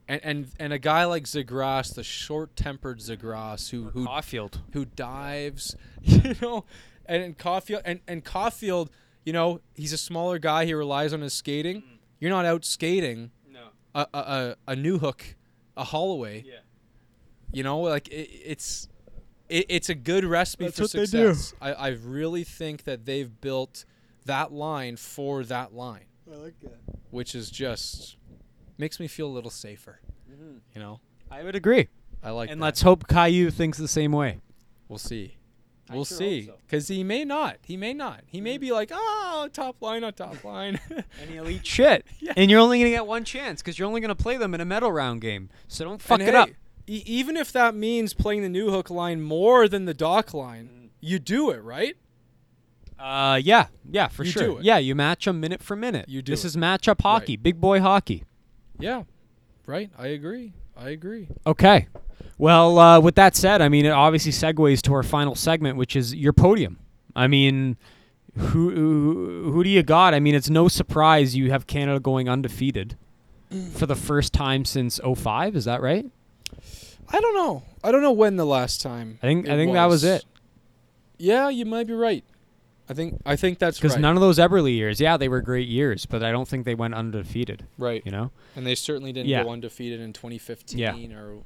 and 0.08 0.20
and 0.24 0.46
and 0.58 0.72
a 0.72 0.78
guy 0.78 1.04
like 1.04 1.24
Zegras, 1.24 1.94
the 1.94 2.02
short-tempered 2.02 2.98
Zegras, 3.00 3.70
who 3.70 3.90
who 3.90 4.06
Caufield. 4.06 4.58
who 4.72 4.84
dives, 4.84 5.76
you 6.02 6.34
know, 6.40 6.64
and, 7.06 7.22
and 7.22 7.38
Caufield 7.38 7.82
and 7.84 8.00
and 8.08 8.24
Caufield, 8.24 8.88
you 9.24 9.32
know, 9.32 9.60
he's 9.74 9.92
a 9.92 9.98
smaller 9.98 10.38
guy. 10.38 10.64
He 10.64 10.74
relies 10.74 11.12
on 11.12 11.20
his 11.20 11.34
skating. 11.34 11.82
You're 12.20 12.30
not 12.30 12.44
out 12.46 12.64
skating. 12.64 13.32
A 13.94 14.06
a, 14.14 14.18
a, 14.18 14.56
a 14.72 14.76
Newhook, 14.76 15.20
a 15.76 15.84
Holloway. 15.84 16.44
Yeah. 16.46 16.54
You 17.52 17.62
know, 17.62 17.80
like 17.80 18.08
it, 18.08 18.28
it's 18.44 18.88
it, 19.48 19.66
it's 19.68 19.88
a 19.88 19.94
good 19.94 20.24
recipe 20.24 20.64
That's 20.64 20.76
for 20.78 20.82
what 20.84 20.92
they 20.92 20.98
do. 21.18 21.34
success. 21.34 21.54
I, 21.60 21.72
I 21.72 21.88
really 21.88 22.44
think 22.44 22.84
that 22.84 23.04
they've 23.04 23.40
built 23.40 23.84
that 24.24 24.52
line 24.52 24.96
for 24.96 25.44
that 25.44 25.74
line, 25.74 26.06
I 26.32 26.36
like 26.36 26.58
that. 26.60 26.78
which 27.10 27.34
is 27.34 27.50
just 27.50 28.16
makes 28.78 28.98
me 29.00 29.08
feel 29.08 29.26
a 29.26 29.34
little 29.34 29.50
safer. 29.50 30.00
Mm-hmm. 30.30 30.58
You 30.74 30.80
know, 30.80 31.00
I 31.30 31.42
would 31.42 31.56
agree. 31.56 31.88
I 32.22 32.30
like. 32.30 32.50
and 32.50 32.60
that. 32.60 32.64
let's 32.64 32.82
hope 32.82 33.06
Caillou 33.08 33.50
thinks 33.50 33.76
the 33.78 33.88
same 33.88 34.12
way. 34.12 34.38
we'll 34.88 34.98
see. 34.98 35.36
We'll 35.94 36.04
sure 36.04 36.18
see, 36.18 36.46
hope 36.46 36.56
so. 36.56 36.60
Because 36.66 36.88
he 36.88 37.04
may 37.04 37.24
not. 37.24 37.56
He 37.62 37.76
may 37.76 37.92
not. 37.92 38.20
He 38.26 38.40
may 38.40 38.58
be 38.58 38.72
like, 38.72 38.90
oh, 38.92 39.48
top 39.52 39.80
line, 39.80 40.00
not 40.02 40.16
top 40.16 40.42
line. 40.44 40.78
And 40.90 41.30
he'll 41.30 41.48
eat 41.48 41.66
shit. 41.66 42.06
Yeah. 42.20 42.32
And 42.36 42.50
you're 42.50 42.60
only 42.60 42.78
going 42.78 42.90
to 42.90 42.96
get 42.96 43.06
one 43.06 43.24
chance 43.24 43.60
because 43.62 43.78
you're 43.78 43.88
only 43.88 44.00
going 44.00 44.14
to 44.14 44.14
play 44.22 44.36
them 44.36 44.54
in 44.54 44.60
a 44.60 44.64
medal 44.64 44.92
round 44.92 45.20
game. 45.20 45.48
So 45.68 45.84
don't 45.84 46.00
fuck 46.00 46.20
And 46.20 46.28
it 46.28 46.34
up. 46.34 46.48
e- 46.86 47.02
even 47.06 47.36
if 47.36 47.52
that 47.52 47.74
means 47.74 48.14
playing 48.14 48.42
the 48.42 48.48
Newhook 48.60 48.90
line 48.90 49.20
more 49.22 49.68
than 49.68 49.84
the 49.86 49.94
Dach 49.94 50.32
line, 50.34 50.68
Mm. 50.72 50.88
you 51.00 51.18
do 51.18 51.50
it, 51.50 51.58
right? 51.62 51.96
Uh, 52.98 53.40
yeah, 53.42 53.66
yeah, 53.90 54.06
for 54.08 54.22
You 54.24 54.30
sure. 54.30 54.42
do 54.42 54.58
it. 54.58 54.64
Yeah, 54.64 54.78
you 54.78 54.94
match 54.94 55.24
them 55.24 55.40
minute 55.40 55.62
for 55.62 55.74
minute. 55.74 56.08
You 56.08 56.22
do 56.22 56.30
This 56.32 56.44
it. 56.44 56.48
is 56.48 56.56
matchup 56.56 57.00
hockey, 57.02 57.36
big 57.36 57.60
boy 57.60 57.80
hockey. 57.80 58.24
Yeah, 58.78 59.02
right. 59.66 59.90
I 59.98 60.08
agree. 60.08 60.52
I 60.76 60.90
agree. 60.90 61.28
Okay. 61.46 61.88
Well, 62.42 62.76
uh, 62.80 62.98
with 62.98 63.14
that 63.14 63.36
said, 63.36 63.62
I 63.62 63.68
mean, 63.68 63.86
it 63.86 63.90
obviously 63.90 64.32
segues 64.32 64.82
to 64.82 64.94
our 64.94 65.04
final 65.04 65.36
segment, 65.36 65.76
which 65.76 65.94
is 65.94 66.12
your 66.12 66.32
podium. 66.32 66.80
I 67.14 67.28
mean, 67.28 67.76
who 68.36 68.70
who, 68.74 69.52
who 69.52 69.62
do 69.62 69.70
you 69.70 69.84
got? 69.84 70.12
I 70.12 70.18
mean, 70.18 70.34
it's 70.34 70.50
no 70.50 70.66
surprise 70.66 71.36
you 71.36 71.52
have 71.52 71.68
Canada 71.68 72.00
going 72.00 72.28
undefeated 72.28 72.96
for 73.74 73.86
the 73.86 73.94
first 73.94 74.32
time 74.32 74.64
since 74.64 74.98
05, 74.98 75.54
Is 75.54 75.66
that 75.66 75.80
right? 75.82 76.04
I 77.10 77.20
don't 77.20 77.34
know. 77.34 77.62
I 77.84 77.92
don't 77.92 78.02
know 78.02 78.10
when 78.10 78.34
the 78.34 78.44
last 78.44 78.82
time. 78.82 79.20
I 79.22 79.26
think 79.28 79.48
I 79.48 79.54
think 79.54 79.72
that 79.74 79.86
was 79.86 80.02
it. 80.02 80.24
Yeah, 81.18 81.48
you 81.48 81.64
might 81.64 81.86
be 81.86 81.92
right. 81.92 82.24
I 82.88 82.94
think 82.94 83.22
I 83.24 83.36
think 83.36 83.60
that's 83.60 83.78
Because 83.78 83.92
right. 83.92 84.00
none 84.00 84.16
of 84.16 84.20
those 84.20 84.38
Eberle 84.40 84.68
years, 84.74 85.00
yeah, 85.00 85.16
they 85.16 85.28
were 85.28 85.42
great 85.42 85.68
years, 85.68 86.06
but 86.06 86.24
I 86.24 86.32
don't 86.32 86.48
think 86.48 86.64
they 86.64 86.74
went 86.74 86.94
undefeated. 86.94 87.66
right. 87.78 88.02
You 88.04 88.10
know? 88.10 88.32
And 88.56 88.66
they 88.66 88.74
certainly 88.74 89.12
didn't 89.12 89.28
Yeah. 89.28 89.44
go 89.44 89.50
undefeated 89.50 90.00
in 90.00 90.12
2015 90.12 90.78
Yeah. 90.80 90.96
or 91.16 91.44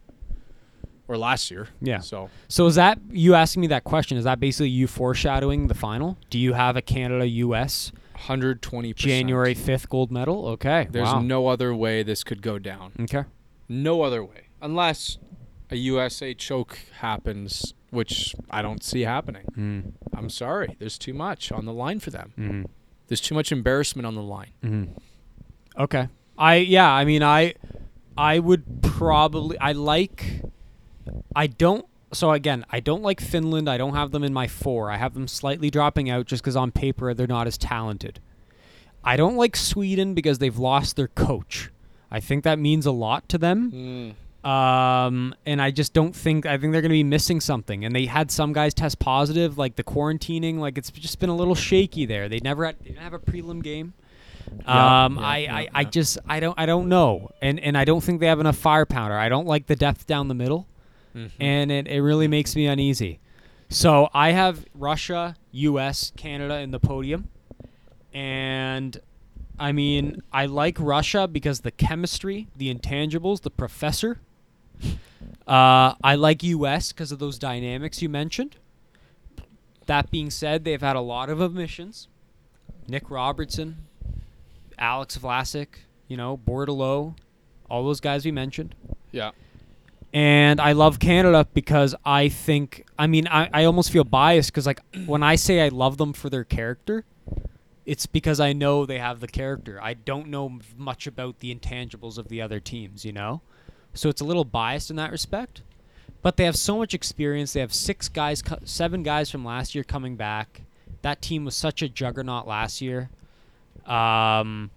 or 1.09 1.17
last 1.17 1.51
year. 1.51 1.69
Yeah. 1.81 2.01
So 2.01 2.31
So 2.49 2.67
is 2.67 2.75
that 2.77 2.99
you 3.11 3.35
asking 3.35 3.63
me 3.63 3.67
that 3.69 3.85
question? 3.85 4.17
Is 4.19 4.25
that 4.25 4.41
basically 4.41 4.71
you 4.71 4.87
foreshadowing 4.87 5.69
the 5.69 5.75
final? 5.75 6.19
Do 6.31 6.39
you 6.39 6.53
have 6.55 6.77
a 6.77 6.83
Canada 6.83 7.27
U.S. 7.27 7.93
120 8.13 8.95
January 8.95 9.55
5th 9.55 9.89
gold 9.89 10.11
medal? 10.11 10.47
Okay. 10.49 10.89
There's 10.91 11.07
wow. 11.07 11.21
no 11.21 11.49
other 11.49 11.75
way 11.75 12.03
this 12.03 12.25
could 12.25 12.43
go 12.43 12.59
down. 12.59 12.93
Okay. 13.01 13.25
No 13.69 14.03
other 14.03 14.25
way. 14.25 14.49
Unless 14.63 15.19
a 15.71 15.77
USA 15.77 16.35
choke 16.35 16.79
happens, 17.01 17.75
which 17.91 18.35
I 18.51 18.63
don't 18.63 18.83
see 18.83 19.03
happening. 19.03 19.45
Mm. 19.57 19.93
I'm 20.15 20.31
sorry. 20.31 20.77
There's 20.79 20.99
too 20.99 21.15
much 21.15 21.53
on 21.53 21.67
the 21.67 21.73
line 21.73 22.01
for 22.01 22.11
them. 22.11 22.33
Mm-hmm. 22.39 22.63
There's 23.09 23.21
too 23.21 23.35
much 23.35 23.53
embarrassment 23.53 24.07
on 24.07 24.15
the 24.15 24.23
line. 24.23 24.53
Mm-hmm. 24.65 25.83
Okay. 25.83 26.09
I 26.39 26.57
yeah. 26.57 26.91
I 26.91 27.05
mean, 27.05 27.23
I 27.23 27.55
I 28.17 28.39
would 28.39 28.83
probably 28.83 29.59
I 29.59 29.73
like. 29.73 30.43
I 31.35 31.47
don't. 31.47 31.87
So 32.13 32.31
again, 32.33 32.65
I 32.71 32.81
don't 32.81 33.03
like 33.03 33.21
Finland. 33.21 33.69
I 33.69 33.77
don't 33.77 33.95
have 33.95 34.11
them 34.13 34.23
in 34.23 34.33
my 34.33 34.47
four. 34.47 34.91
I 34.91 34.97
have 34.97 35.15
them 35.15 35.29
slightly 35.29 35.71
dropping 35.71 36.09
out 36.09 36.27
just 36.27 36.43
because 36.43 36.57
on 36.57 36.71
paper 36.71 37.13
they're 37.15 37.27
not 37.27 37.47
as 37.47 37.59
talented. 37.59 38.21
I 39.05 39.17
don't 39.17 39.37
like 39.37 39.57
Sweden 39.57 40.15
because 40.15 40.39
they've 40.39 40.57
lost 40.59 40.97
their 40.97 41.09
coach. 41.09 41.71
I 42.11 42.21
think 42.21 42.45
that 42.45 42.59
means 42.59 42.87
a 42.87 42.93
lot 42.93 43.29
to 43.31 43.39
them. 43.39 44.15
Um, 44.45 45.35
and 45.45 45.61
I 45.61 45.73
just 45.73 45.93
don't 45.93 46.15
think 46.15 46.47
I 46.47 46.57
think 46.57 46.73
they're 46.73 46.83
going 46.83 46.91
to 46.91 46.95
be 46.95 47.03
missing 47.05 47.41
something. 47.41 47.85
And 47.85 47.95
they 47.95 48.07
had 48.07 48.31
some 48.31 48.53
guys 48.53 48.75
test 48.75 49.01
positive, 49.01 49.59
like 49.59 49.75
the 49.75 49.83
quarantining. 49.85 50.59
Like 50.59 50.79
it's 50.79 50.91
just 50.91 51.19
been 51.19 51.31
a 51.31 51.37
little 51.37 51.57
shaky 51.57 52.07
there. 52.07 52.29
They 52.29 52.39
never 52.39 52.65
had, 52.67 52.79
they 52.79 52.91
didn't 52.91 53.01
have 53.03 53.13
a 53.13 53.19
prelim 53.19 53.63
game. 53.63 53.95
Yeah, 54.65 55.05
um, 55.05 55.17
yeah, 55.17 55.27
I, 55.27 55.39
yeah, 55.39 55.55
I, 55.57 55.69
I 55.75 55.85
just 55.85 56.19
I 56.29 56.39
don't 56.39 56.59
I 56.59 56.67
don't 56.67 56.89
know, 56.89 57.31
and 57.43 57.59
and 57.59 57.77
I 57.77 57.85
don't 57.85 58.03
think 58.03 58.21
they 58.21 58.27
have 58.27 58.39
enough 58.39 58.57
fire 58.57 58.87
firepower. 58.87 59.19
I 59.19 59.29
don't 59.29 59.47
like 59.47 59.67
the 59.67 59.75
depth 59.75 60.07
down 60.07 60.29
the 60.29 60.35
middle, 60.35 60.69
Mm-hmm. 61.17 61.43
and 61.43 61.73
it, 61.73 61.89
it 61.89 62.03
really 62.03 62.29
makes 62.29 62.55
me 62.55 62.67
uneasy. 62.67 63.21
So 63.71 64.11
I 64.13 64.33
have 64.33 64.65
Russia, 64.75 65.37
U.S., 65.51 66.13
Canada 66.17 66.59
in 66.59 66.71
the 66.71 66.79
podium, 66.79 67.29
and 68.13 69.01
I 69.59 69.73
mean 69.73 70.23
I 70.33 70.47
like 70.47 70.77
Russia 70.79 71.27
because 71.27 71.61
the 71.61 71.71
chemistry, 71.71 72.49
the 72.55 72.73
intangibles, 72.73 73.41
the 73.41 73.51
professor 73.51 74.21
Uh, 75.47 75.95
I 76.03 76.17
like 76.17 76.43
US 76.43 76.93
because 76.93 77.13
of 77.13 77.19
those 77.21 77.39
dynamics 77.39 78.03
you 78.03 78.09
mentioned. 78.09 78.57
That 79.87 80.11
being 80.11 80.31
said, 80.31 80.65
they've 80.65 80.81
had 80.81 80.97
a 80.97 81.01
lot 81.01 81.31
of 81.31 81.41
omissions. 81.41 82.09
Nick 82.89 83.11
Robertson, 83.11 83.87
Alex 84.77 85.17
Vlasic, 85.17 85.69
you 86.09 86.17
know, 86.17 86.37
Bordeleau, 86.37 87.15
all 87.71 87.85
those 87.85 88.01
guys 88.01 88.25
we 88.25 88.33
mentioned. 88.33 88.75
Yeah. 89.13 89.31
And 90.17 90.63
I 90.63 90.73
love 90.73 90.99
Canada 90.99 91.47
because 91.53 91.95
I 92.03 92.31
think, 92.31 92.87
I 92.99 93.07
mean, 93.07 93.29
I, 93.29 93.51
I 93.53 93.65
almost 93.65 93.91
feel 93.91 94.03
biased 94.03 94.51
because, 94.51 94.65
like, 94.65 94.81
when 95.05 95.23
I 95.23 95.37
say 95.37 95.61
I 95.61 95.69
love 95.69 95.99
them 95.99 96.15
for 96.15 96.31
their 96.31 96.43
character, 96.43 97.05
it's 97.85 98.07
because 98.07 98.41
I 98.41 98.55
know 98.55 98.87
they 98.87 98.99
have 98.99 99.21
the 99.21 99.27
character. 99.27 99.79
I 99.83 99.93
don't 99.93 100.29
know 100.29 100.59
much 100.75 101.07
about 101.07 101.41
the 101.41 101.55
intangibles 101.55 102.17
of 102.17 102.29
the 102.29 102.41
other 102.41 102.61
teams, 102.61 103.05
you 103.05 103.13
know? 103.13 103.43
So 103.93 104.09
it's 104.09 104.23
a 104.23 104.25
little 104.25 104.47
biased 104.47 104.89
in 104.89 104.97
that 104.97 105.11
respect. 105.11 105.61
But 106.23 106.39
they 106.39 106.45
have 106.45 106.57
so 106.57 106.79
much 106.79 106.95
experience. 106.95 107.53
They 107.53 107.61
have 107.61 107.75
six 107.75 108.09
guys, 108.09 108.43
seven 108.65 109.03
guys 109.03 109.31
from 109.31 109.45
last 109.45 109.75
year 109.75 109.85
coming 109.85 110.17
back. 110.17 110.63
That 111.03 111.21
team 111.21 111.45
was 111.45 111.55
such 111.55 111.83
a 111.83 111.91
juggernaut 111.91 112.47
last 112.47 112.81
year. 112.81 113.11
Um, 113.85 114.71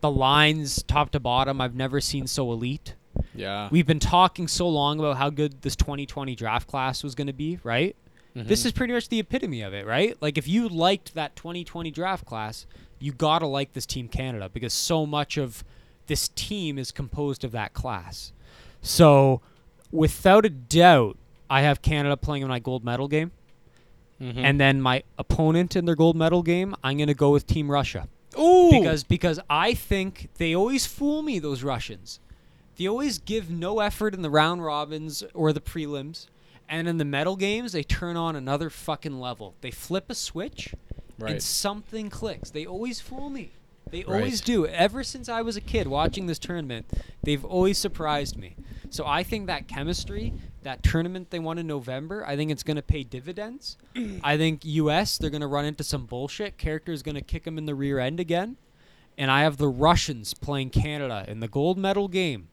the 0.00 0.10
lines, 0.10 0.82
top 0.84 1.10
to 1.10 1.20
bottom, 1.20 1.60
I've 1.60 1.74
never 1.74 2.00
seen 2.00 2.26
so 2.26 2.50
elite. 2.50 2.94
Yeah. 3.34 3.68
We've 3.70 3.86
been 3.86 4.00
talking 4.00 4.48
so 4.48 4.68
long 4.68 4.98
about 4.98 5.16
how 5.16 5.30
good 5.30 5.62
this 5.62 5.76
2020 5.76 6.34
draft 6.34 6.68
class 6.68 7.02
was 7.02 7.14
going 7.14 7.26
to 7.26 7.32
be, 7.32 7.58
right? 7.62 7.96
This 8.44 8.66
is 8.66 8.72
pretty 8.72 8.92
much 8.92 9.08
the 9.08 9.18
epitome 9.18 9.62
of 9.62 9.72
it, 9.72 9.86
right? 9.86 10.14
Like 10.20 10.36
if 10.36 10.46
you 10.46 10.68
liked 10.68 11.14
that 11.14 11.36
2020 11.36 11.90
draft 11.90 12.26
class, 12.26 12.66
you 12.98 13.12
got 13.12 13.38
to 13.38 13.46
like 13.46 13.72
this 13.72 13.86
team 13.86 14.08
Canada 14.08 14.50
because 14.52 14.74
so 14.74 15.06
much 15.06 15.38
of 15.38 15.64
this 16.06 16.28
team 16.28 16.78
is 16.78 16.92
composed 16.92 17.44
of 17.44 17.52
that 17.52 17.72
class. 17.72 18.32
So, 18.82 19.40
without 19.90 20.44
a 20.44 20.50
doubt, 20.50 21.16
I 21.48 21.62
have 21.62 21.82
Canada 21.82 22.16
playing 22.16 22.42
in 22.42 22.48
my 22.48 22.58
gold 22.58 22.84
medal 22.84 23.08
game. 23.08 23.32
Mm-hmm. 24.20 24.44
And 24.44 24.60
then 24.60 24.80
my 24.80 25.02
opponent 25.18 25.76
in 25.76 25.84
their 25.84 25.94
gold 25.94 26.16
medal 26.16 26.42
game, 26.42 26.74
I'm 26.82 26.96
going 26.96 27.08
to 27.08 27.14
go 27.14 27.30
with 27.30 27.46
Team 27.46 27.70
Russia 27.70 28.08
Ooh. 28.38 28.70
because 28.70 29.04
because 29.04 29.40
I 29.50 29.74
think 29.74 30.30
they 30.38 30.54
always 30.54 30.86
fool 30.86 31.22
me 31.22 31.38
those 31.38 31.62
Russians. 31.62 32.20
They 32.76 32.86
always 32.86 33.18
give 33.18 33.50
no 33.50 33.80
effort 33.80 34.14
in 34.14 34.22
the 34.22 34.30
round 34.30 34.64
robins 34.64 35.22
or 35.34 35.52
the 35.52 35.60
prelims, 35.60 36.26
and 36.68 36.86
in 36.88 36.98
the 36.98 37.04
medal 37.04 37.36
games 37.36 37.72
they 37.72 37.82
turn 37.82 38.16
on 38.16 38.36
another 38.36 38.68
fucking 38.70 39.18
level. 39.18 39.54
They 39.60 39.70
flip 39.70 40.10
a 40.10 40.14
switch, 40.14 40.74
and 41.18 41.42
something 41.42 42.10
clicks. 42.10 42.50
They 42.50 42.66
always 42.66 43.00
fool 43.00 43.30
me. 43.30 43.50
They 43.90 44.02
Right. 44.02 44.16
always 44.16 44.40
do. 44.40 44.66
Ever 44.66 45.04
since 45.04 45.28
I 45.28 45.42
was 45.42 45.56
a 45.56 45.60
kid 45.60 45.86
watching 45.86 46.26
this 46.26 46.40
tournament, 46.40 46.86
they've 47.22 47.44
always 47.44 47.78
surprised 47.78 48.36
me. 48.36 48.56
So 48.90 49.06
I 49.06 49.22
think 49.22 49.46
that 49.46 49.68
chemistry, 49.68 50.32
that 50.62 50.82
tournament 50.82 51.30
they 51.30 51.38
won 51.38 51.56
in 51.56 51.68
November, 51.68 52.24
I 52.26 52.36
think 52.36 52.50
it's 52.50 52.64
going 52.64 52.76
to 52.76 52.82
pay 52.82 53.04
dividends. 53.04 53.76
I 54.24 54.36
think 54.36 54.64
US 54.64 55.16
they're 55.18 55.30
going 55.30 55.40
to 55.40 55.46
run 55.46 55.64
into 55.64 55.84
some 55.84 56.04
bullshit. 56.04 56.58
Character's 56.58 57.02
going 57.02 57.14
to 57.14 57.20
kick 57.20 57.44
them 57.44 57.58
in 57.58 57.66
the 57.66 57.74
rear 57.76 58.00
end 58.00 58.18
again. 58.18 58.56
And 59.16 59.30
I 59.30 59.42
have 59.42 59.56
the 59.56 59.68
Russians 59.68 60.34
playing 60.34 60.70
Canada 60.70 61.24
in 61.28 61.38
the 61.40 61.48
gold 61.48 61.78
medal 61.78 62.08
game. 62.08 62.48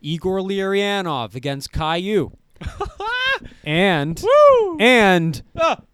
Igor 0.00 0.40
Larionov 0.40 1.34
against 1.34 1.72
Caillou. 1.72 2.30
and 3.64 4.22
and 4.80 5.42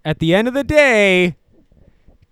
at 0.05 0.19
the 0.19 0.35
end 0.35 0.49
of 0.49 0.55
the 0.55 0.65
day, 0.65 1.37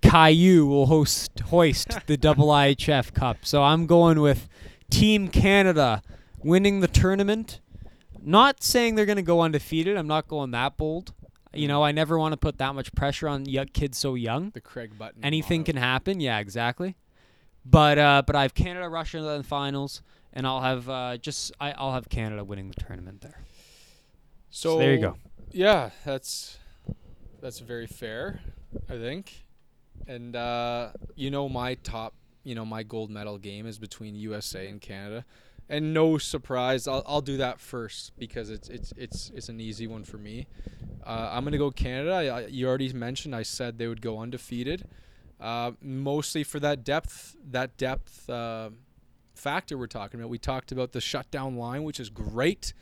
Caillou 0.03 0.67
will 0.67 0.87
host 0.87 1.41
hoist 1.47 1.99
the 2.07 2.17
double 2.17 2.49
IHF 2.49 3.15
Cup. 3.15 3.39
So 3.43 3.63
I'm 3.63 3.87
going 3.87 4.21
with 4.21 4.49
Team 4.91 5.29
Canada 5.29 6.03
winning 6.43 6.81
the 6.81 6.89
tournament. 6.89 7.61
Not 8.25 8.63
saying 8.63 8.95
they're 8.95 9.07
going 9.07 9.17
to 9.17 9.23
go 9.23 9.41
undefeated. 9.41 9.97
I'm 9.97 10.07
not 10.07 10.29
going 10.29 10.53
that 10.53 10.77
bold. 10.77 11.13
You 11.55 11.69
know, 11.69 11.83
I 11.83 11.93
never 11.93 12.19
want 12.19 12.33
to 12.33 12.37
put 12.37 12.59
that 12.59 12.75
much 12.75 12.95
pressure 12.95 13.29
on 13.29 13.45
kids 13.73 13.99
so 13.99 14.15
young. 14.15 14.51
the 14.51 14.61
Craig 14.61 14.97
Button. 14.97 15.25
Anything 15.25 15.61
motto. 15.61 15.73
can 15.73 15.77
happen. 15.83 16.21
Yeah, 16.21 16.39
exactly. 16.39 16.97
But 17.65 17.99
uh, 17.99 18.23
but 18.27 18.35
I 18.35 18.43
have 18.43 18.55
Canada, 18.55 18.89
Russia 18.89 19.19
in 19.19 19.25
the 19.25 19.43
finals, 19.43 20.03
and 20.33 20.47
I'll 20.47 20.61
have 20.61 20.89
uh, 20.89 21.17
just 21.19 21.53
I, 21.61 21.73
I'll 21.73 21.93
have 21.93 22.09
Canada 22.09 22.45
winning 22.45 22.69
the 22.69 22.81
tournament 22.81 23.21
there. 23.21 23.41
So, 24.51 24.79
there 24.79 24.93
you 24.93 25.01
go. 25.01 25.17
Yeah, 25.51 25.91
that's 26.05 26.59
that's 27.41 27.59
very 27.59 27.87
fair, 27.87 28.41
I 28.89 28.99
think. 28.99 29.45
And 30.07 30.35
uh, 30.35 30.91
you 31.15 31.31
know 31.31 31.49
my 31.49 31.75
top, 31.75 32.15
you 32.45 32.55
know 32.55 32.65
my 32.65 32.83
gold 32.83 33.11
medal 33.11 33.39
game 33.39 33.67
is 33.67 33.79
between 33.79 34.15
USA 34.15 34.69
and 34.69 34.81
Canada. 34.81 35.25
And 35.69 35.95
no 35.95 36.19
surprise, 36.19 36.87
I'll, 36.87 37.03
I'll 37.07 37.23
do 37.23 37.39
that 37.39 37.61
first 37.61 38.13
because 38.19 38.51
it's 38.51 38.69
it's 38.69 38.93
it's 38.97 39.31
it's 39.35 39.49
an 39.49 39.61
easy 39.61 39.87
one 39.87 40.05
for 40.05 40.19
me. 40.19 40.47
Uh, 41.05 41.31
I'm 41.33 41.45
gonna 41.45 41.59
go 41.59 41.71
Canada. 41.71 42.13
I, 42.13 42.25
I, 42.27 42.47
you 42.47 42.69
already 42.69 42.93
mentioned 42.93 43.35
I 43.35 43.43
said 43.43 43.79
they 43.79 43.87
would 43.87 44.03
go 44.03 44.19
undefeated, 44.19 44.87
uh, 45.41 45.73
mostly 45.81 46.45
for 46.45 46.61
that 46.61 46.85
depth 46.85 47.37
that 47.51 47.77
depth 47.77 48.29
uh, 48.29 48.71
factor 49.35 49.77
we're 49.77 49.87
talking 49.87 50.21
about. 50.21 50.31
We 50.31 50.39
talked 50.39 50.73
about 50.73 50.93
the 50.93 51.01
shutdown 51.01 51.57
line, 51.57 51.85
which 51.85 51.99
is 52.01 52.11
great. 52.11 52.73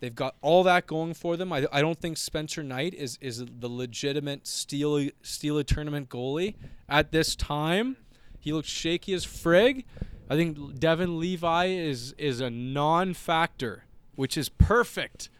They've 0.00 0.14
got 0.14 0.36
all 0.40 0.62
that 0.64 0.86
going 0.86 1.14
for 1.14 1.36
them. 1.36 1.52
I, 1.52 1.66
I 1.72 1.80
don't 1.80 1.98
think 1.98 2.16
Spencer 2.16 2.62
Knight 2.62 2.94
is, 2.94 3.18
is 3.20 3.44
the 3.44 3.68
legitimate 3.68 4.46
steal 4.46 4.96
a 4.98 5.64
tournament 5.64 6.08
goalie 6.08 6.54
at 6.88 7.12
this 7.12 7.34
time. 7.34 7.96
He 8.38 8.52
looks 8.52 8.68
shaky 8.68 9.14
as 9.14 9.26
frig. 9.26 9.84
I 10.30 10.36
think 10.36 10.78
Devon 10.78 11.18
Levi 11.18 11.66
is 11.66 12.14
is 12.18 12.40
a 12.40 12.50
non-factor, 12.50 13.84
which 14.14 14.36
is 14.36 14.48
perfect. 14.48 15.30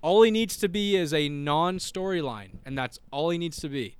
All 0.00 0.22
he 0.22 0.30
needs 0.30 0.56
to 0.58 0.68
be 0.68 0.96
is 0.96 1.12
a 1.12 1.28
non-storyline, 1.28 2.58
and 2.64 2.78
that's 2.78 3.00
all 3.10 3.30
he 3.30 3.38
needs 3.38 3.58
to 3.60 3.68
be. 3.68 3.96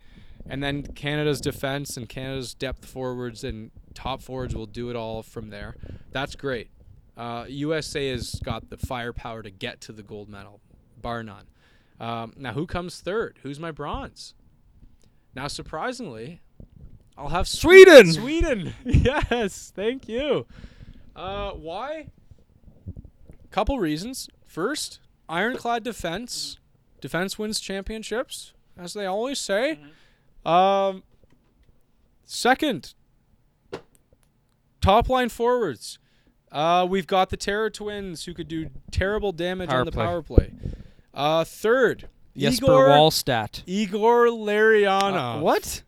And 0.48 0.62
then 0.62 0.82
Canada's 0.82 1.40
defense 1.40 1.96
and 1.96 2.08
Canada's 2.08 2.54
depth 2.54 2.86
forwards 2.86 3.44
and 3.44 3.70
top 3.98 4.22
forwards 4.22 4.54
will 4.54 4.66
do 4.66 4.90
it 4.90 4.96
all 4.96 5.24
from 5.24 5.50
there. 5.50 5.74
That's 6.12 6.36
great. 6.36 6.70
Uh, 7.16 7.46
USA 7.48 8.10
has 8.10 8.36
got 8.44 8.70
the 8.70 8.76
firepower 8.76 9.42
to 9.42 9.50
get 9.50 9.80
to 9.82 9.92
the 9.92 10.04
gold 10.04 10.28
medal, 10.28 10.60
bar 11.02 11.24
none. 11.24 11.48
Um, 11.98 12.32
now, 12.36 12.52
who 12.52 12.64
comes 12.64 13.00
third? 13.00 13.40
Who's 13.42 13.58
my 13.58 13.72
bronze? 13.72 14.34
Now, 15.34 15.48
surprisingly, 15.48 16.40
I'll 17.16 17.30
have 17.30 17.48
Sweden! 17.48 18.12
Sweden. 18.12 18.72
yes, 18.84 19.72
thank 19.74 20.08
you. 20.08 20.46
Uh, 21.16 21.50
why? 21.50 22.06
Couple 23.50 23.80
reasons. 23.80 24.28
First, 24.46 25.00
ironclad 25.28 25.82
defense. 25.82 26.60
Defense 27.00 27.36
wins 27.36 27.58
championships, 27.58 28.52
as 28.78 28.94
they 28.94 29.06
always 29.06 29.40
say. 29.40 29.80
Um, 30.46 31.02
second, 32.24 32.94
top 34.80 35.08
line 35.08 35.28
forwards. 35.28 35.98
Uh, 36.50 36.86
we've 36.88 37.06
got 37.06 37.30
the 37.30 37.36
Terror 37.36 37.68
Twins 37.70 38.24
who 38.24 38.32
could 38.34 38.48
do 38.48 38.70
terrible 38.90 39.32
damage 39.32 39.68
Power 39.68 39.80
on 39.80 39.86
the 39.86 39.92
play. 39.92 40.04
power 40.04 40.22
play. 40.22 40.52
Uh, 41.12 41.44
third, 41.44 42.08
Jesper 42.36 42.64
Igor, 42.66 42.88
Wallstedt. 42.88 43.62
Igor 43.66 44.26
Larionov. 44.28 45.38
Uh, 45.38 45.40
what? 45.40 45.82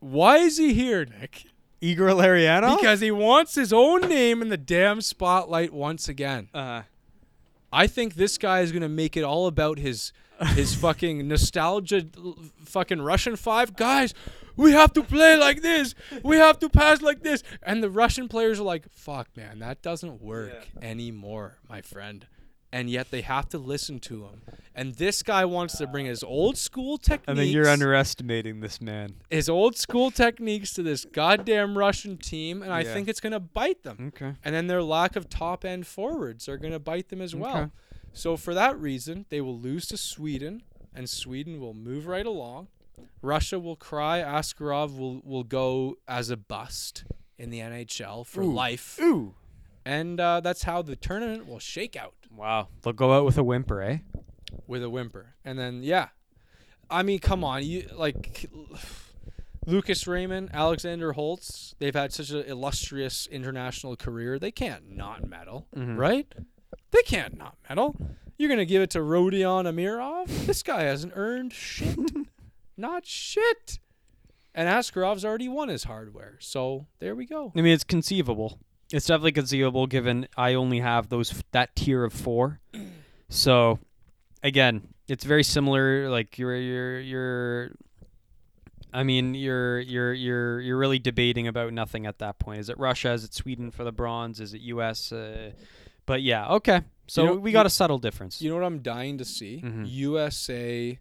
Why 0.00 0.38
is 0.38 0.58
he 0.58 0.74
here, 0.74 1.04
Nick? 1.04 1.44
Igor 1.80 2.10
Larionov? 2.10 2.78
Because 2.78 3.00
he 3.00 3.10
wants 3.10 3.54
his 3.54 3.72
own 3.72 4.02
name 4.02 4.40
in 4.42 4.48
the 4.48 4.56
damn 4.56 5.00
spotlight 5.00 5.72
once 5.72 6.08
again. 6.08 6.48
uh, 6.54 6.82
I 7.74 7.86
think 7.86 8.14
this 8.14 8.36
guy 8.36 8.60
is 8.60 8.70
gonna 8.70 8.88
make 8.88 9.16
it 9.16 9.22
all 9.24 9.46
about 9.46 9.78
his 9.78 10.12
his 10.48 10.74
fucking 10.80 11.26
nostalgia, 11.26 12.04
fucking 12.64 13.00
Russian 13.00 13.34
five 13.36 13.74
guys. 13.76 14.12
We 14.56 14.72
have 14.72 14.92
to 14.94 15.02
play 15.02 15.36
like 15.36 15.62
this. 15.62 15.94
We 16.22 16.36
have 16.36 16.58
to 16.60 16.68
pass 16.68 17.00
like 17.02 17.22
this. 17.22 17.42
And 17.62 17.82
the 17.82 17.90
Russian 17.90 18.28
players 18.28 18.60
are 18.60 18.64
like, 18.64 18.90
"Fuck, 18.90 19.36
man, 19.36 19.58
that 19.60 19.82
doesn't 19.82 20.20
work 20.22 20.68
anymore, 20.80 21.58
my 21.68 21.80
friend." 21.80 22.26
And 22.74 22.88
yet 22.88 23.10
they 23.10 23.20
have 23.20 23.50
to 23.50 23.58
listen 23.58 23.98
to 24.00 24.24
him. 24.24 24.40
And 24.74 24.94
this 24.94 25.22
guy 25.22 25.44
wants 25.44 25.76
to 25.76 25.86
bring 25.86 26.06
his 26.06 26.22
old 26.22 26.56
school 26.56 26.96
techniques. 26.96 27.28
I 27.28 27.34
mean, 27.34 27.52
you're 27.52 27.68
underestimating 27.68 28.60
this 28.60 28.80
man. 28.80 29.16
his 29.28 29.50
old 29.50 29.76
school 29.76 30.10
techniques 30.10 30.72
to 30.74 30.82
this 30.82 31.04
goddamn 31.04 31.76
Russian 31.76 32.16
team, 32.16 32.62
and 32.62 32.72
I 32.72 32.80
Yeah. 32.80 32.94
think 32.94 33.08
it's 33.08 33.20
gonna 33.20 33.40
bite 33.40 33.82
them. 33.82 34.12
Okay. 34.14 34.36
And 34.42 34.54
then 34.54 34.68
their 34.68 34.82
lack 34.82 35.16
of 35.16 35.28
top 35.28 35.66
end 35.66 35.86
forwards 35.86 36.48
are 36.48 36.56
going 36.56 36.72
to 36.72 36.78
bite 36.78 37.10
them 37.10 37.20
as 37.20 37.34
well. 37.34 37.56
Okay. 37.58 37.70
So 38.14 38.38
for 38.38 38.54
that 38.54 38.78
reason, 38.78 39.26
they 39.28 39.42
will 39.42 39.58
lose 39.58 39.86
to 39.88 39.98
Sweden, 39.98 40.62
and 40.94 41.10
Sweden 41.10 41.60
will 41.60 41.74
move 41.74 42.06
right 42.06 42.24
along. 42.26 42.68
Russia 43.22 43.58
will 43.58 43.76
cry. 43.76 44.20
Askarov 44.20 44.96
will 44.98 45.20
will 45.24 45.44
go 45.44 45.96
as 46.08 46.30
a 46.30 46.36
bust 46.36 47.04
in 47.38 47.50
the 47.50 47.58
NHL 47.60 48.26
for 48.26 48.44
life, 48.44 48.98
Ooh. 49.00 49.34
and 49.84 50.20
uh, 50.20 50.40
that's 50.40 50.62
how 50.64 50.82
the 50.82 50.96
tournament 50.96 51.46
will 51.46 51.58
shake 51.58 51.96
out 51.96 52.14
Wow. 52.34 52.68
They'll 52.82 52.92
go 52.94 53.12
out 53.12 53.24
with 53.26 53.36
a 53.36 53.44
whimper, 53.44 53.82
eh? 53.82 53.98
with 54.66 54.82
a 54.82 54.88
whimper. 54.90 55.34
And 55.44 55.58
then 55.58 55.82
yeah, 55.82 56.08
I 56.90 57.02
mean, 57.02 57.18
come 57.18 57.44
on, 57.44 57.62
you 57.64 57.88
like 57.94 58.48
Lucas 59.66 60.06
Raymond, 60.06 60.50
Alexander 60.52 61.12
Holtz, 61.12 61.74
they've 61.78 61.94
had 61.94 62.12
such 62.12 62.30
an 62.30 62.44
illustrious 62.44 63.26
international 63.26 63.96
career. 63.96 64.38
They 64.38 64.50
can't 64.50 64.90
not 64.96 65.28
medal, 65.28 65.66
Mhm. 65.76 65.96
right? 65.98 66.26
They 66.90 67.02
can't 67.02 67.36
not 67.38 67.56
medal. 67.68 67.96
You're 68.38 68.48
going 68.48 68.58
to 68.58 68.66
give 68.66 68.82
it 68.82 68.90
to 68.90 68.98
Rodion 68.98 69.66
Amirov? 69.66 70.26
This 70.46 70.62
guy 70.62 70.82
hasn't 70.84 71.12
earned 71.16 71.52
shit. 71.52 71.96
not 72.76 73.06
shit. 73.06 73.78
And 74.54 74.68
Askarov's 74.68 75.24
already 75.24 75.48
won 75.48 75.68
his 75.68 75.84
hardware. 75.84 76.36
So 76.40 76.86
there 76.98 77.14
we 77.14 77.24
go. 77.26 77.52
I 77.56 77.60
mean, 77.62 77.72
it's 77.72 77.84
conceivable. 77.84 78.58
It's 78.92 79.06
definitely 79.06 79.32
conceivable 79.32 79.86
given 79.86 80.28
I 80.36 80.52
only 80.54 80.80
have 80.80 81.08
those 81.08 81.42
that 81.52 81.74
tier 81.74 82.04
of 82.04 82.12
four. 82.12 82.60
So, 83.34 83.78
again, 84.42 84.88
it's 85.08 85.24
very 85.24 85.42
similar. 85.42 86.10
Like 86.10 86.36
you're 86.38 86.54
you're 86.54 87.00
you're. 87.00 87.70
I 88.92 89.04
mean, 89.04 89.32
you're 89.32 89.80
you're 89.80 90.12
you're 90.12 90.60
you're 90.60 90.76
really 90.76 90.98
debating 90.98 91.48
about 91.48 91.72
nothing 91.72 92.04
at 92.04 92.18
that 92.18 92.38
point. 92.38 92.60
Is 92.60 92.68
it 92.68 92.78
Russia? 92.78 93.12
Is 93.12 93.24
it 93.24 93.32
Sweden 93.32 93.70
for 93.70 93.84
the 93.84 93.92
bronze? 93.92 94.38
Is 94.38 94.52
it 94.52 94.60
U.S.? 94.60 95.12
Uh, 95.12 95.52
but 96.04 96.20
yeah, 96.20 96.46
okay. 96.48 96.82
So 97.06 97.24
know- 97.24 97.34
we 97.36 97.48
you- 97.50 97.54
got 97.54 97.64
a 97.64 97.70
subtle 97.70 97.96
difference. 97.98 98.42
You 98.42 98.50
know 98.50 98.56
what 98.56 98.64
I'm 98.66 98.82
dying 98.82 99.16
to 99.16 99.24
see? 99.24 99.62
Mhm. 99.64 99.86
USA, 99.88 100.98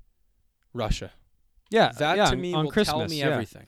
Russia. 0.73 1.11
Yeah, 1.71 1.91
That 1.97 2.17
yeah, 2.17 2.29
to 2.29 2.35
me 2.35 2.53
on 2.53 2.65
will 2.65 2.71
Christmas, 2.71 2.97
tell 2.99 3.07
me 3.07 3.19
yeah. 3.19 3.29
everything. 3.29 3.65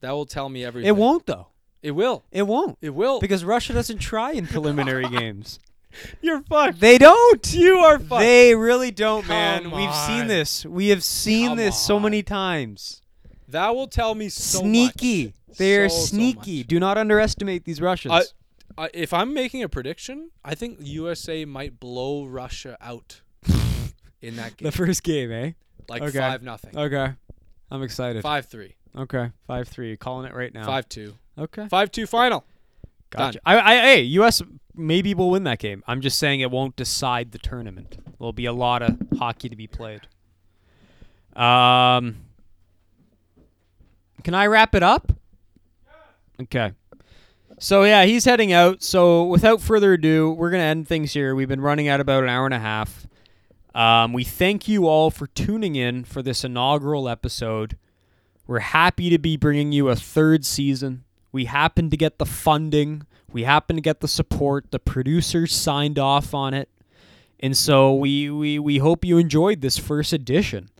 That 0.00 0.12
will 0.12 0.26
tell 0.26 0.48
me 0.48 0.64
everything. 0.64 0.88
It 0.88 0.96
won't 0.96 1.26
though. 1.26 1.48
It 1.82 1.90
will. 1.92 2.24
It 2.32 2.42
won't 2.46 2.78
It 2.80 2.90
will. 2.94 3.20
because 3.20 3.44
Russia 3.44 3.72
doesn't 3.74 3.98
try 3.98 4.32
in 4.32 4.46
preliminary 4.54 5.08
games. 5.08 5.58
You're 6.20 6.42
fucked. 6.42 6.80
They 6.80 6.98
don't. 6.98 7.54
You 7.54 7.76
are 7.78 7.98
fucked. 7.98 8.20
They 8.20 8.54
really 8.54 8.90
don't, 8.90 9.22
Come 9.22 9.28
man. 9.28 9.70
We've 9.70 9.94
seen 9.94 10.22
on. 10.22 10.28
this. 10.28 10.64
We 10.66 10.88
have 10.88 11.02
seen 11.04 11.48
Come 11.48 11.56
this 11.58 11.78
so 11.78 11.96
on. 11.96 12.02
many 12.02 12.22
times. 12.22 13.02
that 13.48 13.74
will 13.74 13.86
tell 13.88 14.14
me 14.14 14.28
so 14.28 14.60
sneaky. 14.60 15.26
much. 15.48 15.56
They 15.58 15.76
are 15.78 15.88
So, 15.88 15.96
so 16.00 16.06
sneaky. 16.16 16.58
much. 16.58 16.66
Do 16.66 16.78
not 16.80 16.98
underestimate 16.98 17.64
these 17.64 17.80
Russians. 17.80 18.12
I, 18.76 18.84
I, 18.84 18.90
if 18.92 19.14
I'm 19.14 19.32
making 19.32 19.62
a 19.62 19.68
prediction, 19.70 20.30
I 20.44 20.54
think 20.54 20.78
USA 20.82 21.46
might 21.46 21.80
blow 21.80 22.26
Russia 22.26 22.76
out 22.80 23.22
in 24.20 24.36
that 24.36 24.56
game. 24.58 24.66
the 24.66 24.72
first 24.72 25.02
game, 25.02 25.32
eh? 25.32 25.52
Like 25.88 26.02
okay. 26.02 26.18
five 26.18 26.42
nothing, 26.42 26.76
Okay. 26.76 27.12
I'm 27.70 27.82
excited. 27.82 28.22
five 28.22 28.46
three, 28.46 28.74
Okay. 28.96 29.30
Five 29.46 29.68
three. 29.68 29.96
Calling 29.96 30.26
it 30.26 30.34
right 30.34 30.52
now. 30.52 30.66
five 30.66 30.88
two, 30.88 31.14
Okay. 31.38 31.66
five 31.68 31.90
two 31.90 32.06
final. 32.06 32.44
Gotcha. 33.10 33.40
I, 33.46 33.58
I, 33.60 33.74
hey, 33.80 34.00
U.S. 34.02 34.42
maybe 34.74 35.14
will 35.14 35.30
win 35.30 35.44
that 35.44 35.58
game. 35.60 35.82
I'm 35.86 36.00
just 36.00 36.18
saying 36.18 36.40
it 36.40 36.50
won't 36.50 36.74
decide 36.76 37.30
the 37.32 37.38
tournament. 37.38 37.98
There'll 38.18 38.32
be 38.32 38.46
a 38.46 38.52
lot 38.52 38.82
of 38.82 38.96
hockey 39.18 39.48
to 39.48 39.54
be 39.56 39.66
played. 39.68 40.00
Um, 41.36 42.16
can 44.24 44.34
I 44.34 44.46
wrap 44.46 44.74
it 44.74 44.82
up? 44.82 45.12
Okay. 46.42 46.72
So 47.58 47.84
yeah, 47.84 48.04
he's 48.04 48.24
heading 48.24 48.52
out. 48.52 48.82
So 48.82 49.24
without 49.24 49.60
further 49.60 49.94
ado, 49.94 50.32
we're 50.32 50.50
gonna 50.50 50.64
end 50.64 50.88
things 50.88 51.12
here. 51.12 51.34
We've 51.34 51.48
been 51.48 51.60
running 51.60 51.88
at 51.88 52.00
about 52.00 52.24
an 52.24 52.28
hour 52.28 52.44
and 52.44 52.54
a 52.54 52.58
half. 52.58 53.06
Um, 53.76 54.14
we 54.14 54.24
thank 54.24 54.66
you 54.66 54.88
all 54.88 55.10
for 55.10 55.26
tuning 55.26 55.76
in 55.76 56.04
for 56.04 56.22
this 56.22 56.44
inaugural 56.44 57.10
episode. 57.10 57.76
We're 58.46 58.60
happy 58.60 59.10
to 59.10 59.18
be 59.18 59.36
bringing 59.36 59.70
you 59.70 59.90
a 59.90 59.96
third 59.96 60.46
season. 60.46 61.04
We 61.30 61.44
happen 61.44 61.90
to 61.90 61.96
get 61.98 62.16
the 62.16 62.24
funding. 62.24 63.02
We 63.30 63.42
happen 63.42 63.76
to 63.76 63.82
get 63.82 64.00
the 64.00 64.08
support. 64.08 64.70
The 64.70 64.78
producers 64.78 65.52
signed 65.52 65.98
off 65.98 66.32
on 66.32 66.54
it. 66.54 66.70
And 67.38 67.54
so 67.54 67.94
we, 67.94 68.30
we, 68.30 68.58
we 68.58 68.78
hope 68.78 69.04
you 69.04 69.18
enjoyed 69.18 69.60
this 69.60 69.76
first 69.76 70.14
edition. 70.14 70.70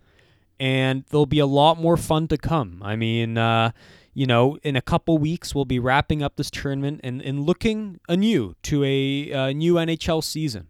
And 0.59 1.05
there'll 1.10 1.27
be 1.27 1.39
a 1.39 1.44
lot 1.44 1.78
more 1.78 1.98
fun 1.98 2.28
to 2.28 2.39
come. 2.39 2.81
I 2.82 2.97
mean, 2.97 3.36
uh, 3.36 3.73
you 4.14 4.24
know, 4.24 4.56
in 4.62 4.74
a 4.74 4.81
couple 4.81 5.18
weeks, 5.18 5.55
we'll 5.55 5.66
be 5.66 5.78
wrapping 5.78 6.23
up 6.23 6.36
this 6.36 6.51
tournament 6.51 7.02
and, 7.05 7.20
and 7.20 7.44
looking 7.44 8.01
anew 8.09 8.55
to 8.62 8.82
a 8.85 9.32
uh, 9.35 9.52
new 9.52 9.74
NHL 9.74 10.24
season. 10.24 10.68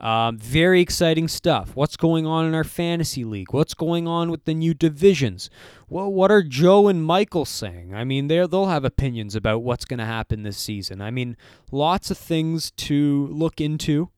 Um, 0.00 0.38
very 0.38 0.80
exciting 0.80 1.26
stuff. 1.26 1.74
What's 1.74 1.96
going 1.96 2.24
on 2.24 2.46
in 2.46 2.54
our 2.54 2.64
fantasy 2.64 3.24
league? 3.24 3.52
What's 3.52 3.74
going 3.74 4.06
on 4.06 4.30
with 4.30 4.44
the 4.44 4.54
new 4.54 4.72
divisions? 4.72 5.50
Well, 5.88 6.12
what 6.12 6.30
are 6.30 6.42
Joe 6.42 6.86
and 6.86 7.04
Michael 7.04 7.44
saying? 7.44 7.94
I 7.94 8.04
mean, 8.04 8.28
they 8.28 8.46
they'll 8.46 8.66
have 8.66 8.84
opinions 8.84 9.34
about 9.34 9.62
what's 9.62 9.84
going 9.84 9.98
to 9.98 10.04
happen 10.04 10.44
this 10.44 10.56
season. 10.56 11.00
I 11.00 11.10
mean, 11.10 11.36
lots 11.72 12.12
of 12.12 12.18
things 12.18 12.70
to 12.72 13.26
look 13.32 13.60
into, 13.60 14.10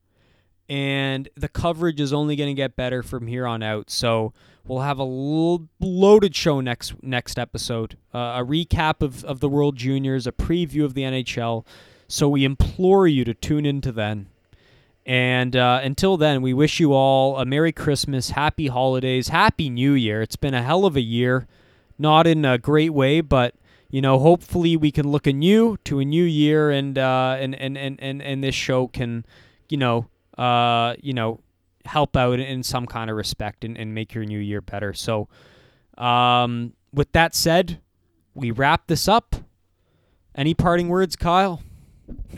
and 0.68 1.30
the 1.34 1.48
coverage 1.48 2.00
is 2.00 2.12
only 2.12 2.36
going 2.36 2.54
to 2.54 2.60
get 2.60 2.76
better 2.76 3.02
from 3.02 3.26
here 3.26 3.46
on 3.46 3.62
out. 3.62 3.88
So 3.88 4.34
we'll 4.66 4.80
have 4.80 4.98
a 4.98 5.04
lo- 5.04 5.68
loaded 5.80 6.36
show 6.36 6.60
next 6.60 7.02
next 7.02 7.38
episode, 7.38 7.96
uh, 8.14 8.36
a 8.36 8.44
recap 8.44 9.00
of 9.00 9.24
of 9.24 9.40
the 9.40 9.48
World 9.48 9.76
Juniors, 9.76 10.26
a 10.26 10.32
preview 10.32 10.84
of 10.84 10.92
the 10.92 11.02
NHL. 11.02 11.64
So 12.06 12.28
we 12.28 12.44
implore 12.44 13.06
you 13.06 13.24
to 13.24 13.32
tune 13.32 13.64
into 13.64 13.92
then. 13.92 14.26
And 15.06 15.56
uh, 15.56 15.80
until 15.82 16.16
then, 16.16 16.42
we 16.42 16.52
wish 16.52 16.78
you 16.78 16.92
all 16.92 17.38
a 17.38 17.44
Merry 17.44 17.72
Christmas, 17.72 18.30
Happy 18.30 18.68
Holidays, 18.68 19.28
Happy 19.28 19.70
New 19.70 19.92
Year. 19.92 20.22
It's 20.22 20.36
been 20.36 20.54
a 20.54 20.62
hell 20.62 20.84
of 20.84 20.94
a 20.94 21.00
year, 21.00 21.46
not 21.98 22.26
in 22.26 22.44
a 22.44 22.58
great 22.58 22.90
way, 22.90 23.20
but 23.20 23.54
you 23.90 24.00
know, 24.00 24.18
hopefully 24.18 24.76
we 24.76 24.92
can 24.92 25.08
look 25.08 25.26
anew 25.26 25.76
to 25.84 25.98
a 25.98 26.04
new 26.04 26.24
year, 26.24 26.70
and 26.70 26.96
uh, 26.96 27.36
and, 27.40 27.54
and, 27.56 27.76
and, 27.76 28.00
and 28.00 28.22
and 28.22 28.44
this 28.44 28.54
show 28.54 28.86
can, 28.86 29.24
you 29.68 29.76
know, 29.76 30.06
uh, 30.38 30.94
you 31.02 31.12
know, 31.12 31.40
help 31.86 32.16
out 32.16 32.38
in 32.38 32.62
some 32.62 32.86
kind 32.86 33.10
of 33.10 33.16
respect 33.16 33.64
and, 33.64 33.76
and 33.76 33.94
make 33.94 34.14
your 34.14 34.24
new 34.24 34.38
year 34.38 34.60
better. 34.60 34.92
So, 34.94 35.28
um, 35.98 36.74
with 36.92 37.10
that 37.12 37.34
said, 37.34 37.80
we 38.34 38.52
wrap 38.52 38.86
this 38.86 39.08
up. 39.08 39.34
Any 40.36 40.54
parting 40.54 40.88
words, 40.88 41.16
Kyle? 41.16 41.62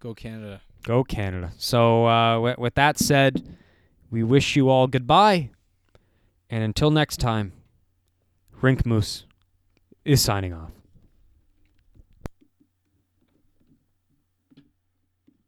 Go 0.00 0.12
Canada. 0.14 0.60
Go 0.84 1.02
Canada. 1.02 1.52
So, 1.56 2.06
uh, 2.06 2.40
with, 2.40 2.58
with 2.58 2.74
that 2.74 2.98
said, 2.98 3.56
we 4.10 4.22
wish 4.22 4.54
you 4.54 4.68
all 4.68 4.86
goodbye. 4.86 5.50
And 6.48 6.62
until 6.62 6.90
next 6.90 7.16
time, 7.16 7.52
Rink 8.60 8.86
Moose 8.86 9.26
is 10.04 10.22
signing 10.22 10.52
off. 10.52 10.70